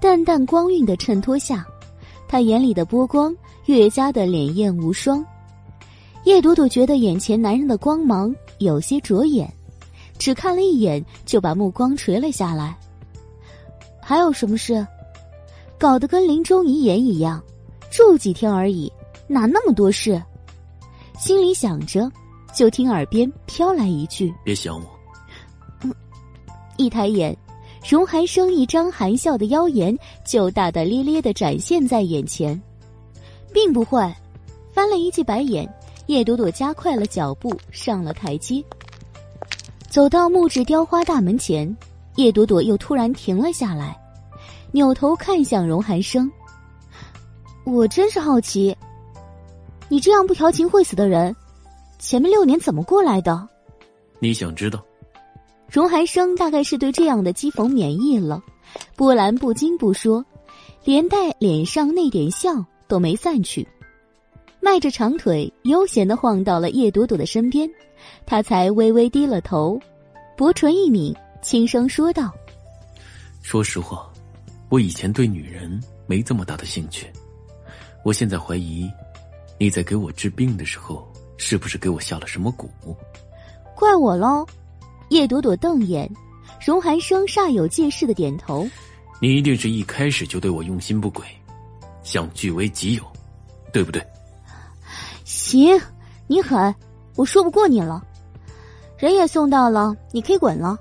[0.00, 1.66] 淡淡光晕的衬托下，
[2.26, 3.34] 他眼里的波光
[3.66, 5.24] 越加的潋滟无双。
[6.24, 9.52] 叶朵朵觉得眼前男人的光芒有些灼眼，
[10.18, 12.74] 只看了一眼就把目光垂了下来。
[14.00, 14.86] 还有什么事？
[15.78, 17.42] 搞得跟临终遗言一样，
[17.90, 18.90] 住几天而已，
[19.26, 20.20] 哪那么多事？
[21.18, 22.10] 心里想着，
[22.54, 24.86] 就听耳边飘来一句：“别想我。”
[26.76, 27.36] 一抬眼，
[27.88, 32.60] 荣寒生一张含笑的妖颜就大大咧咧的展现在眼前，
[33.52, 34.00] 并不会。
[34.72, 35.72] 翻了一记白眼，
[36.06, 38.62] 叶朵朵加快了脚步上了台阶，
[39.88, 41.76] 走到木质雕花大门前。
[42.16, 43.96] 叶朵朵又突然停了下来，
[44.70, 46.30] 扭头看向荣寒生。
[47.64, 48.76] 我真是好奇，
[49.88, 51.34] 你这样不调情会死的人，
[51.98, 53.48] 前面六年怎么过来的？
[54.20, 54.84] 你想知道？
[55.74, 58.40] 荣寒生大概是对这样的讥讽免疫了，
[58.94, 60.24] 波澜不惊不说，
[60.84, 63.66] 连带脸上那点笑都没散去，
[64.60, 67.68] 迈着长腿悠闲的晃到了叶朵朵的身边，
[68.24, 69.76] 他才微微低了头，
[70.36, 71.12] 薄唇一抿。
[71.42, 72.32] 轻声说道
[73.42, 74.08] ：“说实话，
[74.68, 77.08] 我以前对女人没这么大的兴趣。
[78.04, 78.88] 我现在怀疑，
[79.58, 81.04] 你在给我治病的时候，
[81.36, 82.68] 是不是给我下了什么蛊？
[83.74, 84.46] 怪我喽！”
[85.08, 86.10] 叶朵朵瞪眼，
[86.64, 88.66] 荣寒生煞有介事的点头
[89.20, 91.24] ：“你一定是一开始就对我用心不轨，
[92.02, 93.02] 想据为己有，
[93.72, 94.04] 对不对？”
[95.24, 95.80] 行，
[96.26, 96.74] 你狠，
[97.16, 98.02] 我说不过你了。
[98.98, 100.76] 人也送到了，你可以滚了。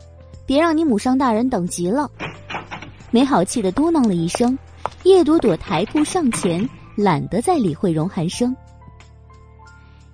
[0.46, 2.10] 别让你母上大人等急了，
[3.12, 4.58] 没好气的嘟囔了一声。
[5.04, 8.56] 叶朵朵抬步上前，懒得再理会荣寒生，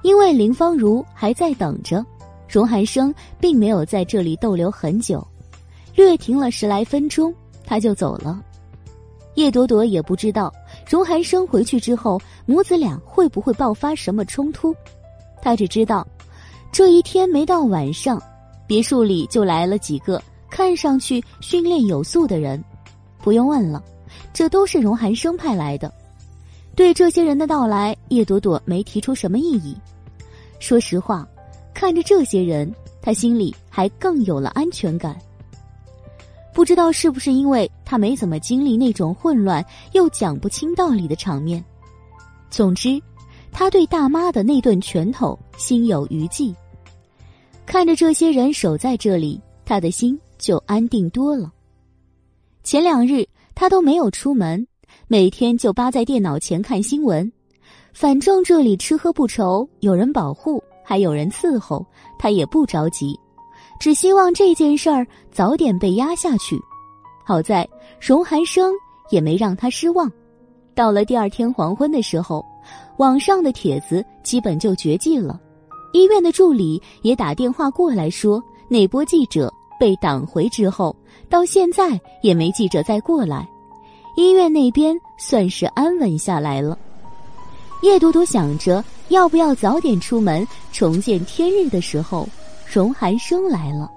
[0.04, 2.06] 因为林芳如还在等着。
[2.50, 5.26] 荣寒生并没有在这里逗留很久，
[5.96, 7.32] 略停了十来分钟，
[7.64, 8.44] 他就走了。
[9.36, 10.52] 叶朵朵也不知道
[10.90, 14.76] 荣寒生回去之后，母子俩会不会爆发什么冲突，
[15.42, 16.06] 他只知道，
[16.72, 18.22] 这一天没到晚上。
[18.68, 22.64] 别墅里就来了几个看上去训练有素的人，
[23.20, 23.84] 不用问了，
[24.34, 25.92] 这都是荣寒生派来的。
[26.76, 29.76] 对这些人的到来，叶朵朵没提出什么异议。
[30.60, 31.28] 说实话，
[31.74, 35.18] 看着这些人，他心里还更有了安全感。
[36.54, 41.64] 不知道是不是因为他没怎么经历那种混乱又讲不清道理的场面。
[42.50, 43.02] 总之，
[43.52, 46.54] 他对大妈的那顿拳头心有余悸。
[47.66, 51.52] 看着这些人守在这里，他的心就安定多了。
[52.64, 53.26] 前两日
[53.56, 54.68] 他都没有出门，
[55.08, 57.32] 每天就扒在电脑前看新闻。
[57.94, 61.86] 反正这里吃喝不愁，有人保护，还有人伺候，
[62.18, 63.16] 他也不着急。
[63.80, 66.60] 只希望这件事儿早点被压下去。
[67.24, 67.70] 好在
[68.02, 68.74] 荣寒生
[69.12, 70.12] 也没让他失望。
[70.74, 72.44] 到了第二天黄昏的时候，
[72.98, 75.40] 网上的帖子基本就绝迹了。
[75.94, 80.96] 医院的助理也打电话过来说，那波记者被挡回之后，
[81.30, 83.48] 到现在也没记者再过来。
[84.16, 86.76] 医院那边算是安稳下来了。
[87.84, 92.28] 叶朵朵想着要不要早点出门重见天日的时候。
[92.72, 93.90] 荣寒生来了，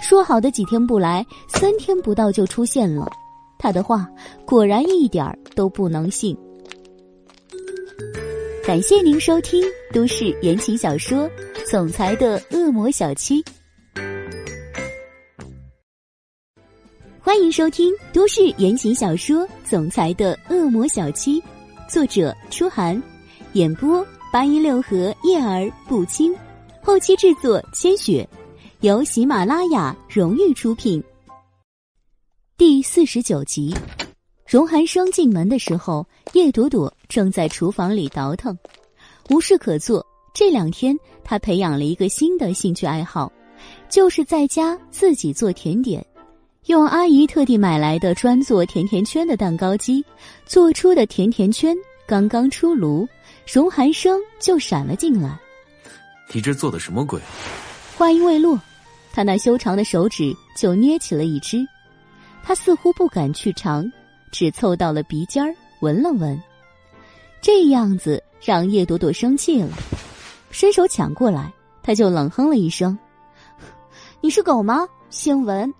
[0.00, 3.08] 说好的几天不来，三天不到就出现了。
[3.56, 4.08] 他的话
[4.44, 6.36] 果然一点儿都不能信。
[8.66, 11.18] 感谢您收听都市言情小说
[11.70, 13.40] 《总裁的恶魔小七》，
[17.20, 21.40] 欢迎收听都市言情小说《总裁的恶魔小七》，
[21.88, 23.00] 作者：初寒，
[23.54, 26.34] 演播：八一六合叶儿不轻。
[26.80, 28.26] 后期制作：千雪，
[28.80, 31.02] 由喜马拉雅荣誉出品。
[32.56, 33.74] 第四十九集，
[34.46, 38.56] 荣寒生进门的时候，叶朵朵正在厨房里倒腾，
[39.28, 40.04] 无事可做。
[40.32, 43.30] 这两天，他培养了一个新的兴趣爱好，
[43.90, 46.02] 就是在家自己做甜点，
[46.68, 50.02] 用阿姨特地买来的专做甜甜圈的蛋糕机
[50.46, 53.06] 做出的甜甜圈刚刚出炉，
[53.46, 55.38] 荣寒生就闪了进来。
[56.32, 57.20] 你这做的什么鬼？
[57.96, 58.58] 话音未落，
[59.12, 61.58] 他那修长的手指就捏起了一只，
[62.42, 63.90] 他似乎不敢去尝，
[64.30, 66.40] 只凑到了鼻尖儿闻了闻，
[67.40, 69.76] 这样子让叶朵朵生气了，
[70.50, 72.98] 伸手抢过来，他就冷哼了一声
[74.22, 74.88] ：“你是狗吗？
[75.10, 75.72] 先闻。”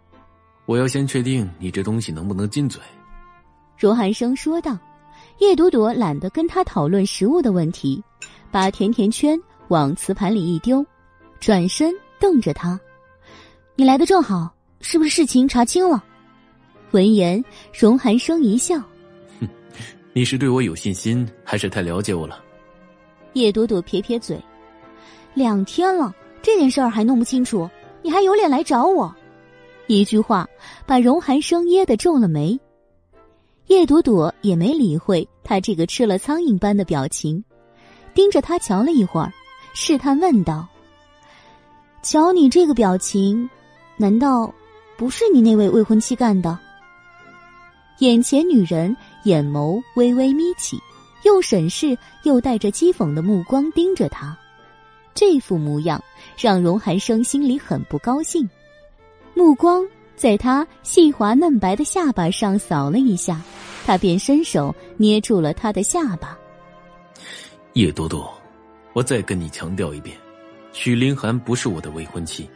[0.66, 2.80] 我要先确定你这东西能不能进嘴。”
[3.78, 4.76] 荣寒生说道。
[5.42, 8.00] 叶朵朵懒得跟他讨论食物的问题，
[8.52, 9.36] 把甜甜圈。
[9.68, 10.84] 往瓷盘里一丢，
[11.40, 12.78] 转身瞪着他
[13.74, 16.04] ：“你来的正好，是不是事情查清了？”
[16.92, 18.78] 闻言，荣寒生一笑
[19.40, 19.48] ：“哼，
[20.12, 22.44] 你是对我有信心，还是太了解我了？”
[23.32, 24.38] 叶朵朵撇撇嘴
[25.34, 27.68] ：“两天了，这件事儿还弄不清楚，
[28.02, 29.12] 你还有脸来找我？”
[29.88, 30.46] 一句话
[30.86, 32.58] 把荣寒生噎得皱了眉。
[33.68, 37.44] 叶朵朵也没理会他这个吃了苍蝇般的表情，
[38.14, 39.32] 盯着他瞧了一会儿。
[39.74, 40.68] 试探问道
[42.02, 43.48] ：“瞧你这个表情，
[43.96, 44.52] 难道
[44.98, 46.58] 不是你那位未婚妻干的？”
[48.00, 50.78] 眼前女人眼眸微微眯起，
[51.24, 54.36] 又审视又带着讥讽的目光盯着他，
[55.14, 56.02] 这副模样
[56.36, 58.48] 让荣寒生心里很不高兴。
[59.34, 59.86] 目光
[60.22, 63.42] 在他细滑嫩白的下巴上扫了一下，
[63.84, 66.38] 他便伸手捏住了他的下巴。
[67.72, 68.32] 叶多多。
[68.92, 70.16] 我再跟你强调一遍，
[70.72, 72.48] 许凌寒不是我的未婚妻，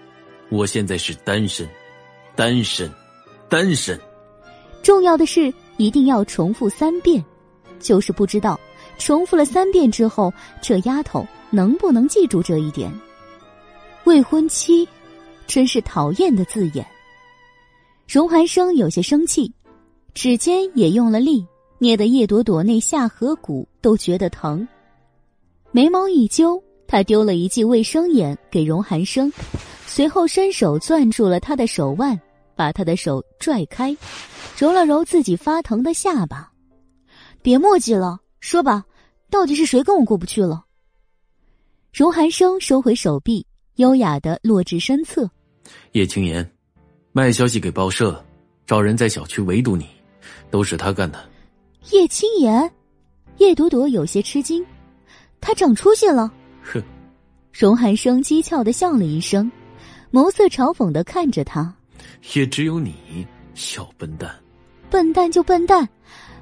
[0.49, 1.69] 我现在是单身，
[2.37, 2.89] 单身，
[3.49, 3.99] 单身。
[4.81, 7.21] 重要的是一定要重复三遍，
[7.81, 8.61] 就是不知道
[8.97, 12.93] 重复了三遍之后，这丫头能不能记住这一点。
[14.05, 14.89] 未婚妻，
[15.49, 16.87] 真是讨厌的字眼。
[18.07, 19.53] 荣寒生有些生气，
[20.15, 21.45] 指尖也用了力，
[21.79, 24.67] 捏得叶朵朵那下颌骨都觉得疼。
[25.73, 29.31] 眉毛一揪，他丢了一记卫生眼给荣寒生，
[29.87, 32.19] 随后伸手攥住了他的手腕，
[32.55, 33.95] 把他的手拽开，
[34.57, 36.53] 揉了揉自己发疼的下巴。
[37.43, 38.85] 别墨迹了，说吧，
[39.29, 40.65] 到底是谁跟我过不去了？
[41.93, 43.45] 荣寒生收回手臂，
[43.77, 45.29] 优雅的落至身侧。
[45.93, 46.49] 叶青言，
[47.17, 48.23] 卖消息给报社，
[48.67, 49.87] 找人在小区围堵你，
[50.51, 51.19] 都是他干的。
[51.91, 52.71] 叶青言，
[53.39, 54.63] 叶朵朵有些吃惊。
[55.41, 56.31] 他长出息了，
[56.63, 56.83] 哼！
[57.55, 59.51] 荣寒生讥诮的笑了一声，
[60.13, 61.75] 眸色嘲讽的看着他。
[62.35, 64.31] 也只有你，小笨蛋！
[64.91, 65.89] 笨蛋就笨蛋，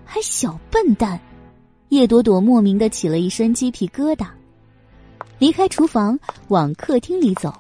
[0.05, 1.21] 还小笨蛋！
[1.91, 4.27] 叶朵朵莫名的起了一身鸡皮疙瘩，
[5.39, 7.55] 离开厨房往客厅里走，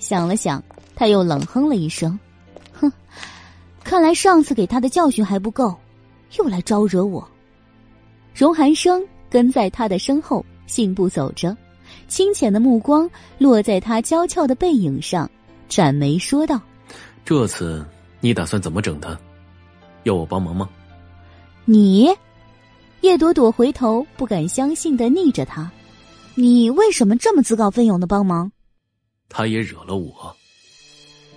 [0.00, 0.60] 想了想，
[0.96, 2.29] 他又冷哼了一声：“哼，
[3.82, 5.74] 看来上次给他的教训还不够，
[6.38, 7.26] 又来招惹我。
[8.34, 11.56] 荣寒生跟在他的身后，信步走着，
[12.06, 15.28] 清浅的目光落在他娇俏的背影上，
[15.68, 16.60] 展眉说道
[17.24, 17.84] ：“这次
[18.20, 19.18] 你打算怎么整他？
[20.04, 20.68] 要我帮忙吗？”
[21.64, 22.08] 你，
[23.00, 25.70] 叶朵朵回头不敢相信的睨着他
[26.34, 28.50] ：“你为什么这么自告奋勇的帮忙？”
[29.28, 30.34] 他也惹了我。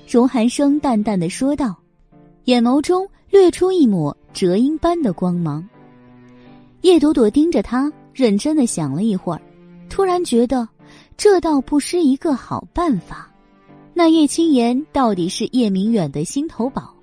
[0.08, 1.76] 荣寒生淡淡的说道，
[2.46, 5.68] 眼眸中掠出一抹折音般的光芒。
[6.82, 9.42] 叶朵朵盯着他，认真的想了一会儿，
[9.90, 10.68] 突然觉得
[11.16, 13.32] 这倒不失一个好办法。
[13.94, 16.94] 那叶青言到底是叶明远的心头宝，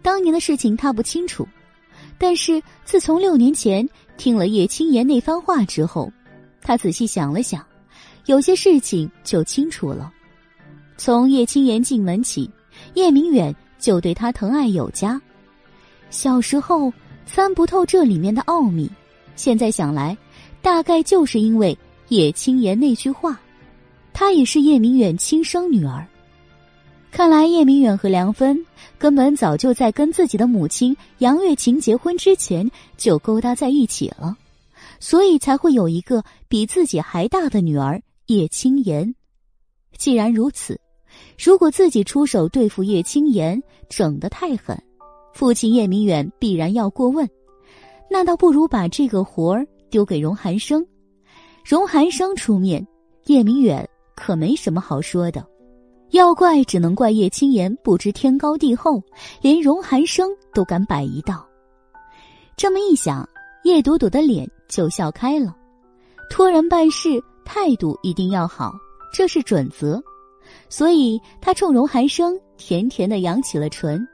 [0.00, 1.46] 当年的事情他不清楚，
[2.16, 3.86] 但是自从六年前
[4.16, 6.10] 听了叶青言那番话之后，
[6.62, 7.62] 他仔细想了想，
[8.24, 10.10] 有些事情就清楚了。
[10.96, 12.50] 从叶青言进门起，
[12.94, 15.20] 叶明远就对他疼爱有加，
[16.10, 16.92] 小时候
[17.26, 18.90] 参不透这里面的奥秘。
[19.36, 20.16] 现在想来，
[20.60, 21.76] 大概就是因为
[22.08, 23.38] 叶青言那句话，
[24.12, 26.06] 她也是叶明远亲生女儿。
[27.10, 28.62] 看来叶明远和梁芬
[28.98, 34.36] 根本早就在跟自己的母亲杨月琴结婚之前就勾搭在一起了，
[35.00, 39.14] 所以才会有一个比自己还大的女儿叶青言。
[39.96, 40.78] 既然如此，
[41.38, 44.76] 如果自己出手对付叶青言，整得太狠，
[45.32, 47.28] 父亲叶明远必然要过问。
[48.10, 50.84] 那倒不如把这个活儿丢给荣寒生，
[51.64, 52.84] 荣寒生出面，
[53.26, 55.46] 叶明远可没什么好说的。
[56.10, 59.00] 要怪只能怪叶青言不知天高地厚，
[59.40, 61.46] 连荣寒生都敢摆一道。
[62.56, 63.28] 这么一想，
[63.62, 65.54] 叶朵朵的脸就笑开了。
[66.30, 68.74] 托人办事，态度一定要好，
[69.14, 70.02] 这是准则。
[70.68, 74.06] 所以他冲荣寒生甜甜的扬起了唇：“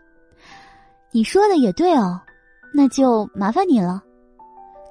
[1.12, 2.20] 你说的也对哦。”
[2.76, 4.02] 那就麻烦你了。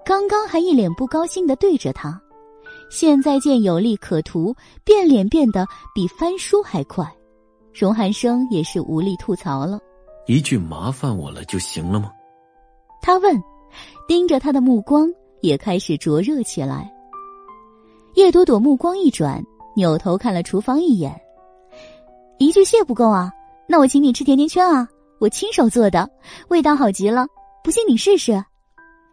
[0.06, 2.18] 刚刚还一脸不高兴的对着他，
[2.90, 7.06] 现在见有利可图，变脸变得比翻书还快。
[7.74, 9.80] 荣寒生也是无力吐槽了。
[10.28, 12.10] 一句麻烦我了就行了吗？
[13.02, 13.36] 他问，
[14.08, 15.12] 盯着他的目光
[15.42, 16.90] 也开始灼热起来。
[18.16, 19.44] 叶朵朵目光一转，
[19.76, 21.20] 扭头看了厨房一眼。
[22.38, 23.32] 一句谢不够啊，
[23.68, 24.88] 那我请你吃甜甜圈啊，
[25.20, 26.10] 我亲手做的，
[26.50, 27.26] 味道好极了。
[27.64, 28.44] 不信你试试。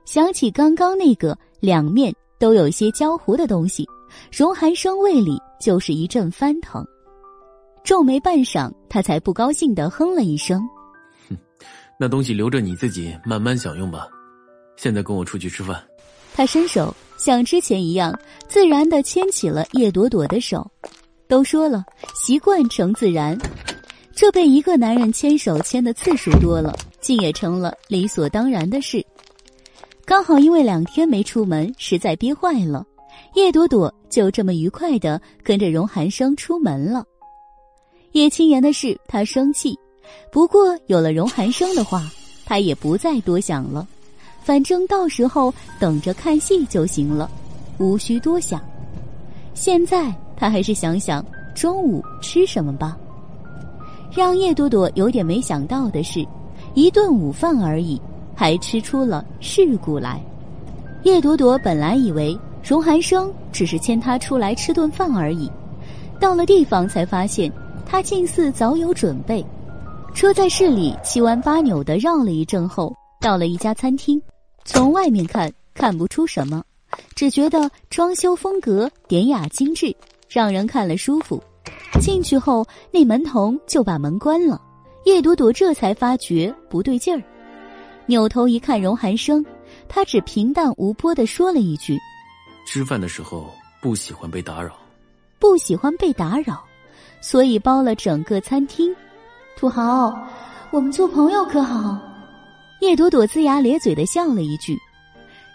[0.05, 3.87] 想起刚刚那个两面都有些焦糊的东西，
[4.33, 6.85] 荣寒生胃里就是一阵翻腾。
[7.85, 10.61] 皱眉半晌，他才不高兴的哼了一声
[11.31, 11.37] ：“哼，
[11.99, 14.09] 那东西留着你自己慢慢享用吧。
[14.77, 15.81] 现在跟我出去吃饭。”
[16.35, 18.19] 他伸手像之前一样，
[18.49, 20.69] 自然的牵起了叶朵朵的手。
[21.31, 21.83] 都说了，
[22.15, 23.39] 习惯成自然。
[24.15, 26.77] 这被一个男人牵手牵的次数多了。
[27.01, 29.03] 竟也成了理所当然的事。
[30.05, 32.85] 刚好因为两天没出门，实在憋坏了，
[33.35, 37.03] 叶朵朵就这么愉快的跟着荣寒生出门了。
[38.13, 39.75] 叶青言的事，他生气，
[40.31, 42.07] 不过有了荣寒生的话，
[42.45, 43.89] 他也不再多想了，
[44.43, 47.31] 反正到时候等着看戏就行了，
[47.79, 48.61] 无需多想。
[49.55, 52.97] 现在他还是想想中午吃什么吧。
[54.11, 56.27] 让叶朵朵有点没想到的是。
[56.75, 58.01] 一顿午饭而已，
[58.35, 60.23] 还吃出了事故来。
[61.03, 65.51] 叶朵朵本来以为荣寒生只是牵她出来吃顿饭而已，
[66.21, 67.53] 到了地方才发现
[67.85, 69.45] 他竟似早有准备。
[70.15, 74.21] 车在市里七弯八扭的绕了一阵后，到了一家餐厅。
[74.65, 76.63] 从外面看看不出什么，
[77.17, 79.95] 只觉得装修风格典雅精致，
[80.31, 81.43] 让人看了舒服。
[82.01, 84.61] 进去后，那门童就把门关了。
[85.05, 87.23] 叶朵朵这才发觉不对劲儿，
[88.07, 89.45] 扭头一看荣寒生，
[89.89, 91.99] 他只平淡无波的说了一句
[92.67, 93.51] ：“吃饭的时候
[93.83, 94.77] 不喜欢被打扰，
[95.39, 96.63] 不喜欢被打扰，
[97.21, 98.95] 所以包了整个餐厅。”
[99.57, 100.15] 土豪，
[100.71, 101.99] 我们做朋友可好？
[102.81, 104.79] 叶朵朵龇牙咧嘴的笑了一句，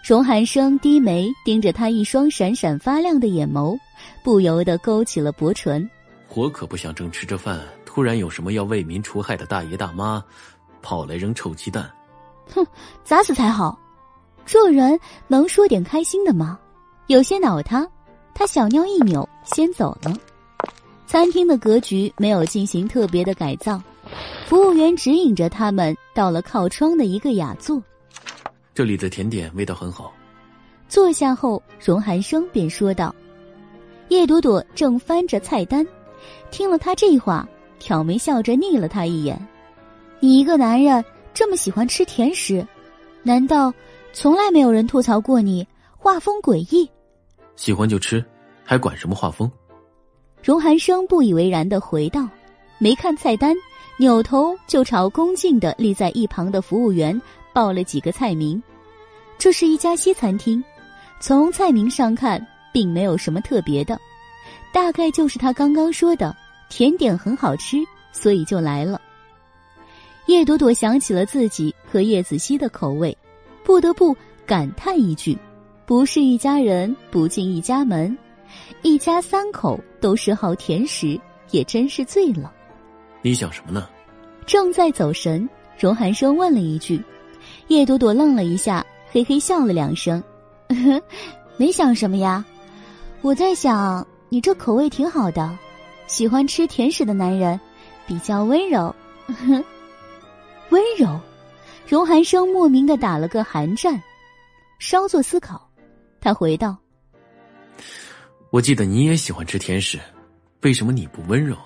[0.06, 3.76] 荣寒生低眉盯着他一双闪闪发亮的眼眸，
[4.22, 5.88] 不由得勾起了薄唇。
[6.34, 7.60] 我可不想正吃着饭。
[7.84, 10.22] 突然有什么要为民除害的大爷大妈，
[10.82, 11.90] 跑来扔臭鸡蛋，
[12.52, 12.62] 哼，
[13.04, 13.78] 砸死才好！
[14.44, 16.58] 这人能说点开心的吗？
[17.06, 17.88] 有些恼他，
[18.34, 20.14] 他小尿一扭，先走了。
[21.06, 23.80] 餐厅的格局没有进行特别的改造，
[24.44, 27.82] 服务员指引着他们到了靠窗的一个雅座。
[28.74, 30.12] 这里的甜点味道很好。
[30.86, 33.14] 坐下后，荣寒生便说道
[34.08, 35.86] ：“叶朵朵正翻着菜单，
[36.50, 39.38] 听了他这话。”挑眉笑着睨了他一眼
[40.18, 41.04] ：“你一个男人
[41.34, 42.66] 这么喜欢吃甜食，
[43.22, 43.70] 难道
[44.14, 46.88] 从来没有人吐槽过你画风诡异？
[47.54, 48.24] 喜欢就吃，
[48.64, 49.48] 还管什么画风？
[50.42, 52.26] 荣寒生不以为然的回道，
[52.78, 53.54] 没看菜单，
[53.98, 57.20] 扭头就朝恭敬的立在一旁的服务员
[57.52, 58.60] 报了几个菜名。
[59.36, 60.64] 这是一家西餐厅，
[61.20, 62.44] 从菜名上看，
[62.76, 63.98] 并没有什么特别的，
[64.70, 66.36] 大概就是他刚刚说的
[66.68, 67.78] 甜点很好吃，
[68.12, 69.00] 所以就来了。
[70.26, 73.16] 叶朵朵想起了自己和叶子熙的口味，
[73.64, 74.14] 不得不
[74.44, 75.38] 感叹一句
[75.86, 78.14] ：“不是一家人，不进一家门。”
[78.84, 81.18] 一家三口都是好甜食，
[81.52, 82.52] 也真是醉了。
[83.22, 83.88] 你想什么呢？
[84.44, 85.48] 正在走神，
[85.78, 87.02] 荣寒生问了一句。
[87.68, 90.22] 叶朵朵愣了一下，嘿嘿笑了两声
[91.56, 92.44] ：“没想什么呀，
[93.22, 95.56] 我在想你这口味挺好的，
[96.06, 97.58] 喜欢吃甜食的男人
[98.06, 98.94] 比较温柔。
[100.70, 101.20] ”温柔，
[101.86, 104.02] 荣寒生莫名的打了个寒战，
[104.78, 105.68] 稍作思考，
[106.20, 106.76] 他回道。
[108.50, 109.98] 我记得你也喜欢吃甜食，
[110.62, 111.56] 为什么你不温柔？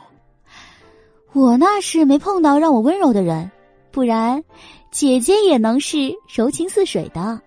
[1.32, 3.50] 我那是没碰到让我温柔的人，
[3.90, 4.42] 不然
[4.90, 7.40] 姐姐也能是柔情似水的。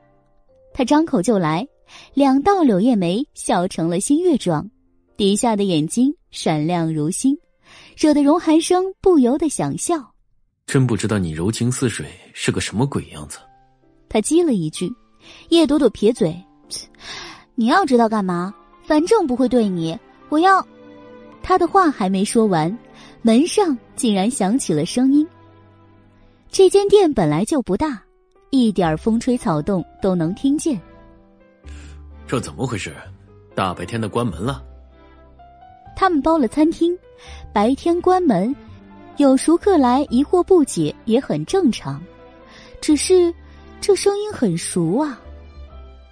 [0.74, 1.68] 他张口就来，
[2.14, 4.70] 两道柳叶眉笑成了新月状，
[5.18, 7.38] 底下的眼睛闪亮如星，
[7.98, 10.14] 惹得荣寒生不由得想笑。
[10.66, 13.40] 真不知道你柔情似水是个什么鬼样子。
[14.08, 14.92] 他激了一句，
[15.50, 16.36] 叶朵朵撇嘴
[17.56, 19.98] ：“你要知道干嘛？”反正不会对你，
[20.28, 20.66] 我要。
[21.42, 22.78] 他的话还没说完，
[23.22, 25.26] 门上竟然响起了声音。
[26.52, 28.04] 这间店本来就不大，
[28.50, 30.80] 一点风吹草动都能听见。
[32.28, 32.94] 这怎么回事？
[33.56, 34.64] 大白天的关门了？
[35.96, 36.98] 他们包了餐厅，
[37.54, 38.56] 白天关门，
[39.18, 42.02] 有熟客来疑惑不解也很正常。
[42.82, 43.34] 只是，
[43.80, 45.22] 这声音很熟啊，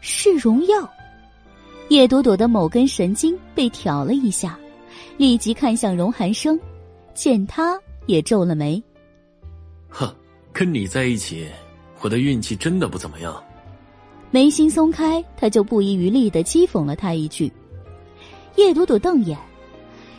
[0.02, 0.88] 是荣耀。
[1.90, 4.58] 叶朵朵的某根神经被挑了一下，
[5.18, 6.60] 立即看向荣寒生，
[7.14, 8.82] 见他也皱了眉。
[9.90, 10.14] 哼，
[10.54, 11.50] 跟你在一起，
[12.02, 13.44] 我的运气真的不怎么样。
[14.32, 17.52] 眉心松开，他就不遗余力的讥讽了他一句。
[18.56, 19.38] 叶朵朵瞪眼：“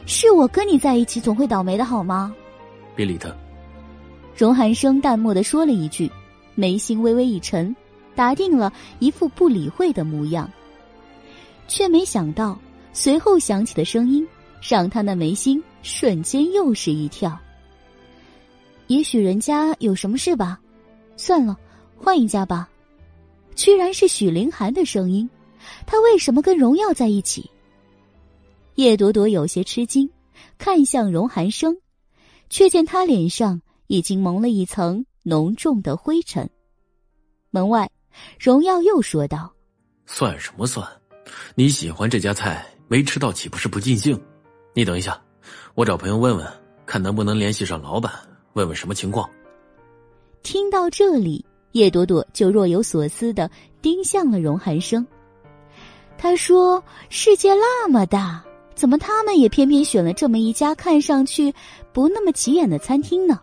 [0.06, 2.34] 是我跟你在一起总会倒霉的好吗？”
[2.94, 3.34] 别理他。
[4.36, 6.10] 荣寒生淡漠的说了一句，
[6.54, 7.74] 眉心微微一沉，
[8.14, 10.50] 打定了一副不理会的模样。
[11.66, 12.58] 却没想到，
[12.92, 14.26] 随后响起的声音
[14.60, 17.38] 让他那眉心瞬间又是一跳。
[18.88, 20.60] 也许人家有什么事吧，
[21.16, 21.56] 算了，
[21.96, 22.68] 换一家吧。
[23.54, 25.28] 居然是许凌寒的声音，
[25.86, 27.50] 他为什么跟荣耀在一起？
[28.76, 30.08] 叶朵朵有些吃惊，
[30.58, 31.76] 看向荣寒生，
[32.48, 36.48] 却见他脸上已经蒙了一层浓重的灰尘。
[37.50, 37.90] 门外，
[38.40, 39.52] 荣耀又说道
[40.06, 40.86] ：“算什么算？”
[41.54, 44.18] 你喜欢这家菜，没吃到岂不是不尽兴？
[44.74, 45.22] 你等一下，
[45.74, 46.46] 我找朋友问问，
[46.86, 48.12] 看能不能联系上老板，
[48.54, 49.28] 问问什么情况。
[50.42, 53.50] 听到这里，叶朵朵就若有所思的
[53.82, 55.06] 盯向了荣寒生。
[56.16, 58.42] 他说：“世界那么大，
[58.74, 61.52] 怎么他们也偏偏选了这么一家看上去
[61.92, 63.40] 不那么起眼的餐厅呢？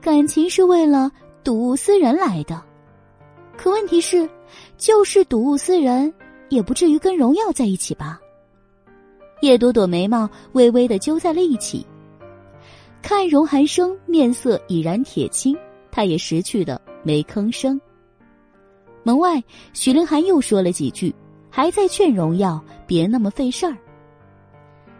[0.00, 1.10] 感情是为了
[1.42, 2.62] 睹物思人来的。
[3.56, 4.28] 可问题是，
[4.76, 6.12] 就是睹物思人。”
[6.50, 8.18] 也不至于跟荣耀在一起吧？
[9.42, 11.86] 叶朵朵眉毛微微的揪在了一起，
[13.02, 15.54] 看荣寒生面色已然铁青，
[15.90, 17.80] 他也识趣的没吭声。
[19.02, 21.14] 门外，许凌寒又说了几句，
[21.48, 23.74] 还在劝荣耀别那么费事儿。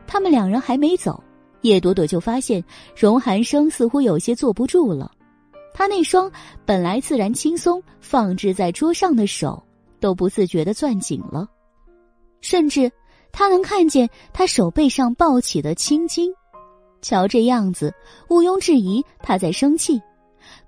[0.07, 1.23] 他们两人还没走，
[1.61, 2.65] 叶朵朵就发现
[2.97, 5.12] 荣寒生似乎有些坐不住了，
[5.75, 6.33] 他那双
[6.65, 9.62] 本来自然轻松放置在桌上的手。
[10.01, 11.49] 都不自觉的攥紧了，
[12.41, 12.89] 甚至
[13.33, 16.33] 他能看见他手背上抱起的青筋。
[17.03, 17.93] 瞧这样子，
[18.31, 20.01] 毋庸置疑他在生气。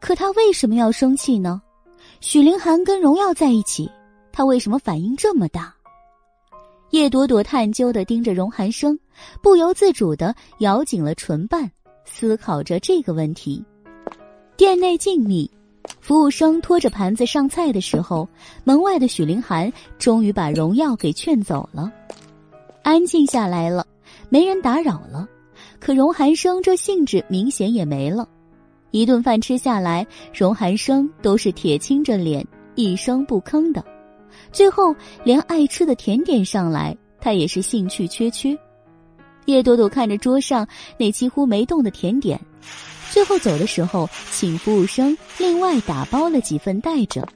[0.00, 1.60] 可他为什么要生气呢？
[2.20, 3.88] 许凌寒跟荣耀在一起，
[4.32, 5.72] 他为什么反应这么大？
[6.90, 8.98] 叶朵朵探究的盯着荣寒生，
[9.40, 11.70] 不由自主的咬紧了唇瓣，
[12.04, 13.64] 思考着这个问题。
[14.56, 15.48] 店内静谧。
[15.98, 18.28] 服务生拖着盘子上菜的时候，
[18.64, 21.90] 门外的许凌寒终于把荣耀给劝走了，
[22.82, 23.86] 安静下来了，
[24.28, 25.26] 没人打扰了。
[25.80, 28.28] 可荣寒生这兴致明显也没了。
[28.91, 33.85] 一顿饭吃下来，荣寒生都是铁青着脸，一声不吭的。
[34.52, 34.94] 最后
[35.25, 38.57] 连爱吃的甜点上来，他也是兴趣缺缺。
[39.47, 40.67] 叶朵朵看着桌上
[40.99, 42.41] 那几乎没动的甜点。
[43.10, 47.27] 最后走的时候，请服务生另外打包了几份带着。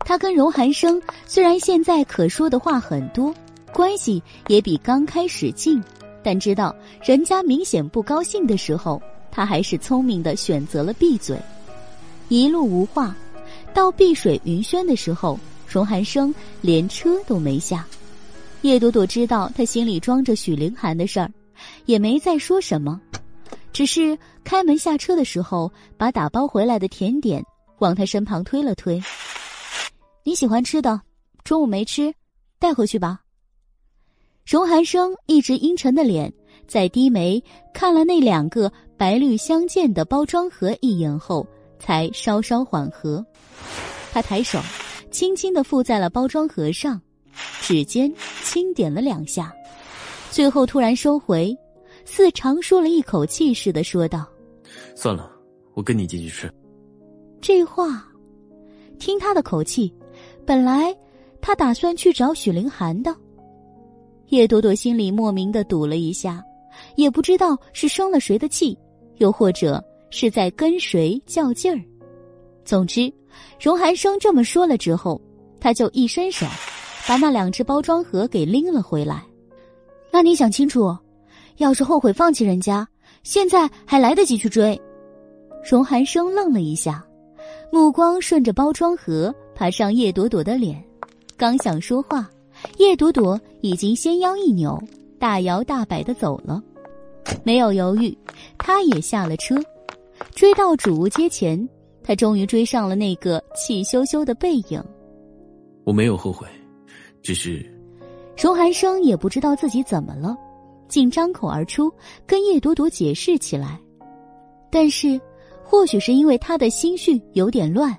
[0.00, 3.32] 他跟荣寒生虽然现在可说的话很多，
[3.72, 5.82] 关系也比刚开始近，
[6.22, 9.00] 但知道人家明显不高兴的时候，
[9.32, 11.36] 他还是聪明的选择了闭嘴。
[12.28, 13.16] 一路无话，
[13.74, 17.84] 到碧水云轩的时候，荣寒生连车都没下。
[18.60, 21.28] 叶朵朵知道他心里装着许凌寒的事儿，
[21.86, 23.00] 也没再说什么，
[23.72, 27.44] 只是开门下车的时候，把打包回来的甜点
[27.78, 29.02] 往他身旁推了推。
[30.24, 31.00] 你喜欢吃的，
[31.42, 32.14] 中午没吃，
[32.60, 33.18] 带回去吧。
[34.46, 36.32] 荣寒生一直阴沉的脸，
[36.68, 37.42] 在低眉
[37.74, 38.72] 看了那两个
[39.02, 41.44] 白绿相间的包装盒一眼后，
[41.76, 43.26] 才稍稍缓和。
[44.12, 44.60] 他抬手，
[45.10, 47.02] 轻轻的附在了包装盒上。
[47.60, 48.14] 指尖
[48.44, 49.52] 轻点了两下，
[50.30, 51.52] 最后突然收回，
[52.04, 54.24] 似长舒了一口气似的说道
[54.94, 55.28] ：“算了，
[55.74, 56.48] 我跟你进去吃。”
[57.42, 58.06] 这话，
[59.00, 59.92] 听他的口气，
[60.46, 60.96] 本来
[61.40, 63.12] 他打算去找许凌寒的。
[64.28, 66.40] 叶朵朵心里莫名的堵了一下，
[66.94, 68.78] 也不知道是生了谁的气，
[69.22, 71.80] 又或者是在跟谁较劲儿。
[72.64, 73.10] 总之，
[73.60, 75.20] 荣寒生这么说了之后，
[75.60, 76.44] 他就一伸手。
[77.04, 79.24] 把那两只包装盒给拎了回来。
[80.12, 80.96] 那你想清楚，
[81.56, 82.86] 要是后悔放弃人家，
[83.24, 84.80] 现在还来得及去追。
[85.68, 87.04] 荣寒生愣了一下，
[87.72, 90.80] 目光顺着包装盒爬上叶朵朵的脸，
[91.36, 92.30] 刚想说话，
[92.78, 94.80] 叶朵朵已经纤腰一扭，
[95.18, 96.62] 大摇大摆的走了。
[97.44, 98.16] 没有犹豫，
[98.58, 99.56] 他也下了车，
[100.34, 101.68] 追到主屋街前，
[102.02, 104.82] 他终于追上了那个气羞羞的背影。
[105.84, 106.46] 我没有后悔。
[107.22, 107.64] 只是，
[108.36, 110.36] 荣寒生也不知道自己怎么了，
[110.88, 111.92] 竟张口而出
[112.26, 113.78] 跟叶朵朵解释起来。
[114.70, 115.20] 但是，
[115.62, 117.96] 或许是因为他的心绪有点乱，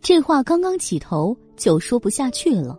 [0.00, 2.78] 这话刚刚起头就说不下去了。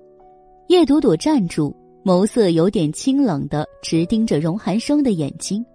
[0.68, 5.66] 叶朵朵站住，眸色有点清冷的直盯着荣寒生的眼睛。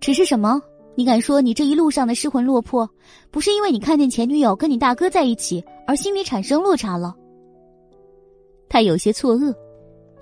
[0.00, 0.60] 只是什么？
[0.94, 2.88] 你敢说你这一路上的失魂落魄，
[3.30, 7.14] 不是因为你看见前女友跟你大哥在一起而心里产生落差了？
[8.68, 9.54] 他有些错愕，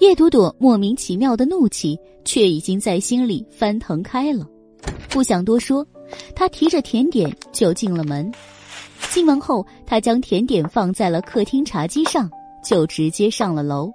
[0.01, 4.47] 叶朵朵莫名其妙的怒气却已经在心里翻腾开了。
[5.09, 5.87] 不想多说，
[6.35, 8.31] 他提着甜点就进了门。
[9.11, 12.31] 进门后，他将甜点放在了客厅茶几上，
[12.63, 13.91] 就直接上了楼。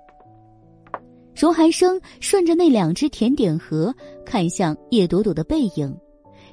[1.42, 3.92] 荣寒生顺着那两只甜点盒
[4.24, 5.92] 看向叶朵朵的背影，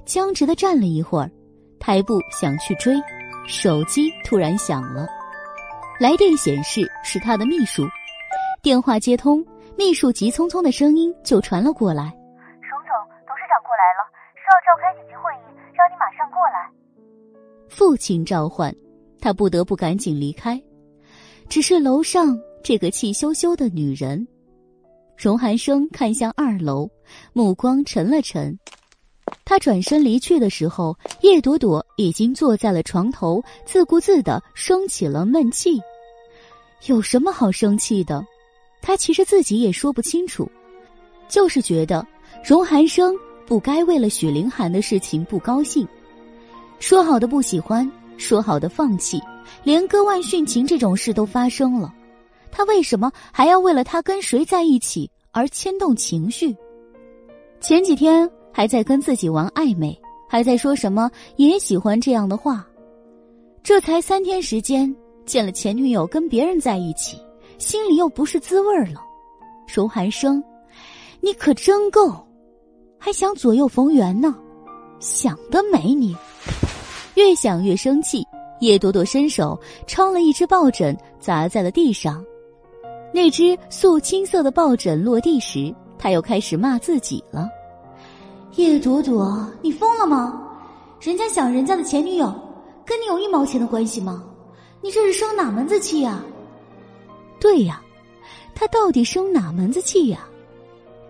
[0.06, 1.30] 僵直的站了一会儿，
[1.78, 2.94] 抬步想去追，
[3.46, 5.06] 手机突然响了。
[6.00, 7.82] 来电显示是他的秘书，
[8.62, 9.44] 电话接通，
[9.76, 12.04] 秘书急匆匆的声音就传了过来
[12.64, 14.00] ：“熊总，董事长过来了，
[14.36, 16.66] 说要召开紧急会议，让你马上过来。”
[17.68, 18.74] 父亲召唤，
[19.20, 20.58] 他不得不赶紧离开。
[21.46, 24.26] 只是楼上这个气羞羞的女人，
[25.18, 26.88] 荣寒生看向二楼，
[27.32, 28.56] 目光沉了沉。
[29.44, 35.80] 他转身离去的时候，叶朵朵已经坐在了床头，自顾自的生起了闷气。
[36.86, 38.24] 有什么好生气的？
[38.80, 40.48] 他其实自己也说不清楚，
[41.28, 42.06] 就是觉得
[42.44, 43.12] 荣寒生
[43.44, 45.86] 不该为了许凌寒的事情不高兴。
[46.78, 49.20] 说好的不喜欢，说好的放弃，
[49.64, 51.92] 连割腕殉情这种事都发生了，
[52.50, 56.56] 他为什么还要为了他跟谁在一起而牵动情绪？
[57.60, 62.66] 前几天还在跟自己玩暧昧，还在说什么也喜欢这样的话，
[63.62, 64.94] 这才三天时间。
[65.26, 67.20] 见了前女友跟别人在一起，
[67.58, 69.04] 心里又不是滋味了。
[69.66, 70.42] 荣寒生，
[71.20, 72.26] 你可真够，
[72.96, 74.34] 还想左右逢源呢，
[75.00, 75.92] 想得美！
[75.92, 76.16] 你
[77.14, 78.26] 越想越生气。
[78.60, 82.24] 叶朵朵伸手抄了一只抱枕，砸在了地上。
[83.12, 87.48] 那只素青色的抱枕落地时，他又开始骂自己了
[88.56, 90.42] ：“叶朵朵，你疯了吗？
[91.00, 92.32] 人家想人家的前女友，
[92.84, 94.24] 跟你有一毛钱的关系吗？”
[94.80, 96.22] 你这是生哪门子气呀？
[97.40, 97.82] 对呀，
[98.54, 100.28] 他到底生哪门子气呀？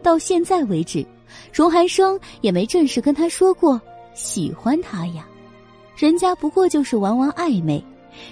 [0.03, 1.05] 到现在为止，
[1.53, 3.79] 荣寒生也没正式跟他说过
[4.15, 5.27] 喜欢他呀。
[5.97, 7.85] 人家不过就是玩玩暧昧，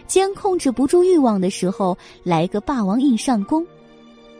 [0.06, 3.66] 兼控制不住欲望的时候来个霸王硬上弓。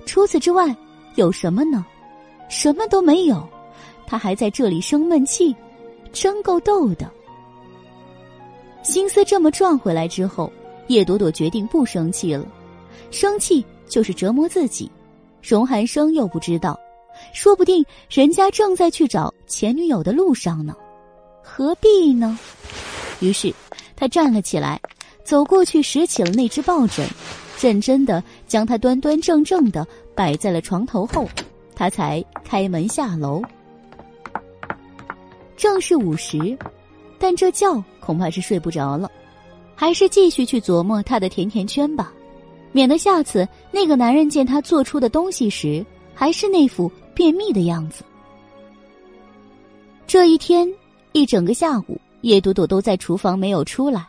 [0.05, 0.75] 除此之外，
[1.17, 1.85] 有什么呢？
[2.49, 3.47] 什么都没有。
[4.07, 5.55] 他还在这里生闷气，
[6.13, 7.11] 真够逗的。
[8.83, 10.53] 心思这么转回来之后。
[10.89, 12.47] 叶朵朵决定不生气了，
[13.11, 14.89] 生气就是折磨自己。
[15.43, 16.79] 荣寒生又不知道，
[17.33, 20.77] 说不定人家正在去找前女友的路上呢，
[21.43, 22.39] 何必呢？
[23.19, 23.53] 于是
[23.97, 24.81] 他站了起来，
[25.27, 27.05] 走过去拾起了那只抱枕，
[27.61, 31.29] 认真的将它端端正正的摆在了床头后，
[31.75, 33.43] 他才开门下楼。
[35.57, 36.57] 正是午时，
[37.19, 39.11] 但这觉恐怕是睡不着了，
[39.75, 42.13] 还是继续去琢磨他的甜甜圈吧，
[42.71, 48.05] 免得下次那个男人见他做出的东西时，还是那副便秘的样子。
[50.07, 50.73] 这一天
[51.11, 54.07] 一整个下午，叶朵朵都在厨房没有出来。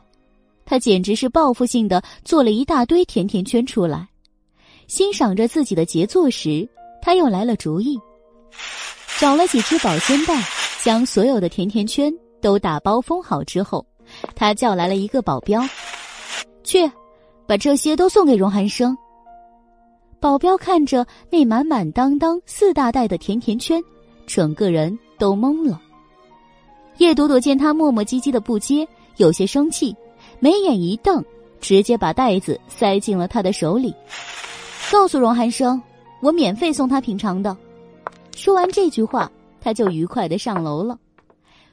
[0.70, 4.06] 他简直是报复性的做了一大堆甜甜圈出来，
[4.88, 6.68] 欣赏着自己的杰作时，
[7.02, 7.98] 他又来了主意，
[9.18, 10.44] 找了几只保鲜袋，
[10.84, 13.86] 将所有的甜甜圈都打包封好之后，
[14.36, 15.64] 他叫来了一个保镖，
[16.66, 16.92] 去，
[17.48, 18.96] 把这些都送给荣寒生。
[20.20, 23.82] 保镖看着那满满当当四大袋的甜甜圈，
[24.26, 25.82] 整个人都懵了。
[26.98, 29.96] 叶朵朵见他磨磨唧唧的不接，有些生气。
[30.40, 31.24] 眉眼一瞪，
[31.60, 33.94] 直接把袋子塞进了他的手里，
[34.92, 35.82] 告诉荣寒生
[36.22, 37.56] ：“我免费送他品尝的。”
[38.36, 40.98] 说完这句话，他就愉快的上楼了。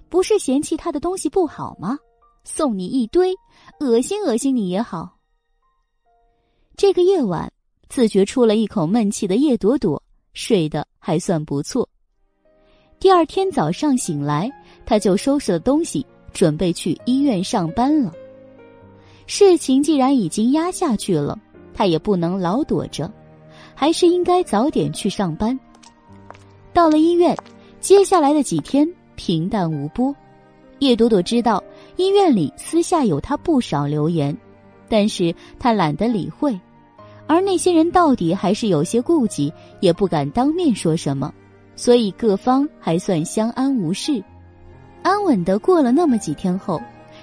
[0.09, 1.99] 不是嫌弃他的东西不好吗？
[2.45, 3.35] 送你一堆，
[3.81, 5.17] 恶心恶心你也好。
[6.77, 7.53] 这个夜晚，
[7.89, 10.03] 自觉出了一口闷气的叶朵朵
[10.33, 11.89] 睡得还算不错。
[12.99, 14.51] 第二天早上醒来，
[14.87, 18.13] 他就收拾了东西，准备去医院上班了。
[19.27, 21.39] 事情既然已经压下去了，
[21.73, 23.11] 他也不能老躲着，
[23.75, 25.59] 还是应该早点去上班。
[26.73, 27.37] 到了医院，
[27.81, 30.15] 接下来的几天平淡无波。
[30.81, 31.63] 叶朵朵知道
[31.97, 34.37] 医院里私下有他不少留言，
[34.89, 36.59] 但是他懒得理会，
[37.27, 41.33] 而那些人到底还是有些顾忌，也不敢当面说什么，
[41.77, 44.23] 所以各方还算相安无事。
[45.03, 46.81] 安稳的过了那么几天后，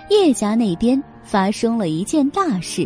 [0.09, 1.01] 叶家那边。
[1.32, 2.85] 发生了一件大事，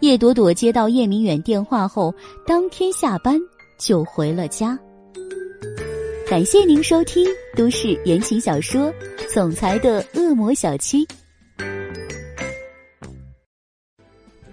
[0.00, 2.14] 叶朵朵接到叶明远电话后，
[2.46, 3.40] 当天下班
[3.78, 4.78] 就回了家。
[6.28, 7.26] 感谢您收听
[7.56, 8.92] 都市言情小说
[9.32, 11.06] 《总裁的恶魔小七》，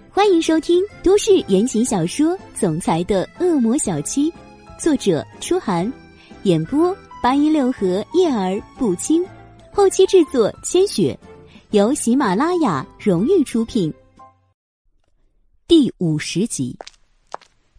[0.08, 4.30] 欢迎收听都市言情小说《总裁的恶魔小七》，
[4.78, 5.92] 作者：初寒，
[6.44, 9.22] 演播：八一六和叶儿不轻，
[9.70, 11.14] 后期制作：千雪。
[11.72, 13.90] 由喜马拉雅荣誉出品。
[15.66, 16.76] 第五十集，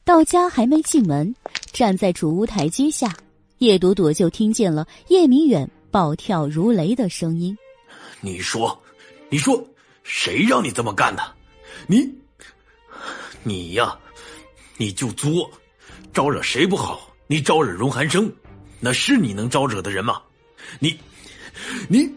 [0.03, 1.35] 到家还没进门，
[1.71, 3.15] 站在主屋台阶下，
[3.59, 7.55] 叶朵朵就听见了叶明远暴跳如雷的声音
[8.19, 8.81] ：“你说，
[9.29, 9.63] 你说，
[10.01, 11.21] 谁让你这么干的？
[11.85, 12.11] 你，
[13.43, 13.95] 你呀，
[14.75, 15.47] 你就作，
[16.11, 17.13] 招惹谁不好？
[17.27, 18.33] 你招惹荣寒生，
[18.79, 20.19] 那是你能招惹的人吗？
[20.79, 20.99] 你，
[21.87, 22.11] 你。”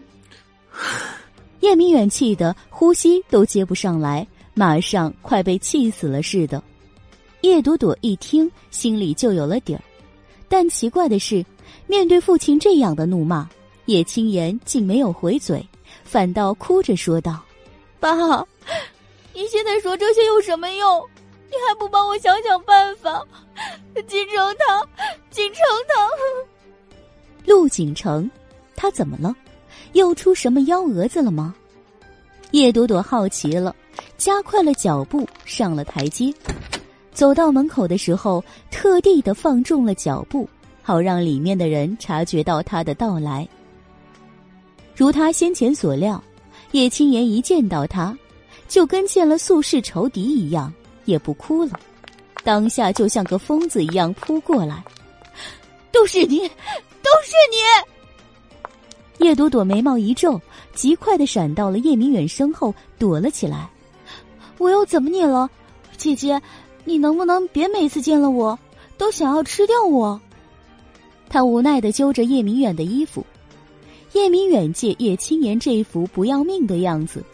[1.66, 6.62] 叶明远气得呼吸都接不上来，马上快被气死了似的。
[7.40, 9.82] 叶朵朵一听，心里就有了底儿，
[10.48, 11.44] 但奇怪的是，
[11.88, 13.50] 面对父亲这样的怒骂，
[13.86, 15.66] 叶青言竟没有回嘴，
[16.04, 17.42] 反倒哭着说道
[17.98, 18.14] ：“爸，
[19.34, 21.04] 你现在说这些有什么用？
[21.50, 23.26] 你还不帮我想想办法？
[24.06, 24.86] 锦城他，
[25.32, 26.08] 锦城他，
[27.44, 28.30] 陆锦城，
[28.76, 29.34] 他怎么了？”
[29.96, 31.54] 又出什么幺蛾子了吗？
[32.50, 33.74] 叶朵朵好奇了，
[34.18, 36.32] 加快了脚步上了台阶。
[37.12, 40.46] 走到门口的时候，特地的放重了脚步，
[40.82, 43.48] 好让里面的人察觉到他的到来。
[44.94, 46.22] 如他先前所料，
[46.72, 48.16] 叶青言一见到他，
[48.68, 50.70] 就跟见了宿世仇敌一样，
[51.06, 51.80] 也不哭了，
[52.44, 54.84] 当下就像个疯子一样扑过来。
[55.90, 57.95] 都是你，都是你！
[59.18, 60.40] 叶朵朵眉毛一皱，
[60.74, 63.68] 极快的闪到了叶明远身后，躲了起来。
[64.58, 65.48] 我又怎么你了，
[65.96, 66.40] 姐姐？
[66.84, 68.56] 你能不能别每次见了我
[68.96, 70.20] 都想要吃掉我？
[71.28, 73.26] 他无奈的揪着叶明远的衣服。
[74.12, 77.24] 叶明远见叶青言这副不要命的样子，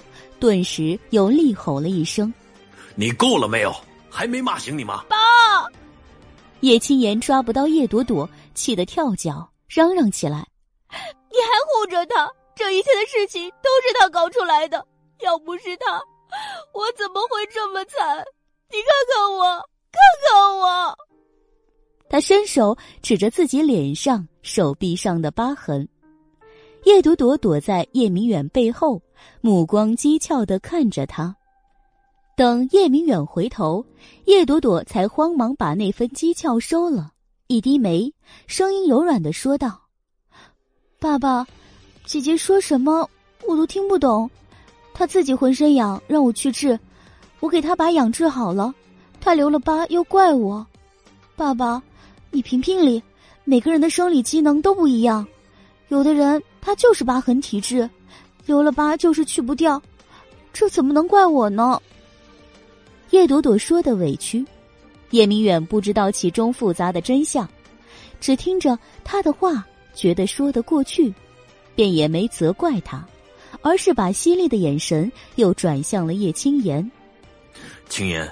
[0.40, 2.32] 顿时又厉吼了一声
[2.96, 3.72] ：“你够了没有？
[4.08, 5.16] 还没骂醒你吗？”爸！
[6.60, 10.46] 叶青言抓不到叶朵朵，气得跳脚，嚷嚷起来。
[11.32, 14.86] 你还护着他，这一切的事情都是他搞出来的。
[15.20, 16.00] 要不是他，
[16.74, 18.18] 我怎么会这么惨？
[18.70, 19.44] 你看看我，
[19.90, 20.98] 看看我。
[22.08, 25.88] 他伸手指着自己脸上、手臂上的疤痕。
[26.84, 29.00] 叶朵朵躲在叶明远背后，
[29.40, 31.34] 目光讥诮的看着他。
[32.36, 33.84] 等叶明远回头，
[34.24, 37.12] 叶朵朵才慌忙把那份讥诮收了，
[37.46, 38.12] 一低眉，
[38.46, 39.81] 声音柔软的说道。
[41.02, 41.44] 爸爸，
[42.04, 43.10] 姐姐说什么
[43.44, 44.30] 我都听不懂。
[44.94, 46.78] 她自己浑身痒，让我去治，
[47.40, 48.72] 我给她把痒治好了。
[49.20, 50.64] 他留了疤又怪我。
[51.34, 51.82] 爸爸，
[52.30, 53.02] 你评评理，
[53.42, 55.26] 每个人的生理机能都不一样，
[55.88, 57.90] 有的人他就是疤痕体质，
[58.46, 59.82] 留了疤就是去不掉，
[60.52, 61.82] 这怎么能怪我呢？
[63.10, 64.44] 叶朵朵说的委屈，
[65.10, 67.48] 叶明远不知道其中复杂的真相，
[68.20, 71.12] 只听着他的话，觉得说得过去，
[71.74, 73.06] 便也没责怪他，
[73.60, 76.90] 而是把犀利的眼神又转向了叶青言。
[77.88, 78.30] 青言，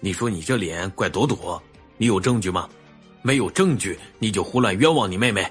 [0.00, 1.60] 你说你这脸怪朵朵。
[1.98, 2.68] 你有证据吗？
[3.22, 5.48] 没有证据，你就胡乱冤枉你妹妹。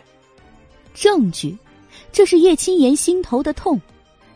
[0.94, 1.58] 证据，
[2.12, 3.80] 这是叶青言心头的痛。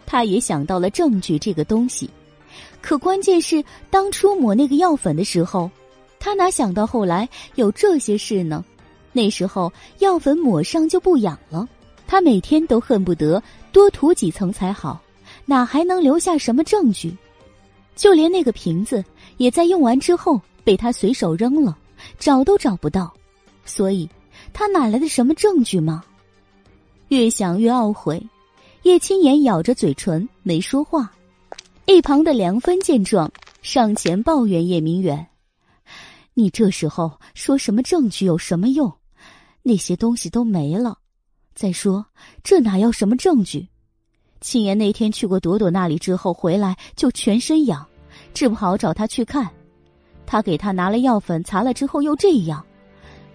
[0.06, 2.09] 他也想到了证据这个东西，
[2.82, 5.69] 可关键是当初抹那个药粉的时候，
[6.19, 8.64] 他哪想到后来有这些事呢？
[9.16, 11.66] 那时候药粉抹上就不痒了，
[12.06, 15.02] 他每天都恨不得多涂几层才好，
[15.45, 17.16] 哪还能留下什么证据？
[17.95, 19.02] 就连那个瓶子
[19.38, 21.77] 也在用完之后被他随手扔了。
[22.19, 23.11] 找都找不到，
[23.64, 24.08] 所以
[24.52, 26.03] 他哪来的什么证据吗？
[27.08, 28.22] 越想越懊悔，
[28.84, 31.10] 叶青言咬着嘴唇没说话。
[31.85, 35.26] 一旁的梁芬见状，上前抱怨叶明远
[36.35, 38.92] ：“你这时候说什么证据有什么用？
[39.68, 41.00] 那些东西都没了。
[41.56, 42.06] 再说
[42.44, 43.68] 这哪要什么证据？
[44.42, 47.84] 青言那天去过朵朵那里之后回来就全身痒，
[48.32, 49.50] 治不好找他去看。”
[50.27, 52.64] 他给他拿了药粉，擦了之后又这样，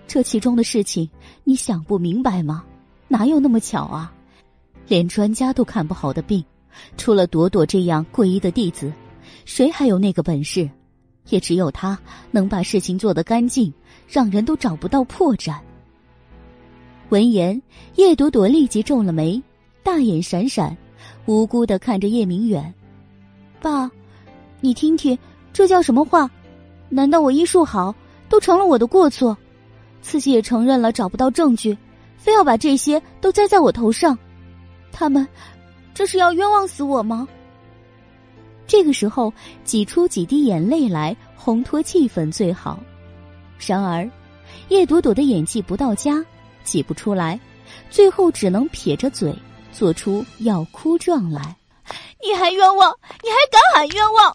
[0.07, 1.11] 这其中的事情
[1.43, 2.65] 你想不明白吗？
[3.09, 4.13] 哪有那么巧啊？
[4.87, 6.45] 连专家都看不好的病，
[6.97, 8.93] 除了朵朵这样诡异的弟子，
[9.45, 10.71] 谁还有那个本事？
[11.29, 11.99] 也只有他
[12.31, 13.73] 能把事情做得干净，
[14.09, 15.59] 让人都找不到破绽。
[17.11, 17.61] 闻言，
[17.97, 19.43] 叶朵朵立即皱了眉，
[19.83, 20.77] 大眼闪闪，
[21.27, 22.73] 无辜的看着叶明远
[23.61, 23.91] ：“爸，
[24.61, 25.19] 你听听，
[25.53, 26.31] 这叫什么话？”
[26.89, 27.93] 难道我医术好，
[28.29, 29.37] 都成了我的过错？
[30.01, 31.77] 自己也承认了找不到证据，
[32.17, 34.17] 非要把这些都栽在我头上，
[34.93, 35.27] 他们
[35.93, 37.27] 这是要冤枉死我吗？
[38.69, 39.33] 这个时候
[39.65, 42.79] 挤出几滴眼泪来烘托气氛最好。
[43.59, 44.09] 然而，
[44.69, 46.25] 叶朵朵的演技不到家，
[46.71, 47.39] 挤不出来，
[47.91, 49.35] 最后只能撇着嘴
[49.73, 51.57] 做出要哭状来。
[52.23, 52.97] 你还冤枉？
[53.25, 54.33] 你还敢喊冤枉？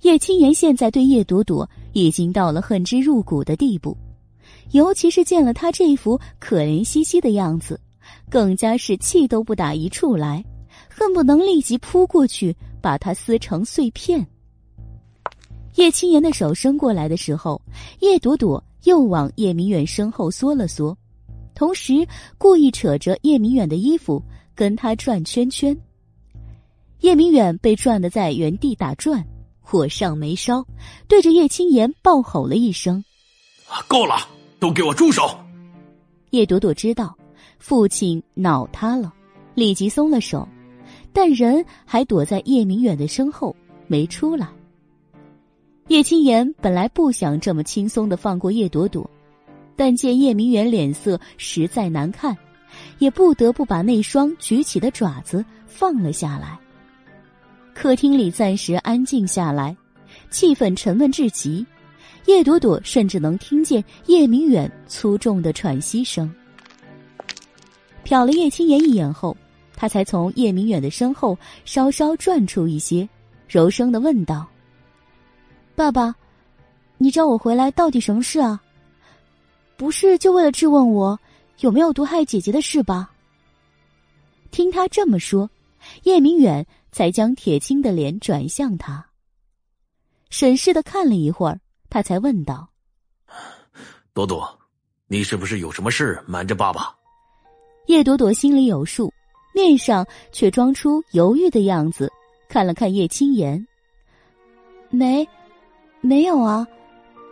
[0.00, 3.94] 叶青言现在对叶朵朵已经到了恨之入骨的地步，
[4.70, 7.78] 尤其是见了她这副可怜兮兮的样子，
[8.30, 10.42] 更加是气都不打一处来，
[10.88, 14.26] 恨不能立即扑过去把她撕成碎片。
[15.74, 17.60] 叶青言的手伸过来的时候，
[18.00, 20.96] 叶朵朵又往叶明远身后缩了缩，
[21.54, 22.06] 同时
[22.38, 24.22] 故意扯着叶明远的衣服
[24.54, 25.76] 跟他转圈圈。
[27.00, 29.22] 叶明远被转得在原地打转。
[29.60, 30.64] 火上眉梢，
[31.08, 33.04] 对着叶青言暴吼了一声
[33.88, 34.14] ：“够了，
[34.60, 35.28] 都给我住手！”
[36.30, 37.12] 叶朵朵知道
[37.58, 39.12] 父亲恼他了，
[39.56, 40.48] 立即松了手，
[41.12, 43.56] 但人还躲在叶明远的身后
[43.88, 44.48] 没出来。
[45.88, 49.08] 叶青言本来不想这么轻松的放过叶朵朵，
[49.76, 52.36] 但见叶明远脸色实在难看，
[52.98, 56.58] 也不得不把那双举起的爪子放了下来。
[57.72, 59.76] 客厅里暂时安静下来，
[60.28, 61.64] 气氛沉闷至极。
[62.24, 66.28] 叶朵朵甚至能听见叶明远粗重的喘息声。
[68.04, 69.36] 瞟了叶青言一眼后，
[69.76, 73.08] 他才从叶明远的身后稍稍转出一些，
[73.46, 74.44] 柔声的问道
[75.76, 76.14] ：“爸爸，
[76.98, 78.60] 你找我回来到底什么事啊？
[79.76, 81.20] 不是就为了质问我
[81.60, 83.12] 有没有毒害姐姐的事吧？”
[84.50, 85.48] 听他这么说，
[86.02, 86.66] 叶明远。
[86.92, 89.06] 才将铁青的脸转向他，
[90.30, 92.70] 审视的看了一会儿，他才问道
[94.14, 94.58] ：“朵朵，
[95.06, 96.96] 你是不是有什么事瞒着爸爸？”
[97.84, 99.12] 叶朵朵心里有数，
[99.54, 102.10] 面上却装出犹豫的样子，
[102.48, 103.62] 看了看叶青言
[104.88, 105.28] ：“没，
[106.06, 106.66] 没有啊，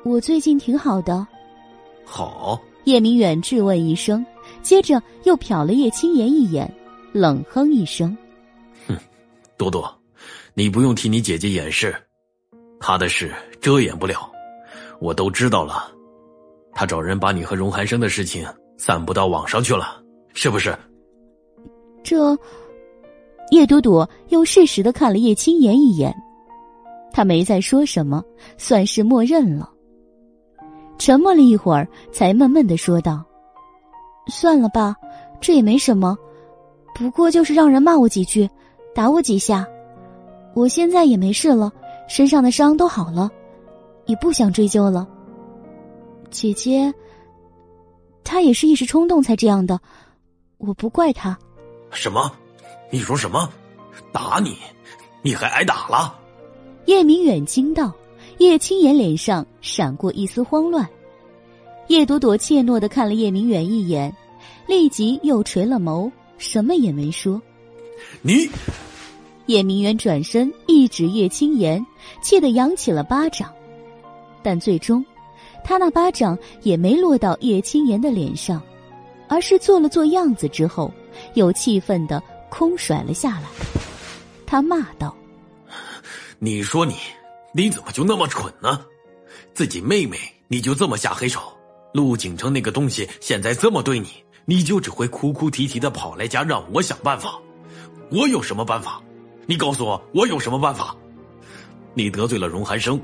[0.05, 1.27] 我最近挺好的。”
[2.05, 2.61] 好。
[2.85, 4.23] 叶明远质问一声，
[4.61, 6.71] 接着又瞟了叶青言一眼，
[7.15, 8.15] 冷哼一声。
[8.87, 8.95] 哼，
[9.57, 9.91] 多多，
[10.53, 11.97] 你不用替你姐姐掩饰，
[12.79, 14.31] 她的事遮掩不了，
[15.01, 15.91] 我都知道了。
[16.75, 18.47] 她找人把你和荣寒生的事情
[18.77, 19.99] 散布到网上去了，
[20.35, 20.77] 是不是？
[22.03, 22.39] 这，
[23.51, 26.15] 叶朵朵又适时的看了叶青言一眼，
[27.15, 28.21] 他没再说什么，
[28.59, 29.71] 算是默认了。
[30.99, 33.25] 沉默了一会儿，才闷闷的说道
[34.27, 34.97] ：“算了吧，
[35.41, 36.19] 这也没什么，
[36.93, 38.51] 不过就是让人骂我几句。”
[38.93, 39.67] 打我几下，
[40.55, 41.73] 我现在也没事了，
[42.09, 43.29] 身上的伤都好了，
[44.07, 45.07] 也不想追究了。
[46.31, 46.93] 姐姐，
[48.23, 49.81] 她也是一时冲动才这样的，
[50.59, 51.37] 我不怪她。
[51.91, 52.31] 什么？
[52.91, 53.49] 你说什么？
[54.13, 54.57] 打你？
[55.23, 56.17] 你还挨打了？
[56.87, 57.93] 叶明远惊道。
[58.39, 60.89] 叶青言脸上闪过一丝慌乱，
[61.87, 64.15] 叶朵朵怯懦的看了叶明远一眼，
[64.67, 67.41] 立即又垂了眸，什么也没说。
[68.23, 68.51] 你，
[69.47, 71.85] 叶明远转身一指叶青言，
[72.23, 73.53] 气得扬起了巴掌，
[74.43, 75.05] 但最终，
[75.63, 78.61] 他那巴掌也没落到叶青言的脸上，
[79.29, 80.91] 而是做了做样子之后，
[81.35, 83.45] 又气愤的空甩了下来。
[84.45, 85.15] 他骂道
[86.39, 86.95] ：“你说你。”
[87.57, 88.85] 你怎么就那么蠢呢？
[89.55, 91.41] 自己妹妹你就这么下黑手？
[91.93, 94.09] 陆景城那个东西现在这么对你，
[94.45, 97.41] 你就只会哭哭啼啼的跑来家让我想办法。
[98.11, 99.01] 我有什么办法？
[99.47, 100.97] 你告诉我，我有什么办法？
[101.95, 103.01] 你得罪了荣寒生，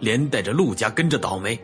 [0.00, 1.60] 连带着陆家跟着倒霉。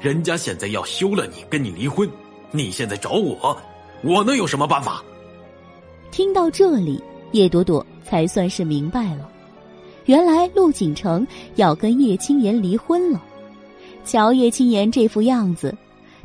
[0.00, 2.08] 人家现在要休了你，跟你离婚。
[2.52, 3.60] 你现在找我，
[4.04, 5.02] 我能有什么办法？
[6.12, 9.28] 听到这里，叶朵朵才算是明白了。
[10.06, 13.22] 原来陆景城要跟叶青言离婚了，
[14.04, 15.74] 瞧叶青言这副样子，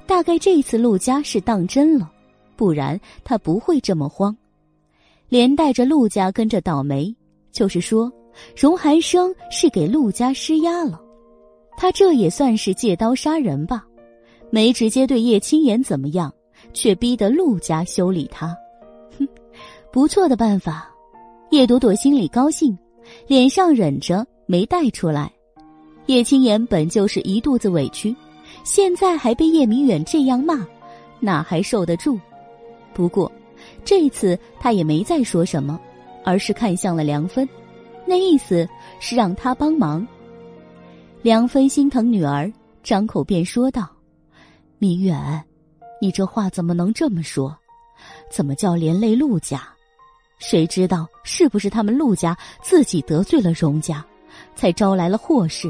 [0.06, 2.09] 大概这次陆家是当真了，
[2.56, 4.35] 不然他不会这么慌。
[5.30, 7.14] 连带着陆家跟着倒霉，
[7.51, 8.11] 就是说，
[8.56, 10.99] 荣寒生是给陆家施压了，
[11.77, 13.85] 他这也算是借刀杀人吧，
[14.49, 16.33] 没直接对叶青言怎么样，
[16.73, 18.56] 却逼得陆家修理他，
[19.19, 19.27] 哼，
[19.91, 20.89] 不错的办法。
[21.51, 22.77] 叶朵朵心里高兴。
[23.27, 25.32] 脸上忍着没带出来，
[26.06, 28.16] 叶青言本就是一肚子委屈，
[28.64, 30.66] 现在还被叶明远这样骂，
[31.19, 32.19] 哪还受得住？
[32.94, 33.32] 不过，
[33.84, 35.80] 这次他也没再说什么，
[36.24, 37.48] 而是看向了梁芬，
[38.06, 38.68] 那意思
[39.00, 40.06] 是让他帮忙。
[41.22, 42.52] 梁芬心疼女儿，
[42.84, 43.90] 张口便说道
[44.80, 45.44] ：“明远，
[46.02, 47.56] 你这话怎么能这么说？
[48.32, 49.68] 怎么叫连累陆家？”
[50.40, 54.06] 谁知道是不是他们陆家自己得罪了荣家，
[54.56, 55.67] 才招来了祸事？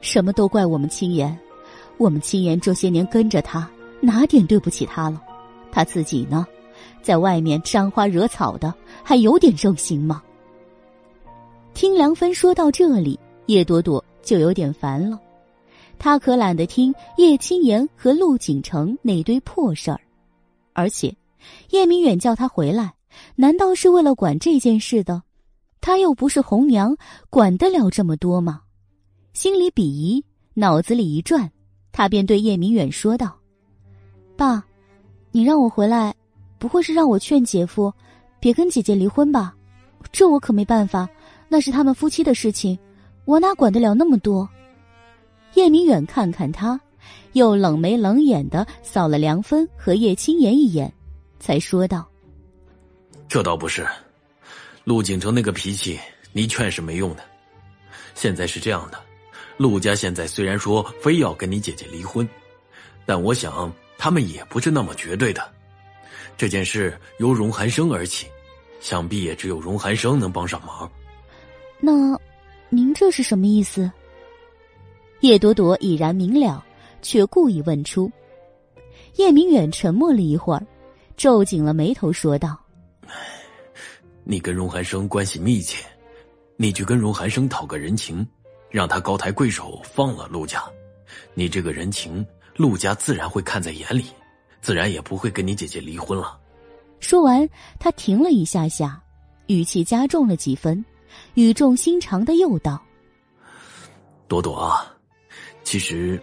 [0.00, 1.38] 什么都怪我们青言，
[1.98, 3.68] 我们青言这些年跟着他，
[4.00, 5.22] 哪点对不起他了？
[5.70, 6.46] 他自己呢，
[7.02, 10.22] 在外面沾花惹草的，还有点正形吗？
[11.74, 15.20] 听梁芬说到这里，叶朵朵就有点烦了，
[15.98, 20.00] 她可懒得听叶青言和陆景城那堆破事儿，
[20.72, 21.14] 而且
[21.68, 22.94] 叶明远叫他回来。
[23.36, 25.22] 难道是为了管这件事的？
[25.80, 26.94] 他又不是红娘，
[27.30, 28.60] 管得了这么多吗？
[29.32, 30.22] 心里鄙夷，
[30.54, 31.50] 脑子里一转，
[31.90, 33.38] 他便对叶明远说道
[34.36, 34.62] ：“爸，
[35.30, 36.14] 你让我回来，
[36.58, 37.90] 不会是让我劝姐夫
[38.38, 39.54] 别跟姐姐离婚吧？
[40.12, 41.08] 这我可没办法，
[41.48, 42.78] 那是他们夫妻的事情，
[43.24, 44.46] 我哪管得了那么多？”
[45.54, 46.78] 叶明远看看他，
[47.32, 50.92] 又冷眉冷眼的扫了梁芬和叶青言一眼，
[51.38, 52.09] 才说道。
[53.30, 53.86] 这倒不是，
[54.82, 56.00] 陆景城那个脾气，
[56.32, 57.22] 你劝是没用的。
[58.16, 59.00] 现在是这样的，
[59.56, 62.28] 陆家现在虽然说非要跟你姐姐离婚，
[63.06, 65.48] 但我想他们也不是那么绝对的。
[66.36, 68.26] 这件事由荣寒生而起，
[68.80, 70.90] 想必也只有荣寒生能帮上忙。
[71.78, 72.18] 那，
[72.68, 73.88] 您这是什么意思？
[75.20, 76.64] 叶朵朵已然明了，
[77.00, 78.10] 却故意问出。
[79.14, 80.66] 叶明远沉默了一会儿，
[81.16, 82.59] 皱紧了眉头说道。
[84.24, 85.84] 你跟荣寒生关系密切，
[86.56, 88.26] 你去跟荣寒生讨个人情，
[88.70, 90.62] 让他高抬贵手放了陆家，
[91.34, 92.24] 你这个人情，
[92.56, 94.06] 陆家自然会看在眼里，
[94.60, 96.38] 自然也不会跟你姐姐离婚了。
[97.00, 99.02] 说完，他停了一下下，
[99.46, 100.84] 语气加重了几分，
[101.34, 102.80] 语重心长的又道
[104.28, 104.94] ：“朵朵啊，
[105.64, 106.20] 其实，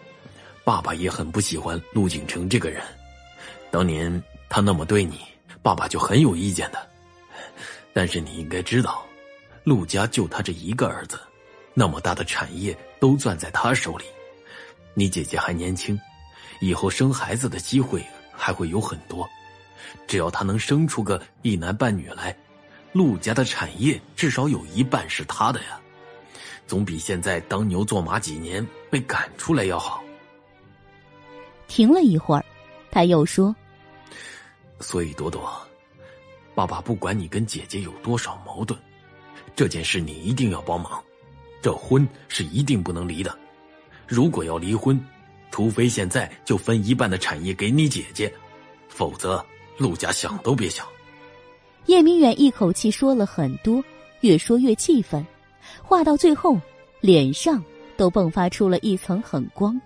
[0.64, 2.82] 爸爸也很不喜欢陆景城这个人，
[3.72, 5.20] 当年他那么对你。”
[5.64, 6.88] 爸爸就很有意见的，
[7.98, 9.04] 但是你应该知道，
[9.64, 11.20] 陆家就他这一个儿子，
[11.74, 14.06] 那么大的产业都攥在他手里。
[14.94, 16.00] 你姐姐还年轻，
[16.60, 19.28] 以后生孩子的机会还会有很多。
[20.06, 22.38] 只要他能生出个一男半女来，
[22.94, 25.80] 陆家的产业至少有一半是他的呀，
[26.68, 30.04] 总比现在当牛做马几年被赶出来要好。
[31.68, 32.46] 停了一会儿，
[32.92, 33.56] 他又说。
[34.80, 35.67] 所以，朵朵，
[36.58, 38.76] 爸爸不管你跟姐姐有多少矛盾，
[39.56, 41.00] 这件事你一定要帮忙。
[41.62, 43.38] 这婚是一定不能离的。
[44.08, 45.00] 如果要离婚，
[45.52, 48.34] 除非现在就分一半的产业给你姐姐，
[48.90, 49.46] 否则
[49.78, 50.84] 陆家想都别想。
[51.86, 53.84] 叶明远一口气说了很多，
[54.22, 55.24] 越说越气愤，
[55.84, 56.60] 话到最后，
[57.02, 57.64] 脸上
[57.98, 59.80] 都迸发出了一层狠光。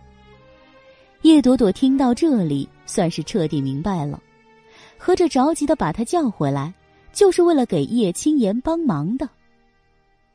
[1.24, 4.24] 叶朵朵听到这里，算是彻底明白了，
[5.04, 6.72] 合着着急的把他叫回来，
[7.12, 9.28] 就是为了给叶青言帮忙的。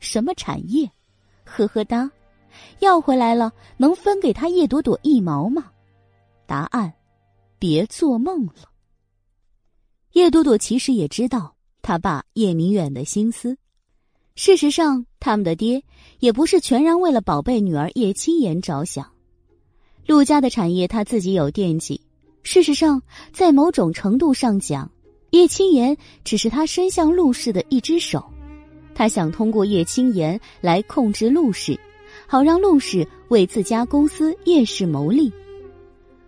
[0.01, 0.91] 什么产业？
[1.45, 2.11] 呵呵哒，
[2.81, 5.71] 要回来了，能分给他叶朵朵一毛吗？
[6.47, 6.93] 答案，
[7.61, 8.55] 别做梦了。
[10.15, 13.57] 叶朵朵其实也知道他爸叶明远的心思。
[14.35, 15.81] 事实上，他们的爹
[16.19, 19.09] 也不是全然为了宝贝女儿叶青言着想。
[20.09, 22.01] 陆家的产业他自己有惦记。
[22.47, 23.03] 事实上，
[23.33, 24.89] 在某种程度上讲，
[25.31, 28.25] 叶青言只是他伸向陆氏的一只手。
[28.95, 31.77] 他想通过叶青言来控制陆氏，
[32.29, 35.31] 好让陆氏为自家公司叶氏谋利。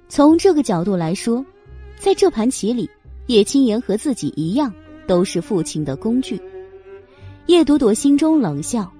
[0.08, 1.46] 从这个角度来说，
[1.96, 2.90] 在这盘棋里，
[3.28, 4.74] 叶青言和自己一样，
[5.06, 6.38] 都是父亲的工具。
[7.46, 8.92] 叶朵朵心中冷笑，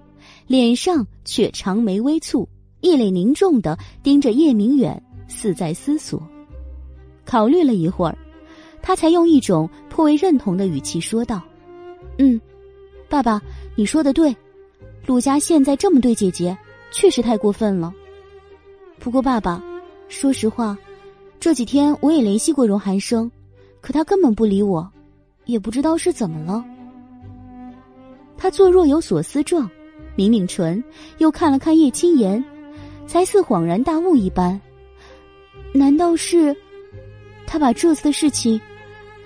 [0.47, 2.47] 脸上却长眉微蹙，
[2.81, 6.23] 一脸凝重的盯着叶明远，似在思索。
[7.29, 8.17] 考虑了一会儿，
[8.81, 11.43] 他才用一种颇为认同的语气说道
[12.17, 12.41] ：“嗯，
[13.07, 13.39] 爸爸，
[13.77, 14.35] 你说的对，
[15.05, 16.57] 陆家现在这么对姐姐，
[16.91, 17.93] 确实太过分了。
[18.99, 19.63] 不过，爸爸，
[20.09, 20.75] 说实话。”
[21.39, 23.31] 这几天我也联系过荣寒生，
[23.83, 24.91] 可他根本不理我，
[25.45, 26.65] 也不知道是怎么了。
[28.39, 29.71] 他做若有所思状，
[30.17, 30.83] 抿抿唇，
[31.19, 32.43] 又看了看叶青言，
[33.07, 34.59] 才似恍然大悟一般。
[35.73, 36.57] 难道是
[37.49, 38.61] 他把这次的事情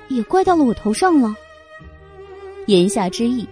[0.08, 1.34] 也怪到了我头上了？
[2.66, 3.44] 言下之意，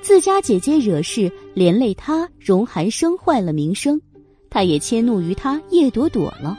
[0.00, 4.00] 自家姐姐惹事，连累他荣寒生坏了名声，
[4.48, 6.56] 他也迁怒于他叶朵朵了。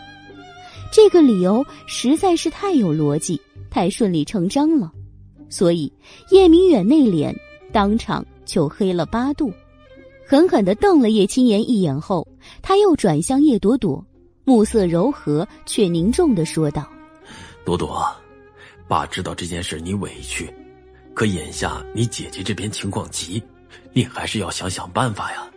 [0.92, 4.92] 这个理由实在是太有逻辑，太顺理成章了，
[5.50, 5.92] 所以
[6.30, 7.36] 叶明远那脸
[7.74, 9.52] 当场就黑了八度，
[10.28, 12.28] 狠狠的瞪了叶青言一眼后，
[12.62, 14.06] 他又转向叶朵朵，
[14.44, 16.88] 目色柔和却凝重的说道
[17.70, 18.16] ：“朵朵，
[18.88, 20.52] 爸知道这件事你委屈，
[21.14, 23.44] 可眼下你姐姐这边情况急，
[23.94, 25.48] 你还是要想想办法呀。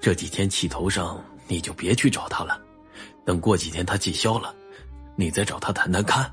[0.00, 2.60] 这几天气头上，你就别去找他了。”
[3.26, 4.54] 等过几天他气消了，
[5.16, 6.32] 你再找他谈谈看。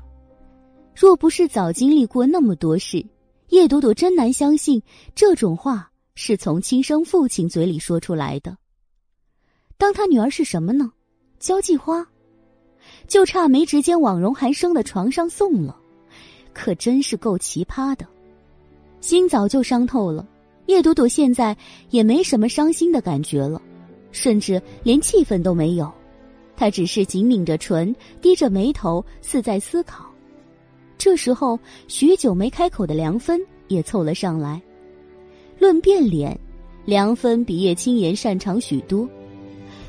[0.94, 3.04] 若不是早经历过那么多事，
[3.48, 4.80] 叶朵朵真难相信
[5.12, 8.56] 这种话是从亲生父亲嘴里说出来的。
[9.76, 10.92] 当他女儿是什么呢？
[11.40, 12.06] 交际花，
[13.06, 15.76] 就差没直接往荣寒生的床上送了，
[16.52, 18.06] 可真是够奇葩的。
[19.00, 20.26] 心早就伤透了，
[20.66, 21.56] 叶朵朵现在
[21.90, 23.60] 也没什么伤心的感觉了，
[24.12, 25.92] 甚至连气氛都没有。
[26.56, 30.06] 他只是紧抿着唇，低着眉头，似在思考。
[30.96, 31.58] 这时候，
[31.88, 34.62] 许久没开口的梁芬也凑了上来。
[35.58, 36.38] 论变脸，
[36.84, 39.08] 梁芬比叶青言擅长许多。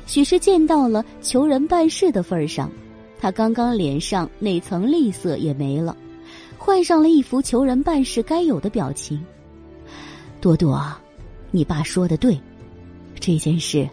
[0.06, 2.70] 许是见到了求人办事的份上，
[3.18, 5.96] 他刚刚脸上那层厉色也没了，
[6.58, 9.24] 换上了一副求人办事该有的表情。
[10.40, 10.92] 朵朵，
[11.50, 12.38] 你爸说的对，
[13.18, 13.88] 这件事，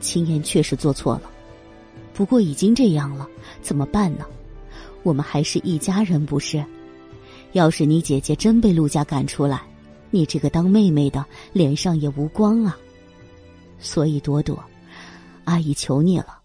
[0.00, 1.30] 青言确实做错了。
[2.12, 3.28] 不过已经这样了，
[3.60, 4.24] 怎么办呢？
[5.02, 6.64] 我们还是一家人，不是？
[7.52, 9.62] 要是你姐姐真被陆家赶出来，
[10.10, 12.76] 你这个当妹妹的脸上也无光啊。
[13.78, 14.62] 所以朵朵，
[15.44, 16.35] 阿姨求你了，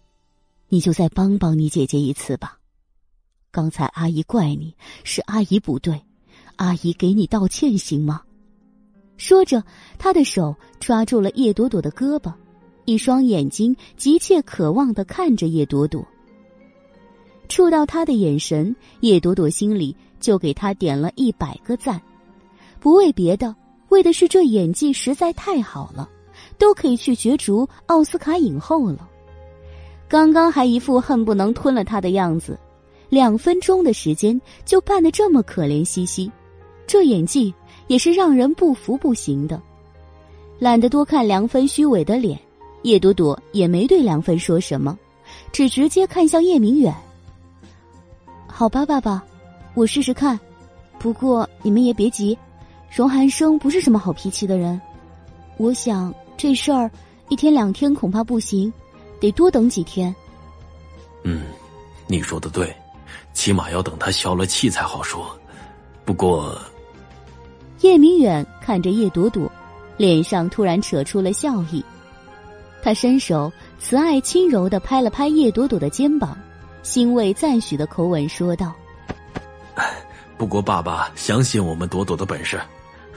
[0.72, 2.56] 你就再帮帮你姐姐一次吧。
[3.50, 6.02] 刚才阿姨怪你是阿姨不对，
[6.56, 8.22] 阿姨给你道歉行吗？
[9.18, 9.62] 说着，
[9.98, 12.32] 他的手抓住了叶朵朵的胳膊。
[12.86, 16.02] 一双眼睛急切渴望的看着叶朵朵，
[17.50, 22.00] 触到他的眼神，叶朵朵心里就给他点了一百个赞，
[22.80, 23.54] 不为别的，
[23.90, 26.08] 为的是这演技实在太好了，
[26.56, 29.10] 都可以去角逐奥斯卡影后了。
[30.12, 32.58] 刚刚还一副恨不能吞了他的样子，
[33.08, 36.30] 两分钟的时间就扮得这么可怜兮兮，
[36.86, 37.54] 这演技
[37.86, 39.58] 也是让人不服不行的。
[40.58, 42.38] 懒得多看梁芬虚伪的脸。
[42.82, 44.98] 叶朵朵也没对梁芬说什么，
[45.50, 46.94] 只直接看向叶明远。
[48.46, 49.24] 好吧，爸爸，
[49.72, 50.38] 我试试看。
[50.98, 52.36] 不过你们也别急，
[52.94, 54.78] 荣寒生不是什么好脾气的人。
[55.56, 56.90] 我想这事儿
[57.30, 58.70] 一天两天恐怕不行，
[59.22, 60.12] 得多等几天。
[61.22, 61.42] 嗯，
[62.08, 62.74] 你说的对，
[63.32, 65.38] 起码要等他消了气才好说。
[66.04, 66.60] 不过，
[67.82, 69.48] 叶明远看着叶朵朵，
[69.96, 71.84] 脸上突然扯出了笑意。
[72.82, 76.36] 他伸手慈爱轻柔的拍了拍叶朵朵的肩膀，
[76.82, 78.74] 欣慰赞许的口吻说道
[80.36, 82.60] ：“不过爸爸相信我们朵朵的本事，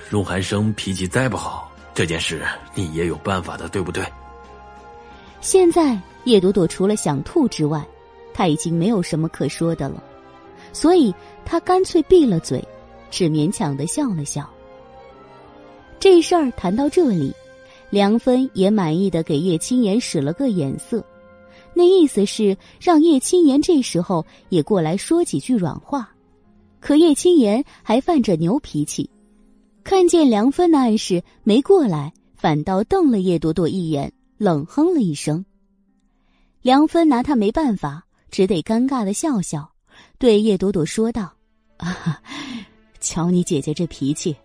[0.08, 4.06] 荣寒生脾气再不好，这件事你也有办法的，对不对？”
[5.46, 7.88] 现在叶朵朵除了想吐之外，
[8.34, 10.04] 他已经没有什么可说的了，
[10.74, 11.14] 所以
[11.46, 12.68] 他干脆闭了嘴，
[13.12, 14.50] 只勉强的笑了笑。
[16.00, 17.32] 这事儿谈到这里，
[17.92, 21.06] 梁芬也满意的给叶青言使了个眼色，
[21.76, 26.10] 那意思是让叶青言这时候也过来说几句软话。
[26.80, 29.08] 可叶青言还犯着牛脾气，
[29.84, 35.46] 看见梁芬的暗示没过来，反倒瞪了叶朵朵一眼，冷哼了一声。
[36.62, 38.04] 梁芬拿他没办法。
[38.32, 39.72] 只得尴尬的笑笑，
[40.18, 41.34] 对叶朵朵说道
[41.78, 42.22] ：“啊，
[43.00, 44.36] 瞧你姐姐这脾气，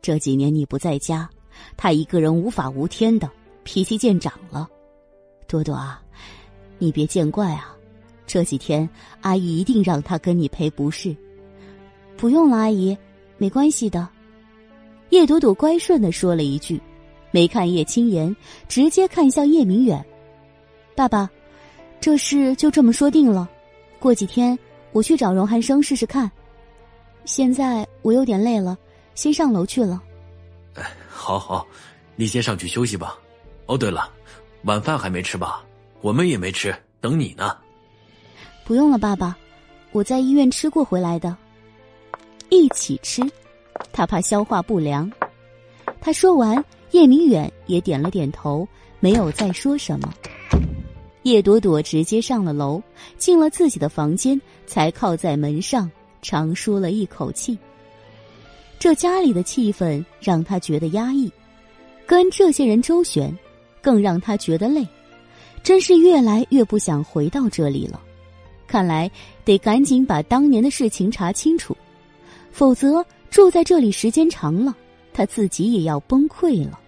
[0.00, 1.28] 这几年你不在家，
[1.76, 3.30] 她一个人无法无天的，
[3.62, 4.66] 脾气见长了。
[5.46, 6.02] 朵朵啊，
[6.78, 7.76] 你别见怪啊，
[8.26, 8.88] 这几天
[9.20, 11.14] 阿姨一定让她跟你赔不是。
[12.16, 12.96] 不用了，阿姨，
[13.36, 14.08] 没关系的。”
[15.10, 16.80] 叶朵朵乖顺的说了一句，
[17.34, 18.34] 没看叶青言，
[18.68, 20.06] 直接看向叶明远
[20.94, 21.28] ：“爸爸。”
[22.00, 23.48] 这事就这么说定了，
[23.98, 24.56] 过几天
[24.92, 26.30] 我去找荣寒生试试看。
[27.24, 28.78] 现在我有点累了，
[29.16, 30.00] 先上楼去了。
[30.74, 31.66] 哎，好好，
[32.14, 33.18] 你先上去休息吧。
[33.66, 34.08] 哦，对了，
[34.62, 35.64] 晚饭还没吃吧？
[36.02, 37.56] 我们也没吃，等你呢。
[38.64, 39.36] 不用了，爸爸，
[39.90, 41.36] 我在医院吃过回来的。
[42.48, 43.22] 一起吃，
[43.92, 45.10] 他怕消化不良。
[46.00, 46.62] 他说完，
[46.94, 48.68] 叶明远也点了点头，
[49.00, 50.14] 没有再说什么。
[51.24, 52.80] 叶朵朵直接上了楼，
[53.18, 55.90] 进了自己的房间，才靠在门上
[56.22, 57.58] 长舒了一口气。
[58.78, 61.28] 这家里的气氛让他觉得压抑，
[62.06, 63.36] 跟这些人周旋，
[63.82, 64.86] 更让他觉得累，
[65.64, 68.00] 真是越来越不想回到这里了。
[68.68, 69.10] 看来
[69.44, 71.76] 得赶紧把当年的事情查清楚，
[72.52, 74.72] 否则住在这里时间长了，
[75.12, 76.78] 他自己也要崩溃了。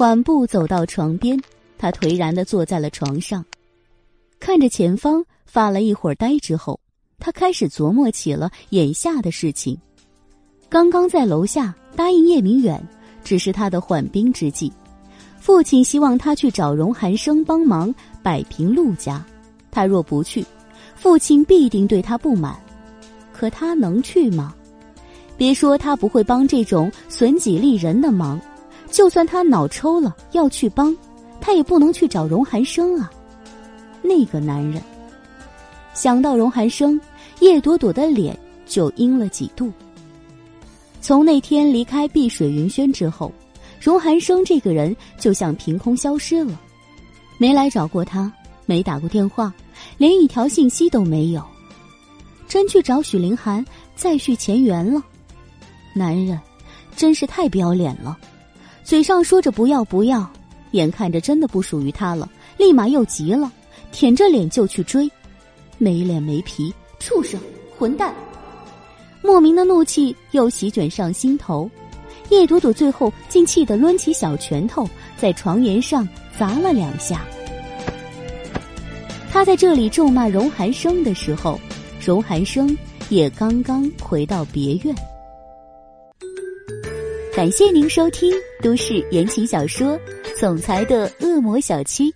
[0.00, 1.38] 缓步走到床边。
[1.76, 3.44] 他颓然的坐在了床上，
[4.38, 6.80] 看着前方，发了一会儿呆之后，
[7.18, 9.76] 他开始琢磨起了眼下的事情。
[10.70, 12.82] 刚刚在楼下答应叶明远，
[13.22, 14.72] 只是他的缓兵之计。
[15.38, 19.22] 父亲希望他去找荣寒生帮忙摆平陆家，
[19.70, 20.42] 他若不去，
[20.94, 22.58] 父亲必定对他不满。
[23.34, 24.54] 可他能去吗？
[25.36, 28.40] 别说他不会帮这种损己利人的忙，
[28.90, 30.96] 就算他脑抽了要去帮。
[31.42, 33.10] 他也不能去找荣寒生啊，
[34.02, 34.82] 那个男人。
[35.94, 37.00] 想到荣寒生，
[37.40, 39.72] 叶朵朵的脸就阴了几度。
[41.00, 43.32] 从那天离开碧水云轩之后，
[43.80, 46.60] 荣寒生这个人就像凭空消失了，
[47.38, 48.30] 没来找过他，
[48.66, 49.50] 没打过电话，
[49.96, 51.42] 连一条信息都没有。
[52.46, 53.64] 真去找许凌寒
[53.96, 55.02] 再续前缘了，
[55.94, 56.38] 男人
[56.94, 58.18] 真是太不要脸了，
[58.90, 60.28] 嘴上说着不要不要。
[60.72, 63.48] 眼看着真的不属于他了，立马又急了，
[63.92, 65.08] 舔着脸就去追，
[65.78, 67.38] 没脸没皮，畜生，
[67.78, 68.12] 混蛋！
[69.22, 71.70] 莫名的怒气又席卷上心头，
[72.30, 74.84] 叶朵朵最后竟气得抡起小拳头
[75.16, 77.24] 在床沿上砸了两下。
[79.30, 81.60] 他在这里咒骂荣寒生的时候，
[82.04, 82.76] 荣寒生
[83.08, 84.92] 也刚刚回到别院。
[87.32, 89.96] 感谢您收听都市言情小说。
[90.36, 92.12] 总裁的恶魔小七。